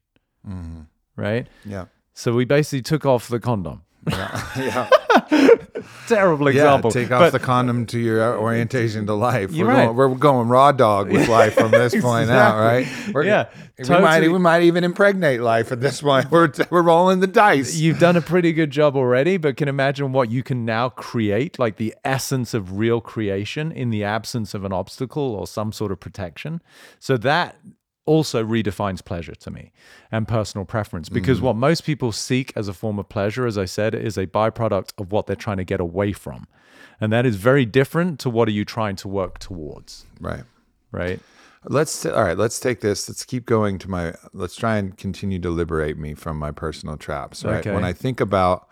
mm-hmm. 0.48 0.82
right? 1.16 1.48
Yeah. 1.66 1.86
So 2.14 2.34
we 2.34 2.46
basically 2.46 2.82
took 2.82 3.06
off 3.06 3.28
the 3.28 3.40
condom. 3.40 3.84
Yeah. 4.08 4.48
yeah. 5.32 5.49
Terrible 6.08 6.48
example. 6.48 6.92
Yeah, 6.94 7.02
take 7.02 7.12
off 7.12 7.20
but, 7.20 7.32
the 7.32 7.40
condom 7.40 7.86
to 7.88 8.00
your 8.00 8.38
orientation 8.38 9.06
to 9.08 9.14
life. 9.14 9.52
We're, 9.52 9.66
right. 9.66 9.86
going, 9.86 9.96
we're 9.96 10.16
going 10.16 10.48
raw 10.50 10.72
dog 10.72 11.12
with 11.12 11.28
life 11.30 11.56
from 11.56 11.72
this 11.72 11.94
exactly. 11.94 12.02
point 12.02 12.30
out, 12.30 12.60
right? 12.60 12.88
We're, 13.14 13.24
yeah. 13.24 13.50
We, 13.78 13.86
totally. 13.86 14.02
might, 14.02 14.32
we 14.32 14.40
might 14.40 14.64
even 14.64 14.84
impregnate 14.84 15.42
life 15.42 15.72
at 15.72 15.80
this 15.80 16.02
point. 16.02 16.30
We're, 16.32 16.52
we're 16.70 16.82
rolling 16.82 17.22
the 17.22 17.28
dice. 17.28 17.78
You've 17.78 17.98
done 17.98 18.18
a 18.18 18.22
pretty 18.22 18.52
good 18.52 18.72
job 18.72 18.98
already, 18.98 19.38
but 19.38 19.56
can 19.56 19.70
imagine 19.70 20.12
what 20.12 20.30
you 20.30 20.44
can 20.44 20.66
now 20.66 20.90
create, 20.90 21.58
like 21.58 21.78
the 21.78 21.96
essence 22.04 22.54
of 22.54 22.78
real 22.78 23.00
creation 23.00 23.72
in 23.72 23.90
the 23.90 24.04
absence 24.04 24.54
of 24.54 24.66
an 24.66 24.74
obstacle 24.74 25.24
or 25.34 25.48
some 25.48 25.72
sort 25.72 25.94
of 25.94 26.00
protection. 26.02 26.62
So 27.00 27.16
that 27.18 27.56
also 28.10 28.44
redefines 28.44 29.06
pleasure 29.06 29.36
to 29.36 29.52
me 29.52 29.72
and 30.12 30.28
personal 30.28 30.66
preference 30.66 31.10
because 31.10 31.40
mm. 31.40 31.44
what 31.44 31.56
most 31.56 31.84
people 31.84 32.12
seek 32.12 32.52
as 32.56 32.68
a 32.68 32.74
form 32.74 32.98
of 32.98 33.08
pleasure, 33.08 33.46
as 33.46 33.56
I 33.56 33.66
said, 33.66 33.94
is 33.94 34.18
a 34.18 34.26
byproduct 34.26 34.94
of 34.98 35.12
what 35.12 35.28
they're 35.28 35.36
trying 35.36 35.58
to 35.58 35.64
get 35.64 35.80
away 35.80 36.12
from. 36.12 36.48
And 37.00 37.14
that 37.14 37.26
is 37.28 37.36
very 37.36 37.66
different 37.66 38.20
to 38.22 38.30
what 38.30 38.48
are 38.48 38.52
you 38.52 38.66
trying 38.66 38.96
to 38.98 39.08
work 39.08 39.38
towards. 39.38 40.08
Right. 40.20 40.44
Right. 40.92 41.20
Let's 41.66 42.04
all 42.06 42.24
right. 42.24 42.38
Let's 42.38 42.60
take 42.60 42.82
this. 42.82 43.08
Let's 43.08 43.26
keep 43.26 43.46
going 43.46 43.78
to 43.80 43.90
my. 43.90 44.16
Let's 44.34 44.56
try 44.56 44.78
and 44.78 44.98
continue 44.98 45.40
to 45.40 45.50
liberate 45.50 45.98
me 45.98 46.16
from 46.16 46.38
my 46.38 46.52
personal 46.52 46.98
traps. 46.98 47.44
Right. 47.44 47.60
Okay. 47.60 47.74
When 47.74 47.84
I 47.84 47.94
think 47.94 48.20
about 48.20 48.68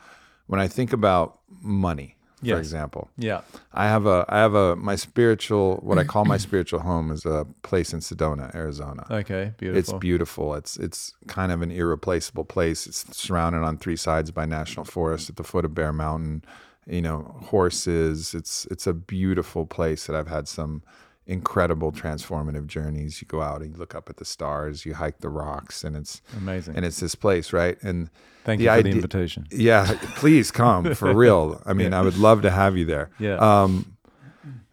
when 0.47 0.59
I 0.59 0.67
think 0.67 0.93
about 0.93 1.39
money, 1.61 2.16
yes. 2.41 2.55
for 2.55 2.59
example. 2.59 3.09
Yeah. 3.17 3.41
I 3.73 3.87
have 3.87 4.05
a 4.05 4.25
I 4.29 4.37
have 4.39 4.53
a 4.53 4.75
my 4.75 4.95
spiritual 4.95 5.77
what 5.77 5.97
I 5.97 6.03
call 6.03 6.25
my 6.25 6.37
spiritual 6.47 6.79
home 6.81 7.11
is 7.11 7.25
a 7.25 7.45
place 7.63 7.93
in 7.93 7.99
Sedona, 7.99 8.53
Arizona. 8.55 9.05
Okay, 9.09 9.53
beautiful. 9.57 9.79
It's 9.79 9.93
beautiful. 9.93 10.55
It's 10.55 10.77
it's 10.77 11.13
kind 11.27 11.51
of 11.51 11.61
an 11.61 11.71
irreplaceable 11.71 12.45
place. 12.45 12.87
It's 12.87 13.05
surrounded 13.15 13.63
on 13.63 13.77
three 13.77 13.97
sides 13.97 14.31
by 14.31 14.45
national 14.45 14.85
forest 14.85 15.29
at 15.29 15.35
the 15.35 15.43
foot 15.43 15.65
of 15.65 15.73
Bear 15.73 15.93
Mountain. 15.93 16.43
You 16.85 17.01
know, 17.01 17.35
horses. 17.47 18.33
It's 18.33 18.65
it's 18.71 18.87
a 18.87 18.93
beautiful 18.93 19.65
place 19.65 20.07
that 20.07 20.15
I've 20.15 20.29
had 20.29 20.47
some 20.47 20.83
incredible 21.27 21.91
transformative 21.91 22.67
journeys. 22.67 23.21
You 23.21 23.27
go 23.27 23.41
out 23.41 23.61
and 23.61 23.71
you 23.71 23.77
look 23.77 23.93
up 23.93 24.09
at 24.09 24.17
the 24.17 24.25
stars, 24.25 24.85
you 24.85 24.95
hike 24.95 25.19
the 25.19 25.29
rocks, 25.29 25.83
and 25.83 25.95
it's 25.95 26.21
amazing. 26.35 26.75
And 26.75 26.85
it's 26.85 26.99
this 26.99 27.15
place, 27.15 27.53
right? 27.53 27.77
And 27.83 28.09
thank 28.45 28.61
you 28.61 28.69
for 28.69 28.81
the 28.81 28.89
invitation. 28.89 29.45
Yeah, 29.51 29.97
please 30.15 30.49
come 30.49 30.93
for 30.95 31.13
real. 31.13 31.61
I 31.65 31.73
mean, 31.73 31.91
yeah. 31.91 31.99
I 31.99 32.01
would 32.01 32.17
love 32.17 32.41
to 32.43 32.49
have 32.49 32.77
you 32.77 32.85
there. 32.85 33.11
Yeah. 33.19 33.35
Um, 33.35 33.97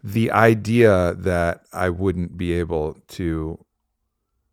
the 0.03 0.31
idea 0.31 1.15
that 1.15 1.65
I 1.73 1.89
wouldn't 1.89 2.37
be 2.37 2.53
able 2.53 2.97
to, 3.09 3.63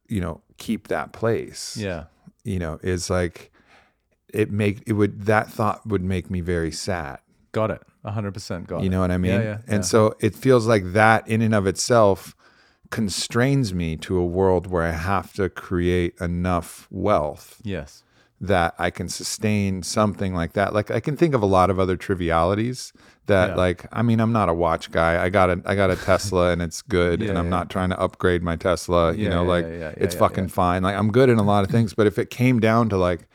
you 0.09 0.21
know, 0.21 0.43
keep 0.59 0.89
that 0.89 1.13
place. 1.13 1.77
Yeah. 1.77 2.05
You 2.45 2.59
know, 2.59 2.81
is 2.83 3.09
like 3.09 3.53
it 4.33 4.51
make 4.51 4.83
it 4.87 4.95
would 4.95 5.27
that 5.27 5.51
thought 5.51 5.87
would 5.87 6.03
make 6.03 6.31
me 6.31 6.41
very 6.41 6.73
sad. 6.73 7.21
Got 7.53 7.71
it 7.71 7.83
hundred 8.05 8.35
percent 8.35 8.67
got 8.67 8.83
You 8.83 8.91
know 8.91 8.99
it. 8.99 9.09
what 9.09 9.11
I 9.13 9.19
mean? 9.19 9.33
Yeah, 9.33 9.43
yeah, 9.43 9.59
and 9.67 9.79
yeah. 9.79 9.81
so 9.83 10.15
it 10.21 10.35
feels 10.35 10.67
like 10.67 10.93
that 10.93 11.27
in 11.29 11.43
and 11.43 11.55
of 11.55 11.67
itself 11.67 12.35
constrains 12.91 13.73
me 13.73 13.97
to 13.97 14.19
a 14.19 14.25
world 14.25 14.67
where 14.67 14.83
I 14.83 14.91
have 14.91 15.33
to 15.35 15.49
create 15.49 16.15
enough 16.21 16.87
wealth. 16.91 17.61
Yes. 17.63 18.05
That 18.41 18.75
I 18.79 18.91
can 18.91 19.09
sustain 19.09 19.83
something 19.85 20.35
like 20.35 20.53
that. 20.55 20.75
Like 20.75 20.91
I 20.91 20.99
can 21.01 21.17
think 21.17 21.33
of 21.33 21.43
a 21.43 21.47
lot 21.47 21.71
of 21.71 21.79
other 21.79 21.97
trivialities 21.97 22.93
that 23.27 23.57
like 23.57 23.87
I 23.93 24.03
mean 24.03 24.19
I'm 24.19 24.33
not 24.33 24.49
a 24.49 24.55
watch 24.55 24.91
guy. 24.91 25.23
I 25.23 25.29
got 25.29 25.49
a 25.49 25.63
I 25.65 25.77
got 25.77 25.91
a 25.91 25.97
Tesla 25.97 26.51
and 26.51 26.61
it's 26.61 26.83
good 26.83 27.23
and 27.29 27.39
I'm 27.39 27.49
not 27.49 27.71
trying 27.71 27.91
to 27.91 28.01
upgrade 28.01 28.43
my 28.43 28.57
Tesla, 28.57 29.15
you 29.15 29.29
know, 29.29 29.45
like 29.45 29.65
it's 29.65 30.17
fucking 30.17 30.49
fine. 30.49 30.83
Like 30.83 30.97
I'm 30.97 31.13
good 31.13 31.29
in 31.29 31.39
a 31.39 31.45
lot 31.45 31.63
of 31.65 31.71
things, 31.71 31.95
but 31.95 32.09
if 32.09 32.19
it 32.19 32.31
came 32.31 32.59
down 32.59 32.89
to 32.89 32.97
like 32.97 33.29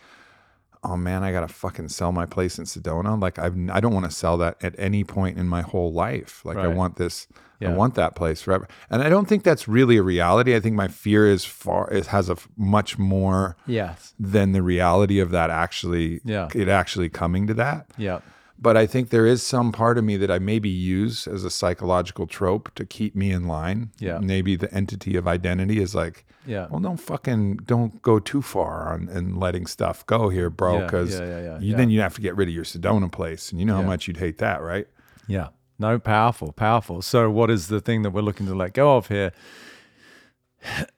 oh 0.83 0.97
man, 0.97 1.23
I 1.23 1.31
gotta 1.31 1.47
fucking 1.47 1.89
sell 1.89 2.11
my 2.11 2.25
place 2.25 2.57
in 2.57 2.65
Sedona. 2.65 3.19
Like 3.21 3.39
I've, 3.39 3.55
I 3.69 3.79
don't 3.79 3.93
want 3.93 4.05
to 4.05 4.11
sell 4.11 4.37
that 4.37 4.63
at 4.63 4.75
any 4.77 5.03
point 5.03 5.37
in 5.37 5.47
my 5.47 5.61
whole 5.61 5.91
life. 5.91 6.43
Like 6.45 6.57
right. 6.57 6.65
I 6.65 6.69
want 6.69 6.97
this, 6.97 7.27
yeah. 7.59 7.69
I 7.69 7.73
want 7.73 7.95
that 7.95 8.15
place 8.15 8.41
forever. 8.41 8.67
And 8.89 9.01
I 9.01 9.09
don't 9.09 9.27
think 9.27 9.43
that's 9.43 9.67
really 9.67 9.97
a 9.97 10.03
reality. 10.03 10.55
I 10.55 10.59
think 10.59 10.75
my 10.75 10.87
fear 10.87 11.27
is 11.27 11.45
far, 11.45 11.89
it 11.91 12.07
has 12.07 12.29
a 12.29 12.37
much 12.55 12.97
more 12.97 13.57
yes. 13.65 14.13
than 14.19 14.51
the 14.51 14.61
reality 14.61 15.19
of 15.19 15.31
that 15.31 15.49
actually, 15.49 16.21
yeah. 16.23 16.49
it 16.53 16.69
actually 16.69 17.09
coming 17.09 17.47
to 17.47 17.53
that. 17.55 17.87
Yeah. 17.97 18.19
But 18.59 18.75
I 18.75 18.87
think 18.87 19.09
there 19.09 19.27
is 19.27 19.43
some 19.43 19.71
part 19.71 19.97
of 19.97 20.03
me 20.03 20.17
that 20.17 20.31
I 20.31 20.39
maybe 20.39 20.69
use 20.69 21.27
as 21.27 21.43
a 21.43 21.49
psychological 21.49 22.25
trope 22.25 22.73
to 22.75 22.85
keep 22.85 23.15
me 23.15 23.31
in 23.31 23.47
line. 23.47 23.91
Yeah. 23.99 24.17
Maybe 24.19 24.55
the 24.55 24.73
entity 24.73 25.15
of 25.15 25.27
identity 25.27 25.79
is 25.79 25.93
like, 25.93 26.25
yeah. 26.47 26.67
Well, 26.69 26.79
don't 26.79 26.97
fucking 26.97 27.57
don't 27.65 28.01
go 28.01 28.19
too 28.19 28.41
far 28.41 28.93
on 28.93 29.09
and 29.09 29.37
letting 29.37 29.67
stuff 29.67 30.05
go 30.05 30.29
here, 30.29 30.49
bro. 30.49 30.79
Because 30.79 31.19
yeah, 31.19 31.25
yeah, 31.25 31.41
yeah, 31.41 31.59
you, 31.59 31.75
then 31.75 31.89
you 31.89 31.99
have 31.99 32.15
to 32.15 32.21
get 32.21 32.37
rid 32.37 32.47
of 32.47 32.55
your 32.55 32.63
Sedona 32.63 33.11
place, 33.11 33.51
and 33.51 33.59
you 33.59 33.65
know 33.65 33.75
how 33.75 33.81
much 33.83 34.07
you'd 34.07 34.17
hate 34.17 34.37
that, 34.37 34.61
right? 34.61 34.87
Yeah. 35.27 35.49
No, 35.77 35.99
powerful, 35.99 36.53
powerful. 36.53 37.01
So, 37.01 37.29
what 37.29 37.51
is 37.51 37.67
the 37.67 37.81
thing 37.81 38.01
that 38.01 38.11
we're 38.11 38.21
looking 38.21 38.47
to 38.47 38.55
let 38.55 38.73
go 38.73 38.97
of 38.97 39.09
here? 39.09 39.31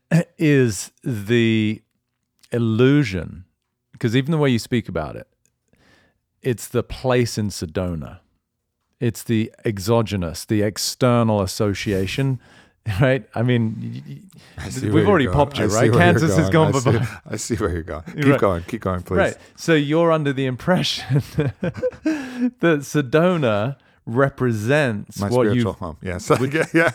Is 0.37 0.91
the 1.03 1.81
illusion, 2.51 3.43
because 3.91 4.15
even 4.15 4.31
the 4.31 4.37
way 4.37 4.49
you 4.49 4.59
speak 4.59 4.87
about 4.87 5.15
it, 5.15 5.27
it's 6.41 6.67
the 6.67 6.83
place 6.83 7.37
in 7.37 7.49
Sedona. 7.49 8.19
It's 8.99 9.23
the 9.23 9.51
exogenous, 9.65 10.45
the 10.45 10.61
external 10.61 11.41
association 11.41 12.39
right? 13.01 13.27
I 13.35 13.43
mean, 13.43 14.29
I 14.57 14.69
we've 14.83 15.07
already 15.07 15.27
popped 15.27 15.59
you, 15.59 15.65
right? 15.65 15.91
Kansas 15.91 16.35
has 16.37 16.49
gone. 16.49 16.73
I 16.75 16.79
see, 16.79 16.99
I 17.31 17.35
see 17.35 17.55
where 17.55 17.71
you're 17.71 17.83
going. 17.83 18.03
Keep 18.15 18.25
right. 18.25 18.39
going. 18.39 18.63
Keep 18.63 18.81
going, 18.81 19.01
please. 19.01 19.17
Right. 19.17 19.37
So 19.55 19.73
you're 19.73 20.11
under 20.11 20.33
the 20.33 20.45
impression 20.45 21.21
that 21.37 22.79
Sedona 22.81 23.77
represents 24.09 25.19
My 25.19 25.29
what 25.29 25.53
you 25.53 25.71
home. 25.73 25.97
Yes. 26.01 26.29
yeah. 26.73 26.91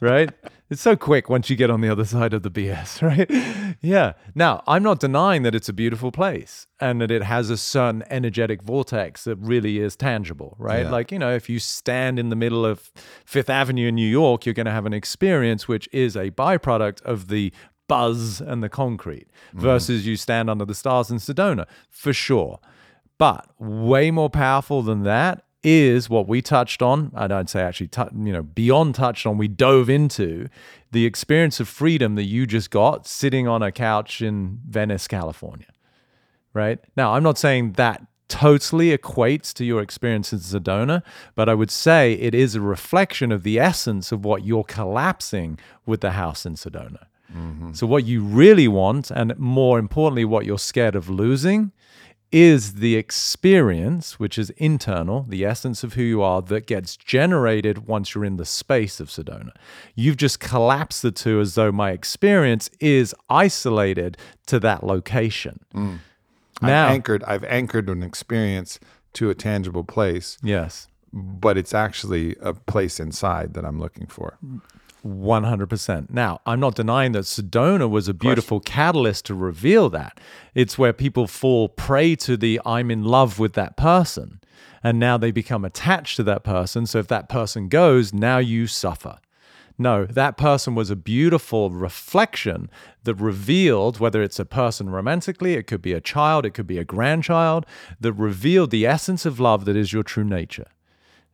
right. 0.00 0.30
It's 0.70 0.82
so 0.82 0.94
quick 0.94 1.28
once 1.28 1.50
you 1.50 1.56
get 1.56 1.68
on 1.68 1.80
the 1.80 1.88
other 1.88 2.04
side 2.04 2.32
of 2.32 2.44
the 2.44 2.50
BS, 2.50 3.02
right? 3.72 3.76
yeah. 3.80 4.12
Now, 4.36 4.62
I'm 4.68 4.84
not 4.84 5.00
denying 5.00 5.42
that 5.42 5.54
it's 5.54 5.68
a 5.68 5.72
beautiful 5.72 6.12
place 6.12 6.68
and 6.78 7.00
that 7.00 7.10
it 7.10 7.24
has 7.24 7.50
a 7.50 7.56
certain 7.56 8.04
energetic 8.08 8.62
vortex 8.62 9.24
that 9.24 9.36
really 9.36 9.78
is 9.78 9.96
tangible, 9.96 10.56
right? 10.58 10.84
Yeah. 10.84 10.90
Like, 10.90 11.10
you 11.10 11.18
know, 11.18 11.34
if 11.34 11.48
you 11.48 11.58
stand 11.58 12.20
in 12.20 12.28
the 12.28 12.36
middle 12.36 12.64
of 12.64 12.92
Fifth 13.24 13.50
Avenue 13.50 13.88
in 13.88 13.96
New 13.96 14.08
York, 14.08 14.46
you're 14.46 14.54
going 14.54 14.66
to 14.66 14.72
have 14.72 14.86
an 14.86 14.92
experience 14.92 15.66
which 15.66 15.88
is 15.92 16.16
a 16.16 16.30
byproduct 16.30 17.02
of 17.02 17.26
the 17.26 17.52
buzz 17.88 18.40
and 18.40 18.62
the 18.62 18.68
concrete 18.68 19.26
mm. 19.52 19.58
versus 19.58 20.06
you 20.06 20.16
stand 20.16 20.48
under 20.48 20.64
the 20.64 20.76
stars 20.76 21.10
in 21.10 21.16
Sedona, 21.16 21.66
for 21.88 22.12
sure. 22.12 22.60
But 23.18 23.48
way 23.58 24.12
more 24.12 24.30
powerful 24.30 24.82
than 24.82 25.02
that 25.02 25.44
is 25.62 26.08
what 26.08 26.26
we 26.26 26.40
touched 26.40 26.82
on. 26.82 27.12
I'd 27.14 27.50
say 27.50 27.62
actually, 27.62 27.90
you 28.16 28.32
know, 28.32 28.42
beyond 28.42 28.94
touched 28.94 29.26
on, 29.26 29.38
we 29.38 29.48
dove 29.48 29.90
into 29.90 30.48
the 30.92 31.06
experience 31.06 31.60
of 31.60 31.68
freedom 31.68 32.14
that 32.14 32.24
you 32.24 32.46
just 32.46 32.70
got 32.70 33.06
sitting 33.06 33.46
on 33.46 33.62
a 33.62 33.70
couch 33.70 34.22
in 34.22 34.60
Venice, 34.68 35.06
California. 35.06 35.66
Right 36.52 36.80
now, 36.96 37.14
I'm 37.14 37.22
not 37.22 37.38
saying 37.38 37.72
that 37.72 38.04
totally 38.28 38.96
equates 38.96 39.52
to 39.54 39.64
your 39.64 39.82
experience 39.82 40.32
in 40.32 40.38
Sedona, 40.38 41.02
but 41.34 41.48
I 41.48 41.54
would 41.54 41.70
say 41.70 42.14
it 42.14 42.34
is 42.34 42.54
a 42.54 42.60
reflection 42.60 43.30
of 43.30 43.42
the 43.42 43.58
essence 43.58 44.12
of 44.12 44.24
what 44.24 44.44
you're 44.44 44.64
collapsing 44.64 45.58
with 45.84 46.00
the 46.00 46.12
house 46.12 46.46
in 46.46 46.54
Sedona. 46.54 47.06
Mm-hmm. 47.36 47.72
So, 47.74 47.86
what 47.86 48.04
you 48.04 48.22
really 48.22 48.66
want, 48.66 49.10
and 49.10 49.38
more 49.38 49.78
importantly, 49.78 50.24
what 50.24 50.46
you're 50.46 50.58
scared 50.58 50.96
of 50.96 51.08
losing, 51.08 51.70
is 52.32 52.74
the 52.74 52.96
experience, 52.96 54.20
which 54.20 54.38
is 54.38 54.50
internal, 54.50 55.24
the 55.28 55.44
essence 55.44 55.82
of 55.82 55.94
who 55.94 56.02
you 56.02 56.22
are, 56.22 56.40
that 56.42 56.66
gets 56.66 56.96
generated 56.96 57.86
once 57.86 58.14
you're 58.14 58.24
in 58.24 58.36
the 58.36 58.44
space 58.44 59.00
of 59.00 59.08
Sedona. 59.08 59.50
You've 59.94 60.16
just 60.16 60.38
collapsed 60.38 61.02
the 61.02 61.10
two 61.10 61.40
as 61.40 61.56
though 61.56 61.72
my 61.72 61.90
experience 61.90 62.70
is 62.78 63.14
isolated 63.28 64.16
to 64.46 64.60
that 64.60 64.84
location. 64.84 65.60
Mm. 65.74 65.98
Now, 66.62 66.86
I've 66.86 66.92
anchored 66.92 67.24
I've 67.24 67.44
anchored 67.44 67.88
an 67.88 68.02
experience 68.02 68.78
to 69.14 69.30
a 69.30 69.34
tangible 69.34 69.82
place, 69.82 70.38
yes, 70.42 70.88
but 71.12 71.58
it's 71.58 71.74
actually 71.74 72.36
a 72.40 72.54
place 72.54 73.00
inside 73.00 73.54
that 73.54 73.64
I'm 73.64 73.80
looking 73.80 74.06
for. 74.06 74.38
100%. 75.04 76.10
Now, 76.10 76.40
I'm 76.46 76.60
not 76.60 76.74
denying 76.74 77.12
that 77.12 77.24
Sedona 77.24 77.88
was 77.88 78.08
a 78.08 78.14
beautiful 78.14 78.60
catalyst 78.60 79.26
to 79.26 79.34
reveal 79.34 79.88
that. 79.90 80.20
It's 80.54 80.78
where 80.78 80.92
people 80.92 81.26
fall 81.26 81.68
prey 81.68 82.14
to 82.16 82.36
the 82.36 82.60
I'm 82.64 82.90
in 82.90 83.04
love 83.04 83.38
with 83.38 83.54
that 83.54 83.76
person. 83.76 84.40
And 84.82 84.98
now 84.98 85.18
they 85.18 85.30
become 85.30 85.64
attached 85.64 86.16
to 86.16 86.22
that 86.24 86.44
person. 86.44 86.86
So 86.86 86.98
if 86.98 87.08
that 87.08 87.28
person 87.28 87.68
goes, 87.68 88.12
now 88.12 88.38
you 88.38 88.66
suffer. 88.66 89.18
No, 89.80 90.04
that 90.04 90.36
person 90.36 90.74
was 90.74 90.90
a 90.90 90.96
beautiful 90.96 91.70
reflection 91.70 92.68
that 93.04 93.14
revealed 93.14 93.98
whether 93.98 94.22
it's 94.22 94.38
a 94.38 94.44
person 94.44 94.90
romantically, 94.90 95.54
it 95.54 95.66
could 95.66 95.80
be 95.80 95.94
a 95.94 96.02
child, 96.02 96.44
it 96.44 96.50
could 96.50 96.66
be 96.66 96.76
a 96.76 96.84
grandchild, 96.84 97.64
that 97.98 98.12
revealed 98.12 98.70
the 98.70 98.86
essence 98.86 99.24
of 99.24 99.40
love 99.40 99.64
that 99.64 99.76
is 99.76 99.90
your 99.90 100.02
true 100.02 100.24
nature. 100.24 100.66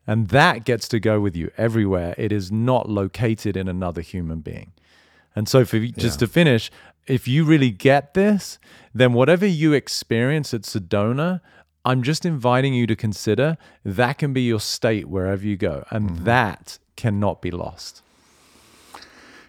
And 0.07 0.29
that 0.29 0.65
gets 0.65 0.87
to 0.89 1.01
go 1.01 1.21
with 1.21 1.35
you 1.35 1.51
everywhere. 1.57 2.15
It 2.17 2.33
is 2.33 2.53
not 2.53 2.89
located 2.89 3.57
in 3.57 3.69
another 3.69 4.01
human 4.01 4.41
being. 4.41 4.73
And 5.35 5.49
so, 5.49 5.65
for 5.65 5.79
just 5.79 6.21
to 6.21 6.27
finish, 6.27 6.71
if 7.07 7.29
you 7.29 7.45
really 7.45 7.71
get 7.71 8.15
this, 8.15 8.59
then 8.95 9.13
whatever 9.13 9.47
you 9.47 9.73
experience 9.73 10.55
at 10.55 10.63
Sedona, 10.63 11.41
I'm 11.85 12.03
just 12.03 12.25
inviting 12.25 12.75
you 12.75 12.87
to 12.87 12.97
consider 12.97 13.59
that 13.85 14.19
can 14.19 14.33
be 14.33 14.43
your 14.43 14.61
state 14.61 15.09
wherever 15.09 15.45
you 15.45 15.57
go. 15.57 15.85
And 15.91 16.11
mm-hmm. 16.11 16.25
that 16.25 16.79
cannot 16.97 17.43
be 17.43 17.51
lost. 17.51 18.03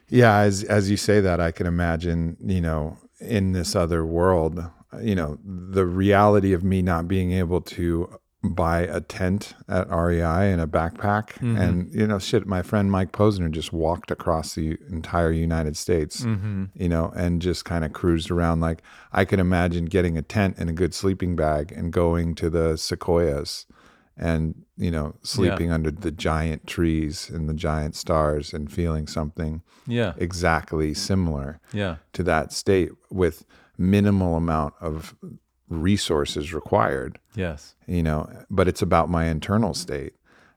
Yeah, 0.09 0.38
as 0.39 0.63
as 0.63 0.89
you 0.89 0.97
say 0.97 1.19
that, 1.21 1.39
I 1.39 1.51
can 1.51 1.67
imagine, 1.67 2.38
you 2.43 2.61
know, 2.61 2.97
in 3.19 3.53
this 3.53 3.75
other 3.75 4.05
world, 4.05 4.63
you 5.01 5.15
know, 5.15 5.38
the 5.43 5.85
reality 5.85 6.53
of 6.53 6.63
me 6.63 6.81
not 6.81 7.07
being 7.07 7.31
able 7.31 7.61
to 7.61 8.19
buy 8.47 8.81
a 8.81 9.01
tent 9.01 9.53
at 9.67 9.89
REI 9.89 10.51
and 10.51 10.61
a 10.61 10.67
backpack, 10.67 11.33
mm-hmm. 11.33 11.57
and 11.57 11.93
you 11.93 12.07
know, 12.07 12.19
shit, 12.19 12.45
my 12.45 12.61
friend 12.61 12.91
Mike 12.91 13.11
Posner 13.11 13.51
just 13.51 13.71
walked 13.73 14.11
across 14.11 14.55
the 14.55 14.77
entire 14.89 15.31
United 15.31 15.77
States, 15.77 16.21
mm-hmm. 16.21 16.65
you 16.75 16.89
know, 16.89 17.11
and 17.15 17.41
just 17.41 17.65
kind 17.65 17.85
of 17.85 17.93
cruised 17.93 18.31
around. 18.31 18.59
Like 18.59 18.81
I 19.11 19.25
can 19.25 19.39
imagine 19.39 19.85
getting 19.85 20.17
a 20.17 20.21
tent 20.21 20.55
and 20.57 20.69
a 20.69 20.73
good 20.73 20.93
sleeping 20.93 21.35
bag 21.35 21.71
and 21.71 21.91
going 21.93 22.35
to 22.35 22.49
the 22.49 22.77
sequoias 22.77 23.65
and 24.17 24.63
you 24.77 24.89
know 24.89 25.15
sleeping 25.21 25.71
under 25.71 25.91
the 25.91 26.11
giant 26.11 26.65
trees 26.65 27.29
and 27.29 27.47
the 27.47 27.53
giant 27.53 27.95
stars 27.95 28.53
and 28.53 28.71
feeling 28.71 29.07
something 29.07 29.61
Yeah. 29.85 30.13
exactly 30.17 30.93
similar 30.93 31.59
Yeah. 31.71 31.97
to 32.13 32.23
that 32.23 32.51
state 32.51 32.91
with 33.11 33.45
minimal 33.77 34.35
amount 34.35 34.73
of 34.81 35.15
resources 35.69 36.53
required 36.53 37.19
Yes. 37.35 37.76
you 37.85 38.02
know 38.03 38.30
but 38.49 38.68
it's 38.68 38.81
about 38.81 39.10
my 39.10 39.26
internal 39.26 39.73
state 39.73 40.14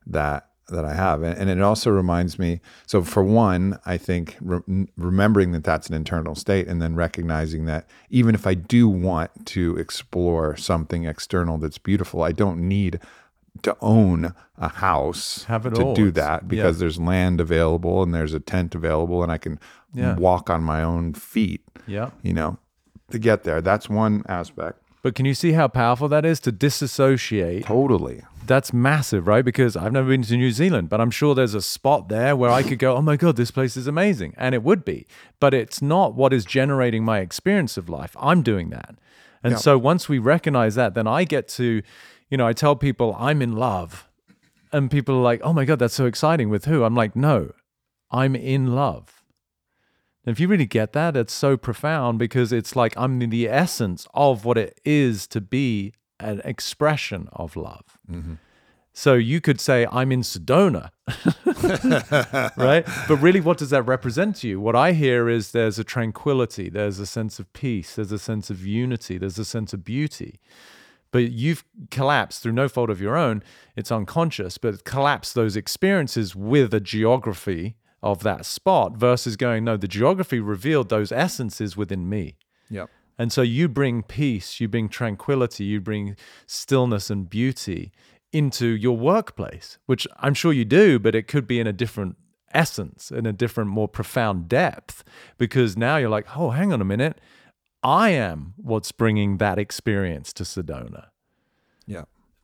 that 0.06 0.46
that 0.68 0.84
i 0.84 0.94
have 0.94 1.22
and, 1.24 1.36
and 1.36 1.50
it 1.50 1.60
also 1.60 1.90
reminds 1.90 2.38
me 2.38 2.60
so 2.86 3.02
for 3.02 3.24
one 3.24 3.76
i 3.84 3.96
think 3.98 4.36
re- 4.40 4.86
remembering 4.96 5.50
that 5.52 5.64
that's 5.64 5.88
an 5.88 5.94
internal 5.94 6.36
state 6.36 6.68
and 6.68 6.80
then 6.80 6.94
recognizing 6.94 7.64
that 7.66 7.88
even 8.08 8.36
if 8.36 8.46
i 8.46 8.54
do 8.54 8.88
want 8.88 9.30
to 9.46 9.76
explore 9.78 10.56
something 10.56 11.04
external 11.06 11.58
that's 11.58 11.78
beautiful 11.78 12.22
i 12.22 12.30
don't 12.30 12.60
need 12.60 13.00
to 13.62 13.76
own 13.80 14.32
a 14.58 14.68
house 14.68 15.42
Have 15.44 15.66
it 15.66 15.74
to 15.74 15.82
all. 15.82 15.94
do 15.94 16.12
that 16.12 16.46
because 16.46 16.78
there's 16.78 17.00
land 17.00 17.40
available 17.40 18.04
and 18.04 18.14
there's 18.14 18.32
a 18.32 18.38
tent 18.40 18.76
available 18.76 19.24
and 19.24 19.32
i 19.32 19.38
can 19.38 19.58
Yeah. 19.92 20.14
walk 20.14 20.48
on 20.50 20.62
my 20.62 20.84
own 20.84 21.14
feet 21.14 21.62
Yeah. 21.88 22.10
you 22.22 22.32
know 22.32 22.58
to 23.10 23.18
get 23.18 23.42
there 23.42 23.60
that's 23.60 23.88
one 23.90 24.22
aspect 24.28 24.78
But 25.02 25.14
can 25.14 25.24
you 25.24 25.34
see 25.34 25.52
how 25.52 25.68
powerful 25.68 26.08
that 26.08 26.24
is 26.24 26.40
to 26.40 26.52
disassociate? 26.52 27.64
totally 27.64 28.22
That's 28.46 28.72
massive, 28.72 29.26
right? 29.26 29.44
Because 29.44 29.76
I've 29.76 29.92
never 29.92 30.08
been 30.08 30.22
to 30.22 30.36
New 30.36 30.50
Zealand, 30.50 30.88
but 30.88 31.00
I'm 31.00 31.10
sure 31.10 31.34
there's 31.34 31.54
a 31.54 31.62
spot 31.62 32.08
there 32.08 32.36
where 32.36 32.50
I 32.50 32.62
could 32.62 32.78
go, 32.78 32.96
oh 32.96 33.02
my 33.02 33.16
God, 33.16 33.36
this 33.36 33.50
place 33.50 33.76
is 33.76 33.86
amazing. 33.86 34.34
And 34.36 34.54
it 34.54 34.62
would 34.62 34.84
be. 34.84 35.06
But 35.38 35.54
it's 35.54 35.80
not 35.80 36.14
what 36.14 36.32
is 36.32 36.44
generating 36.44 37.04
my 37.04 37.20
experience 37.20 37.76
of 37.76 37.88
life. 37.88 38.16
I'm 38.20 38.42
doing 38.42 38.70
that. 38.70 38.96
And 39.42 39.52
Yeah. 39.52 39.58
so 39.58 39.78
once 39.78 40.08
we 40.08 40.18
recognize 40.18 40.74
that, 40.74 40.94
then 40.94 41.06
I 41.06 41.24
get 41.24 41.48
to, 41.48 41.82
you 42.28 42.36
know, 42.36 42.46
I 42.46 42.52
tell 42.52 42.76
people 42.76 43.16
I'm 43.18 43.40
in 43.40 43.56
love. 43.56 44.06
And 44.72 44.90
people 44.90 45.16
are 45.16 45.22
like, 45.22 45.40
oh 45.42 45.52
my 45.52 45.64
God, 45.64 45.78
that's 45.78 45.94
so 45.94 46.06
exciting. 46.06 46.48
With 46.50 46.66
who? 46.66 46.84
I'm 46.84 46.94
like, 46.94 47.16
no, 47.16 47.52
I'm 48.10 48.36
in 48.36 48.74
love. 48.74 49.19
And 50.24 50.32
if 50.32 50.40
you 50.40 50.48
really 50.48 50.66
get 50.66 50.92
that, 50.92 51.16
it's 51.16 51.32
so 51.32 51.56
profound 51.56 52.18
because 52.18 52.52
it's 52.52 52.76
like 52.76 52.94
I'm 52.96 53.22
in 53.22 53.30
the 53.30 53.48
essence 53.48 54.06
of 54.12 54.44
what 54.44 54.58
it 54.58 54.80
is 54.84 55.26
to 55.28 55.40
be 55.40 55.94
an 56.18 56.42
expression 56.44 57.28
of 57.32 57.56
love. 57.56 57.98
Mm-hmm. 58.10 58.34
So 58.92 59.14
you 59.14 59.40
could 59.40 59.60
say, 59.60 59.86
I'm 59.90 60.10
in 60.12 60.22
Sedona, 60.22 60.90
right? 62.56 62.84
But 63.08 63.16
really, 63.16 63.40
what 63.40 63.56
does 63.56 63.70
that 63.70 63.84
represent 63.84 64.36
to 64.36 64.48
you? 64.48 64.60
What 64.60 64.74
I 64.76 64.92
hear 64.92 65.28
is 65.28 65.52
there's 65.52 65.78
a 65.78 65.84
tranquility, 65.84 66.68
there's 66.68 66.98
a 66.98 67.06
sense 67.06 67.38
of 67.38 67.50
peace, 67.52 67.94
there's 67.94 68.12
a 68.12 68.18
sense 68.18 68.50
of 68.50 68.66
unity, 68.66 69.16
there's 69.16 69.38
a 69.38 69.44
sense 69.44 69.72
of 69.72 69.84
beauty. 69.84 70.40
But 71.12 71.30
you've 71.30 71.64
collapsed 71.90 72.42
through 72.42 72.52
no 72.52 72.68
fault 72.68 72.90
of 72.90 73.00
your 73.00 73.16
own, 73.16 73.42
it's 73.76 73.90
unconscious, 73.92 74.58
but 74.58 74.84
collapsed 74.84 75.34
those 75.34 75.56
experiences 75.56 76.36
with 76.36 76.74
a 76.74 76.80
geography 76.80 77.76
of 78.02 78.22
that 78.22 78.46
spot 78.46 78.96
versus 78.96 79.36
going, 79.36 79.64
no, 79.64 79.76
the 79.76 79.88
geography 79.88 80.40
revealed 80.40 80.88
those 80.88 81.12
essences 81.12 81.76
within 81.76 82.08
me. 82.08 82.36
yep 82.70 82.88
And 83.18 83.32
so 83.32 83.42
you 83.42 83.68
bring 83.68 84.02
peace, 84.02 84.60
you 84.60 84.68
bring 84.68 84.88
tranquility, 84.88 85.64
you 85.64 85.80
bring 85.80 86.16
stillness 86.46 87.10
and 87.10 87.28
beauty 87.28 87.92
into 88.32 88.66
your 88.68 88.96
workplace, 88.96 89.78
which 89.86 90.06
I'm 90.18 90.34
sure 90.34 90.52
you 90.52 90.64
do, 90.64 90.98
but 90.98 91.14
it 91.14 91.26
could 91.26 91.46
be 91.46 91.60
in 91.60 91.66
a 91.66 91.72
different 91.72 92.16
essence, 92.52 93.10
in 93.10 93.26
a 93.26 93.32
different, 93.32 93.70
more 93.70 93.88
profound 93.88 94.48
depth, 94.48 95.04
because 95.38 95.76
now 95.76 95.96
you're 95.96 96.08
like, 96.08 96.36
oh, 96.36 96.50
hang 96.50 96.72
on 96.72 96.80
a 96.80 96.84
minute. 96.84 97.20
I 97.82 98.10
am 98.10 98.54
what's 98.56 98.92
bringing 98.92 99.38
that 99.38 99.58
experience 99.58 100.32
to 100.34 100.44
Sedona. 100.44 101.08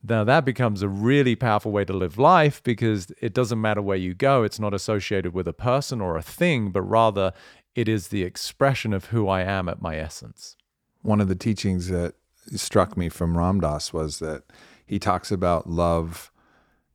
Now, 0.08 0.24
that 0.24 0.44
becomes 0.44 0.82
a 0.82 0.88
really 0.88 1.34
powerful 1.36 1.72
way 1.72 1.84
to 1.84 1.92
live 1.92 2.18
life 2.18 2.62
because 2.62 3.12
it 3.20 3.34
doesn't 3.34 3.60
matter 3.60 3.82
where 3.82 3.96
you 3.96 4.14
go. 4.14 4.42
It's 4.44 4.60
not 4.60 4.74
associated 4.74 5.34
with 5.34 5.48
a 5.48 5.52
person 5.52 6.00
or 6.00 6.16
a 6.16 6.22
thing, 6.22 6.70
but 6.70 6.82
rather 6.82 7.32
it 7.74 7.88
is 7.88 8.08
the 8.08 8.22
expression 8.22 8.92
of 8.92 9.06
who 9.06 9.28
I 9.28 9.42
am 9.42 9.68
at 9.68 9.82
my 9.82 9.96
essence. 9.96 10.56
one 11.02 11.20
of 11.20 11.28
the 11.28 11.36
teachings 11.36 11.88
that 11.88 12.14
struck 12.54 12.96
me 12.96 13.08
from 13.08 13.36
Ram 13.36 13.60
Dass 13.60 13.92
was 13.92 14.18
that 14.18 14.42
he 14.84 14.98
talks 14.98 15.30
about 15.30 15.68
love, 15.68 16.30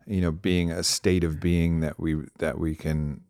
you 0.05 0.21
know, 0.21 0.31
being 0.31 0.71
a 0.71 0.83
state 0.83 1.23
of 1.23 1.39
being 1.39 1.79
that 1.79 1.99
we 1.99 2.15
that 2.39 2.59
we 2.59 2.75
can 2.75 3.21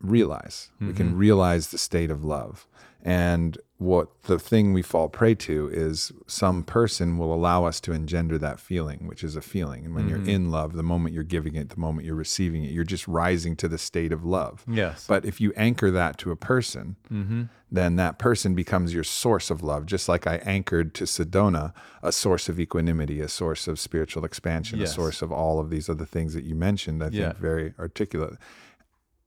realize. 0.00 0.70
We 0.80 0.92
can 0.92 1.08
mm-hmm. 1.08 1.18
realize 1.18 1.68
the 1.68 1.78
state 1.78 2.10
of 2.10 2.24
love. 2.24 2.66
And 3.02 3.58
what 3.78 4.22
the 4.22 4.38
thing 4.38 4.72
we 4.72 4.80
fall 4.80 5.08
prey 5.08 5.34
to 5.34 5.68
is 5.70 6.10
some 6.26 6.62
person 6.62 7.18
will 7.18 7.34
allow 7.34 7.66
us 7.66 7.78
to 7.78 7.92
engender 7.92 8.38
that 8.38 8.58
feeling, 8.58 9.06
which 9.06 9.22
is 9.22 9.36
a 9.36 9.42
feeling. 9.42 9.84
And 9.84 9.94
when 9.94 10.08
you're 10.08 10.18
mm-hmm. 10.18 10.30
in 10.30 10.50
love, 10.50 10.72
the 10.72 10.82
moment 10.82 11.14
you're 11.14 11.24
giving 11.24 11.56
it, 11.56 11.68
the 11.68 11.78
moment 11.78 12.06
you're 12.06 12.14
receiving 12.14 12.64
it, 12.64 12.70
you're 12.70 12.84
just 12.84 13.06
rising 13.06 13.54
to 13.56 13.68
the 13.68 13.76
state 13.76 14.12
of 14.12 14.24
love. 14.24 14.64
Yes. 14.66 15.04
But 15.06 15.26
if 15.26 15.42
you 15.42 15.52
anchor 15.56 15.90
that 15.90 16.16
to 16.18 16.30
a 16.30 16.36
person, 16.36 16.96
mm-hmm. 17.12 17.44
then 17.70 17.96
that 17.96 18.18
person 18.18 18.54
becomes 18.54 18.94
your 18.94 19.04
source 19.04 19.50
of 19.50 19.62
love. 19.62 19.84
Just 19.84 20.08
like 20.08 20.26
I 20.26 20.36
anchored 20.36 20.94
to 20.94 21.04
Sedona, 21.04 21.74
a 22.02 22.12
source 22.12 22.48
of 22.48 22.58
equanimity, 22.58 23.20
a 23.20 23.28
source 23.28 23.68
of 23.68 23.78
spiritual 23.78 24.24
expansion, 24.24 24.78
Yes. 24.78 24.92
a 24.92 24.94
source 24.94 25.20
of 25.20 25.30
all 25.30 25.60
of 25.60 25.68
these 25.68 25.90
other 25.90 26.06
things 26.06 26.32
that 26.32 26.44
you 26.44 26.54
mentioned. 26.54 27.02
I 27.02 27.10
think 27.10 27.20
Yeah. 27.20 27.32
very 27.38 27.74
articulate. 27.78 28.38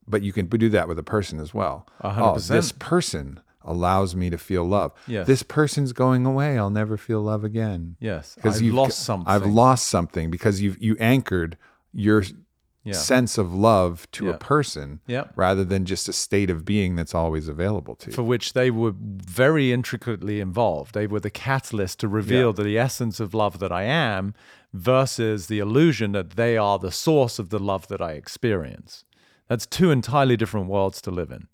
But 0.08 0.22
you 0.22 0.32
can 0.32 0.46
do 0.46 0.68
that 0.70 0.88
with 0.88 0.98
a 0.98 1.04
person 1.04 1.38
as 1.38 1.54
well. 1.54 1.86
Oh, 2.02 2.08
a 2.08 2.12
hundred 2.12 2.28
Oh, 2.30 2.38
this 2.38 2.72
person 2.72 3.40
allows 3.62 4.16
me 4.16 4.30
to 4.30 4.38
feel 4.38 4.64
love. 4.64 4.92
Yes. 5.06 5.26
This 5.26 5.42
person's 5.42 5.92
going 5.92 6.24
away. 6.26 6.58
I'll 6.58 6.70
never 6.70 6.96
feel 6.96 7.20
love 7.22 7.44
again. 7.44 7.96
Yes, 8.00 8.34
Because 8.34 8.60
you've 8.62 8.74
lost 8.74 9.00
something. 9.00 9.30
I've 9.32 9.46
lost 9.46 9.86
something 9.88 10.30
because 10.30 10.60
you've 10.62 10.80
you 10.82 10.96
anchored 10.98 11.56
your 11.92 12.24
Yeah. 12.82 12.94
sense 12.94 13.36
of 13.36 13.52
love 13.52 14.10
to 14.12 14.24
Yeah. 14.26 14.30
a 14.32 14.38
person 14.38 15.00
Yeah. 15.06 15.24
rather 15.36 15.64
than 15.64 15.84
just 15.84 16.08
a 16.08 16.14
state 16.14 16.48
of 16.48 16.64
being 16.64 16.96
that's 16.96 17.14
always 17.14 17.46
available 17.48 17.94
to 17.96 18.06
you. 18.10 18.14
for 18.16 18.22
which 18.22 18.54
they 18.54 18.70
were 18.70 18.94
very 18.98 19.70
intricately 19.70 20.40
involved. 20.40 20.94
They 20.94 21.06
were 21.06 21.20
the 21.20 21.28
catalyst 21.30 22.00
to 22.00 22.08
reveal 22.08 22.54
the 22.54 22.78
essence 22.78 23.20
of 23.20 23.34
love 23.34 23.58
that 23.58 23.70
I 23.70 23.82
am 23.82 24.32
versus 24.72 25.48
the 25.48 25.58
illusion 25.58 26.12
that 26.12 26.30
they 26.30 26.56
are 26.56 26.78
the 26.78 26.90
source 26.92 27.38
of 27.38 27.50
the 27.50 27.58
love 27.58 27.88
that 27.88 28.00
I 28.00 28.12
experience. 28.12 29.04
That's 29.48 29.66
two 29.66 29.90
entirely 29.90 30.36
different 30.38 30.68
worlds 30.68 31.02
to 31.02 31.10
live 31.10 31.30
in. 31.30 31.48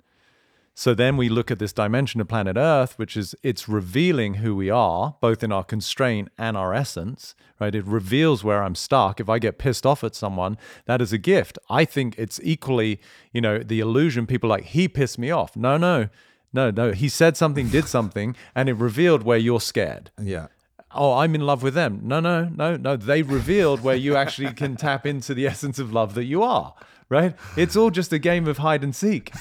So 0.79 0.93
then 0.93 1.17
we 1.17 1.31
look 1.31 1.51
at 1.51 1.59
this 1.59 1.73
dimension 1.73 2.21
of 2.21 2.29
planet 2.29 2.59
Earth, 2.59 2.99
which 2.99 3.17
is 3.17 3.35
it's 3.43 3.67
revealing 3.67 4.35
who 4.35 4.55
we 4.55 4.69
are, 4.69 5.17
both 5.23 5.43
in 5.43 5.51
our 5.51 5.65
constraint 5.65 6.29
and 6.37 6.55
our 6.55 6.75
essence, 6.75 7.35
right? 7.59 7.75
It 7.75 7.87
reveals 7.87 8.45
where 8.45 8.63
I'm 8.63 8.75
stuck. 8.75 9.19
If 9.19 9.31
I 9.31 9.39
get 9.39 9.57
pissed 9.57 9.87
off 9.87 10.05
at 10.05 10.15
someone, 10.15 10.59
that 10.85 11.01
is 11.01 11.15
a 11.15 11.19
gift. 11.19 11.59
I 11.71 11.87
think 11.87 12.15
it's 12.19 12.39
equally, 12.43 13.01
you 13.33 13.41
know, 13.41 13.61
the 13.61 13.81
illusion 13.81 14.27
people 14.27 14.51
like, 14.51 14.65
he 14.65 14.87
pissed 14.87 15.19
me 15.19 15.31
off. 15.31 15.57
No, 15.57 15.79
no, 15.79 16.11
no, 16.53 16.71
no. 16.71 16.93
He 16.93 17.09
said 17.09 17.39
something, 17.39 17.71
did 17.71 17.89
something, 17.89 18.37
and 18.55 18.69
it 18.69 18.75
revealed 18.75 19.23
where 19.23 19.39
you're 19.39 19.63
scared. 19.63 20.11
Yeah. 20.21 20.49
Oh, 20.95 21.15
I'm 21.15 21.35
in 21.35 21.41
love 21.41 21.63
with 21.63 21.73
them. 21.73 22.01
No, 22.03 22.21
no, 22.21 22.51
no, 22.55 22.77
no. 22.77 22.97
They 22.97 23.23
revealed 23.23 23.81
where 23.81 23.97
you 23.97 24.15
actually 24.15 24.53
can 24.53 24.77
tap 24.77 25.07
into 25.07 25.33
the 25.33 25.47
essence 25.53 25.79
of 25.79 25.95
love 25.95 26.13
that 26.17 26.25
you 26.25 26.43
are 26.43 26.75
right? 27.09 27.35
It's 27.57 27.77
all 27.77 27.91
just 27.91 28.13
a 28.13 28.19
game 28.19 28.47
of 28.47 28.59
hide 28.59 28.83
and 28.85 28.95
seek. 28.95 29.33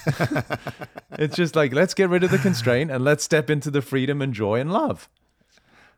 it's 1.14 1.36
just 1.36 1.56
like, 1.56 1.74
let's 1.74 1.94
get 1.94 2.10
rid 2.10 2.24
of 2.24 2.32
the 2.32 2.38
constraint 2.38 2.92
and 2.92 3.04
let's 3.04 3.24
step 3.24 3.50
into 3.50 3.72
the 3.72 3.82
freedom 3.82 4.22
and 4.22 4.34
joy 4.34 4.60
and 4.60 4.72
love. 4.72 5.10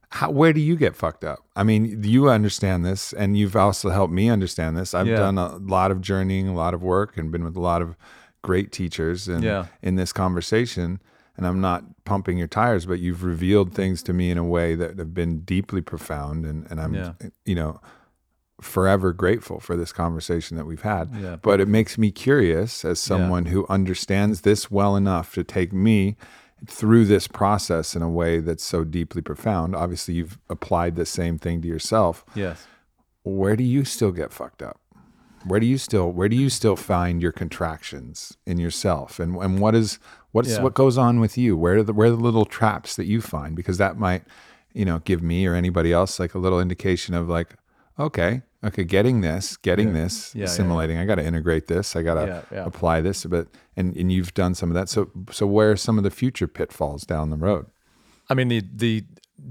How, 0.10 0.32
where 0.32 0.54
do 0.54 0.62
you 0.62 0.78
get 0.78 0.96
fucked 0.96 1.26
up? 1.26 1.40
I 1.56 1.64
mean, 1.64 2.02
you 2.04 2.30
understand 2.30 2.86
this, 2.86 3.12
and 3.12 3.38
you've 3.38 3.58
also 3.58 3.90
helped 3.90 4.14
me 4.14 4.30
understand 4.30 4.78
this. 4.78 4.94
I've 4.94 5.08
Yeah. 5.08 5.18
done 5.18 5.38
a 5.38 5.58
lot 5.58 5.92
of 5.92 6.00
journeying, 6.00 6.48
a 6.48 6.54
lot 6.56 6.74
of 6.74 6.82
work, 6.82 7.18
and 7.18 7.30
been 7.30 7.44
with 7.44 7.58
a 7.58 7.62
lot 7.62 7.82
of 7.82 7.98
great 8.42 8.72
teachers. 8.72 9.28
And 9.28 9.44
Yeah. 9.44 9.66
in 9.82 9.96
this 9.98 10.14
conversation, 10.14 11.02
and 11.36 11.46
I'm 11.46 11.60
not 11.60 11.84
pumping 12.06 12.38
your 12.38 12.48
tires, 12.48 12.86
but 12.86 13.00
you've 13.00 13.26
revealed 13.26 13.74
things 13.74 14.02
to 14.04 14.14
me 14.14 14.32
in 14.32 14.38
a 14.38 14.46
way 14.46 14.76
that 14.76 14.98
have 14.98 15.14
been 15.14 15.40
deeply 15.42 15.82
profound, 15.82 16.46
and 16.46 16.66
and 16.72 16.80
I'm, 16.80 16.94
Yeah. 16.94 17.12
you 17.46 17.56
know, 17.56 17.82
forever 18.62 19.14
grateful 19.14 19.60
for 19.60 19.76
this 19.76 19.92
conversation 19.94 20.58
that 20.58 20.66
we've 20.66 20.82
had. 20.82 21.14
Yeah. 21.16 21.36
But 21.36 21.60
it 21.62 21.68
makes 21.68 21.98
me 21.98 22.12
curious 22.12 22.84
as 22.84 23.00
someone 23.00 23.46
who 23.48 23.66
understands 23.70 24.42
this 24.42 24.72
well 24.72 24.96
enough 24.96 25.34
to 25.36 25.44
take 25.44 25.72
me 25.72 26.16
through 26.66 27.06
this 27.06 27.28
process 27.28 27.96
in 27.96 28.02
a 28.02 28.10
way 28.10 28.40
that's 28.40 28.64
so 28.64 28.84
deeply 28.84 29.22
profound. 29.22 29.76
Obviously, 29.76 30.16
you've 30.16 30.40
applied 30.50 30.96
the 30.96 31.06
same 31.06 31.38
thing 31.38 31.62
to 31.62 31.68
yourself. 31.68 32.26
Yes. 32.34 32.66
Where 33.24 33.56
do 33.56 33.64
you 33.64 33.86
still 33.86 34.12
get 34.12 34.34
fucked 34.34 34.64
up? 34.64 34.80
Where 35.46 35.60
do 35.60 35.68
you 35.68 35.78
still 35.78 36.12
where 36.12 36.28
do 36.28 36.36
you 36.36 36.50
still 36.50 36.76
find 36.76 37.22
your 37.22 37.32
contractions 37.32 38.36
in 38.48 38.58
yourself? 38.58 39.20
And 39.20 39.36
and 39.38 39.60
what 39.60 39.76
is 39.76 40.00
what's 40.32 40.50
Yeah. 40.56 40.64
what 40.64 40.74
goes 40.74 40.98
on 40.98 41.20
with 41.20 41.38
you? 41.38 41.56
Where 41.56 41.78
are 41.78 41.84
the 41.84 41.94
where 41.94 42.08
are 42.08 42.12
the 42.12 42.18
little 42.18 42.46
traps 42.46 42.96
that 42.96 43.06
you 43.06 43.22
find? 43.22 43.56
Because 43.56 43.78
that 43.78 44.00
might, 44.00 44.24
you 44.74 44.84
know, 44.84 45.00
give 45.06 45.22
me 45.22 45.46
or 45.46 45.54
anybody 45.54 45.94
else 45.94 46.20
like 46.20 46.34
a 46.34 46.40
little 46.40 46.60
indication 46.60 47.14
of 47.14 47.30
like, 47.30 47.56
okay, 48.00 48.42
okay, 48.64 48.84
getting 48.84 49.22
this, 49.22 49.58
getting 49.58 49.94
this, 49.94 50.34
Yeah, 50.36 50.40
yeah, 50.42 50.46
assimilating. 50.46 50.98
I 50.98 51.06
got 51.06 51.16
to 51.16 51.26
integrate 51.26 51.68
this. 51.68 51.96
I 51.96 52.02
got 52.04 52.16
to 52.16 52.26
Yeah, 52.28 52.42
yeah. 52.60 52.66
apply 52.66 53.02
this. 53.02 53.26
But 53.26 53.48
and 53.76 53.96
and 53.96 54.12
you've 54.12 54.34
done 54.34 54.56
some 54.56 54.70
of 54.70 54.76
that. 54.76 54.90
So 54.90 55.10
so 55.32 55.46
where 55.48 55.72
are 55.72 55.78
some 55.78 55.98
of 55.98 56.04
the 56.04 56.12
future 56.12 56.48
pitfalls 56.48 57.04
down 57.04 57.30
the 57.30 57.38
road? 57.38 57.68
I 58.30 58.34
mean, 58.34 58.50
the, 58.50 58.62
the 58.76 59.06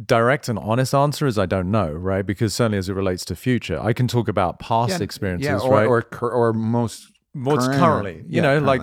direct 0.04 0.48
and 0.48 0.58
honest 0.58 0.94
answer 0.94 1.26
is 1.26 1.38
I 1.38 1.46
don't 1.46 1.70
know, 1.70 1.90
right? 1.92 2.26
Because 2.26 2.52
certainly 2.54 2.78
as 2.78 2.88
it 2.88 2.94
relates 2.94 3.24
to 3.26 3.36
future, 3.36 3.80
I 3.80 3.92
can 3.92 4.06
talk 4.08 4.28
about 4.28 4.58
past 4.58 5.00
experiences, 5.00 5.46
yeah, 5.48 5.58
or, 5.58 5.70
right? 5.72 5.86
or 5.86 6.02
cur- 6.02 6.30
or 6.30 6.52
most 6.52 7.06
What's 7.32 7.66
current 7.66 7.76
or- 7.82 7.86
currently, 7.86 8.14
you 8.28 8.42
yeah, 8.42 8.42
know, 8.42 8.58
like 8.58 8.82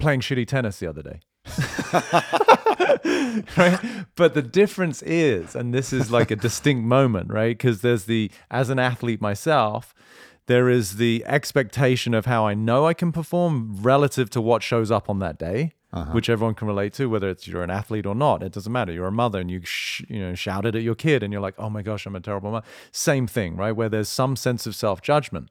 playing 0.00 0.20
shitty 0.20 0.46
tennis 0.46 0.78
the 0.78 0.86
other 0.86 1.02
day. 1.02 1.20
right? 3.56 3.78
But 4.16 4.34
the 4.34 4.42
difference 4.42 5.02
is, 5.02 5.54
and 5.54 5.72
this 5.72 5.92
is 5.92 6.10
like 6.10 6.30
a 6.30 6.36
distinct 6.36 6.84
moment, 6.84 7.32
right? 7.32 7.56
Because 7.56 7.80
there's 7.80 8.04
the, 8.04 8.30
as 8.50 8.70
an 8.70 8.78
athlete 8.78 9.20
myself, 9.20 9.94
there 10.46 10.68
is 10.68 10.96
the 10.96 11.24
expectation 11.26 12.14
of 12.14 12.26
how 12.26 12.46
I 12.46 12.54
know 12.54 12.86
I 12.86 12.94
can 12.94 13.12
perform 13.12 13.76
relative 13.80 14.28
to 14.30 14.40
what 14.40 14.62
shows 14.62 14.90
up 14.90 15.08
on 15.08 15.18
that 15.20 15.38
day, 15.38 15.72
uh-huh. 15.92 16.12
which 16.12 16.28
everyone 16.28 16.54
can 16.54 16.68
relate 16.68 16.92
to, 16.94 17.08
whether 17.08 17.30
it's 17.30 17.48
you're 17.48 17.62
an 17.62 17.70
athlete 17.70 18.04
or 18.04 18.14
not. 18.14 18.42
It 18.42 18.52
doesn't 18.52 18.72
matter. 18.72 18.92
You're 18.92 19.06
a 19.06 19.12
mother 19.12 19.40
and 19.40 19.50
you 19.50 19.62
sh- 19.64 20.02
you 20.08 20.20
know 20.20 20.34
shouted 20.34 20.76
at 20.76 20.82
your 20.82 20.94
kid 20.94 21.22
and 21.22 21.32
you're 21.32 21.42
like, 21.42 21.54
oh 21.58 21.70
my 21.70 21.82
gosh, 21.82 22.04
I'm 22.04 22.16
a 22.16 22.20
terrible 22.20 22.50
mother. 22.50 22.66
Same 22.92 23.26
thing, 23.26 23.56
right? 23.56 23.72
Where 23.72 23.88
there's 23.88 24.08
some 24.08 24.36
sense 24.36 24.66
of 24.66 24.74
self 24.74 25.00
judgment. 25.00 25.50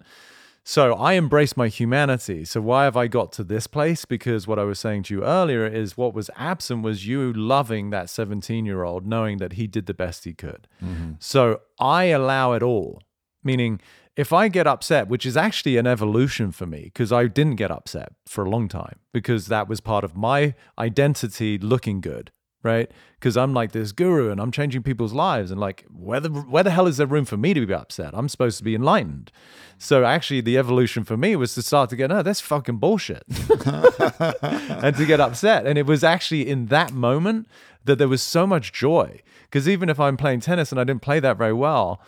So 0.64 0.94
I 0.94 1.14
embrace 1.14 1.57
my 1.57 1.68
humanity. 1.68 2.45
So 2.45 2.61
why 2.61 2.85
have 2.85 2.95
I 2.95 3.07
got 3.07 3.34
to 3.34 3.44
this 3.44 3.68
place? 3.68 4.06
Because 4.06 4.48
what 4.48 4.60
I 4.60 4.64
was 4.64 4.80
saying 4.80 5.03
to 5.03 5.14
you 5.14 5.23
earlier 5.23 5.68
is 5.68 5.98
what 5.98 6.14
was 6.14 6.30
absent 6.38 6.84
was 6.84 7.06
you 7.06 7.34
loving 7.34 7.90
that 7.90 8.10
17 8.10 8.65
year 8.65 8.84
old, 8.84 9.06
knowing 9.06 9.40
that 9.40 9.53
he 9.53 9.68
did 9.68 9.88
the 9.88 9.94
best 9.94 10.23
he 10.23 10.34
could. 10.34 10.68
Mm-hmm. 10.84 11.14
So 11.19 11.61
I 11.80 12.06
allow 12.06 12.53
it 12.53 12.64
all, 12.64 13.02
meaning 13.44 13.81
if 14.15 14.31
I 14.31 14.48
get 14.48 14.68
upset, 14.68 15.07
which 15.07 15.26
is 15.26 15.35
actually 15.35 15.77
an 15.77 15.88
evolution 15.88 16.52
for 16.52 16.65
me, 16.65 16.84
because 16.84 17.11
I 17.11 17.26
didn't 17.27 17.56
get 17.56 17.72
upset 17.72 18.14
for 18.27 18.45
a 18.45 18.49
long 18.49 18.68
time, 18.68 18.99
because 19.11 19.48
that 19.48 19.68
was 19.68 19.81
part 19.81 20.03
of 20.03 20.15
my 20.15 20.53
identity 20.77 21.57
looking 21.57 21.99
good, 21.99 22.31
right? 22.64 22.90
Because 23.19 23.35
I'm 23.35 23.53
like 23.53 23.73
this 23.73 23.91
guru 23.91 24.31
and 24.31 24.40
I'm 24.40 24.52
changing 24.52 24.84
people's 24.84 25.14
lives. 25.14 25.52
And 25.52 25.60
like, 25.60 25.85
where 25.94 26.19
the, 26.19 26.30
where 26.30 26.64
the 26.64 26.72
hell 26.72 26.88
is 26.88 26.98
there 26.98 27.06
room 27.06 27.26
for 27.26 27.38
me 27.38 27.53
to 27.53 27.65
be 27.65 27.73
upset? 27.73 28.11
I'm 28.14 28.30
supposed 28.30 28.57
to 28.57 28.64
be 28.64 28.73
enlightened. 28.73 29.31
So 29.77 30.06
actually, 30.06 30.41
the 30.41 30.57
evolution 30.57 31.03
for 31.03 31.18
me 31.18 31.35
was 31.35 31.53
to 31.56 31.61
start 31.61 31.90
to 31.90 31.95
get, 31.98 32.10
no, 32.10 32.23
that's 32.23 32.40
fucking 32.40 32.77
bullshit. 32.77 33.23
and 33.65 34.95
to 34.95 35.06
get 35.06 35.19
upset. 35.19 35.68
And 35.68 35.77
it 35.77 35.85
was 35.85 36.03
actually 36.03 36.48
in 36.48 36.68
that 36.68 36.94
moment 36.94 37.48
that 37.84 37.98
there 37.98 38.07
was 38.07 38.22
so 38.22 38.48
much 38.48 38.72
joy. 38.72 39.22
Because 39.44 39.68
even 39.68 39.90
if 39.90 39.99
I'm 39.99 40.15
playing 40.15 40.40
tennis 40.40 40.72
and 40.72 40.80
I 40.80 40.85
didn't 40.85 41.02
play 41.02 41.19
that 41.19 41.38
very 41.38 41.53
well 41.53 42.02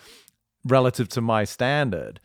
relative 0.64 1.10
to 1.10 1.22
my 1.22 1.44
standard, 1.44 2.22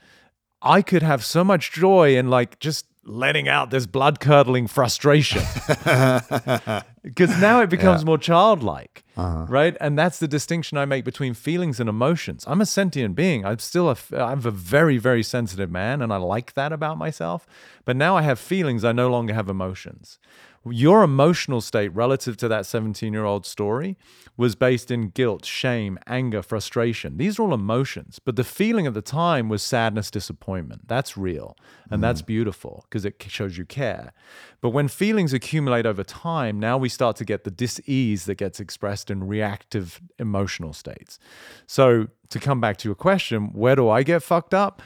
I 0.62 0.82
could 0.82 1.02
have 1.02 1.24
so 1.24 1.42
much 1.42 1.72
joy 1.72 2.16
in 2.16 2.30
like 2.30 2.60
just 2.60 2.86
letting 3.04 3.48
out 3.48 3.70
this 3.70 3.86
blood 3.86 4.20
curdling 4.20 4.66
frustration. 4.66 5.42
Because 7.02 7.40
now 7.40 7.62
it 7.62 7.70
becomes 7.70 8.04
more 8.04 8.18
childlike, 8.18 9.04
uh-huh. 9.16 9.46
right? 9.48 9.74
And 9.80 9.98
that's 9.98 10.18
the 10.18 10.28
distinction 10.28 10.76
I 10.76 10.84
make 10.84 11.02
between 11.02 11.32
feelings 11.32 11.80
and 11.80 11.88
emotions. 11.88 12.44
I'm 12.46 12.60
a 12.60 12.66
sentient 12.66 13.14
being. 13.14 13.44
I'm 13.46 13.58
still 13.58 13.88
a, 13.88 13.96
I'm 14.14 14.44
a 14.44 14.50
very, 14.50 14.98
very 14.98 15.22
sensitive 15.22 15.70
man, 15.70 16.02
and 16.02 16.12
I 16.12 16.18
like 16.18 16.52
that 16.54 16.72
about 16.72 16.98
myself. 16.98 17.46
But 17.86 17.96
now 17.96 18.18
I 18.18 18.22
have 18.22 18.38
feelings. 18.38 18.84
I 18.84 18.92
no 18.92 19.08
longer 19.08 19.32
have 19.32 19.48
emotions. 19.48 20.18
Your 20.66 21.02
emotional 21.02 21.62
state 21.62 21.88
relative 21.94 22.36
to 22.38 22.48
that 22.48 22.66
17 22.66 23.14
year 23.14 23.24
old 23.24 23.46
story 23.46 23.96
was 24.36 24.54
based 24.54 24.90
in 24.90 25.08
guilt, 25.08 25.46
shame, 25.46 25.98
anger, 26.06 26.42
frustration. 26.42 27.16
These 27.16 27.38
are 27.38 27.42
all 27.44 27.54
emotions, 27.54 28.18
but 28.18 28.36
the 28.36 28.44
feeling 28.44 28.86
at 28.86 28.92
the 28.92 29.00
time 29.00 29.48
was 29.48 29.62
sadness, 29.62 30.10
disappointment. 30.10 30.86
That's 30.86 31.16
real 31.16 31.56
and 31.90 31.98
hmm. 31.98 32.02
that's 32.02 32.20
beautiful 32.20 32.84
because 32.88 33.06
it 33.06 33.22
shows 33.26 33.56
you 33.56 33.64
care. 33.64 34.12
But 34.60 34.70
when 34.70 34.88
feelings 34.88 35.32
accumulate 35.32 35.86
over 35.86 36.04
time, 36.04 36.60
now 36.60 36.76
we 36.76 36.90
start 36.90 37.16
to 37.16 37.24
get 37.24 37.44
the 37.44 37.50
dis-ease 37.50 38.26
that 38.26 38.34
gets 38.34 38.60
expressed 38.60 39.10
in 39.10 39.26
reactive 39.26 39.98
emotional 40.18 40.74
states. 40.74 41.18
So 41.66 42.08
to 42.28 42.38
come 42.38 42.60
back 42.60 42.76
to 42.78 42.88
your 42.88 42.96
question, 42.96 43.54
where 43.54 43.76
do 43.76 43.88
I 43.88 44.02
get 44.02 44.22
fucked 44.22 44.52
up? 44.52 44.82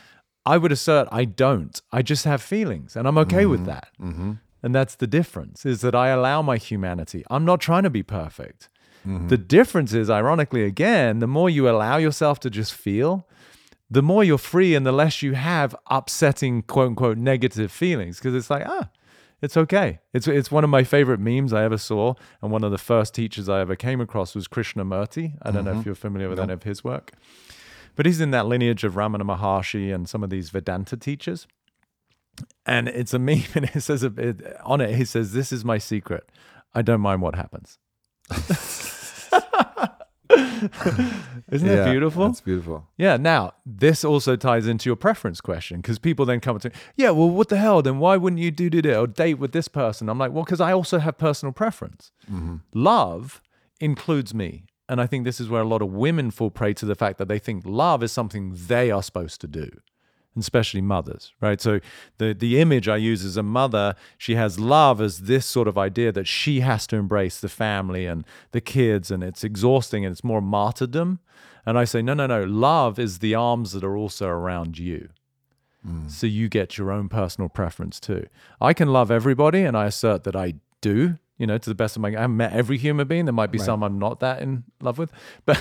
I 0.46 0.56
would 0.56 0.70
assert 0.70 1.08
I 1.10 1.24
don't. 1.24 1.80
I 1.90 2.02
just 2.02 2.24
have 2.26 2.42
feelings 2.42 2.94
and 2.94 3.08
I'm 3.08 3.18
okay 3.18 3.46
with 3.46 3.60
mm-hmm. 3.60 3.70
that. 3.70 3.88
Mm-hmm. 4.00 4.32
And 4.64 4.74
that's 4.74 4.94
the 4.94 5.06
difference 5.06 5.66
is 5.66 5.82
that 5.82 5.94
I 5.94 6.08
allow 6.08 6.40
my 6.40 6.56
humanity. 6.56 7.22
I'm 7.28 7.44
not 7.44 7.60
trying 7.60 7.82
to 7.82 7.90
be 7.90 8.02
perfect. 8.02 8.70
The 9.28 9.36
difference 9.36 9.92
is, 9.92 10.08
ironically, 10.08 10.64
again, 10.64 11.18
the 11.18 11.26
more 11.26 11.50
you 11.50 11.68
allow 11.68 11.98
yourself 11.98 12.40
to 12.40 12.48
just 12.48 12.72
feel, 12.72 13.28
the 13.90 14.00
more 14.00 14.24
you're 14.24 14.38
free 14.38 14.74
and 14.74 14.86
the 14.86 14.92
less 14.92 15.20
you 15.20 15.34
have 15.34 15.76
upsetting, 15.90 16.62
quote 16.62 16.88
unquote, 16.88 17.18
negative 17.18 17.70
feelings. 17.70 18.16
Because 18.16 18.34
it's 18.34 18.48
like, 18.48 18.64
ah, 18.66 18.88
it's 19.42 19.58
okay. 19.58 19.98
It's, 20.14 20.26
it's 20.26 20.50
one 20.50 20.64
of 20.64 20.70
my 20.70 20.84
favorite 20.84 21.20
memes 21.20 21.52
I 21.52 21.64
ever 21.64 21.76
saw. 21.76 22.14
And 22.40 22.50
one 22.50 22.64
of 22.64 22.70
the 22.70 22.78
first 22.78 23.12
teachers 23.12 23.46
I 23.50 23.60
ever 23.60 23.76
came 23.76 24.00
across 24.00 24.34
was 24.34 24.48
Krishnamurti. 24.48 25.34
I 25.42 25.50
don't 25.50 25.66
know 25.66 25.78
if 25.78 25.84
you're 25.84 25.94
familiar 25.94 26.30
with 26.30 26.40
any 26.40 26.54
of 26.54 26.62
his 26.62 26.82
work, 26.82 27.12
but 27.96 28.06
he's 28.06 28.22
in 28.22 28.30
that 28.30 28.46
lineage 28.46 28.84
of 28.84 28.94
Ramana 28.94 29.24
Maharshi 29.24 29.94
and 29.94 30.08
some 30.08 30.24
of 30.24 30.30
these 30.30 30.48
Vedanta 30.48 30.96
teachers 30.96 31.46
and 32.66 32.88
it's 32.88 33.14
a 33.14 33.18
meme 33.28 33.42
and 33.54 33.70
it 33.74 33.80
says 33.80 34.02
a 34.02 34.10
bit 34.10 34.42
on 34.64 34.80
it 34.80 34.94
he 34.94 35.04
says 35.04 35.32
this 35.32 35.52
is 35.52 35.64
my 35.64 35.78
secret. 35.78 36.30
I 36.74 36.82
don't 36.82 37.00
mind 37.00 37.22
what 37.22 37.34
happens. 37.36 37.78
Isn't 41.50 41.68
that 41.68 41.90
beautiful? 41.90 42.26
That's 42.26 42.40
beautiful. 42.40 42.88
yeah 42.96 43.16
now 43.16 43.52
this 43.66 44.04
also 44.04 44.34
ties 44.34 44.66
into 44.66 44.88
your 44.88 44.96
preference 44.96 45.40
question 45.40 45.80
because 45.80 45.98
people 45.98 46.24
then 46.24 46.40
come 46.40 46.56
up 46.56 46.62
to 46.62 46.70
me, 46.70 46.74
yeah 46.96 47.10
well 47.10 47.28
what 47.30 47.48
the 47.48 47.58
hell? 47.58 47.82
Then 47.82 47.98
why 47.98 48.16
wouldn't 48.16 48.40
you 48.40 48.50
do 48.50 48.70
do 48.70 48.82
do 48.82 48.94
or 48.94 49.06
date 49.06 49.34
with 49.34 49.52
this 49.52 49.68
person? 49.68 50.08
I'm 50.08 50.18
like 50.18 50.32
well 50.32 50.44
because 50.44 50.60
i 50.60 50.72
also 50.72 50.98
have 50.98 51.18
personal 51.18 51.52
preference. 51.52 52.10
Mm-hmm. 52.30 52.56
Love 52.72 53.42
includes 53.80 54.32
me 54.34 54.64
and 54.88 55.00
i 55.00 55.06
think 55.06 55.24
this 55.24 55.40
is 55.40 55.48
where 55.48 55.62
a 55.62 55.66
lot 55.66 55.82
of 55.82 55.88
women 55.88 56.30
fall 56.30 56.50
prey 56.50 56.72
to 56.74 56.86
the 56.86 56.94
fact 56.94 57.18
that 57.18 57.28
they 57.28 57.38
think 57.38 57.62
love 57.66 58.02
is 58.02 58.12
something 58.12 58.54
they 58.54 58.90
are 58.90 59.02
supposed 59.02 59.40
to 59.40 59.46
do 59.46 59.68
and 60.34 60.42
especially 60.42 60.80
mothers, 60.80 61.32
right? 61.40 61.60
So 61.60 61.80
the 62.18 62.34
the 62.34 62.60
image 62.60 62.88
I 62.88 62.96
use 62.96 63.24
as 63.24 63.36
a 63.36 63.42
mother, 63.42 63.94
she 64.18 64.34
has 64.34 64.58
love 64.58 65.00
as 65.00 65.20
this 65.20 65.46
sort 65.46 65.68
of 65.68 65.78
idea 65.78 66.12
that 66.12 66.26
she 66.26 66.60
has 66.60 66.86
to 66.88 66.96
embrace 66.96 67.40
the 67.40 67.48
family 67.48 68.06
and 68.06 68.24
the 68.52 68.60
kids, 68.60 69.10
and 69.10 69.22
it's 69.22 69.44
exhausting 69.44 70.04
and 70.04 70.12
it's 70.12 70.24
more 70.24 70.42
martyrdom. 70.42 71.20
And 71.66 71.78
I 71.78 71.84
say, 71.84 72.02
no, 72.02 72.12
no, 72.14 72.26
no. 72.26 72.44
Love 72.44 72.98
is 72.98 73.20
the 73.20 73.34
arms 73.34 73.72
that 73.72 73.82
are 73.82 73.96
also 73.96 74.28
around 74.28 74.78
you. 74.78 75.08
Mm. 75.86 76.10
So 76.10 76.26
you 76.26 76.48
get 76.48 76.76
your 76.76 76.90
own 76.90 77.08
personal 77.08 77.48
preference 77.48 78.00
too. 78.00 78.26
I 78.60 78.74
can 78.74 78.92
love 78.92 79.10
everybody, 79.10 79.62
and 79.62 79.76
I 79.76 79.86
assert 79.86 80.24
that 80.24 80.36
I 80.36 80.54
do 80.80 81.18
you 81.36 81.46
know, 81.46 81.58
to 81.58 81.68
the 81.68 81.74
best 81.74 81.96
of 81.96 82.02
my. 82.02 82.08
I 82.08 82.20
haven't 82.20 82.36
met 82.36 82.52
every 82.52 82.78
human 82.78 83.08
being. 83.08 83.24
There 83.24 83.32
might 83.34 83.50
be 83.50 83.58
some 83.58 83.82
I'm 83.82 83.98
not 83.98 84.20
that 84.20 84.40
in 84.40 84.64
love 84.80 84.98
with, 84.98 85.10
but 85.46 85.60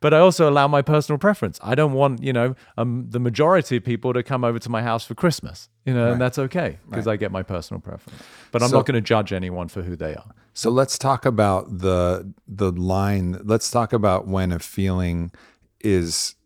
but 0.00 0.14
I 0.14 0.18
also 0.18 0.48
allow 0.48 0.68
my 0.68 0.82
personal 0.82 1.18
preference. 1.18 1.58
I 1.62 1.74
don't 1.74 1.92
want 1.92 2.22
you 2.22 2.32
know 2.32 2.54
um, 2.78 3.06
the 3.08 3.18
majority 3.18 3.76
of 3.78 3.84
people 3.84 4.12
to 4.12 4.22
come 4.22 4.44
over 4.44 4.58
to 4.58 4.70
my 4.70 4.82
house 4.82 5.04
for 5.04 5.14
Christmas, 5.14 5.68
you 5.84 5.92
know, 5.94 6.12
and 6.12 6.20
that's 6.20 6.38
okay 6.38 6.78
because 6.88 7.06
I 7.08 7.16
get 7.16 7.32
my 7.32 7.42
personal 7.42 7.80
preference. 7.80 8.22
But 8.52 8.62
I'm 8.62 8.68
So- 8.70 8.76
not 8.76 8.86
going 8.86 8.94
to 8.94 9.00
judge 9.00 9.32
anyone 9.32 9.68
for 9.68 9.82
who 9.82 9.96
they 9.96 10.14
are. 10.14 10.34
So 10.54 10.70
let's 10.70 10.98
talk 10.98 11.26
about 11.26 11.78
the 11.78 12.32
the 12.46 12.70
line. 12.70 13.40
Let's 13.44 13.70
talk 13.70 13.92
about 13.92 14.28
when 14.28 14.52
a 14.52 14.58
feeling 14.58 15.32
is 15.80 16.36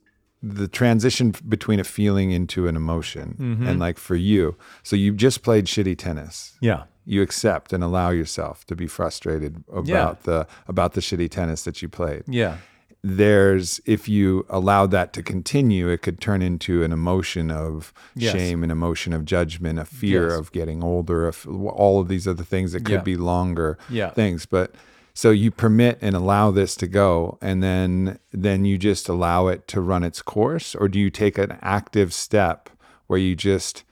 the 0.43 0.69
transition 0.69 1.35
between 1.49 1.81
a 1.81 1.85
feeling 1.85 2.31
into 2.31 2.69
an 2.69 2.77
emotion. 2.77 3.37
Mm-hmm. 3.39 3.67
And 3.67 3.81
like 3.81 3.99
for 3.99 4.15
you, 4.15 4.57
so 4.83 4.95
you 4.97 5.13
just 5.13 5.43
played 5.43 5.67
shitty 5.67 5.99
tennis. 5.99 6.57
Yeah. 6.61 6.85
You 7.09 7.23
accept 7.23 7.73
and 7.73 7.83
allow 7.85 8.11
yourself 8.11 8.67
to 8.67 8.75
be 8.77 8.87
frustrated 8.89 9.63
about 9.73 9.87
Yeah. 9.87 10.15
the 10.25 10.47
about 10.69 10.93
the 10.95 11.01
shitty 11.01 11.31
tennis 11.31 11.63
that 11.65 11.81
you 11.81 11.89
played. 11.89 12.25
Yeah. 12.27 12.57
There's 13.03 13.81
if 13.87 14.09
you 14.09 14.45
allowed 14.51 14.91
that 14.91 15.13
to 15.13 15.23
continue, 15.23 15.89
it 15.89 16.03
could 16.03 16.21
turn 16.21 16.43
into 16.43 16.83
an 16.83 16.93
emotion 16.93 17.51
of 17.53 17.93
Yes. 18.17 18.33
shame, 18.33 18.65
an 18.65 18.71
emotion 18.73 19.13
of 19.13 19.25
judgment, 19.25 19.79
a 19.79 19.85
fear 19.85 20.31
Yes. 20.31 20.39
of 20.39 20.51
getting 20.51 20.83
older, 20.83 21.29
of 21.29 21.47
all 21.47 22.01
of 22.01 22.09
these 22.09 22.27
other 22.27 22.43
things 22.43 22.73
that 22.73 22.85
could 22.85 22.95
Yeah. 22.95 23.03
be 23.03 23.17
longer 23.17 23.79
Yeah. 23.89 24.11
things. 24.11 24.45
But 24.45 24.75
so 25.15 25.31
you 25.31 25.53
permit 25.53 25.99
and 26.03 26.17
allow 26.17 26.51
this 26.51 26.75
to 26.77 26.89
go, 26.89 27.39
and 27.41 27.63
then 27.63 28.19
then 28.33 28.65
you 28.65 28.77
just 28.79 29.09
allow 29.09 29.47
it 29.47 29.69
to 29.69 29.81
run 29.81 30.03
its 30.03 30.21
course, 30.21 30.75
or 30.75 30.89
do 30.89 30.99
you 30.99 31.11
take 31.11 31.39
an 31.39 31.57
active 31.63 32.13
step 32.13 32.69
where 33.07 33.21
you 33.21 33.37
just 33.37 33.85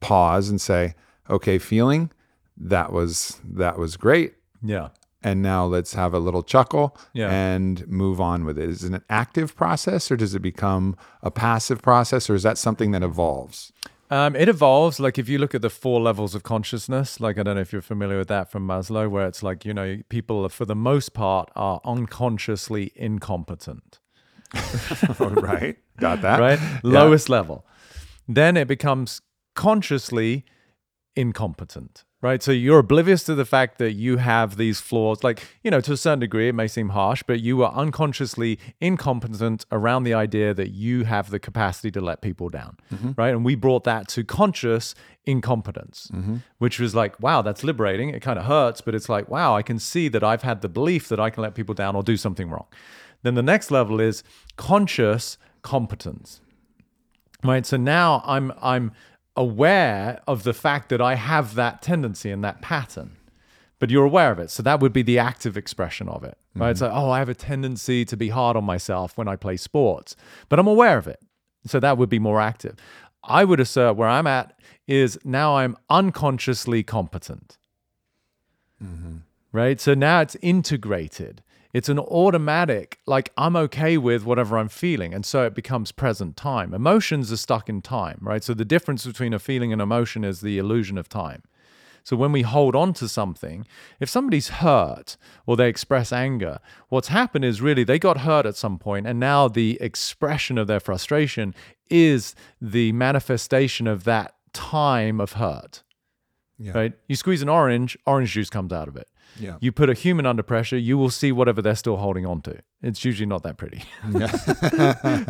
pause 0.00 0.48
and 0.48 0.60
say, 0.60 0.94
"Okay, 1.28 1.58
feeling 1.58 2.10
that 2.68 2.92
was 2.92 3.40
that 3.44 3.78
was 3.78 3.96
great." 3.96 4.34
Yeah. 4.64 4.88
and 5.24 5.40
now 5.40 5.64
let's 5.64 5.94
have 5.94 6.12
a 6.14 6.18
little 6.18 6.42
chuckle 6.42 6.96
Yeah. 7.12 7.30
and 7.30 7.86
move 7.88 8.20
on 8.20 8.44
with 8.44 8.58
it. 8.58 8.68
Is 8.68 8.82
it 8.84 8.92
an 8.92 9.04
active 9.08 9.54
process 9.54 10.10
or 10.10 10.16
does 10.16 10.34
it 10.34 10.40
become 10.42 10.96
a 11.22 11.30
passive 11.30 11.80
process 11.80 12.28
or 12.28 12.34
is 12.34 12.42
that 12.42 12.58
something 12.58 12.90
that 12.92 13.02
evolves? 13.04 13.72
Um, 14.10 14.34
it 14.36 14.48
evolves. 14.48 14.98
Like 15.00 15.18
if 15.18 15.28
you 15.28 15.38
look 15.38 15.54
at 15.54 15.62
the 15.62 15.70
four 15.70 16.00
levels 16.00 16.34
of 16.34 16.42
consciousness, 16.42 17.20
like 17.20 17.38
I 17.38 17.42
don't 17.44 17.54
know 17.54 17.60
if 17.62 17.72
you're 17.72 17.82
familiar 17.94 18.18
with 18.18 18.28
that 18.28 18.50
from 18.50 18.66
Maslow, 18.66 19.08
where 19.08 19.26
it's 19.28 19.42
like 19.44 19.64
you 19.64 19.72
know 19.74 19.98
people 20.08 20.48
for 20.48 20.64
the 20.64 20.74
most 20.76 21.12
part 21.14 21.50
are 21.56 21.80
unconsciously 21.84 22.90
incompetent. 22.96 24.00
right. 25.18 25.76
Got 25.98 26.20
that. 26.22 26.40
right? 26.46 26.60
Yeah. 26.60 26.80
Lowest 26.82 27.28
level. 27.28 27.64
Then 28.28 28.56
it 28.56 28.68
becomes 28.68 29.20
consciously 29.54 30.44
incompetent, 31.14 32.04
right? 32.20 32.42
So 32.42 32.52
you're 32.52 32.78
oblivious 32.78 33.22
to 33.24 33.34
the 33.34 33.44
fact 33.44 33.78
that 33.78 33.92
you 33.92 34.16
have 34.16 34.56
these 34.56 34.80
flaws. 34.80 35.22
Like, 35.22 35.42
you 35.62 35.70
know, 35.70 35.80
to 35.80 35.92
a 35.92 35.96
certain 35.96 36.20
degree, 36.20 36.48
it 36.48 36.54
may 36.54 36.68
seem 36.68 36.90
harsh, 36.90 37.22
but 37.26 37.40
you 37.40 37.62
are 37.62 37.72
unconsciously 37.72 38.58
incompetent 38.80 39.66
around 39.70 40.04
the 40.04 40.14
idea 40.14 40.54
that 40.54 40.70
you 40.70 41.04
have 41.04 41.30
the 41.30 41.38
capacity 41.38 41.90
to 41.90 42.00
let 42.00 42.22
people 42.22 42.48
down, 42.48 42.76
mm-hmm. 42.92 43.10
right? 43.16 43.30
And 43.30 43.44
we 43.44 43.54
brought 43.54 43.84
that 43.84 44.08
to 44.08 44.24
conscious 44.24 44.94
incompetence, 45.24 46.10
mm-hmm. 46.12 46.36
which 46.58 46.78
was 46.78 46.94
like, 46.94 47.20
wow, 47.20 47.42
that's 47.42 47.62
liberating. 47.62 48.10
It 48.10 48.20
kind 48.20 48.38
of 48.38 48.46
hurts, 48.46 48.80
but 48.80 48.94
it's 48.94 49.08
like, 49.08 49.28
wow, 49.28 49.54
I 49.54 49.62
can 49.62 49.78
see 49.78 50.08
that 50.08 50.24
I've 50.24 50.42
had 50.42 50.62
the 50.62 50.68
belief 50.68 51.08
that 51.08 51.20
I 51.20 51.30
can 51.30 51.42
let 51.42 51.54
people 51.54 51.74
down 51.74 51.94
or 51.94 52.02
do 52.02 52.16
something 52.16 52.48
wrong. 52.48 52.66
Then 53.22 53.34
the 53.34 53.42
next 53.42 53.70
level 53.70 54.00
is 54.00 54.22
conscious 54.56 55.38
competence 55.62 56.40
right 57.44 57.66
so 57.66 57.76
now 57.76 58.22
i'm 58.24 58.52
i'm 58.60 58.92
aware 59.36 60.20
of 60.26 60.42
the 60.42 60.52
fact 60.52 60.88
that 60.88 61.00
i 61.00 61.14
have 61.14 61.54
that 61.54 61.80
tendency 61.82 62.30
and 62.30 62.44
that 62.44 62.60
pattern 62.60 63.16
but 63.78 63.90
you're 63.90 64.04
aware 64.04 64.30
of 64.30 64.38
it. 64.38 64.48
So 64.48 64.62
that 64.62 64.78
would 64.78 64.92
be 64.92 65.02
the 65.02 65.18
active 65.18 65.56
expression 65.56 66.08
of 66.08 66.22
it 66.22 66.38
right? 66.54 66.66
Mm-hmm. 66.66 66.70
It's 66.70 66.80
like, 66.80 66.92
oh 66.92 67.10
i 67.10 67.18
have 67.18 67.28
a 67.28 67.34
tendency 67.34 68.04
to 68.04 68.16
be 68.16 68.28
hard 68.28 68.56
on 68.56 68.64
myself 68.64 69.16
when 69.16 69.28
i 69.28 69.36
play 69.36 69.56
sports 69.56 70.16
but 70.48 70.58
i'm 70.58 70.66
aware 70.66 70.98
of 70.98 71.06
it. 71.08 71.20
So 71.66 71.80
that 71.80 71.96
would 71.98 72.08
be 72.08 72.18
more 72.18 72.40
active. 72.40 72.76
I 73.24 73.44
would 73.44 73.60
assert 73.60 73.96
where 73.96 74.08
i'm 74.08 74.26
at 74.26 74.58
is 74.86 75.18
now 75.24 75.56
i'm 75.56 75.76
unconsciously 75.88 76.82
competent. 76.82 77.58
Mm-hmm. 78.82 79.18
Right? 79.52 79.80
So 79.80 79.94
now 79.94 80.20
it's 80.20 80.36
integrated. 80.42 81.42
It's 81.72 81.88
an 81.88 81.98
automatic, 81.98 82.98
like 83.06 83.32
I'm 83.36 83.56
okay 83.56 83.96
with 83.96 84.24
whatever 84.24 84.58
I'm 84.58 84.68
feeling. 84.68 85.14
And 85.14 85.24
so 85.24 85.44
it 85.44 85.54
becomes 85.54 85.90
present 85.90 86.36
time. 86.36 86.74
Emotions 86.74 87.32
are 87.32 87.36
stuck 87.36 87.68
in 87.68 87.80
time, 87.80 88.18
right? 88.20 88.44
So 88.44 88.52
the 88.52 88.64
difference 88.64 89.06
between 89.06 89.32
a 89.32 89.38
feeling 89.38 89.72
and 89.72 89.80
emotion 89.80 90.22
is 90.22 90.42
the 90.42 90.58
illusion 90.58 90.98
of 90.98 91.08
time. 91.08 91.42
So 92.04 92.16
when 92.16 92.32
we 92.32 92.42
hold 92.42 92.74
on 92.74 92.92
to 92.94 93.08
something, 93.08 93.64
if 94.00 94.10
somebody's 94.10 94.48
hurt 94.48 95.16
or 95.46 95.56
they 95.56 95.68
express 95.68 96.12
anger, 96.12 96.58
what's 96.88 97.08
happened 97.08 97.44
is 97.44 97.62
really 97.62 97.84
they 97.84 97.98
got 97.98 98.18
hurt 98.18 98.44
at 98.44 98.56
some 98.56 98.78
point, 98.78 99.06
and 99.06 99.20
now 99.20 99.48
the 99.48 99.78
expression 99.80 100.58
of 100.58 100.66
their 100.66 100.80
frustration 100.80 101.54
is 101.88 102.34
the 102.60 102.92
manifestation 102.92 103.86
of 103.86 104.04
that 104.04 104.34
time 104.52 105.20
of 105.20 105.34
hurt. 105.34 105.84
Yeah. 106.58 106.72
Right? 106.72 106.92
You 107.06 107.16
squeeze 107.16 107.42
an 107.42 107.48
orange, 107.48 107.96
orange 108.04 108.32
juice 108.32 108.50
comes 108.50 108.72
out 108.72 108.88
of 108.88 108.96
it. 108.96 109.08
Yeah. 109.38 109.56
You 109.60 109.72
put 109.72 109.88
a 109.88 109.94
human 109.94 110.26
under 110.26 110.42
pressure, 110.42 110.76
you 110.78 110.98
will 110.98 111.10
see 111.10 111.32
whatever 111.32 111.62
they're 111.62 111.74
still 111.74 111.96
holding 111.96 112.26
on 112.26 112.42
to. 112.42 112.58
It's 112.82 113.04
usually 113.04 113.26
not 113.26 113.42
that 113.44 113.56
pretty. 113.56 113.84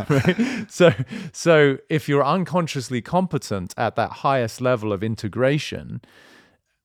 right? 0.08 0.66
So 0.68 0.92
so 1.32 1.78
if 1.88 2.08
you're 2.08 2.24
unconsciously 2.24 3.00
competent 3.02 3.74
at 3.76 3.96
that 3.96 4.10
highest 4.10 4.60
level 4.60 4.92
of 4.92 5.02
integration, 5.02 6.00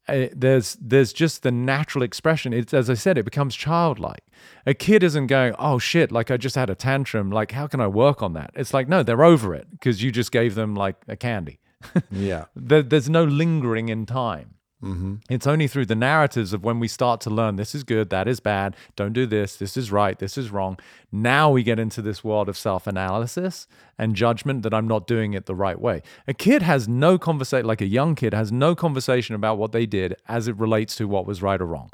uh, 0.07 0.27
there's 0.33 0.77
there's 0.79 1.11
just 1.13 1.43
the 1.43 1.51
natural 1.51 2.03
expression. 2.03 2.53
It's 2.53 2.73
as 2.73 2.89
I 2.89 2.93
said, 2.93 3.17
it 3.17 3.25
becomes 3.25 3.55
childlike. 3.55 4.23
A 4.65 4.73
kid 4.73 5.03
isn't 5.03 5.27
going, 5.27 5.53
"Oh 5.57 5.79
shit, 5.79 6.11
like 6.11 6.29
I 6.31 6.37
just 6.37 6.55
had 6.55 6.69
a 6.69 6.75
tantrum, 6.75 7.31
like 7.31 7.51
how 7.51 7.67
can 7.67 7.81
I 7.81 7.87
work 7.87 8.21
on 8.21 8.33
that?" 8.33 8.51
It's 8.53 8.73
like, 8.73 8.87
"No, 8.87 9.03
they're 9.03 9.23
over 9.23 9.53
it 9.55 9.67
because 9.71 10.03
you 10.03 10.11
just 10.11 10.31
gave 10.31 10.55
them 10.55 10.75
like 10.75 10.95
a 11.07 11.15
candy." 11.15 11.59
Yeah. 12.11 12.45
there, 12.55 12.81
there's 12.83 13.09
no 13.09 13.23
lingering 13.23 13.89
in 13.89 14.05
time. 14.05 14.55
Mm-hmm. 14.83 15.15
It's 15.29 15.47
only 15.47 15.67
through 15.67 15.87
the 15.87 15.95
narratives 15.95 16.53
of 16.53 16.63
when 16.63 16.79
we 16.79 16.87
start 16.87 17.19
to 17.21 17.31
learn 17.31 17.55
this 17.55 17.73
is 17.73 17.83
good, 17.83 18.11
that 18.11 18.27
is 18.27 18.39
bad, 18.39 18.75
don't 18.95 19.13
do 19.13 19.25
this, 19.25 19.55
this 19.55 19.75
is 19.75 19.91
right, 19.91 20.17
this 20.19 20.37
is 20.37 20.51
wrong. 20.51 20.77
Now 21.11 21.49
we 21.49 21.63
get 21.63 21.79
into 21.79 22.01
this 22.01 22.23
world 22.23 22.47
of 22.47 22.57
self 22.57 22.85
analysis 22.85 23.67
and 23.97 24.15
judgment 24.15 24.61
that 24.61 24.75
I'm 24.75 24.87
not 24.87 25.07
doing 25.07 25.33
it 25.33 25.47
the 25.47 25.55
right 25.55 25.79
way. 25.81 26.03
A 26.27 26.33
kid 26.33 26.61
has 26.61 26.87
no 26.87 27.17
conversation, 27.17 27.65
like 27.65 27.81
a 27.81 27.87
young 27.87 28.13
kid 28.13 28.35
has 28.35 28.51
no 28.51 28.75
conversation 28.75 29.33
about 29.33 29.57
what 29.57 29.71
they 29.71 29.87
did 29.87 30.15
as 30.27 30.47
it 30.47 30.55
relates 30.57 30.95
to 30.97 31.07
what 31.07 31.25
was 31.25 31.41
right 31.41 31.59
or 31.59 31.65
wrong, 31.65 31.89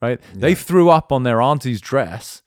right? 0.00 0.18
They 0.34 0.54
threw 0.54 0.88
up 0.88 1.12
on 1.12 1.24
their 1.24 1.42
auntie's 1.42 1.82
dress. 1.82 2.40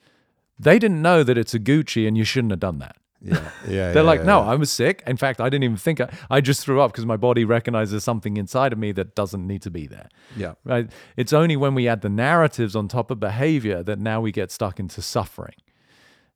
They 0.57 0.79
didn't 0.79 1.03
know 1.03 1.21
that 1.21 1.37
it's 1.37 1.53
a 1.53 1.59
Gucci 1.59 2.07
and 2.07 2.17
you 2.17 2.23
shouldn't 2.23 2.51
have 2.51 2.59
done 2.59 2.79
that. 2.79 2.95
Yeah. 3.21 3.49
Yeah. 3.67 3.91
They're 3.93 3.95
yeah, 3.95 4.01
like, 4.01 4.19
yeah, 4.19 4.25
no, 4.25 4.41
yeah. 4.41 4.51
I 4.51 4.55
was 4.55 4.71
sick. 4.71 5.03
In 5.07 5.17
fact, 5.17 5.41
I 5.41 5.49
didn't 5.49 5.63
even 5.63 5.77
think 5.77 6.01
I, 6.01 6.09
I 6.29 6.41
just 6.41 6.61
threw 6.61 6.81
up 6.81 6.91
because 6.91 7.05
my 7.05 7.17
body 7.17 7.45
recognizes 7.45 8.03
something 8.03 8.37
inside 8.37 8.73
of 8.73 8.79
me 8.79 8.91
that 8.93 9.15
doesn't 9.15 9.45
need 9.45 9.61
to 9.63 9.71
be 9.71 9.87
there. 9.87 10.09
Yeah. 10.35 10.53
Right. 10.63 10.89
It's 11.15 11.33
only 11.33 11.55
when 11.55 11.75
we 11.75 11.87
add 11.87 12.01
the 12.01 12.09
narratives 12.09 12.75
on 12.75 12.87
top 12.87 13.11
of 13.11 13.19
behavior 13.19 13.83
that 13.83 13.99
now 13.99 14.21
we 14.21 14.31
get 14.31 14.51
stuck 14.51 14.79
into 14.79 15.01
suffering. 15.01 15.55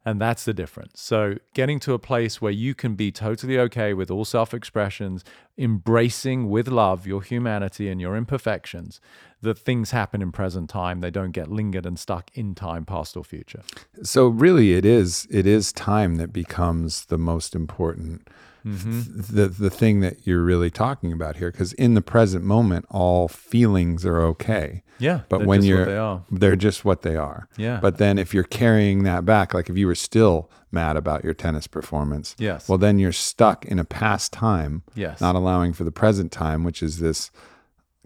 And 0.03 0.19
that's 0.19 0.45
the 0.45 0.53
difference. 0.53 0.99
So, 0.99 1.35
getting 1.53 1.79
to 1.81 1.93
a 1.93 1.99
place 1.99 2.41
where 2.41 2.51
you 2.51 2.73
can 2.73 2.95
be 2.95 3.11
totally 3.11 3.59
okay 3.59 3.93
with 3.93 4.09
all 4.09 4.25
self 4.25 4.51
expressions, 4.51 5.23
embracing 5.59 6.49
with 6.49 6.67
love 6.67 7.05
your 7.05 7.21
humanity 7.21 7.87
and 7.87 8.01
your 8.01 8.15
imperfections, 8.15 8.99
that 9.41 9.57
things 9.57 9.91
happen 9.91 10.21
in 10.21 10.31
present 10.31 10.69
time. 10.69 11.01
They 11.01 11.11
don't 11.11 11.31
get 11.31 11.49
lingered 11.49 11.85
and 11.85 11.97
stuck 11.97 12.29
in 12.33 12.55
time, 12.55 12.85
past 12.85 13.17
or 13.17 13.23
future. 13.23 13.63
So 14.03 14.27
really 14.27 14.73
it 14.73 14.85
is 14.85 15.27
it 15.29 15.45
is 15.45 15.73
time 15.73 16.15
that 16.15 16.31
becomes 16.31 17.05
the 17.05 17.17
most 17.17 17.55
important 17.55 18.27
mm-hmm. 18.65 19.01
th- 19.01 19.27
the 19.27 19.47
the 19.47 19.69
thing 19.69 20.01
that 20.01 20.25
you're 20.25 20.43
really 20.43 20.69
talking 20.69 21.11
about 21.11 21.37
here 21.37 21.51
because 21.51 21.73
in 21.73 21.93
the 21.93 22.01
present 22.01 22.43
moment 22.43 22.85
all 22.89 23.27
feelings 23.27 24.05
are 24.05 24.21
okay. 24.21 24.83
Yeah. 24.99 25.21
But 25.29 25.45
when 25.45 25.63
you're 25.63 25.85
they 25.85 25.97
are. 25.97 26.23
they're 26.29 26.55
just 26.55 26.85
what 26.85 27.01
they 27.01 27.15
are. 27.15 27.47
Yeah. 27.57 27.79
But 27.81 27.97
then 27.97 28.19
if 28.19 28.33
you're 28.33 28.43
carrying 28.43 29.03
that 29.03 29.25
back 29.25 29.53
like 29.53 29.69
if 29.69 29.77
you 29.77 29.87
were 29.87 29.95
still 29.95 30.49
mad 30.71 30.95
about 30.95 31.23
your 31.23 31.33
tennis 31.33 31.67
performance, 31.67 32.35
Yes. 32.37 32.69
well 32.69 32.77
then 32.77 32.99
you're 32.99 33.11
stuck 33.11 33.65
in 33.65 33.79
a 33.79 33.85
past 33.85 34.31
time, 34.31 34.83
Yes. 34.95 35.19
not 35.19 35.35
allowing 35.35 35.73
for 35.73 35.83
the 35.83 35.91
present 35.91 36.31
time, 36.31 36.63
which 36.63 36.83
is 36.83 36.99
this 36.99 37.31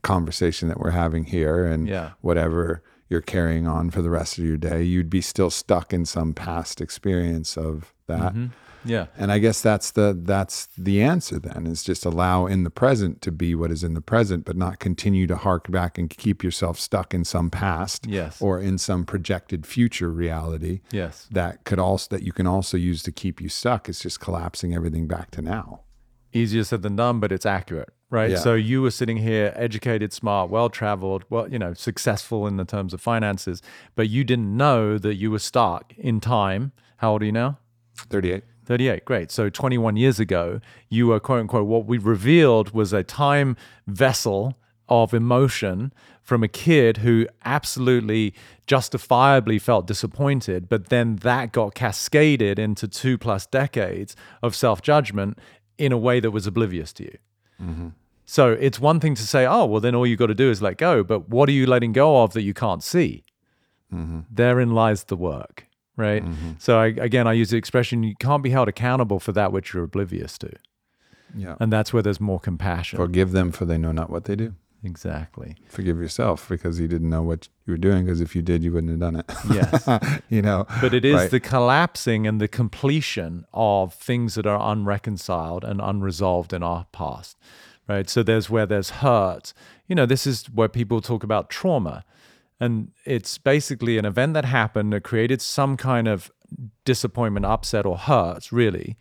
conversation 0.05 0.67
that 0.69 0.79
we're 0.79 0.91
having 1.03 1.25
here 1.25 1.65
and 1.65 1.87
Yeah. 1.87 2.11
whatever 2.21 2.81
you're 3.09 3.21
carrying 3.35 3.67
on 3.67 3.89
for 3.91 4.01
the 4.01 4.09
rest 4.09 4.37
of 4.37 4.43
your 4.45 4.57
day, 4.57 4.81
you'd 4.83 5.09
be 5.09 5.21
still 5.21 5.49
stuck 5.49 5.93
in 5.93 6.05
some 6.05 6.33
past 6.33 6.81
experience 6.81 7.57
of 7.57 7.93
that. 8.07 8.33
Mm-hmm. 8.33 8.45
Yeah. 8.87 9.07
And 9.17 9.31
I 9.31 9.39
guess 9.39 9.61
that's 9.63 9.89
the 9.91 10.15
that's 10.15 10.67
the 10.77 11.01
answer 11.01 11.39
then 11.39 11.65
is 11.65 11.81
just 11.83 12.05
allow 12.05 12.45
in 12.45 12.63
the 12.63 12.69
present 12.69 13.19
to 13.23 13.31
be 13.31 13.55
what 13.55 13.71
is 13.71 13.83
in 13.83 13.95
the 13.95 14.01
present, 14.13 14.45
but 14.45 14.55
not 14.55 14.77
continue 14.79 15.25
to 15.25 15.35
hark 15.35 15.71
back 15.71 15.97
and 15.97 16.07
keep 16.07 16.43
yourself 16.43 16.79
stuck 16.79 17.11
in 17.11 17.23
some 17.25 17.49
past 17.49 18.05
Yes. 18.07 18.39
or 18.39 18.59
in 18.59 18.77
some 18.77 19.03
projected 19.03 19.65
future 19.65 20.11
reality 20.11 20.81
Yes. 20.91 21.27
that 21.31 21.63
could 21.63 21.79
also 21.79 22.07
that 22.15 22.21
you 22.23 22.31
can 22.31 22.45
also 22.45 22.77
use 22.77 23.01
to 23.03 23.11
keep 23.11 23.41
you 23.41 23.49
stuck. 23.49 23.89
It's 23.89 24.01
just 24.01 24.19
collapsing 24.19 24.75
everything 24.75 25.07
back 25.07 25.31
to 25.31 25.41
now. 25.41 25.81
easier 26.33 26.63
said 26.65 26.81
than 26.81 26.95
done, 26.97 27.19
but 27.21 27.31
it's 27.31 27.45
accurate, 27.45 27.89
right? 28.09 28.31
Yeah. 28.31 28.37
So 28.37 28.53
you 28.53 28.81
were 28.81 28.91
sitting 28.91 29.17
here, 29.17 29.53
educated, 29.55 30.13
smart, 30.13 30.49
well 30.49 30.69
traveled, 30.69 31.23
well, 31.29 31.49
you 31.49 31.59
know, 31.59 31.73
successful 31.73 32.47
in 32.47 32.57
the 32.57 32.65
terms 32.65 32.93
of 32.93 33.01
finances, 33.01 33.61
but 33.95 34.09
you 34.09 34.23
didn't 34.23 34.55
know 34.55 34.97
that 34.97 35.15
you 35.15 35.31
were 35.31 35.39
stuck 35.39 35.93
in 35.97 36.19
time. 36.19 36.71
How 36.97 37.13
old 37.13 37.21
are 37.21 37.25
you 37.25 37.31
now? 37.31 37.59
38. 37.97 38.43
38, 38.65 39.05
great. 39.05 39.31
So 39.31 39.49
21 39.49 39.95
years 39.95 40.19
ago, 40.19 40.59
you 40.89 41.07
were 41.07 41.19
quote 41.19 41.41
unquote, 41.41 41.67
what 41.67 41.85
we 41.85 41.97
revealed 41.97 42.71
was 42.71 42.93
a 42.93 43.03
time 43.03 43.55
vessel 43.87 44.57
of 44.89 45.13
emotion 45.13 45.93
from 46.21 46.43
a 46.43 46.47
kid 46.47 46.97
who 46.97 47.27
absolutely 47.43 48.33
justifiably 48.67 49.59
felt 49.59 49.85
disappointed, 49.87 50.67
but 50.67 50.89
then 50.89 51.17
that 51.17 51.51
got 51.51 51.75
cascaded 51.75 52.57
into 52.57 52.87
two 52.87 53.17
plus 53.17 53.45
decades 53.45 54.15
of 54.41 54.55
self 54.55 54.81
judgment 54.81 55.37
in 55.77 55.91
a 55.91 55.97
way 55.97 56.19
that 56.19 56.31
was 56.31 56.47
oblivious 56.47 56.91
to 56.93 57.03
you. 57.03 57.17
Mm-hmm. 57.61 57.89
So 58.25 58.51
it's 58.51 58.79
one 58.79 58.99
thing 58.99 59.15
to 59.15 59.21
say, 59.21 59.45
oh, 59.45 59.65
well, 59.65 59.79
then 59.79 59.93
all 59.93 60.07
you've 60.07 60.19
got 60.19 60.27
to 60.27 60.35
do 60.35 60.49
is 60.49 60.61
let 60.61 60.77
go. 60.77 61.03
But 61.03 61.29
what 61.29 61.47
are 61.47 61.51
you 61.51 61.65
letting 61.65 61.93
go 61.93 62.23
of 62.23 62.33
that 62.33 62.41
you 62.41 62.53
can't 62.53 62.83
see? 62.83 63.23
Mm-hmm. 63.93 64.21
Therein 64.31 64.71
lies 64.71 65.03
the 65.05 65.15
work, 65.15 65.67
right? 65.95 66.23
Mm-hmm. 66.23 66.51
So 66.57 66.79
I, 66.79 66.87
again, 66.87 67.27
I 67.27 67.33
use 67.33 67.51
the 67.51 67.57
expression 67.57 68.03
you 68.03 68.15
can't 68.19 68.41
be 68.41 68.49
held 68.49 68.67
accountable 68.67 69.19
for 69.19 69.31
that 69.33 69.51
which 69.51 69.73
you're 69.73 69.83
oblivious 69.83 70.37
to. 70.39 70.51
Yeah. 71.35 71.55
And 71.59 71.71
that's 71.71 71.93
where 71.93 72.01
there's 72.01 72.19
more 72.19 72.39
compassion. 72.39 72.97
Forgive 72.97 73.31
them 73.31 73.51
for 73.51 73.65
they 73.65 73.77
know 73.77 73.91
not 73.91 74.09
what 74.09 74.25
they 74.25 74.35
do. 74.35 74.55
Exactly. 74.85 75.55
Forgive 75.67 75.97
yourself 75.97 76.47
because 76.47 76.79
you 76.79 76.87
didn't 76.87 77.09
know 77.09 77.23
what 77.23 77.49
you 77.65 77.73
were 77.73 77.77
doing 77.77 78.05
because 78.05 78.21
if 78.21 78.35
you 78.35 78.41
did, 78.41 78.63
you 78.63 78.71
wouldn't 78.71 78.91
have 78.91 78.99
done 78.99 79.15
it. 79.15 79.31
Yes. 79.51 80.21
you 80.29 80.41
know. 80.41 80.65
But 80.81 80.93
it 80.93 81.03
is 81.03 81.15
right? 81.15 81.31
the 81.31 81.39
collapsing 81.39 82.27
and 82.27 82.39
the 82.39 82.47
completion 82.47 83.45
of 83.53 83.93
things 83.93 84.35
that 84.35 84.45
are 84.45 84.71
unreconciled 84.71 85.63
and 85.63 85.81
unresolved 85.81 86.53
in 86.53 86.63
our 86.63 86.85
past, 86.91 87.37
right? 87.87 88.09
So 88.09 88.23
there's 88.23 88.49
where 88.49 88.65
there's 88.65 88.89
hurt. 88.89 89.53
You 89.87 89.95
know, 89.95 90.05
this 90.05 90.25
is 90.27 90.45
where 90.45 90.69
people 90.69 91.01
talk 91.01 91.23
about 91.23 91.49
trauma. 91.49 92.05
And 92.59 92.91
it's 93.05 93.37
basically 93.37 93.97
an 93.97 94.05
event 94.05 94.33
that 94.33 94.45
happened 94.45 94.93
that 94.93 95.03
created 95.03 95.41
some 95.41 95.75
kind 95.75 96.07
of 96.07 96.31
disappointment, 96.85 97.45
upset, 97.45 97.85
or 97.85 97.97
hurt, 97.97 98.51
really, 98.51 98.97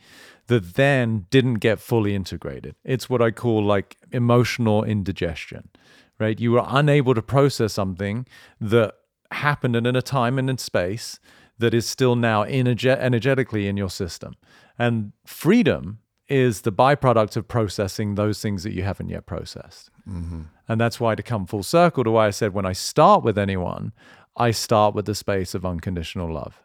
that 0.47 0.75
then 0.75 1.27
didn't 1.31 1.55
get 1.55 1.81
fully 1.81 2.15
integrated. 2.15 2.75
It's 2.85 3.09
what 3.09 3.23
I 3.23 3.31
call 3.31 3.65
like 3.65 3.97
emotional 4.13 4.85
indigestion, 4.85 5.71
right? 6.19 6.39
You 6.39 6.53
were 6.53 6.65
unable 6.67 7.15
to 7.15 7.23
process 7.23 7.73
something 7.73 8.27
that 8.61 8.95
happened 9.31 9.77
in 9.77 9.97
a 9.97 10.03
time 10.03 10.39
and 10.39 10.49
in 10.51 10.59
space 10.59 11.19
that 11.59 11.75
is 11.75 11.87
still 11.87 12.17
now 12.17 12.45
energe- 12.45 12.99
energetically 12.99 13.69
in 13.69 13.77
your 13.77 13.91
system. 13.91 14.35
And 14.79 15.13
freedom 15.25 15.99
is 16.29 16.63
the 16.63 16.73
byproduct 16.73 17.37
of 17.37 17.47
processing 17.49 18.15
those 18.15 18.41
things 18.41 18.63
that 18.63 18.73
you 18.73 18.83
haven't 18.83 19.09
yet 19.09 19.27
processed. 19.27 19.91
Mm-hmm. 20.09 20.43
And 20.69 20.81
that's 20.81 20.99
why 20.99 21.15
to 21.15 21.23
come 21.23 21.47
full 21.47 21.63
circle 21.63 22.05
to 22.05 22.11
why 22.11 22.27
I 22.27 22.31
said 22.31 22.55
when 22.55 22.67
I 22.67 22.73
start 22.73 23.23
with 23.23 23.39
anyone, 23.39 23.93
I 24.37 24.51
start 24.51 24.95
with 24.95 25.05
the 25.05 25.15
space 25.15 25.55
of 25.55 25.65
unconditional 25.65 26.33
love, 26.33 26.61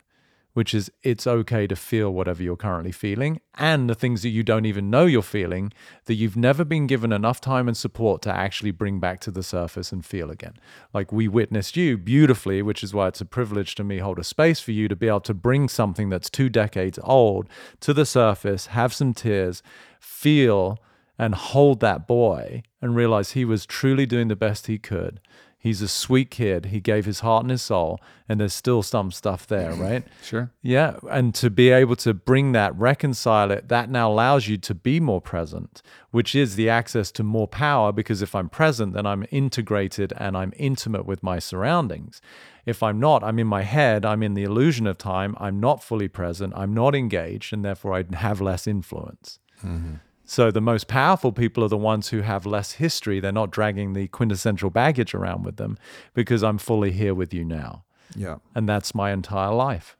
which 0.53 0.73
is 0.73 0.91
it's 1.03 1.27
okay 1.27 1.67
to 1.67 1.75
feel 1.75 2.11
whatever 2.11 2.41
you're 2.41 2.55
currently 2.55 2.91
feeling 2.91 3.39
and 3.55 3.89
the 3.89 3.95
things 3.95 4.23
that 4.23 4.29
you 4.29 4.43
don't 4.43 4.65
even 4.65 4.89
know 4.89 5.05
you're 5.05 5.21
feeling 5.21 5.71
that 6.05 6.15
you've 6.15 6.35
never 6.35 6.65
been 6.65 6.87
given 6.87 7.11
enough 7.11 7.39
time 7.39 7.67
and 7.67 7.77
support 7.77 8.21
to 8.21 8.31
actually 8.31 8.71
bring 8.71 8.99
back 8.99 9.19
to 9.19 9.31
the 9.31 9.43
surface 9.43 9.91
and 9.91 10.05
feel 10.05 10.29
again. 10.31 10.53
Like 10.93 11.11
we 11.11 11.27
witnessed 11.27 11.77
you 11.77 11.97
beautifully, 11.97 12.61
which 12.61 12.83
is 12.83 12.93
why 12.93 13.07
it's 13.07 13.21
a 13.21 13.25
privilege 13.25 13.75
to 13.75 13.83
me 13.83 13.99
hold 13.99 14.19
a 14.19 14.23
space 14.23 14.59
for 14.59 14.71
you 14.71 14.87
to 14.87 14.95
be 14.95 15.07
able 15.07 15.21
to 15.21 15.33
bring 15.33 15.69
something 15.69 16.09
that's 16.09 16.29
two 16.29 16.49
decades 16.49 16.99
old 17.03 17.47
to 17.81 17.93
the 17.93 18.05
surface, 18.05 18.67
have 18.67 18.93
some 18.93 19.13
tears, 19.13 19.61
feel 19.99 20.79
and 21.19 21.35
hold 21.35 21.81
that 21.81 22.07
boy 22.07 22.63
and 22.81 22.95
realize 22.95 23.31
he 23.31 23.43
was 23.43 23.65
truly 23.65 24.05
doing 24.05 24.29
the 24.29 24.35
best 24.35 24.67
he 24.67 24.77
could. 24.77 25.19
He's 25.61 25.81
a 25.81 25.89
sweet 25.89 26.31
kid. 26.31 26.67
He 26.67 26.79
gave 26.79 27.03
his 27.03 27.19
heart 27.19 27.43
and 27.43 27.51
his 27.51 27.61
soul, 27.61 27.99
and 28.29 28.39
there's 28.39 28.53
still 28.53 28.81
some 28.81 29.11
stuff 29.11 29.45
there, 29.45 29.73
right? 29.75 30.05
Sure. 30.23 30.51
Yeah. 30.61 30.95
And 31.11 31.35
to 31.35 31.49
be 31.49 31.69
able 31.69 31.97
to 31.97 32.13
bring 32.13 32.53
that, 32.53 32.73
reconcile 32.77 33.51
it, 33.51 33.67
that 33.67 33.89
now 33.89 34.09
allows 34.09 34.47
you 34.47 34.57
to 34.57 34.73
be 34.73 35.01
more 35.01 35.19
present, 35.19 35.81
which 36.11 36.33
is 36.33 36.55
the 36.55 36.69
access 36.69 37.11
to 37.11 37.23
more 37.23 37.47
power. 37.47 37.91
Because 37.91 38.21
if 38.21 38.35
I'm 38.35 38.47
present, 38.47 38.93
then 38.93 39.05
I'm 39.05 39.25
integrated 39.31 40.13
and 40.15 40.37
I'm 40.37 40.53
intimate 40.55 41.05
with 41.05 41.21
my 41.21 41.39
surroundings. 41.39 42.21
If 42.65 42.81
I'm 42.81 42.99
not, 42.99 43.21
I'm 43.21 43.37
in 43.37 43.47
my 43.47 43.63
head, 43.63 44.05
I'm 44.05 44.23
in 44.23 44.35
the 44.35 44.43
illusion 44.43 44.87
of 44.87 44.97
time, 44.97 45.35
I'm 45.39 45.59
not 45.59 45.83
fully 45.83 46.07
present, 46.07 46.53
I'm 46.55 46.73
not 46.73 46.95
engaged, 46.95 47.51
and 47.51 47.65
therefore 47.65 47.95
I 47.95 48.05
have 48.15 48.39
less 48.39 48.65
influence. 48.67 49.39
Mm-hmm. 49.65 49.95
So 50.29 50.51
the 50.51 50.61
most 50.61 50.87
powerful 50.87 51.31
people 51.31 51.63
are 51.63 51.69
the 51.69 51.75
ones 51.75 52.09
who 52.09 52.21
have 52.21 52.45
less 52.45 52.73
history. 52.73 53.19
They're 53.19 53.31
not 53.31 53.49
dragging 53.49 53.93
the 53.93 54.07
quintessential 54.09 54.69
baggage 54.69 55.15
around 55.15 55.43
with 55.43 55.55
them 55.55 55.79
because 56.13 56.43
I'm 56.43 56.59
fully 56.59 56.91
here 56.91 57.15
with 57.15 57.33
you 57.33 57.43
now. 57.43 57.83
Yeah. 58.15 58.35
And 58.53 58.69
that's 58.69 58.93
my 58.93 59.11
entire 59.11 59.51
life. 59.51 59.97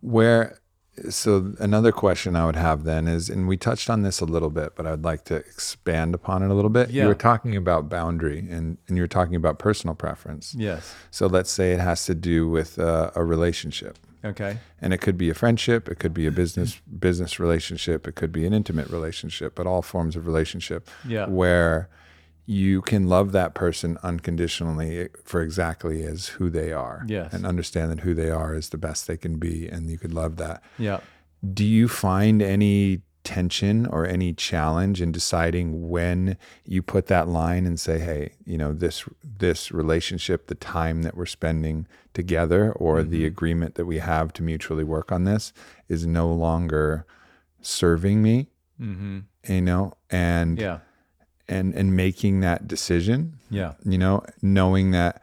Where, 0.00 0.58
so 1.10 1.54
another 1.60 1.92
question 1.92 2.34
I 2.34 2.44
would 2.44 2.56
have 2.56 2.82
then 2.82 3.06
is, 3.06 3.30
and 3.30 3.46
we 3.46 3.56
touched 3.56 3.88
on 3.88 4.02
this 4.02 4.20
a 4.20 4.24
little 4.24 4.50
bit, 4.50 4.74
but 4.74 4.84
I'd 4.84 5.04
like 5.04 5.24
to 5.26 5.36
expand 5.36 6.12
upon 6.12 6.42
it 6.42 6.50
a 6.50 6.54
little 6.54 6.68
bit. 6.68 6.90
Yeah. 6.90 7.04
You 7.04 7.08
were 7.10 7.14
talking 7.14 7.54
about 7.54 7.88
boundary 7.88 8.40
and, 8.40 8.78
and 8.88 8.96
you 8.96 9.04
were 9.04 9.08
talking 9.08 9.36
about 9.36 9.60
personal 9.60 9.94
preference. 9.94 10.56
Yes. 10.58 10.92
So 11.12 11.28
let's 11.28 11.52
say 11.52 11.70
it 11.70 11.78
has 11.78 12.04
to 12.06 12.16
do 12.16 12.48
with 12.48 12.80
uh, 12.80 13.12
a 13.14 13.24
relationship. 13.24 13.96
Okay. 14.24 14.58
and 14.80 14.92
it 14.92 14.98
could 15.00 15.16
be 15.16 15.30
a 15.30 15.34
friendship 15.34 15.88
it 15.88 15.98
could 15.98 16.12
be 16.14 16.26
a 16.26 16.30
business 16.30 16.80
business 16.98 17.40
relationship 17.40 18.06
it 18.06 18.14
could 18.16 18.32
be 18.32 18.44
an 18.46 18.52
intimate 18.52 18.88
relationship 18.90 19.54
but 19.54 19.66
all 19.66 19.82
forms 19.82 20.14
of 20.16 20.26
relationship 20.26 20.88
Yeah. 21.06 21.26
where 21.26 21.88
you 22.46 22.82
can 22.82 23.06
love 23.08 23.32
that 23.32 23.54
person 23.54 23.96
unconditionally 24.02 24.98
eh, 24.98 25.08
for 25.24 25.40
exactly 25.40 26.02
as 26.04 26.26
who 26.28 26.50
they 26.50 26.72
are 26.72 27.04
Yes. 27.06 27.32
and 27.32 27.46
understand 27.46 27.90
that 27.92 28.00
who 28.00 28.12
they 28.14 28.30
are 28.30 28.54
is 28.54 28.70
the 28.70 28.78
best 28.78 29.06
they 29.06 29.16
can 29.16 29.38
be 29.38 29.68
and 29.68 29.88
you 29.90 29.98
could 29.98 30.12
love 30.12 30.36
that 30.36 30.62
Yeah. 30.78 31.00
do 31.54 31.64
you 31.64 31.88
find 31.88 32.42
any 32.42 33.00
tension 33.22 33.86
or 33.86 34.06
any 34.06 34.32
challenge 34.32 35.02
in 35.02 35.12
deciding 35.12 35.88
when 35.90 36.36
you 36.64 36.80
put 36.82 37.06
that 37.06 37.28
line 37.28 37.66
and 37.66 37.78
say 37.78 37.98
hey 37.98 38.32
you 38.46 38.56
know 38.56 38.72
this 38.72 39.04
this 39.22 39.70
relationship 39.70 40.46
the 40.46 40.54
time 40.54 41.02
that 41.02 41.14
we're 41.16 41.26
spending 41.26 41.86
together 42.14 42.72
or 42.72 43.02
the 43.02 43.26
agreement 43.26 43.74
that 43.74 43.84
we 43.84 43.98
have 43.98 44.32
to 44.32 44.42
mutually 44.42 44.84
work 44.84 45.12
on 45.12 45.24
this 45.24 45.52
is 45.88 46.06
no 46.06 46.32
longer 46.32 47.04
serving 47.60 48.22
me 48.22 48.48
Mm-hmm. 48.80 49.18
you 49.46 49.60
know 49.60 49.92
and 50.08 50.58
Yeah. 50.58 50.78
and 51.46 51.74
and 51.74 51.94
making 51.94 52.40
that 52.40 52.66
decision 52.66 53.34
Yeah. 53.50 53.74
you 53.84 53.98
know 53.98 54.24
knowing 54.40 54.92
that 54.92 55.20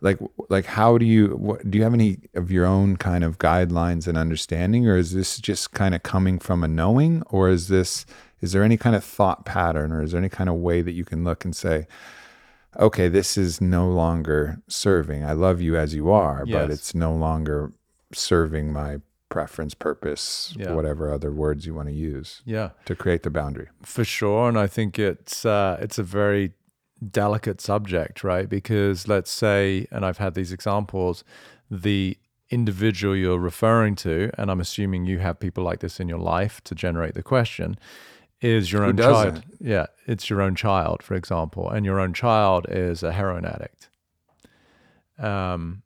like 0.00 0.18
like 0.50 0.66
how 0.66 0.98
do 0.98 1.04
you 1.06 1.28
what, 1.28 1.68
do 1.70 1.78
you 1.78 1.84
have 1.84 1.94
any 1.94 2.18
of 2.34 2.50
your 2.50 2.66
own 2.66 2.96
kind 2.96 3.24
of 3.24 3.38
guidelines 3.38 4.06
and 4.06 4.16
understanding 4.18 4.86
or 4.86 4.96
is 4.96 5.12
this 5.12 5.38
just 5.38 5.72
kind 5.72 5.94
of 5.94 6.02
coming 6.02 6.38
from 6.38 6.62
a 6.62 6.68
knowing 6.68 7.22
or 7.30 7.48
is 7.48 7.68
this 7.68 8.04
is 8.42 8.52
there 8.52 8.62
any 8.62 8.76
kind 8.76 8.94
of 8.94 9.02
thought 9.02 9.44
pattern 9.46 9.90
or 9.92 10.02
is 10.02 10.12
there 10.12 10.18
any 10.20 10.28
kind 10.28 10.50
of 10.50 10.56
way 10.56 10.82
that 10.82 10.92
you 10.92 11.04
can 11.04 11.24
look 11.24 11.44
and 11.44 11.56
say 11.56 11.86
okay 12.78 13.08
this 13.08 13.38
is 13.38 13.60
no 13.60 13.88
longer 13.88 14.60
serving 14.68 15.24
i 15.24 15.32
love 15.32 15.60
you 15.62 15.76
as 15.76 15.94
you 15.94 16.10
are 16.10 16.44
but 16.44 16.70
it's 16.70 16.94
no 16.94 17.14
longer 17.14 17.72
serving 18.12 18.72
my 18.72 19.00
preference 19.28 19.74
purpose 19.74 20.54
Yeah. 20.56 20.72
whatever 20.72 21.10
other 21.10 21.32
words 21.32 21.66
you 21.66 21.74
want 21.74 21.88
to 21.88 21.94
use 21.94 22.42
Yeah. 22.44 22.70
to 22.84 22.94
create 22.94 23.22
the 23.22 23.30
boundary 23.30 23.68
For 23.82 24.04
sure, 24.04 24.48
and 24.48 24.58
I 24.58 24.66
think 24.68 24.98
it's 24.98 25.44
uh, 25.44 25.78
it's 25.80 25.98
a 25.98 26.02
very 26.04 26.52
delicate 27.10 27.60
subject, 27.60 28.24
right? 28.24 28.48
Because 28.48 29.08
let's 29.08 29.30
say, 29.30 29.86
and 29.90 30.04
I've 30.04 30.18
had 30.18 30.34
these 30.34 30.52
examples, 30.52 31.24
the 31.70 32.16
individual 32.50 33.16
you're 33.16 33.38
referring 33.38 33.96
to, 33.96 34.30
and 34.38 34.50
I'm 34.50 34.60
assuming 34.60 35.04
you 35.04 35.18
have 35.18 35.38
people 35.38 35.64
like 35.64 35.80
this 35.80 36.00
in 36.00 36.08
your 36.08 36.18
life 36.18 36.62
to 36.64 36.74
generate 36.74 37.14
the 37.14 37.22
question, 37.22 37.78
is 38.40 38.70
your 38.70 38.82
Who 38.82 38.88
own 38.90 38.96
child. 38.96 39.34
doesn't? 39.34 39.44
Yeah, 39.60 39.86
it's 40.06 40.30
your 40.30 40.40
own 40.40 40.54
child, 40.54 41.02
for 41.02 41.14
example, 41.14 41.68
and 41.68 41.84
your 41.84 41.98
own 41.98 42.12
child 42.12 42.66
is 42.68 43.02
a 43.02 43.12
heroin 43.12 43.44
addict. 43.44 43.88
Um, 45.18 45.82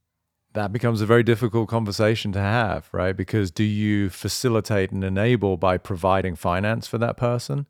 that 0.53 0.73
becomes 0.73 1.01
a 1.01 1.07
very 1.07 1.23
difficult 1.23 1.69
conversation 1.69 2.33
to 2.33 2.41
have, 2.41 2.89
right? 2.93 3.17
Because 3.17 3.51
do 3.53 3.63
you 3.63 4.11
facilitate 4.11 4.91
and 4.91 5.05
enable 5.05 5.57
by 5.57 5.79
providing 5.79 6.35
finance 6.35 6.89
for 6.89 6.99
that 6.99 7.17
person? 7.17 7.67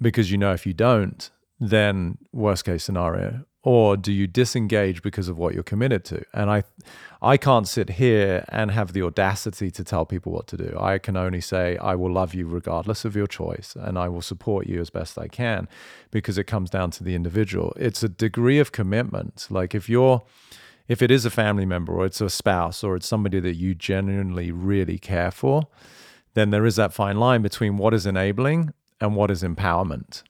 Because 0.00 0.30
you 0.30 0.38
know 0.38 0.52
if 0.52 0.66
you 0.66 0.72
don't, 0.72 1.30
then 1.60 2.18
worst 2.32 2.64
case 2.64 2.84
scenario. 2.84 3.44
Or 3.64 3.96
do 3.96 4.12
you 4.12 4.26
disengage 4.26 5.02
because 5.02 5.28
of 5.28 5.36
what 5.36 5.52
you're 5.52 5.62
committed 5.62 6.04
to? 6.06 6.22
And 6.32 6.50
I 6.50 6.62
I 7.20 7.36
can't 7.36 7.66
sit 7.66 7.90
here 7.90 8.44
and 8.48 8.70
have 8.70 8.92
the 8.92 9.02
audacity 9.02 9.70
to 9.72 9.82
tell 9.82 10.06
people 10.06 10.32
what 10.32 10.46
to 10.48 10.56
do. 10.56 10.76
I 10.80 10.98
can 10.98 11.16
only 11.16 11.40
say 11.40 11.76
I 11.78 11.96
will 11.96 12.12
love 12.12 12.32
you 12.32 12.46
regardless 12.46 13.04
of 13.04 13.16
your 13.16 13.26
choice 13.26 13.74
and 13.78 13.98
I 13.98 14.08
will 14.08 14.22
support 14.22 14.68
you 14.68 14.80
as 14.80 14.90
best 14.90 15.18
I 15.18 15.26
can 15.26 15.68
because 16.12 16.38
it 16.38 16.44
comes 16.44 16.70
down 16.70 16.92
to 16.92 17.04
the 17.04 17.16
individual. 17.16 17.72
It's 17.76 18.04
a 18.04 18.08
degree 18.08 18.60
of 18.60 18.70
commitment. 18.70 19.48
Like 19.50 19.74
if 19.74 19.88
you're 19.88 20.22
if 20.86 21.02
it 21.02 21.10
is 21.10 21.26
a 21.26 21.30
family 21.30 21.66
member 21.66 21.92
or 21.92 22.06
it's 22.06 22.20
a 22.20 22.30
spouse 22.30 22.82
or 22.84 22.96
it's 22.96 23.06
somebody 23.06 23.40
that 23.40 23.56
you 23.56 23.74
genuinely 23.74 24.52
really 24.52 24.98
care 24.98 25.32
for, 25.32 25.66
then 26.34 26.50
there 26.50 26.64
is 26.64 26.76
that 26.76 26.94
fine 26.94 27.18
line 27.18 27.42
between 27.42 27.76
what 27.76 27.92
is 27.92 28.06
enabling 28.06 28.72
and 29.00 29.14
what 29.14 29.30
is 29.30 29.42
empowerment. 29.42 30.22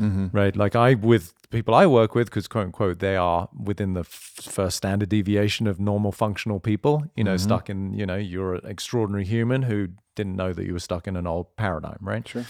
Mm-hmm. 0.00 0.28
right? 0.32 0.56
Like 0.56 0.76
I 0.76 0.94
with 0.94 1.34
people 1.50 1.74
I 1.74 1.86
work 1.86 2.14
with, 2.14 2.26
because 2.28 2.48
quote 2.48 2.66
unquote 2.66 2.98
they 2.98 3.16
are 3.16 3.48
within 3.58 3.94
the 3.94 4.00
f- 4.00 4.38
first 4.40 4.76
standard 4.76 5.08
deviation 5.08 5.66
of 5.66 5.78
normal 5.78 6.12
functional 6.12 6.60
people. 6.60 7.04
You 7.16 7.24
know, 7.24 7.34
mm-hmm. 7.34 7.44
stuck 7.44 7.70
in 7.70 7.94
you 7.94 8.06
know 8.06 8.16
you're 8.16 8.54
an 8.54 8.66
extraordinary 8.66 9.24
human 9.24 9.62
who 9.62 9.88
didn't 10.14 10.36
know 10.36 10.52
that 10.52 10.64
you 10.64 10.72
were 10.72 10.78
stuck 10.78 11.06
in 11.06 11.16
an 11.16 11.26
old 11.26 11.56
paradigm, 11.56 11.98
right? 12.00 12.26
Sure. 12.26 12.44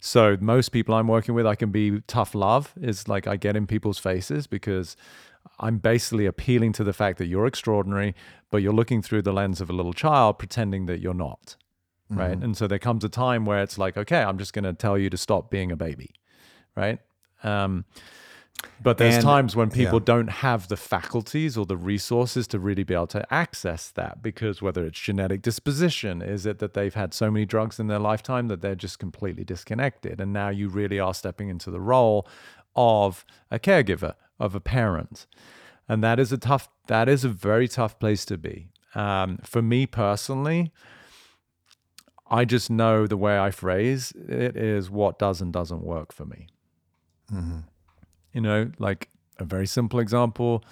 So 0.00 0.36
most 0.40 0.68
people 0.68 0.94
I'm 0.94 1.08
working 1.08 1.34
with, 1.34 1.46
I 1.46 1.54
can 1.54 1.70
be 1.70 2.00
tough 2.06 2.34
love. 2.34 2.72
Is 2.80 3.08
like 3.08 3.26
I 3.26 3.36
get 3.36 3.56
in 3.56 3.66
people's 3.66 3.98
faces 3.98 4.46
because 4.46 4.96
I'm 5.58 5.78
basically 5.78 6.26
appealing 6.26 6.72
to 6.74 6.84
the 6.84 6.92
fact 6.92 7.18
that 7.18 7.26
you're 7.26 7.46
extraordinary, 7.46 8.14
but 8.50 8.58
you're 8.58 8.72
looking 8.72 9.02
through 9.02 9.22
the 9.22 9.32
lens 9.32 9.60
of 9.60 9.70
a 9.70 9.72
little 9.72 9.92
child, 9.92 10.38
pretending 10.38 10.86
that 10.86 11.00
you're 11.00 11.14
not. 11.14 11.56
Right. 12.10 12.32
Mm-hmm. 12.32 12.44
And 12.44 12.56
so 12.56 12.66
there 12.66 12.78
comes 12.78 13.02
a 13.02 13.08
time 13.08 13.46
where 13.46 13.62
it's 13.62 13.78
like, 13.78 13.96
okay, 13.96 14.22
I'm 14.22 14.38
just 14.38 14.52
going 14.52 14.64
to 14.64 14.74
tell 14.74 14.98
you 14.98 15.08
to 15.10 15.16
stop 15.16 15.50
being 15.50 15.72
a 15.72 15.76
baby. 15.76 16.14
Right. 16.76 16.98
Um, 17.42 17.84
but 18.82 18.98
there's 18.98 19.16
And- 19.16 19.24
times 19.24 19.54
when 19.54 19.70
people 19.70 19.98
yeah. 19.98 20.04
don't 20.04 20.30
have 20.30 20.68
the 20.68 20.76
faculties 20.76 21.56
or 21.56 21.66
the 21.66 21.76
resources 21.76 22.46
to 22.48 22.58
really 22.58 22.82
be 22.82 22.94
able 22.94 23.06
to 23.08 23.32
access 23.32 23.90
that 23.90 24.22
because 24.22 24.62
whether 24.62 24.84
it's 24.84 24.98
genetic 24.98 25.42
disposition, 25.42 26.22
is 26.22 26.46
it 26.46 26.58
that 26.58 26.74
they've 26.74 26.94
had 26.94 27.12
so 27.12 27.30
many 27.30 27.44
drugs 27.44 27.78
in 27.78 27.86
their 27.86 27.98
lifetime 27.98 28.48
that 28.48 28.60
they're 28.62 28.74
just 28.74 28.98
completely 28.98 29.44
disconnected? 29.44 30.20
And 30.20 30.32
now 30.32 30.48
you 30.48 30.68
really 30.68 30.98
are 30.98 31.14
stepping 31.14 31.48
into 31.48 31.70
the 31.70 31.80
role 31.80 32.26
of 32.74 33.24
a 33.50 33.58
caregiver, 33.58 34.14
of 34.40 34.54
a 34.54 34.60
parent. 34.60 35.26
And 35.88 36.02
that 36.02 36.18
is 36.18 36.32
a 36.32 36.38
tough, 36.38 36.68
that 36.86 37.08
is 37.08 37.24
a 37.24 37.28
very 37.28 37.68
tough 37.68 37.98
place 37.98 38.24
to 38.26 38.38
be. 38.38 38.70
Um, 38.94 39.38
for 39.44 39.60
me 39.60 39.86
personally, 39.86 40.72
I 42.30 42.44
just 42.44 42.70
know 42.70 43.06
the 43.06 43.16
way 43.16 43.38
I 43.38 43.50
phrase 43.50 44.12
it 44.12 44.56
is 44.56 44.90
what 44.90 45.18
does 45.18 45.40
and 45.40 45.52
doesn't 45.52 45.82
work 45.82 46.12
for 46.12 46.24
me. 46.24 46.48
Mm-hmm. 47.32 47.58
You 48.32 48.40
know, 48.40 48.70
like 48.78 49.08
a 49.38 49.44
very 49.44 49.66
simple 49.66 50.00
example 50.00 50.64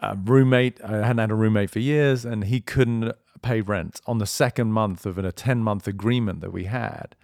a 0.00 0.16
roommate, 0.16 0.82
I 0.82 0.98
hadn't 0.98 1.18
had 1.18 1.30
a 1.30 1.34
roommate 1.34 1.70
for 1.70 1.78
years, 1.78 2.24
and 2.24 2.44
he 2.44 2.60
couldn't 2.60 3.12
pay 3.40 3.60
rent 3.60 4.00
on 4.06 4.18
the 4.18 4.26
second 4.26 4.72
month 4.72 5.04
of 5.06 5.18
a 5.18 5.32
10 5.32 5.62
month 5.62 5.88
agreement 5.88 6.40
that 6.40 6.52
we 6.52 6.64
had. 6.64 7.16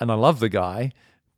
And 0.00 0.10
I 0.10 0.14
love 0.14 0.40
the 0.40 0.48
guy, 0.48 0.92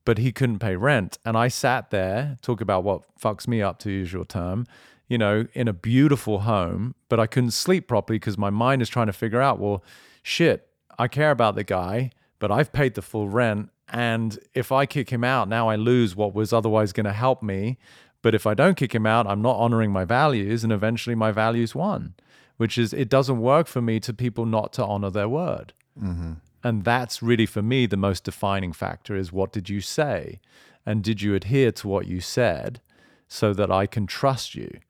but 0.05 0.19
he 0.19 0.33
couldn't 0.33 0.59
pay 0.59 0.77
rent. 0.77 1.19
And 1.25 1.37
I 1.37 1.49
sat 1.49 1.91
there, 1.91 2.37
talk 2.43 2.61
about 2.61 2.85
what 2.85 3.03
fucks 3.21 3.49
me 3.49 3.63
up, 3.63 3.79
to 3.81 3.91
use 3.91 4.13
your 4.13 4.25
term, 4.25 4.67
you 5.09 5.19
know, 5.19 5.47
in 5.55 5.69
a 5.69 5.73
beautiful 5.73 6.41
home, 6.41 6.95
but 7.09 7.19
I 7.21 7.27
couldn't 7.27 7.53
sleep 7.53 7.89
properly 7.89 8.19
because 8.19 8.39
my 8.39 8.51
mind 8.51 8.83
is 8.83 8.89
trying 8.89 9.07
to 9.07 9.13
figure 9.13 9.41
out, 9.41 9.59
well, 9.59 9.83
shit, 10.23 10.69
I 10.99 11.09
care 11.09 11.31
about 11.31 11.55
the 11.55 11.65
guy, 11.65 12.11
but 12.39 12.51
I've 12.51 12.73
paid 12.73 12.95
the 12.95 13.03
full 13.03 13.29
rent. 13.29 13.71
And 13.91 14.39
if 14.55 14.71
I 14.71 14.87
kick 14.87 15.11
him 15.11 15.25
out, 15.25 15.49
now 15.49 15.69
I 15.69 15.77
lose 15.77 16.15
what 16.15 16.35
was 16.35 16.53
otherwise 16.53 16.93
going 16.93 17.07
to 17.07 17.13
help 17.13 17.43
me. 17.43 17.79
But 18.23 18.35
if 18.35 18.47
I 18.47 18.55
don't 18.55 18.77
kick 18.77 18.95
him 18.95 19.07
out, 19.07 19.27
I'm 19.27 19.43
not 19.43 19.57
honoring 19.57 19.93
my 19.93 20.05
values. 20.05 20.65
And 20.65 20.73
eventually 20.73 21.15
my 21.15 21.33
values 21.33 21.75
won, 21.75 22.15
which 22.57 22.77
is 22.77 22.93
it 22.93 23.09
doesn't 23.09 23.41
work 23.41 23.67
for 23.67 23.81
me 23.81 24.01
to 24.01 24.13
people 24.13 24.45
not 24.45 24.73
to 24.75 24.85
honor 24.85 25.11
their 25.11 25.29
word. 25.29 25.73
Mm-hmm. 26.01 26.35
And 26.65 26.85
that's 26.85 27.23
really 27.23 27.47
for 27.47 27.63
me 27.63 27.87
the 27.87 27.97
most 27.97 28.25
defining 28.25 28.73
factor 28.73 29.17
is 29.17 29.33
what 29.33 29.53
did 29.53 29.69
you 29.69 29.81
say? 29.81 30.41
And 30.85 31.05
did 31.05 31.23
you 31.23 31.35
adhere 31.35 31.73
to 31.73 31.89
what 31.89 32.07
you 32.07 32.21
said 32.21 32.81
so 33.29 33.53
that 33.53 33.71
I 33.71 33.87
can 33.87 34.07
trust 34.07 34.55
you? 34.55 34.81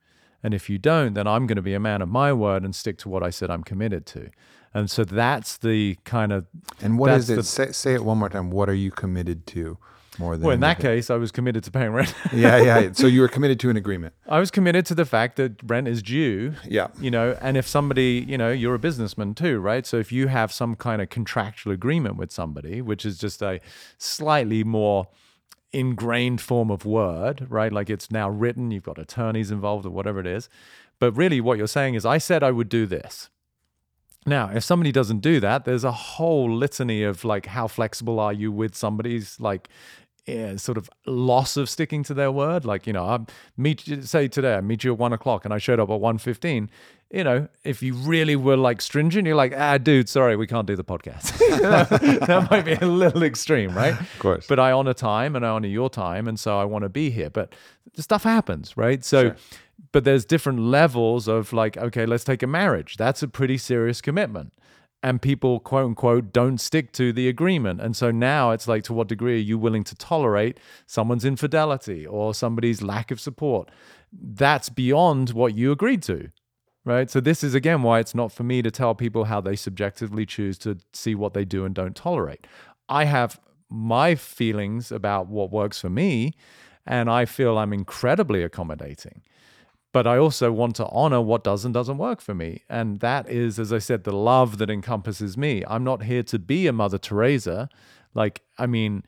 And 0.41 0.53
if 0.53 0.69
you 0.69 0.77
don't, 0.77 1.13
then 1.13 1.27
I'm 1.27 1.45
going 1.45 1.57
to 1.57 1.61
be 1.61 1.73
a 1.73 1.79
man 1.79 2.01
of 2.01 2.09
my 2.09 2.31
word 2.33 2.63
and 2.63 2.73
stick 2.73 2.97
to 2.99 3.09
what 3.09 3.21
I 3.21 3.29
said 3.29 3.51
I'm 3.51 3.63
committed 3.63 4.05
to. 4.07 4.29
And 4.73 4.89
so 4.89 5.03
that's 5.03 5.57
the 5.57 5.97
kind 6.03 6.31
of 6.31 6.45
And 6.81 6.99
what 6.99 7.11
is 7.11 7.29
it? 7.29 7.35
the- 7.35 7.43
say, 7.43 7.71
say 7.71 7.93
it 7.93 8.03
one 8.03 8.17
more 8.17 8.29
time. 8.29 8.51
What 8.51 8.69
are 8.69 8.75
you 8.75 8.91
committed 8.91 9.47
to 9.47 9.77
more 10.19 10.35
than 10.35 10.45
well, 10.45 10.53
in 10.53 10.59
that 10.59 10.79
case, 10.79 11.09
I 11.09 11.15
was 11.15 11.31
committed 11.31 11.63
to 11.63 11.71
paying 11.71 11.91
rent. 11.91 12.13
yeah, 12.33 12.61
yeah. 12.61 12.89
So 12.93 13.07
you 13.07 13.21
were 13.21 13.27
committed 13.27 13.59
to 13.61 13.69
an 13.69 13.77
agreement. 13.77 14.13
I 14.27 14.39
was 14.39 14.51
committed 14.51 14.85
to 14.87 14.95
the 14.95 15.05
fact 15.05 15.37
that 15.37 15.53
rent 15.63 15.87
is 15.87 16.03
due. 16.03 16.55
Yeah. 16.67 16.87
You 16.99 17.09
know, 17.09 17.37
and 17.41 17.55
if 17.55 17.67
somebody, 17.67 18.25
you 18.27 18.37
know, 18.37 18.51
you're 18.51 18.75
a 18.75 18.79
businessman 18.79 19.33
too, 19.33 19.59
right? 19.59 19.85
So 19.85 19.97
if 19.97 20.11
you 20.11 20.27
have 20.27 20.51
some 20.51 20.75
kind 20.75 21.01
of 21.01 21.09
contractual 21.09 21.71
agreement 21.71 22.17
with 22.17 22.31
somebody, 22.31 22.81
which 22.81 23.05
is 23.05 23.17
just 23.17 23.41
a 23.41 23.59
slightly 23.97 24.63
more 24.63 25.07
ingrained 25.71 26.41
form 26.41 26.69
of 26.69 26.85
word, 26.85 27.47
right? 27.49 27.71
Like 27.71 27.89
it's 27.89 28.11
now 28.11 28.29
written, 28.29 28.71
you've 28.71 28.83
got 28.83 28.99
attorneys 28.99 29.51
involved 29.51 29.85
or 29.85 29.91
whatever 29.91 30.19
it 30.19 30.27
is. 30.27 30.49
But 30.99 31.13
really 31.13 31.39
what 31.39 31.57
you're 31.57 31.67
saying 31.67 31.93
is 31.93 32.05
I 32.05 32.17
said 32.17 32.43
I 32.43 32.51
would 32.51 32.69
do 32.69 32.85
this. 32.85 33.29
Now, 34.25 34.51
if 34.53 34.63
somebody 34.63 34.91
doesn't 34.91 35.19
do 35.19 35.39
that, 35.39 35.65
there's 35.65 35.83
a 35.83 35.91
whole 35.91 36.51
litany 36.51 37.03
of 37.03 37.23
like 37.23 37.47
how 37.47 37.67
flexible 37.67 38.19
are 38.19 38.33
you 38.33 38.51
with 38.51 38.75
somebody's 38.75 39.39
like 39.39 39.69
eh, 40.27 40.57
sort 40.57 40.77
of 40.77 40.89
loss 41.05 41.57
of 41.57 41.69
sticking 41.69 42.03
to 42.03 42.13
their 42.13 42.31
word. 42.31 42.65
Like 42.65 42.85
you 42.85 42.93
know, 42.93 43.05
I 43.05 43.19
meet 43.57 43.87
you, 43.87 44.01
say 44.01 44.27
today 44.27 44.55
I 44.55 44.61
meet 44.61 44.83
you 44.83 44.91
at 44.93 44.99
one 44.99 45.13
o'clock 45.13 45.45
and 45.45 45.53
I 45.53 45.57
showed 45.57 45.79
up 45.79 45.89
at 45.89 45.99
one 45.99 46.17
fifteen. 46.17 46.69
You 47.11 47.23
know, 47.23 47.47
if 47.63 47.81
you 47.81 47.95
really 47.95 48.35
were 48.35 48.57
like 48.57 48.83
stringent, 48.83 49.25
you're 49.25 49.35
like, 49.35 49.53
ah, 49.57 49.79
dude, 49.79 50.07
sorry, 50.07 50.35
we 50.35 50.45
can't 50.45 50.67
do 50.67 50.75
the 50.75 50.83
podcast. 50.83 51.35
that 52.27 52.47
might 52.51 52.65
be 52.65 52.73
a 52.73 52.85
little 52.85 53.23
extreme, 53.23 53.75
right? 53.75 53.99
Of 53.99 54.19
course. 54.19 54.45
But 54.47 54.59
I 54.59 54.71
honor 54.71 54.93
time 54.93 55.35
and 55.35 55.43
I 55.43 55.49
honor 55.49 55.69
your 55.69 55.89
time, 55.89 56.27
and 56.27 56.39
so 56.39 56.59
I 56.59 56.65
want 56.65 56.83
to 56.83 56.89
be 56.89 57.09
here. 57.09 57.31
But 57.31 57.55
the 57.95 58.03
stuff 58.03 58.23
happens, 58.23 58.77
right? 58.77 59.03
So 59.03 59.33
but 59.91 60.03
there's 60.03 60.25
different 60.25 60.59
levels 60.59 61.27
of 61.27 61.53
like, 61.53 61.77
okay, 61.77 62.05
let's 62.05 62.23
take 62.23 62.43
a 62.43 62.47
marriage. 62.47 62.97
That's 62.97 63.23
a 63.23 63.27
pretty 63.27 63.57
serious 63.57 64.01
commitment. 64.01 64.53
And 65.01 65.21
people, 65.21 65.61
quote 65.61 65.85
unquote, 65.85 66.33
don't 66.33 66.59
stick 66.59 66.91
to 66.93 67.13
the 67.13 67.29
agreement. 67.29 67.79
And 67.79 67.95
so 67.95 68.11
now 68.11 68.51
it's 68.51 68.67
like, 68.67 68.83
to 68.83 68.93
what 68.93 69.07
degree 69.07 69.35
are 69.35 69.37
you 69.37 69.57
willing 69.57 69.85
to 69.85 69.95
tolerate 69.95 70.59
someone's 70.87 71.23
infidelity 71.23 72.05
or 72.05 72.33
somebody's 72.33 72.81
lack 72.81 73.09
of 73.09 73.21
support? 73.21 73.69
That's 74.11 74.67
beyond 74.67 75.29
what 75.31 75.55
you 75.55 75.71
agreed 75.71 76.03
to. 76.03 76.31
Right. 76.85 77.11
So, 77.11 77.19
this 77.19 77.43
is 77.43 77.53
again 77.53 77.83
why 77.83 77.99
it's 77.99 78.15
not 78.15 78.31
for 78.31 78.43
me 78.43 78.61
to 78.61 78.71
tell 78.71 78.95
people 78.95 79.25
how 79.25 79.41
they 79.41 79.57
subjectively 79.57 80.25
choose 80.25 80.57
to 80.59 80.77
see 80.93 81.13
what 81.13 81.33
they 81.33 81.43
do 81.43 81.65
and 81.65 81.75
don't 81.75 81.95
tolerate. 81.95 82.47
I 82.87 83.03
have 83.03 83.39
my 83.69 84.15
feelings 84.15 84.89
about 84.91 85.27
what 85.27 85.51
works 85.51 85.81
for 85.81 85.89
me, 85.89 86.33
and 86.87 87.09
I 87.09 87.25
feel 87.25 87.57
I'm 87.57 87.73
incredibly 87.73 88.43
accommodating 88.43 89.21
but 89.91 90.05
I 90.05 90.17
also 90.17 90.51
want 90.51 90.75
to 90.75 90.87
honor 90.87 91.21
what 91.21 91.43
does 91.43 91.65
and 91.65 91.73
doesn't 91.73 91.97
work 91.97 92.21
for 92.21 92.35
me. 92.35 92.63
And 92.69 92.99
that 92.99 93.29
is, 93.29 93.59
as 93.59 93.73
I 93.73 93.79
said, 93.79 94.03
the 94.03 94.11
love 94.11 94.57
that 94.59 94.69
encompasses 94.69 95.37
me. 95.37 95.63
I'm 95.67 95.83
not 95.83 96.03
here 96.03 96.23
to 96.23 96.37
be 96.37 96.67
a 96.67 96.73
Mother 96.73 96.97
Teresa. 96.97 97.69
Like, 98.13 98.41
I 98.57 98.67
mean, 98.67 99.03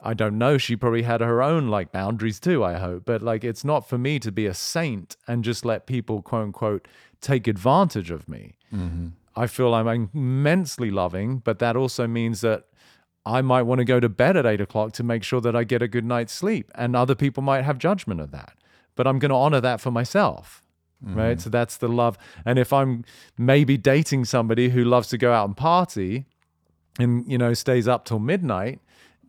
I 0.00 0.14
don't 0.14 0.38
know. 0.38 0.58
She 0.58 0.74
probably 0.74 1.02
had 1.02 1.20
her 1.20 1.42
own 1.42 1.68
like 1.68 1.92
boundaries 1.92 2.40
too, 2.40 2.64
I 2.64 2.74
hope. 2.74 3.04
But 3.04 3.22
like, 3.22 3.44
it's 3.44 3.64
not 3.64 3.88
for 3.88 3.98
me 3.98 4.18
to 4.20 4.32
be 4.32 4.46
a 4.46 4.54
saint 4.54 5.16
and 5.28 5.44
just 5.44 5.64
let 5.64 5.86
people, 5.86 6.22
quote 6.22 6.44
unquote, 6.44 6.88
take 7.20 7.46
advantage 7.46 8.10
of 8.10 8.28
me. 8.28 8.56
Mm-hmm. 8.74 9.08
I 9.36 9.46
feel 9.46 9.74
I'm 9.74 10.10
immensely 10.14 10.90
loving, 10.90 11.38
but 11.38 11.58
that 11.58 11.76
also 11.76 12.06
means 12.06 12.40
that 12.40 12.64
I 13.24 13.40
might 13.40 13.62
want 13.62 13.78
to 13.78 13.84
go 13.84 14.00
to 14.00 14.08
bed 14.08 14.36
at 14.36 14.46
eight 14.46 14.60
o'clock 14.60 14.92
to 14.92 15.02
make 15.02 15.22
sure 15.22 15.40
that 15.40 15.54
I 15.54 15.64
get 15.64 15.80
a 15.82 15.88
good 15.88 16.04
night's 16.04 16.32
sleep. 16.32 16.70
And 16.74 16.96
other 16.96 17.14
people 17.14 17.42
might 17.42 17.62
have 17.62 17.78
judgment 17.78 18.20
of 18.20 18.30
that. 18.32 18.54
But 18.94 19.06
I'm 19.06 19.18
going 19.18 19.30
to 19.30 19.36
honor 19.36 19.60
that 19.60 19.80
for 19.80 19.90
myself. 19.90 20.62
Right. 21.04 21.36
Mm. 21.36 21.40
So 21.40 21.50
that's 21.50 21.78
the 21.78 21.88
love. 21.88 22.16
And 22.44 22.60
if 22.60 22.72
I'm 22.72 23.04
maybe 23.36 23.76
dating 23.76 24.24
somebody 24.26 24.68
who 24.68 24.84
loves 24.84 25.08
to 25.08 25.18
go 25.18 25.32
out 25.32 25.46
and 25.46 25.56
party 25.56 26.26
and, 26.96 27.26
you 27.26 27.36
know, 27.36 27.54
stays 27.54 27.88
up 27.88 28.04
till 28.04 28.20
midnight, 28.20 28.78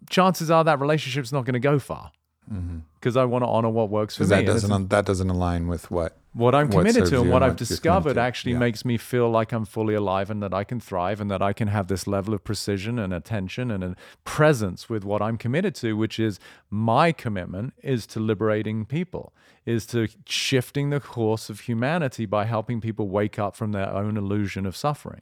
chances 0.09 0.51
are 0.51 0.63
that 0.63 0.79
relationship's 0.79 1.31
not 1.31 1.45
going 1.45 1.53
to 1.53 1.59
go 1.59 1.79
far 1.79 2.11
mm-hmm. 2.51 2.79
because 2.95 3.17
I 3.17 3.25
want 3.25 3.43
to 3.43 3.47
honor 3.47 3.69
what 3.69 3.89
works 3.89 4.15
for 4.15 4.23
me. 4.23 4.29
that 4.29 4.45
doesn't 4.45 4.89
that 4.89 5.05
doesn't 5.05 5.29
align 5.29 5.67
with 5.67 5.89
what 5.91 6.17
what 6.33 6.55
I'm 6.55 6.69
committed 6.69 6.95
serves 6.95 7.09
to 7.11 7.21
and 7.21 7.29
what 7.29 7.43
I've 7.43 7.55
discovered 7.55 8.17
actually 8.17 8.53
Yeah. 8.53 8.59
makes 8.59 8.83
me 8.83 8.97
feel 8.97 9.29
like 9.29 9.51
I'm 9.51 9.65
fully 9.65 9.93
alive 9.93 10.29
and 10.31 10.41
that 10.41 10.53
I 10.53 10.63
can 10.63 10.79
thrive 10.79 11.21
and 11.21 11.29
that 11.29 11.41
I 11.41 11.53
can 11.53 11.67
have 11.67 11.87
this 11.87 12.07
level 12.07 12.33
of 12.33 12.43
precision 12.43 12.97
and 12.97 13.13
attention 13.13 13.69
and 13.71 13.83
a 13.83 13.95
presence 14.25 14.89
with 14.89 15.05
what 15.05 15.21
I'm 15.21 15.37
committed 15.37 15.75
to, 15.75 15.93
which 15.95 16.19
is 16.19 16.39
my 16.69 17.11
commitment 17.11 17.73
is 17.83 18.07
to 18.07 18.19
liberating 18.19 18.85
people, 18.85 19.33
is 19.65 19.85
to 19.87 20.07
shifting 20.25 20.89
the 20.89 20.99
course 20.99 21.49
of 21.49 21.61
humanity 21.61 22.25
by 22.25 22.45
helping 22.45 22.81
people 22.81 23.07
wake 23.09 23.37
up 23.37 23.55
from 23.55 23.71
their 23.71 23.89
own 23.93 24.17
illusion 24.17 24.65
of 24.65 24.75
suffering. 24.75 25.21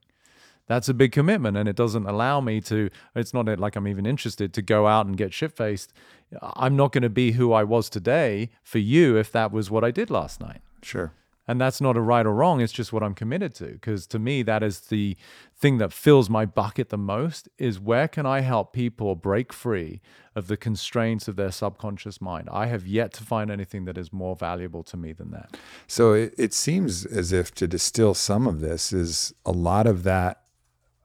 That's 0.68 0.88
a 0.88 0.94
big 0.94 1.12
commitment 1.12 1.58
and 1.58 1.68
it 1.68 1.76
doesn't 1.76 2.06
allow 2.06 2.40
me 2.40 2.62
to 2.62 2.90
it's 3.14 3.34
not 3.34 3.60
like 3.60 3.76
i'm 3.76 3.88
even 3.90 4.06
interested 4.06 4.54
to 4.54 4.62
go 4.62 4.88
out 4.88 5.06
and 5.06 5.18
get 5.18 5.34
shit 5.34 5.52
faced 5.52 5.92
i'm 6.42 6.78
not 6.78 6.94
going 6.94 7.02
to 7.02 7.10
be 7.10 7.34
who 7.34 7.52
i 7.52 7.62
was 7.62 7.90
today 7.90 8.50
for 8.64 8.78
you 8.78 9.18
if 9.18 9.34
that 9.34 9.52
was 9.52 9.70
what 9.70 9.84
i 9.84 9.92
did 9.92 10.10
last 10.10 10.40
night 10.40 10.62
sure. 10.82 11.12
and 11.48 11.60
that's 11.60 11.82
not 11.82 11.98
a 11.98 12.02
right 12.02 12.26
or 12.26 12.34
wrong 12.34 12.62
it's 12.62 12.74
just 12.74 12.94
what 12.94 13.04
i'm 13.04 13.14
committed 13.14 13.54
to 13.56 13.66
because 13.66 14.06
to 14.08 14.20
me 14.20 14.44
that 14.44 14.62
is 14.64 14.82
the 14.82 15.16
thing 15.58 15.78
that 15.78 15.92
fills 15.92 16.30
my 16.30 16.46
bucket 16.46 16.90
the 16.90 16.98
most 16.98 17.50
is 17.58 17.80
where 17.80 18.08
can 18.08 18.26
i 18.26 18.42
help 18.42 18.74
people 18.74 19.16
break 19.16 19.52
free 19.52 20.02
of 20.36 20.48
the 20.48 20.58
constraints 20.58 21.28
of 21.28 21.36
their 21.36 21.52
subconscious 21.52 22.22
mind 22.22 22.48
i 22.52 22.66
have 22.68 22.86
yet 22.88 23.12
to 23.14 23.24
find 23.24 23.50
anything 23.52 23.86
that 23.86 23.98
is 23.98 24.14
more 24.14 24.36
valuable 24.36 24.84
to 24.84 24.96
me 24.98 25.12
than 25.14 25.32
that 25.32 25.58
So 25.88 26.14
it, 26.14 26.34
it 26.38 26.54
seems 26.54 27.06
as 27.06 27.32
if 27.32 27.54
to 27.56 27.68
distill 27.68 28.14
some 28.14 28.48
of 28.48 28.62
this 28.62 28.94
is 28.94 29.34
a 29.46 29.52
lot 29.52 29.88
of 29.88 30.04
that 30.04 30.38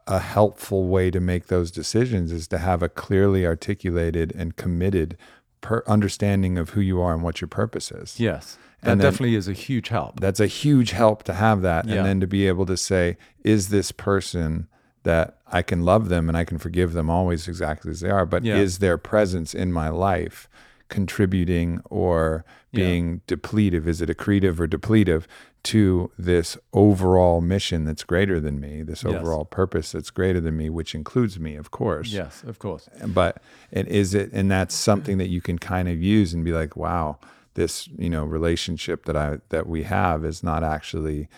a 0.07 0.21
helpful 0.21 0.87
way 0.87 1.11
to 1.11 1.19
make 1.19 1.47
those 1.49 1.71
decisions 1.73 2.31
is 2.31 2.47
to 2.47 2.59
have 2.59 2.83
a 2.83 2.89
clearly 2.89 3.45
articulated 3.45 4.33
and 4.37 4.55
committed 4.57 5.17
per- 5.61 5.83
understanding 5.87 6.57
of 6.59 6.71
who 6.71 6.81
you 6.81 7.01
are 7.01 7.13
and 7.13 7.25
what 7.25 7.41
your 7.41 7.49
purpose 7.49 7.91
is. 7.91 8.21
Yes. 8.21 8.57
That 8.87 8.93
And 8.93 9.01
then- 9.01 9.11
definitely 9.11 9.35
is 9.35 9.49
a 9.49 9.53
huge 9.53 9.89
help. 9.89 10.21
That's 10.21 10.39
a 10.41 10.47
huge 10.47 10.93
help 10.93 11.25
to 11.25 11.35
have 11.35 11.61
that. 11.63 11.87
Yeah. 11.87 11.97
And 11.97 12.07
then 12.07 12.21
to 12.21 12.27
be 12.27 12.47
able 12.47 12.67
to 12.67 12.77
say, 12.77 13.17
is 13.45 13.69
this 13.69 13.91
person 13.93 14.69
that 15.03 15.39
I 15.51 15.63
can 15.63 15.83
love 15.85 16.09
them 16.09 16.29
and 16.29 16.37
I 16.39 16.45
can 16.45 16.59
forgive 16.59 16.93
them 16.93 17.11
always 17.11 17.47
exactly 17.49 17.91
as 17.91 18.01
they 18.01 18.11
are, 18.11 18.25
but 18.27 18.45
Yeah. 18.45 18.57
is 18.57 18.79
their 18.79 18.97
presence 18.99 19.55
in 19.55 19.73
my 19.73 19.89
life 19.89 20.49
contributing 20.89 21.81
or 21.91 22.45
being 22.73 23.23
depletive? 23.27 23.87
Is 23.87 24.01
it 24.01 24.09
accretive 24.09 24.59
or 24.61 24.67
depletive 24.69 25.25
to 25.65 26.11
this 26.19 26.57
overall 26.73 27.41
mission 27.41 27.85
that's 27.85 28.05
greater 28.05 28.39
than 28.39 28.61
me, 28.61 28.83
this 28.83 29.03
Yes. 29.03 29.15
overall 29.15 29.45
purpose 29.45 29.93
that's 29.93 30.11
greater 30.11 30.41
than 30.41 30.57
me, 30.57 30.71
which 30.71 30.95
includes 30.95 31.41
me, 31.41 31.57
of 31.57 31.71
course. 31.73 32.13
Yes, 32.13 32.45
of 32.47 32.59
course. 32.61 32.89
But 33.07 33.43
and 33.73 33.89
is 33.89 34.15
it 34.15 34.31
and 34.33 34.49
that's 34.51 34.75
something 34.77 35.19
that 35.19 35.29
you 35.29 35.41
can 35.41 35.59
kind 35.59 35.89
of 35.89 36.01
use 36.01 36.33
and 36.35 36.45
be 36.45 36.53
like, 36.53 36.77
wow, 36.77 37.19
this, 37.57 37.89
you 37.99 38.09
know, 38.09 38.25
relationship 38.25 39.05
that 39.07 39.17
I 39.17 39.39
that 39.49 39.67
we 39.67 39.83
have 39.83 40.25
is 40.25 40.43
not 40.43 40.63
actually, 40.63 41.29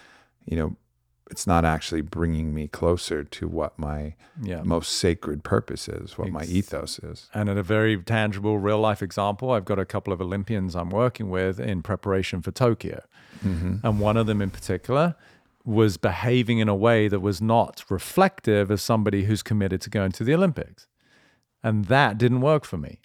you 0.45 0.57
know, 0.57 0.77
it's 1.31 1.47
not 1.47 1.65
actually 1.65 2.01
bringing 2.01 2.55
me 2.55 2.69
closer 2.69 3.23
to 3.23 3.49
what 3.49 3.79
my 3.79 4.15
Yeah. 4.43 4.63
most 4.63 4.93
sacred 4.93 5.43
purpose 5.43 5.89
is, 5.89 6.17
what 6.17 6.31
my 6.31 6.45
ethos 6.45 6.99
is. 6.99 7.29
And 7.35 7.49
in 7.49 7.59
a 7.59 7.63
very 7.63 7.97
tangible, 7.99 8.59
real 8.59 8.79
life 8.79 9.03
example, 9.03 9.51
I've 9.51 9.65
got 9.65 9.79
a 9.79 9.85
couple 9.85 10.13
of 10.13 10.21
Olympians 10.21 10.75
I'm 10.75 10.91
working 10.91 11.29
with 11.31 11.61
in 11.61 11.83
preparation 11.83 12.41
for 12.43 12.51
Tokyo. 12.51 13.03
Mm-hmm. 13.45 13.87
And 13.87 14.01
one 14.01 14.17
of 14.17 14.27
them 14.27 14.41
in 14.41 14.51
particular 14.51 15.17
was 15.65 15.99
behaving 15.99 16.61
in 16.61 16.69
a 16.69 16.75
way 16.75 17.09
that 17.09 17.21
was 17.21 17.43
not 17.43 17.85
reflective 17.91 18.71
of 18.71 18.81
somebody 18.81 19.25
who's 19.25 19.43
committed 19.43 19.83
to 19.83 19.91
going 19.91 20.13
to 20.13 20.25
the 20.25 20.35
Olympics. 20.35 20.87
And 21.63 21.87
that 21.87 22.17
didn't 22.17 22.41
work 22.41 22.65
for 22.65 22.79
me. 22.79 23.01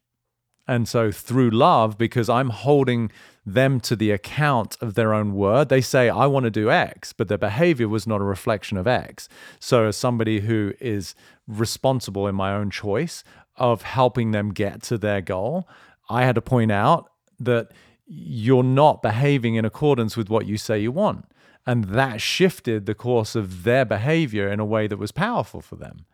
And 0.67 0.87
so, 0.87 1.11
through 1.11 1.49
love, 1.49 1.97
because 1.97 2.29
I'm 2.29 2.49
holding 2.49 3.11
them 3.45 3.81
to 3.81 3.95
the 3.95 4.11
account 4.11 4.77
of 4.79 4.93
their 4.93 5.13
own 5.13 5.33
word, 5.33 5.67
they 5.67 5.81
say, 5.81 6.09
I 6.09 6.25
want 6.25 6.45
to 6.45 6.49
do 6.49 6.71
X, 6.71 7.11
but 7.11 7.27
their 7.27 7.37
behavior 7.37 7.89
was 7.89 8.07
not 8.07 8.21
a 8.21 8.25
reflection 8.25 8.77
of 8.77 8.87
X. 8.87 9.27
So, 9.59 9.85
as 9.87 9.97
somebody 9.97 10.39
who 10.41 10.73
is 10.79 11.15
responsible 11.47 12.27
in 12.27 12.35
my 12.35 12.53
own 12.53 12.69
choice 12.69 13.23
of 13.57 13.81
helping 13.81 14.31
them 14.31 14.53
get 14.53 14.81
to 14.83 14.97
their 14.97 15.21
goal, 15.21 15.67
I 16.09 16.23
had 16.23 16.35
to 16.35 16.41
point 16.41 16.71
out 16.71 17.11
that 17.39 17.71
you're 18.05 18.63
not 18.63 19.01
behaving 19.01 19.55
in 19.55 19.65
accordance 19.65 20.15
with 20.15 20.29
what 20.29 20.45
you 20.45 20.57
say 20.57 20.79
you 20.79 20.91
want. 20.91 21.25
And 21.65 21.85
that 21.85 22.21
shifted 22.21 22.85
the 22.85 22.95
course 22.95 23.35
of 23.35 23.63
their 23.63 23.85
behavior 23.85 24.49
in 24.49 24.59
a 24.59 24.65
way 24.65 24.87
that 24.87 24.97
was 24.97 25.11
powerful 25.11 25.61
for 25.61 25.75
them. 25.75 26.05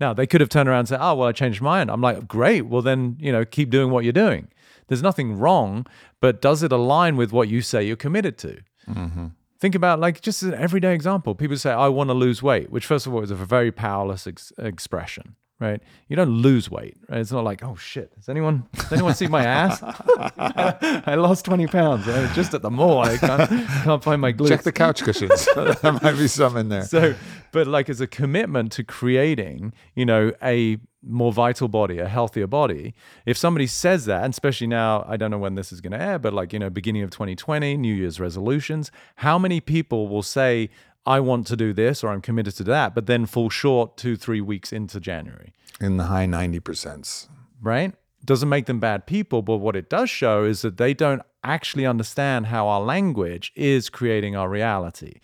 Now, 0.00 0.12
they 0.12 0.26
could 0.26 0.40
have 0.40 0.50
turned 0.50 0.68
around 0.68 0.80
and 0.80 0.88
said, 0.88 1.00
Oh, 1.00 1.14
well, 1.14 1.28
I 1.28 1.32
changed 1.32 1.60
my 1.60 1.78
mind. 1.78 1.90
I'm 1.90 2.00
like, 2.00 2.28
Great. 2.28 2.66
Well, 2.66 2.82
then, 2.82 3.16
you 3.20 3.32
know, 3.32 3.44
keep 3.44 3.70
doing 3.70 3.90
what 3.90 4.04
you're 4.04 4.12
doing. 4.12 4.48
There's 4.88 5.02
nothing 5.02 5.38
wrong, 5.38 5.86
but 6.20 6.40
does 6.40 6.62
it 6.62 6.72
align 6.72 7.16
with 7.16 7.32
what 7.32 7.48
you 7.48 7.60
say 7.60 7.84
you're 7.84 7.96
committed 7.96 8.38
to? 8.38 8.58
Mm-hmm. 8.88 9.26
Think 9.60 9.74
about 9.74 10.00
like 10.00 10.20
just 10.20 10.42
an 10.42 10.54
everyday 10.54 10.94
example. 10.94 11.34
People 11.34 11.56
say, 11.56 11.72
I 11.72 11.88
want 11.88 12.10
to 12.10 12.14
lose 12.14 12.42
weight, 12.42 12.70
which, 12.70 12.86
first 12.86 13.06
of 13.06 13.14
all, 13.14 13.22
is 13.22 13.30
a 13.30 13.34
very 13.34 13.72
powerless 13.72 14.26
ex- 14.26 14.52
expression, 14.56 15.34
right? 15.60 15.82
You 16.08 16.16
don't 16.16 16.30
lose 16.30 16.70
weight, 16.70 16.96
right? 17.08 17.20
It's 17.20 17.32
not 17.32 17.44
like, 17.44 17.64
oh 17.64 17.76
shit, 17.76 18.14
does 18.14 18.28
anyone, 18.28 18.64
does 18.74 18.92
anyone 18.92 19.14
see 19.14 19.26
my 19.26 19.44
ass? 19.44 19.82
I 19.82 21.14
lost 21.16 21.44
20 21.44 21.66
pounds 21.66 22.06
uh, 22.06 22.30
just 22.34 22.54
at 22.54 22.62
the 22.62 22.70
mall. 22.70 23.00
I 23.00 23.16
can't, 23.16 23.50
can't 23.84 24.04
find 24.04 24.20
my 24.20 24.32
glutes. 24.32 24.48
Check 24.48 24.62
the 24.62 24.72
couch 24.72 25.02
cushions. 25.02 25.48
there 25.82 25.92
might 25.92 26.16
be 26.16 26.28
some 26.28 26.56
in 26.56 26.68
there. 26.68 26.82
so 26.82 27.14
but 27.52 27.66
like 27.66 27.88
as 27.88 28.00
a 28.00 28.06
commitment 28.06 28.72
to 28.72 28.84
creating 28.84 29.72
you 29.94 30.04
know 30.04 30.32
a 30.42 30.78
more 31.02 31.32
vital 31.32 31.68
body 31.68 31.98
a 31.98 32.08
healthier 32.08 32.46
body 32.46 32.94
if 33.24 33.36
somebody 33.36 33.66
says 33.66 34.04
that 34.04 34.24
and 34.24 34.32
especially 34.32 34.66
now 34.66 35.04
i 35.08 35.16
don't 35.16 35.30
know 35.30 35.38
when 35.38 35.54
this 35.54 35.72
is 35.72 35.80
going 35.80 35.92
to 35.92 36.00
air 36.00 36.18
but 36.18 36.32
like 36.32 36.52
you 36.52 36.58
know 36.58 36.68
beginning 36.68 37.02
of 37.02 37.10
2020 37.10 37.76
new 37.76 37.94
year's 37.94 38.18
resolutions 38.18 38.90
how 39.16 39.38
many 39.38 39.60
people 39.60 40.08
will 40.08 40.22
say 40.22 40.68
i 41.08 41.18
want 41.28 41.46
to 41.46 41.56
do 41.56 41.72
this 41.72 42.02
or 42.04 42.08
i'm 42.12 42.20
committed 42.28 42.54
to 42.54 42.64
that 42.64 42.94
but 42.94 43.06
then 43.06 43.26
fall 43.26 43.50
short 43.50 43.96
two 43.96 44.14
three 44.16 44.40
weeks 44.52 44.72
into 44.72 44.98
january 45.00 45.52
In 45.80 45.96
the 45.96 46.04
high 46.04 46.26
90%. 46.26 47.28
right? 47.62 47.92
Doesn't 48.24 48.48
make 48.48 48.66
them 48.66 48.80
bad 48.80 49.06
people, 49.06 49.42
but 49.42 49.58
what 49.58 49.76
it 49.76 49.88
does 49.88 50.10
show 50.10 50.42
is 50.52 50.62
that 50.62 50.76
they 50.76 50.92
don't 50.92 51.22
actually 51.44 51.86
understand 51.86 52.46
how 52.46 52.66
our 52.66 52.80
language 52.94 53.52
is 53.54 53.88
creating 53.98 54.34
our 54.36 54.48
reality. 54.50 55.14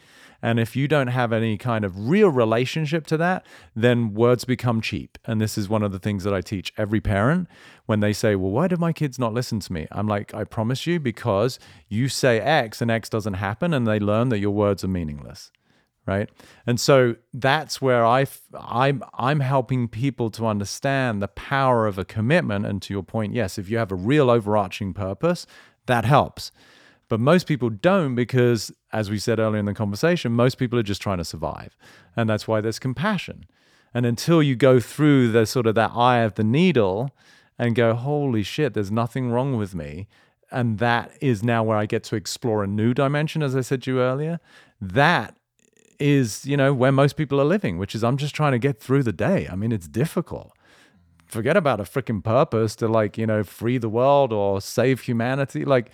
And 0.40 0.60
if 0.60 0.76
you 0.76 0.86
don't 0.86 1.08
have 1.20 1.32
any 1.32 1.56
kind 1.58 1.84
of 1.84 2.08
real 2.08 2.28
relationship 2.44 3.04
to 3.08 3.16
that, 3.16 3.44
then 3.74 4.14
words 4.14 4.44
become 4.44 4.80
cheap. 4.80 5.18
And 5.24 5.40
this 5.40 5.58
is 5.58 5.68
one 5.68 5.82
of 5.82 5.90
the 5.90 5.98
things 5.98 6.22
that 6.24 6.32
I 6.32 6.40
teach 6.40 6.72
every 6.78 7.00
parent 7.00 7.48
when 7.86 8.00
they 8.00 8.12
say, 8.12 8.36
Well, 8.36 8.52
why 8.52 8.68
do 8.68 8.76
my 8.76 8.92
kids 8.92 9.18
not 9.18 9.34
listen 9.34 9.58
to 9.60 9.72
me? 9.72 9.88
I'm 9.90 10.06
like, 10.06 10.32
I 10.32 10.44
promise 10.44 10.86
you, 10.86 11.00
because 11.00 11.58
you 11.88 12.08
say 12.08 12.38
X 12.40 12.80
and 12.80 12.90
X 12.90 13.08
doesn't 13.08 13.34
happen, 13.48 13.74
and 13.74 13.86
they 13.86 13.98
learn 13.98 14.28
that 14.28 14.38
your 14.38 14.52
words 14.64 14.84
are 14.84 14.88
meaningless 15.00 15.50
right? 16.06 16.28
And 16.66 16.78
so 16.78 17.16
that's 17.32 17.80
where 17.80 18.04
i 18.04 18.26
i'm 18.58 19.02
i'm 19.14 19.40
helping 19.40 19.88
people 19.88 20.30
to 20.30 20.46
understand 20.46 21.22
the 21.22 21.28
power 21.28 21.86
of 21.86 21.98
a 21.98 22.04
commitment. 22.04 22.66
And 22.66 22.80
to 22.82 22.94
your 22.94 23.02
point 23.02 23.34
yes 23.34 23.58
if 23.58 23.68
you 23.68 23.78
have 23.78 23.92
a 23.92 23.96
real 23.96 24.30
overarching 24.30 24.92
purpose 24.94 25.46
that 25.86 26.04
helps. 26.04 26.50
But 27.08 27.20
most 27.20 27.46
people 27.46 27.70
don't 27.70 28.14
because 28.14 28.72
as 28.92 29.10
we 29.10 29.18
said 29.18 29.38
earlier 29.38 29.60
in 29.60 29.66
the 29.66 29.74
conversation 29.74 30.32
most 30.32 30.56
people 30.56 30.78
are 30.78 30.84
just 30.84 31.02
trying 31.02 31.18
to 31.18 31.24
survive. 31.24 31.76
And 32.16 32.28
that's 32.28 32.48
why 32.48 32.60
there's 32.60 32.78
compassion. 32.78 33.46
And 33.92 34.04
until 34.04 34.42
you 34.42 34.56
go 34.56 34.80
through 34.80 35.30
the 35.30 35.46
sort 35.46 35.66
of 35.66 35.74
that 35.76 35.92
eye 35.94 36.20
of 36.20 36.34
the 36.34 36.44
needle 36.44 37.14
and 37.58 37.74
go 37.74 37.94
holy 37.94 38.42
shit 38.42 38.74
there's 38.74 38.90
nothing 38.90 39.30
wrong 39.30 39.56
with 39.56 39.74
me 39.74 40.08
and 40.50 40.78
that 40.78 41.12
is 41.20 41.42
now 41.42 41.62
where 41.62 41.76
i 41.76 41.86
get 41.86 42.02
to 42.04 42.16
explore 42.16 42.64
a 42.64 42.66
new 42.66 42.94
dimension 42.94 43.42
as 43.42 43.56
i 43.56 43.60
said 43.60 43.82
to 43.82 43.92
you 43.92 44.00
earlier 44.00 44.40
that 44.80 45.36
is 46.12 46.44
you 46.50 46.56
know 46.60 46.70
where 46.82 46.92
most 47.02 47.14
people 47.20 47.40
are 47.42 47.50
living 47.56 47.74
which 47.82 47.94
is 47.96 48.02
i'm 48.08 48.16
just 48.24 48.34
trying 48.40 48.52
to 48.52 48.62
get 48.68 48.74
through 48.84 49.02
the 49.10 49.16
day. 49.28 49.40
I 49.52 49.54
mean 49.60 49.72
it's 49.72 49.88
difficult. 50.02 50.50
Forget 51.36 51.56
about 51.56 51.80
a 51.80 51.84
freaking 51.94 52.22
purpose 52.22 52.76
to 52.80 52.86
like 52.88 53.12
you 53.20 53.26
know 53.30 53.42
free 53.42 53.78
the 53.78 53.88
world 54.00 54.30
or 54.32 54.60
save 54.60 54.96
humanity. 55.10 55.64
Like 55.64 55.86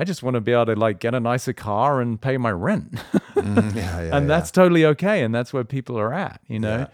i 0.00 0.02
just 0.10 0.22
want 0.22 0.34
to 0.34 0.40
be 0.48 0.52
able 0.52 0.66
to 0.66 0.76
like 0.86 0.96
get 1.06 1.14
a 1.14 1.20
nicer 1.20 1.54
car 1.68 2.00
and 2.02 2.20
pay 2.20 2.36
my 2.46 2.52
rent. 2.68 2.88
Mm, 3.40 3.74
yeah, 3.74 4.02
yeah. 4.02 4.16
and 4.16 4.28
that's 4.28 4.50
totally 4.50 4.84
okay 4.92 5.22
and 5.24 5.34
that's 5.34 5.50
where 5.54 5.64
people 5.64 5.96
are 5.98 6.12
at 6.12 6.40
you 6.54 6.58
know? 6.58 6.86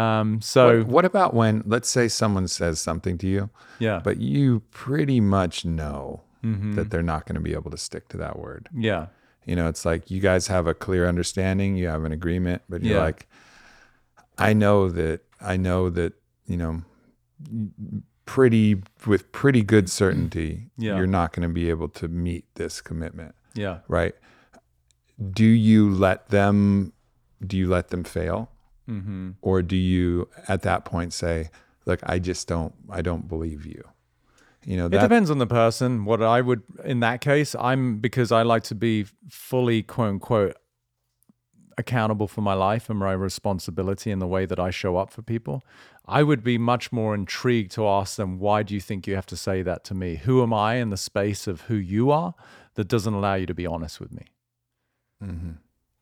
Um 0.00 0.40
so 0.40 0.78
What, 0.78 0.86
what 0.94 1.04
about 1.04 1.30
when, 1.40 1.62
let's 1.74 1.88
say, 1.96 2.08
someone 2.08 2.48
says 2.48 2.80
something 2.80 3.16
to 3.18 3.26
you, 3.34 3.50
yeah. 3.78 4.00
but 4.02 4.16
you 4.18 4.62
pretty 4.84 5.20
much 5.20 5.64
know 5.64 6.22
Mm-hmm. 6.44 6.72
that 6.74 6.90
they're 6.90 7.04
not 7.14 7.24
going 7.26 7.36
to 7.36 7.46
be 7.50 7.54
able 7.60 7.70
to 7.70 7.76
stick 7.88 8.04
to 8.08 8.16
that 8.24 8.36
word? 8.36 8.68
yeah 8.88 9.06
You 9.44 9.56
know, 9.56 9.68
it's 9.68 9.84
like 9.84 10.10
you 10.10 10.20
guys 10.20 10.46
have 10.46 10.66
a 10.66 10.74
clear 10.74 11.08
understanding, 11.08 11.76
you 11.76 11.88
have 11.88 12.04
an 12.04 12.12
agreement, 12.12 12.62
but 12.68 12.82
you're 12.82 12.98
Yeah. 12.98 13.02
like, 13.04 13.26
I 14.38 14.52
know 14.52 14.88
that, 14.90 15.20
I 15.40 15.56
know 15.56 15.90
that, 15.90 16.12
you 16.46 16.56
know, 16.56 16.82
pretty, 18.26 18.82
with 19.06 19.30
pretty 19.32 19.62
good 19.62 19.90
certainty, 19.90 20.70
Yeah. 20.78 20.96
you're 20.96 21.06
not 21.06 21.32
going 21.32 21.46
to 21.48 21.52
be 21.52 21.68
able 21.70 21.88
to 21.90 22.08
meet 22.08 22.44
this 22.54 22.80
commitment, 22.80 23.34
yeah 23.54 23.80
right? 23.88 24.14
Do 25.32 25.44
you 25.44 25.90
let 25.90 26.28
them, 26.28 26.92
do 27.44 27.56
you 27.56 27.68
let 27.68 27.88
them 27.88 28.04
fail? 28.04 28.50
mm-hmm. 28.88 29.30
Or 29.42 29.62
do 29.62 29.76
you 29.76 30.28
at 30.48 30.62
that 30.62 30.84
point 30.84 31.12
say, 31.12 31.50
look, 31.86 32.00
I 32.04 32.18
just 32.18 32.48
don't, 32.48 32.74
I 32.90 33.00
don't 33.02 33.28
believe 33.28 33.64
you? 33.66 33.82
You 34.64 34.76
know, 34.76 34.86
It 34.86 35.00
depends 35.00 35.30
on 35.30 35.38
the 35.38 35.46
person. 35.46 36.04
What 36.04 36.22
I 36.22 36.40
would, 36.40 36.62
in 36.84 37.00
that 37.00 37.20
case, 37.20 37.54
I'm 37.58 37.98
because 37.98 38.30
I 38.30 38.42
like 38.42 38.62
to 38.64 38.74
be 38.74 39.06
fully 39.28 39.82
quote 39.82 40.08
unquote 40.08 40.56
accountable 41.78 42.28
for 42.28 42.42
my 42.42 42.54
life 42.54 42.88
and 42.90 42.98
my 42.98 43.12
responsibility 43.12 44.10
in 44.10 44.18
the 44.18 44.26
way 44.26 44.46
that 44.46 44.60
I 44.60 44.70
show 44.70 44.96
up 44.96 45.10
for 45.10 45.22
people. 45.22 45.64
I 46.06 46.22
would 46.22 46.44
be 46.44 46.58
much 46.58 46.92
more 46.92 47.14
intrigued 47.14 47.72
to 47.72 47.86
ask 47.86 48.16
them, 48.16 48.38
why 48.38 48.62
do 48.62 48.74
you 48.74 48.80
think 48.80 49.06
you 49.06 49.14
have 49.14 49.26
to 49.26 49.36
say 49.36 49.62
that 49.62 49.82
to 49.84 49.94
me? 49.94 50.16
Who 50.16 50.42
am 50.42 50.52
I 50.52 50.74
in 50.76 50.90
the 50.90 50.96
space 50.96 51.46
of 51.46 51.62
who 51.62 51.74
you 51.74 52.10
are 52.10 52.34
that 52.74 52.88
doesn't 52.88 53.14
allow 53.14 53.34
you 53.34 53.46
to 53.46 53.54
be 53.54 53.66
honest 53.66 54.00
with 54.00 54.12
me? 54.12 54.26
Mhm. 55.22 55.58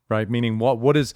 Right? 0.09 0.28
Meaning, 0.28 0.59
what 0.59 0.78
what 0.78 0.97
is 0.97 1.15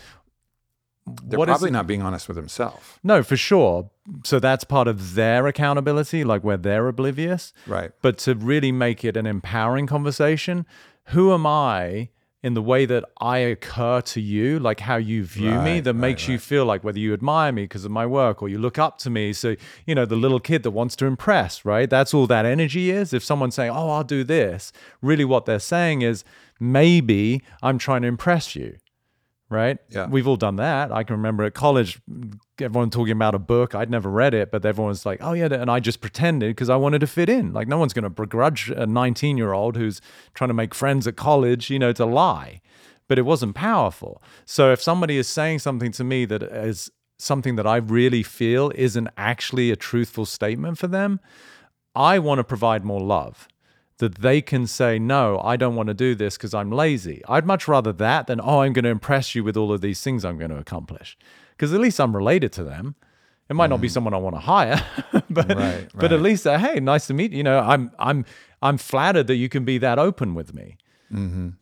they're 1.07 1.39
what 1.39 1.49
is 1.49 1.53
probably 1.55 1.69
it- 1.69 1.73
not 1.73 1.87
being 1.87 2.03
honest 2.03 2.29
with 2.29 2.37
himself. 2.37 2.99
no, 3.03 3.23
for 3.23 3.37
sure. 3.37 3.91
So 4.25 4.39
that's 4.41 4.65
part 4.65 4.87
of 4.89 5.15
their 5.15 5.47
accountability, 5.47 6.25
like 6.25 6.43
where 6.45 6.57
they're 6.59 6.89
oblivious. 6.89 7.53
Right. 7.67 7.91
but 8.03 8.19
to 8.19 8.35
really 8.35 8.73
make 8.73 9.05
it 9.05 9.17
an 9.17 9.27
empowering 9.27 9.87
conversation 9.87 10.67
who 11.09 11.33
am 11.35 11.47
i 11.47 12.09
in 12.43 12.53
the 12.55 12.63
way 12.63 12.85
that 12.87 13.05
i 13.21 13.39
occur 13.39 14.01
to 14.03 14.21
you 14.21 14.59
like 14.59 14.81
how 14.81 14.97
you 14.97 15.23
view 15.25 15.55
me 15.63 15.81
that 15.81 15.93
right, 15.95 16.01
makes 16.01 16.29
you 16.29 16.39
feel 16.39 16.65
like 16.67 16.83
whether 16.85 16.99
you 16.99 17.13
admire 17.15 17.53
me 17.53 17.65
because 17.65 17.85
of 17.85 17.91
my 17.91 18.05
work 18.07 18.43
or 18.43 18.49
you 18.49 18.59
look 18.59 18.79
up 18.79 18.97
to 18.99 19.09
me 19.11 19.33
so 19.33 19.55
you 19.87 19.95
know 19.95 20.05
the 20.07 20.17
little 20.17 20.41
kid 20.41 20.63
that 20.63 20.71
wants 20.71 20.97
to 20.97 21.05
impress 21.07 21.65
right 21.65 21.89
that's 21.91 22.13
all 22.15 22.27
that 22.27 22.45
energy 22.47 22.91
is 22.91 23.13
if 23.13 23.23
someone's 23.25 23.55
saying 23.55 23.71
oh 23.71 23.91
i'll 23.91 24.05
do 24.05 24.25
this 24.25 24.73
really 25.03 25.25
what 25.25 25.45
they're 25.47 25.59
saying 25.59 26.01
is 26.03 26.25
maybe 26.59 27.43
i'm 27.63 27.79
trying 27.79 28.03
to 28.03 28.09
impress 28.09 28.57
you 28.57 28.77
right? 29.55 29.79
Yeah. 29.89 30.07
We've 30.07 30.27
all 30.27 30.37
done 30.37 30.57
that. 30.57 30.93
I 30.93 31.05
can 31.05 31.17
remember 31.17 31.45
at 31.45 31.55
college, 31.55 32.01
everyone 32.61 32.91
talking 32.91 33.13
about 33.13 33.35
a 33.35 33.39
book. 33.39 33.75
I'd 33.75 33.91
never 33.91 34.11
read 34.11 34.35
it, 34.35 34.51
but 34.51 34.65
everyone's 34.67 35.07
like, 35.07 35.21
oh, 35.23 35.33
yeah. 35.33 35.47
And 35.47 35.71
I 35.71 35.81
just 35.81 36.01
pretended 36.01 36.51
because 36.51 36.69
I 36.69 36.77
wanted 36.77 36.99
to 37.01 37.07
fit 37.07 37.29
in. 37.29 37.53
Like, 37.53 37.69
no 37.69 37.79
one's 37.79 37.93
going 37.93 38.03
to 38.03 38.11
begrudge 38.11 38.71
a 38.71 38.87
19 38.87 39.39
year 39.39 39.53
old 39.53 39.77
who's 39.77 40.01
trying 40.35 40.49
to 40.49 40.55
make 40.55 40.75
friends 40.75 41.07
at 41.07 41.17
college, 41.17 41.71
you 41.71 41.79
know, 41.79 41.93
to 41.93 42.05
lie. 42.05 42.61
But 43.09 43.19
it 43.19 43.23
wasn't 43.23 43.55
powerful. 43.55 44.23
So 44.45 44.73
if 44.73 44.83
somebody 44.83 45.17
is 45.17 45.29
saying 45.29 45.61
something 45.61 45.93
to 45.93 46.05
me 46.05 46.25
that 46.25 46.43
is 46.43 46.91
something 47.19 47.57
that 47.57 47.67
I 47.67 47.77
really 47.77 48.23
feel 48.23 48.73
isn't 48.75 49.09
actually 49.17 49.71
a 49.71 49.77
truthful 49.77 50.27
statement 50.27 50.79
for 50.79 50.89
them, 50.89 51.21
I 51.95 52.19
want 52.19 52.39
to 52.39 52.45
provide 52.45 52.85
more 52.85 53.01
love 53.01 53.49
that 53.99 54.17
they 54.17 54.41
can 54.43 54.67
say, 54.67 54.99
no, 54.99 55.41
I 55.45 55.57
don't 55.57 55.77
want 55.77 55.87
to 55.89 55.95
do 55.95 56.15
this 56.15 56.37
because 56.37 56.53
I'm 56.55 56.71
lazy. 56.71 57.23
I'd 57.29 57.47
much 57.47 57.69
rather 57.69 57.93
that 57.93 58.27
than, 58.27 58.41
oh, 58.41 58.61
I'm 58.61 58.73
going 58.73 58.85
to 58.85 58.91
impress 58.91 59.35
you 59.35 59.45
with 59.45 59.57
all 59.57 59.73
of 59.73 59.81
these 59.81 60.01
things 60.03 60.25
I'm 60.25 60.37
going 60.39 60.51
to 60.51 60.59
accomplish. 60.59 61.17
Because 61.51 61.73
at 61.73 61.81
least 61.81 62.01
I'm 62.01 62.15
related 62.15 62.53
to 62.55 62.65
them. 62.65 62.97
It 63.49 63.55
might 63.55 63.69
not 63.71 63.81
be 63.81 63.89
someone 63.89 64.15
I 64.15 64.17
want 64.17 64.37
to 64.37 64.41
hire, 64.41 64.83
but 65.31 65.49
Right, 65.55 65.89
but 65.95 66.13
at 66.13 66.23
least 66.23 66.47
uh, 66.47 66.59
hey, 66.59 66.81
nice 66.81 67.07
to 67.09 67.15
meet 67.15 67.31
you. 67.33 67.39
You 67.39 67.43
know, 67.45 67.59
I'm 67.61 67.91
I'm 67.99 68.25
I'm 68.63 68.79
flattered 68.79 69.27
that 69.27 69.37
you 69.37 69.51
can 69.51 69.67
be 69.67 69.77
that 69.79 69.99
open 69.99 70.35
with 70.35 70.55
me. 70.55 70.79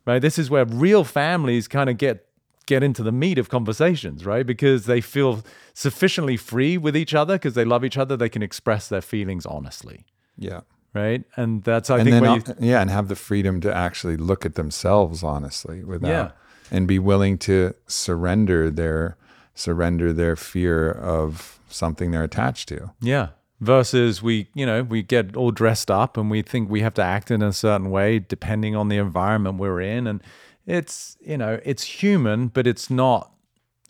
Right. 0.07 0.23
This 0.23 0.39
is 0.39 0.49
where 0.49 0.65
real 0.65 1.03
families 1.05 1.67
kind 1.67 1.91
of 1.91 1.99
get 1.99 2.25
get 2.67 2.85
into 2.85 3.03
the 3.03 3.11
meat 3.11 3.37
of 3.37 3.49
conversations, 3.49 4.25
right? 4.25 4.47
Because 4.47 4.87
they 4.87 5.01
feel 5.01 5.43
sufficiently 5.75 6.37
free 6.37 6.79
with 6.79 6.97
each 6.97 7.15
other 7.15 7.35
because 7.35 7.55
they 7.55 7.65
love 7.65 7.85
each 7.85 7.99
other. 7.99 8.17
They 8.17 8.29
can 8.29 8.43
express 8.43 8.89
their 8.89 9.03
feelings 9.03 9.45
honestly, 9.45 10.07
Yeah. 10.39 10.61
Right? 10.95 11.25
And 11.37 11.63
that's 11.65 11.91
I 11.91 11.99
and 11.99 12.05
think 12.05 12.15
then 12.15 12.25
al- 12.25 12.37
you, 12.37 12.43
uh, 12.49 12.55
yeah, 12.61 12.81
and 12.81 12.91
have 12.91 13.09
the 13.09 13.17
freedom 13.17 13.61
to 13.63 13.75
actually 13.75 14.17
look 14.17 14.45
at 14.45 14.55
themselves 14.55 15.23
honestly 15.23 15.85
without 15.85 16.09
Yeah. 16.09 16.31
and 16.71 16.87
be 16.87 16.99
willing 16.99 17.39
to 17.39 17.75
surrender 17.87 18.71
their 18.71 19.17
surrender 19.55 20.13
their 20.13 20.37
fear 20.37 20.91
of 20.91 21.59
something 21.69 22.11
they're 22.11 22.25
attached 22.25 22.69
to. 22.69 22.91
Yeah. 23.01 23.29
Versus 23.61 24.23
we, 24.23 24.49
you 24.55 24.67
know, 24.67 24.83
we 24.83 25.03
get 25.03 25.37
all 25.37 25.51
dressed 25.51 25.91
up 25.91 26.17
and 26.17 26.31
we 26.31 26.43
think 26.43 26.69
we 26.69 26.81
have 26.81 26.95
to 26.95 27.03
act 27.03 27.31
in 27.31 27.43
a 27.43 27.53
certain 27.53 27.91
way 27.91 28.19
depending 28.19 28.75
on 28.75 28.89
the 28.89 28.97
environment 28.97 29.59
we're 29.59 29.81
in. 29.81 30.07
And 30.07 30.23
it's, 30.67 31.17
you 31.21 31.37
know, 31.37 31.61
it's 31.65 31.85
human, 31.85 32.49
but 32.49 32.67
it's 32.67 32.91
not, 32.91 33.31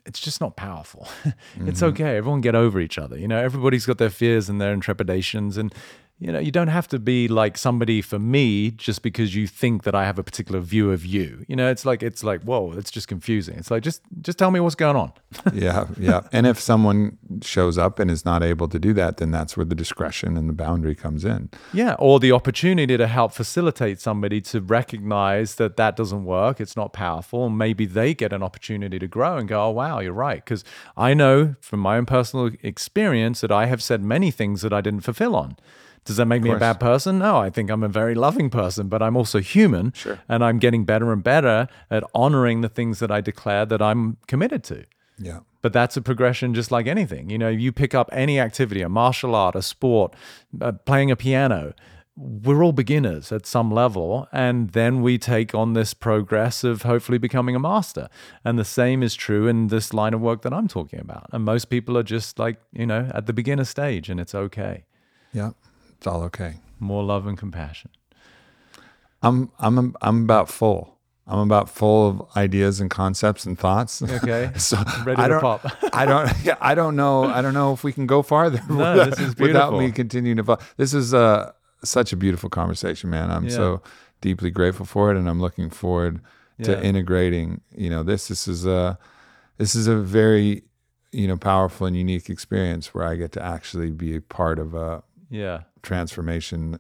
it's 0.05 0.21
just 0.21 0.41
not 0.41 0.57
powerful. 0.57 1.09
it's 1.25 1.81
mm-hmm. 1.81 1.85
okay. 1.85 2.17
Everyone 2.17 2.41
get 2.41 2.55
over 2.55 2.81
each 2.81 2.99
other. 2.99 3.17
You 3.17 3.29
know, 3.29 3.39
everybody's 3.39 3.87
got 3.87 3.99
their 3.99 4.11
fears 4.11 4.49
and 4.49 4.61
their 4.61 4.77
trepidations. 4.77 5.57
And, 5.57 5.73
you 6.23 6.31
know, 6.31 6.39
you 6.39 6.53
don't 6.53 6.69
have 6.69 6.87
to 6.87 7.01
be 7.01 7.27
like 7.27 7.59
somebody 7.59 8.01
for 8.01 8.17
me 8.17 8.71
just 8.71 9.03
because 9.03 9.35
you 9.35 9.49
think 9.49 9.83
that 9.83 9.97
I 9.97 10.05
have 10.05 10.21
a 10.21 10.23
particular 10.23 10.61
view 10.61 10.93
of 10.93 11.05
you. 11.05 11.45
You 11.49 11.57
know, 11.57 11.69
it's 11.69 11.85
like, 11.85 12.01
it's 12.01 12.23
like, 12.23 12.43
whoa, 12.43 12.75
it's 12.75 12.93
just 12.93 13.09
confusing. 13.09 13.57
It's 13.57 13.73
like, 13.73 13.83
just, 13.83 14.03
just 14.21 14.39
tell 14.39 14.53
me 14.53 14.61
what's 14.61 14.77
going 14.77 14.95
on. 14.95 15.13
yeah, 15.53 15.89
yeah. 15.99 16.21
And 16.31 16.47
if 16.47 16.61
someone 16.61 17.19
shows 17.43 17.77
up 17.77 17.99
and 17.99 18.09
is 18.09 18.25
not 18.25 18.41
able 18.41 18.69
to 18.69 18.79
do 18.79 18.93
that, 18.93 19.17
then 19.17 19.33
that's 19.33 19.57
where 19.57 19.67
the 19.67 19.75
discretion 19.75 20.37
and 20.37 20.49
the 20.49 20.53
boundary 20.53 20.95
comes 20.95 21.25
in. 21.25 21.51
Yeah, 21.73 21.97
or 21.99 22.21
the 22.21 22.31
opportunity 22.31 22.97
to 22.97 23.09
help 23.09 23.33
facilitate 23.33 24.01
somebody 24.01 24.41
to 24.43 24.61
recognize 24.61 25.57
that 25.57 25.77
that 25.77 25.97
doesn't 25.97 26.25
work, 26.25 26.61
it's 26.61 26.77
not 26.77 26.93
powerful, 26.93 27.47
and 27.47 27.59
maybe 27.59 27.85
they 27.85 28.15
get 28.15 28.33
an 28.33 28.45
opportunity 28.45 29.01
to 29.01 29.09
grow 29.09 29.39
and 29.39 29.49
go, 29.49 29.61
"Oh 29.61 29.71
wow, 29.71 29.99
you're 29.99 30.13
right." 30.13 30.45
Because 30.45 30.63
I 30.97 31.15
know 31.15 31.57
from 31.61 31.81
my 31.81 31.97
own 31.97 32.07
personal 32.07 32.53
experience 32.63 33.41
that 33.41 33.51
I 33.51 33.67
have 33.67 33.83
said 33.83 34.05
many 34.05 34.31
things 34.31 34.63
that 34.63 34.73
I 34.73 34.81
didn't 34.81 35.01
fulfill 35.01 35.35
on. 35.35 35.57
Does 36.05 36.17
that 36.17 36.27
make 36.27 36.43
me 36.43 36.51
a 36.51 36.57
bad 36.59 36.81
person? 36.81 37.19
No, 37.19 37.39
I 37.39 37.49
think 37.51 37.71
I'm 37.71 37.85
a 37.85 37.89
very 37.89 38.15
loving 38.15 38.51
person, 38.51 38.89
but 38.89 39.03
I'm 39.03 39.17
also 39.17 39.39
human, 39.41 39.93
Sure. 39.93 40.19
and 40.29 40.43
I'm 40.45 40.59
getting 40.59 40.85
better 40.85 41.13
and 41.13 41.23
better 41.23 41.69
at 41.91 42.03
honoring 42.15 42.61
the 42.61 42.69
things 42.69 42.99
that 42.99 43.11
I 43.13 43.21
declare 43.21 43.65
that 43.67 43.81
I'm 43.81 44.17
committed 44.27 44.65
to. 44.65 44.85
Yeah. 45.19 45.41
But 45.61 45.73
that's 45.73 45.97
a 45.97 46.03
progression 46.03 46.55
just 46.55 46.73
like 46.73 46.89
anything. 46.89 47.31
You 47.31 47.39
know, 47.39 47.49
you 47.49 47.71
pick 47.71 47.95
up 47.95 48.09
any 48.13 48.41
activity, 48.41 48.83
a 48.83 48.89
martial 48.89 49.37
art, 49.37 49.55
a 49.55 49.63
sport, 49.63 50.15
uh, 50.61 50.73
playing 50.73 51.13
a 51.13 51.17
piano. 51.17 51.73
We're 52.17 52.65
all 52.65 52.73
beginners 52.73 53.31
at 53.31 53.47
some 53.47 53.71
level. 53.71 54.27
And 54.33 54.71
then 54.71 55.03
we 55.03 55.19
take 55.19 55.55
on 55.55 55.75
this 55.75 55.95
progress 55.95 56.65
of 56.65 56.83
hopefully 56.83 57.19
becoming 57.19 57.55
a 57.55 57.61
master. 57.61 58.09
And 58.45 58.59
the 58.59 58.65
same 58.65 59.05
is 59.05 59.15
true 59.15 59.47
in 59.47 59.69
this 59.69 59.95
line 59.95 60.15
of 60.15 60.21
work 60.21 60.43
that 60.43 60.53
I'm 60.53 60.67
talking 60.67 60.99
about. 60.99 61.27
And 61.33 61.45
most 61.45 61.67
people 61.71 61.97
are 61.97 62.03
just 62.03 62.41
like, 62.41 62.57
you 62.73 62.87
know, 62.87 63.09
at 63.15 63.27
the 63.27 63.33
beginner 63.33 63.65
stage, 63.65 64.11
and 64.11 64.19
it's 64.19 64.35
okay. 64.35 64.85
Yeah. 65.33 65.53
It's 66.03 66.07
all 66.09 66.25
okay. 66.25 66.55
More 66.81 67.05
love 67.05 67.29
and 67.29 67.39
compassion. 67.39 67.89
I'm 69.23 69.53
I'm 69.61 69.95
I'm 70.03 70.25
about 70.25 70.49
full. 70.49 70.99
I'm 71.29 71.39
about 71.39 71.69
full 71.71 72.09
of 72.09 72.37
ideas 72.37 72.81
and 72.81 72.91
concepts 72.91 73.47
and 73.47 73.57
thoughts. 73.57 74.03
Okay. 74.03 74.51
so 74.57 74.79
Ready 75.05 75.23
I 75.23 75.29
to 75.29 75.35
don't, 75.35 75.41
pop. 75.41 75.65
I 75.93 76.05
don't. 76.05 76.29
Yeah, 76.45 76.57
I 76.61 76.75
don't 76.75 76.97
know. 76.97 77.23
I 77.27 77.41
don't 77.41 77.55
know 77.55 77.73
if 77.73 77.85
we 77.85 77.93
can 77.93 78.09
go 78.09 78.21
farther 78.23 78.61
No, 78.69 78.79
without, 78.79 79.11
this 79.11 79.21
is 79.21 79.37
without 79.37 79.75
me 79.79 79.93
continuing 79.93 80.39
to. 80.45 80.59
This 80.77 80.93
is 80.93 81.15
uh, 81.15 81.53
such 81.85 82.13
a 82.13 82.17
beautiful 82.17 82.51
conversation, 82.51 83.09
man. 83.09 83.31
I'm 83.31 83.45
Yeah. 83.45 83.51
so 83.51 83.83
deeply 84.21 84.51
grateful 84.51 84.87
for 84.87 85.13
it, 85.13 85.17
and 85.17 85.29
I'm 85.29 85.41
looking 85.41 85.71
forward 85.71 86.21
to 86.65 86.73
Yeah. 86.73 86.81
integrating. 86.81 87.61
You 87.77 87.91
know, 87.91 88.03
this 88.03 88.27
this 88.27 88.49
is 88.49 88.67
a 88.67 88.99
this 89.57 89.77
is 89.77 89.87
a 89.87 89.95
very 89.95 90.65
you 91.13 91.29
know 91.29 91.37
powerful 91.37 91.87
and 91.87 91.97
unique 91.97 92.29
experience 92.29 92.93
where 92.93 93.05
I 93.07 93.15
get 93.15 93.31
to 93.33 93.41
actually 93.41 93.93
be 93.93 94.17
a 94.17 94.21
part 94.21 94.59
of 94.59 94.75
a 94.75 95.05
Yeah. 95.31 95.61
Transformation 95.83 96.79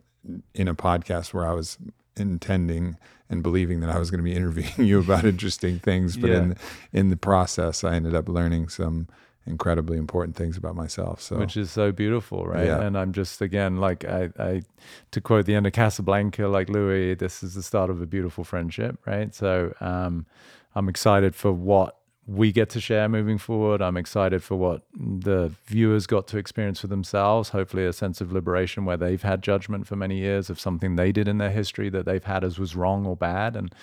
in 0.54 0.68
a 0.68 0.74
podcast 0.74 1.34
where 1.34 1.46
I 1.46 1.52
was 1.52 1.78
intending 2.16 2.96
and 3.28 3.42
believing 3.42 3.80
that 3.80 3.90
I 3.90 3.98
was 3.98 4.10
going 4.10 4.18
to 4.18 4.24
be 4.24 4.34
interviewing 4.34 4.72
you 4.86 5.00
about 5.00 5.24
interesting 5.24 5.78
things, 5.78 6.16
but 6.16 6.30
in 6.30 6.56
in 6.92 7.08
the 7.08 7.16
process, 7.16 7.84
I 7.84 7.94
ended 7.94 8.14
up 8.14 8.28
learning 8.28 8.68
some 8.68 9.08
incredibly 9.46 9.98
important 9.98 10.36
things 10.36 10.56
about 10.56 10.76
myself. 10.76 11.20
So 11.20 11.38
which 11.38 11.56
is 11.56 11.70
so 11.70 11.90
beautiful, 11.90 12.46
right? 12.46 12.66
Yeah. 12.66 12.82
And 12.82 12.96
I'm 12.96 13.12
just 13.12 13.40
again 13.40 13.78
like 13.78 14.04
I, 14.04 14.30
I 14.38 14.62
to 15.10 15.20
quote 15.20 15.46
the 15.46 15.54
end 15.54 15.66
of 15.66 15.72
Casablanca, 15.72 16.46
like 16.46 16.68
Louis, 16.68 17.14
this 17.14 17.42
is 17.42 17.54
the 17.54 17.62
start 17.62 17.90
of 17.90 18.00
a 18.00 18.06
beautiful 18.06 18.44
friendship, 18.44 18.98
right? 19.06 19.34
So 19.34 19.74
um, 19.80 20.26
I'm 20.74 20.88
excited 20.88 21.34
for 21.34 21.52
what 21.52 21.96
we 22.26 22.52
get 22.52 22.70
to 22.70 22.80
share 22.80 23.08
moving 23.08 23.36
forward. 23.36 23.82
I'm 23.82 23.96
excited 23.96 24.42
for 24.44 24.54
what 24.56 24.82
the 24.94 25.52
viewers 25.66 26.06
got 26.06 26.28
to 26.28 26.38
experience 26.38 26.80
for 26.80 26.86
themselves. 26.86 27.48
Hopefully, 27.48 27.84
a 27.84 27.92
sense 27.92 28.20
of 28.20 28.32
liberation 28.32 28.84
where 28.84 28.96
they've 28.96 29.22
had 29.22 29.42
judgment 29.42 29.86
for 29.88 29.96
many 29.96 30.18
years 30.18 30.48
of 30.48 30.60
something 30.60 30.94
they 30.96 31.10
did 31.10 31.26
in 31.26 31.38
their 31.38 31.50
history 31.50 31.88
that 31.90 32.04
they've 32.06 32.22
had 32.24 32.44
as 32.44 32.58
was 32.58 32.76
wrong 32.76 33.06
or 33.06 33.16
bad, 33.16 33.56
and 33.56 33.74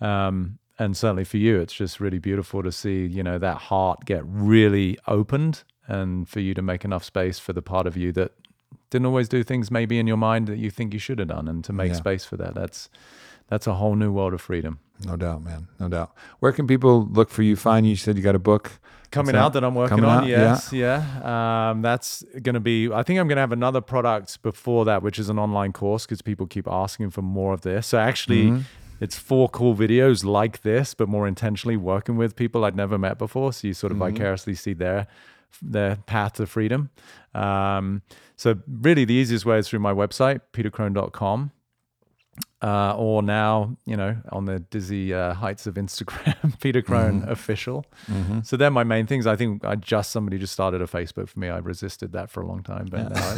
um, 0.00 0.58
and 0.78 0.96
certainly 0.96 1.24
for 1.24 1.36
you, 1.36 1.60
it's 1.60 1.74
just 1.74 2.00
really 2.00 2.18
beautiful 2.18 2.62
to 2.62 2.72
see 2.72 3.06
you 3.06 3.22
know 3.22 3.38
that 3.38 3.56
heart 3.58 4.04
get 4.06 4.22
really 4.26 4.96
opened, 5.06 5.62
and 5.86 6.28
for 6.28 6.40
you 6.40 6.54
to 6.54 6.62
make 6.62 6.84
enough 6.84 7.04
space 7.04 7.38
for 7.38 7.52
the 7.52 7.62
part 7.62 7.86
of 7.86 7.96
you 7.96 8.10
that 8.12 8.32
didn't 8.88 9.06
always 9.06 9.28
do 9.28 9.42
things 9.42 9.70
maybe 9.70 9.98
in 9.98 10.06
your 10.06 10.16
mind 10.16 10.46
that 10.46 10.58
you 10.58 10.70
think 10.70 10.92
you 10.94 10.98
should 10.98 11.18
have 11.18 11.28
done, 11.28 11.46
and 11.46 11.62
to 11.64 11.72
make 11.72 11.90
Yeah. 11.90 11.96
space 11.96 12.24
for 12.24 12.36
that. 12.38 12.54
That's 12.54 12.88
that's 13.48 13.66
a 13.66 13.74
whole 13.74 13.94
new 13.94 14.12
world 14.12 14.34
of 14.34 14.40
freedom. 14.40 14.78
no 15.04 15.16
doubt, 15.16 15.42
man, 15.42 15.68
no 15.78 15.88
doubt. 15.88 16.14
Where 16.40 16.52
can 16.52 16.66
people 16.66 17.06
look 17.06 17.30
for 17.30 17.42
you? 17.42 17.54
Find 17.56 17.84
you? 17.86 17.90
You 17.90 17.96
said 17.96 18.16
you 18.16 18.22
got 18.22 18.34
a 18.34 18.38
book 18.40 18.72
coming 19.10 19.34
What's 19.34 19.44
out 19.44 19.52
that 19.54 19.64
I'm 19.64 19.74
working 19.74 20.04
on. 20.04 20.22
out? 20.24 20.26
Yes, 20.26 20.72
yeah. 20.72 21.70
Um, 21.70 21.82
that's 21.82 22.22
going 22.42 22.54
to 22.54 22.60
be. 22.60 22.90
I 22.92 23.02
think 23.02 23.20
I'm 23.20 23.28
going 23.28 23.36
to 23.36 23.40
have 23.42 23.52
another 23.52 23.80
product 23.80 24.42
before 24.42 24.84
that, 24.86 25.02
which 25.02 25.18
is 25.18 25.28
an 25.28 25.38
online 25.38 25.72
course 25.72 26.06
because 26.06 26.22
people 26.22 26.46
keep 26.46 26.66
asking 26.66 27.10
for 27.10 27.22
more 27.22 27.52
of 27.52 27.60
this. 27.60 27.86
So 27.88 27.98
actually, 27.98 28.46
Mm-hmm. 28.46 28.60
it's 29.00 29.16
four 29.18 29.48
cool 29.50 29.74
videos 29.76 30.24
like 30.24 30.62
this, 30.62 30.94
but 30.94 31.08
more 31.08 31.28
intentionally 31.28 31.76
working 31.76 32.16
with 32.16 32.34
people 32.34 32.64
I'd 32.64 32.74
never 32.76 32.96
met 32.98 33.18
before. 33.18 33.52
So 33.52 33.68
you 33.68 33.74
sort 33.74 33.92
of 33.92 33.98
Mm-hmm. 33.98 34.14
vicariously 34.16 34.54
see 34.54 34.72
their 34.74 35.06
their 35.62 35.96
path 36.06 36.34
to 36.34 36.46
freedom. 36.46 36.90
Um, 37.34 38.02
so 38.34 38.58
really, 38.66 39.04
the 39.04 39.14
easiest 39.14 39.44
way 39.46 39.58
is 39.58 39.68
through 39.68 39.78
my 39.80 39.92
website, 39.92 40.40
petercrone.com. 40.52 41.52
Uh, 42.62 42.94
or 42.96 43.22
now, 43.22 43.76
you 43.84 43.94
know, 43.96 44.16
on 44.32 44.46
the 44.46 44.58
dizzy 44.58 45.12
uh, 45.12 45.34
heights 45.34 45.66
of 45.66 45.74
Instagram, 45.74 46.58
Peter 46.62 46.80
Crone 46.80 47.20
Mm-hmm. 47.20 47.30
official. 47.30 47.84
So 48.44 48.56
they're 48.56 48.70
my 48.70 48.82
main 48.82 49.06
things. 49.06 49.26
I 49.26 49.36
think 49.36 49.62
I 49.62 49.74
just 49.74 50.10
somebody 50.10 50.38
just 50.38 50.54
started 50.54 50.80
a 50.80 50.86
Facebook 50.86 51.28
for 51.28 51.38
me. 51.38 51.50
I 51.50 51.58
resisted 51.58 52.12
that 52.12 52.30
for 52.30 52.40
a 52.40 52.46
long 52.46 52.62
time, 52.62 52.86
but 52.90 53.12
now 53.12 53.34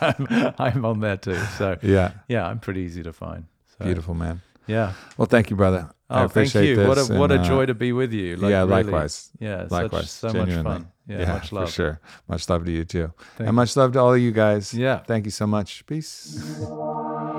I'm, 0.00 0.54
I'm 0.76 0.84
on 0.84 1.00
there 1.00 1.16
too. 1.16 1.38
So 1.58 1.76
Yeah, 1.82 2.12
yeah, 2.28 2.46
I'm 2.46 2.60
pretty 2.60 2.82
easy 2.82 3.02
to 3.02 3.12
find. 3.12 3.46
So, 3.78 3.84
beautiful, 3.84 4.14
man. 4.14 4.42
Yeah. 4.68 4.92
Well, 5.16 5.26
thank 5.26 5.50
you, 5.50 5.56
brother. 5.56 5.90
I 6.08 6.22
Oh, 6.22 6.28
thank 6.28 6.54
you. 6.54 6.86
What 6.86 6.98
a 6.98 7.04
what 7.18 7.32
a 7.32 7.34
and, 7.34 7.44
uh, 7.44 7.48
joy 7.48 7.66
to 7.66 7.74
be 7.74 7.92
with 7.92 8.12
you. 8.12 8.36
Like, 8.36 8.50
yeah, 8.52 8.60
really. 8.60 8.84
likewise. 8.84 9.30
Yeah, 9.40 9.62
such- 9.62 9.70
Likewise, 9.72 10.10
so 10.10 10.28
much 10.28 10.36
genuinely. 10.36 10.62
fun. 10.62 10.88
Yeah, 11.08 11.32
much 11.32 11.50
love. 11.50 11.66
for 11.68 11.72
sure. 11.74 12.00
Much 12.28 12.48
love 12.48 12.64
to 12.66 12.70
you 12.70 12.84
too, 12.84 13.12
Thank 13.36 13.48
and 13.48 13.56
much 13.56 13.74
love 13.76 13.92
to 13.94 13.98
all 13.98 14.14
of 14.14 14.20
you 14.20 14.30
guys. 14.30 14.72
Yeah. 14.72 14.98
thank 14.98 15.24
you 15.24 15.32
so 15.32 15.48
much. 15.48 15.84
Peace. 15.86 16.38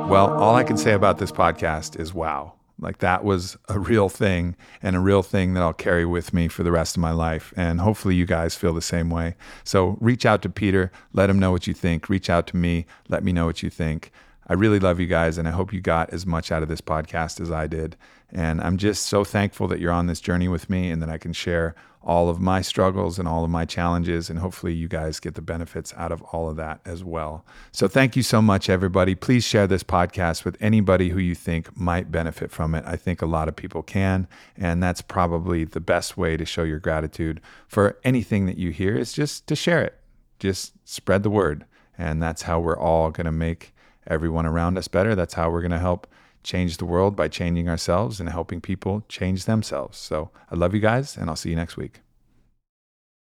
Well, 0.09 0.31
all 0.39 0.55
I 0.55 0.63
can 0.63 0.77
say 0.77 0.93
about 0.93 1.17
this 1.17 1.31
podcast 1.31 1.99
is 1.99 2.13
wow. 2.13 2.53
Like 2.79 2.99
that 2.99 3.23
was 3.23 3.57
a 3.69 3.79
real 3.79 4.09
thing 4.09 4.55
and 4.81 4.95
a 4.95 4.99
real 4.99 5.23
thing 5.23 5.53
that 5.53 5.63
I'll 5.63 5.73
carry 5.73 6.05
with 6.05 6.33
me 6.33 6.47
for 6.47 6.63
the 6.63 6.71
rest 6.71 6.97
of 6.97 7.01
my 7.01 7.11
life. 7.11 7.53
And 7.55 7.79
hopefully 7.79 8.15
you 8.15 8.25
guys 8.25 8.55
feel 8.55 8.73
the 8.73 8.81
same 8.81 9.09
way. 9.09 9.35
So 9.63 9.97
reach 10.01 10.25
out 10.25 10.41
to 10.43 10.49
Peter, 10.49 10.91
let 11.13 11.29
him 11.29 11.39
know 11.39 11.51
what 11.51 11.65
you 11.65 11.73
think. 11.73 12.09
Reach 12.09 12.29
out 12.29 12.45
to 12.47 12.57
me, 12.57 12.85
let 13.07 13.23
me 13.23 13.31
know 13.31 13.45
what 13.45 13.63
you 13.63 13.69
think. 13.69 14.11
I 14.47 14.53
really 14.53 14.79
love 14.79 14.99
you 14.99 15.07
guys, 15.07 15.37
and 15.37 15.47
I 15.47 15.51
hope 15.51 15.71
you 15.71 15.79
got 15.79 16.11
as 16.11 16.25
much 16.25 16.51
out 16.51 16.61
of 16.63 16.69
this 16.69 16.81
podcast 16.81 17.39
as 17.39 17.49
I 17.49 17.65
did. 17.65 17.95
And 18.29 18.59
I'm 18.61 18.77
just 18.77 19.05
so 19.05 19.23
thankful 19.23 19.67
that 19.69 19.79
you're 19.79 19.91
on 19.91 20.07
this 20.07 20.19
journey 20.19 20.49
with 20.49 20.69
me 20.69 20.91
and 20.91 21.01
that 21.01 21.09
I 21.09 21.17
can 21.17 21.31
share 21.31 21.75
all 22.03 22.29
of 22.29 22.39
my 22.39 22.61
struggles 22.61 23.17
and 23.17 23.27
all 23.27 23.43
of 23.43 23.49
my 23.49 23.65
challenges. 23.65 24.29
And 24.29 24.39
hopefully, 24.39 24.73
you 24.73 24.87
guys 24.87 25.19
get 25.19 25.35
the 25.35 25.41
benefits 25.41 25.93
out 25.97 26.11
of 26.11 26.21
all 26.23 26.49
of 26.49 26.55
that 26.57 26.79
as 26.85 27.03
well. 27.03 27.45
So, 27.71 27.87
thank 27.87 28.15
you 28.15 28.23
so 28.23 28.41
much, 28.41 28.69
everybody. 28.69 29.15
Please 29.15 29.43
share 29.43 29.67
this 29.67 29.83
podcast 29.83 30.45
with 30.45 30.57
anybody 30.59 31.09
who 31.09 31.19
you 31.19 31.35
think 31.35 31.75
might 31.77 32.11
benefit 32.11 32.51
from 32.51 32.75
it. 32.75 32.83
I 32.85 32.95
think 32.95 33.21
a 33.21 33.25
lot 33.25 33.47
of 33.47 33.55
people 33.55 33.83
can. 33.83 34.27
And 34.57 34.81
that's 34.81 35.01
probably 35.01 35.63
the 35.63 35.79
best 35.79 36.17
way 36.17 36.37
to 36.37 36.45
show 36.45 36.63
your 36.63 36.79
gratitude 36.79 37.41
for 37.67 37.97
anything 38.03 38.45
that 38.45 38.57
you 38.57 38.71
hear 38.71 38.95
is 38.95 39.13
just 39.13 39.47
to 39.47 39.55
share 39.55 39.81
it, 39.81 39.99
just 40.39 40.73
spread 40.85 41.23
the 41.23 41.29
word. 41.29 41.65
And 41.97 42.21
that's 42.21 42.43
how 42.43 42.59
we're 42.59 42.77
all 42.77 43.11
going 43.11 43.25
to 43.25 43.31
make 43.31 43.73
everyone 44.07 44.45
around 44.45 44.77
us 44.77 44.87
better. 44.87 45.15
That's 45.15 45.35
how 45.35 45.49
we're 45.49 45.61
going 45.61 45.71
to 45.71 45.79
help 45.79 46.07
change 46.43 46.77
the 46.77 46.85
world 46.85 47.15
by 47.15 47.27
changing 47.27 47.67
ourselves 47.67 48.19
and 48.19 48.29
helping 48.29 48.61
people 48.61 49.03
change 49.09 49.45
themselves. 49.45 49.97
So 49.97 50.29
I 50.51 50.55
love 50.55 50.73
you 50.73 50.79
guys, 50.79 51.17
and 51.17 51.29
I'll 51.29 51.35
see 51.35 51.49
you 51.49 51.55
next 51.55 51.77
week. 51.77 52.02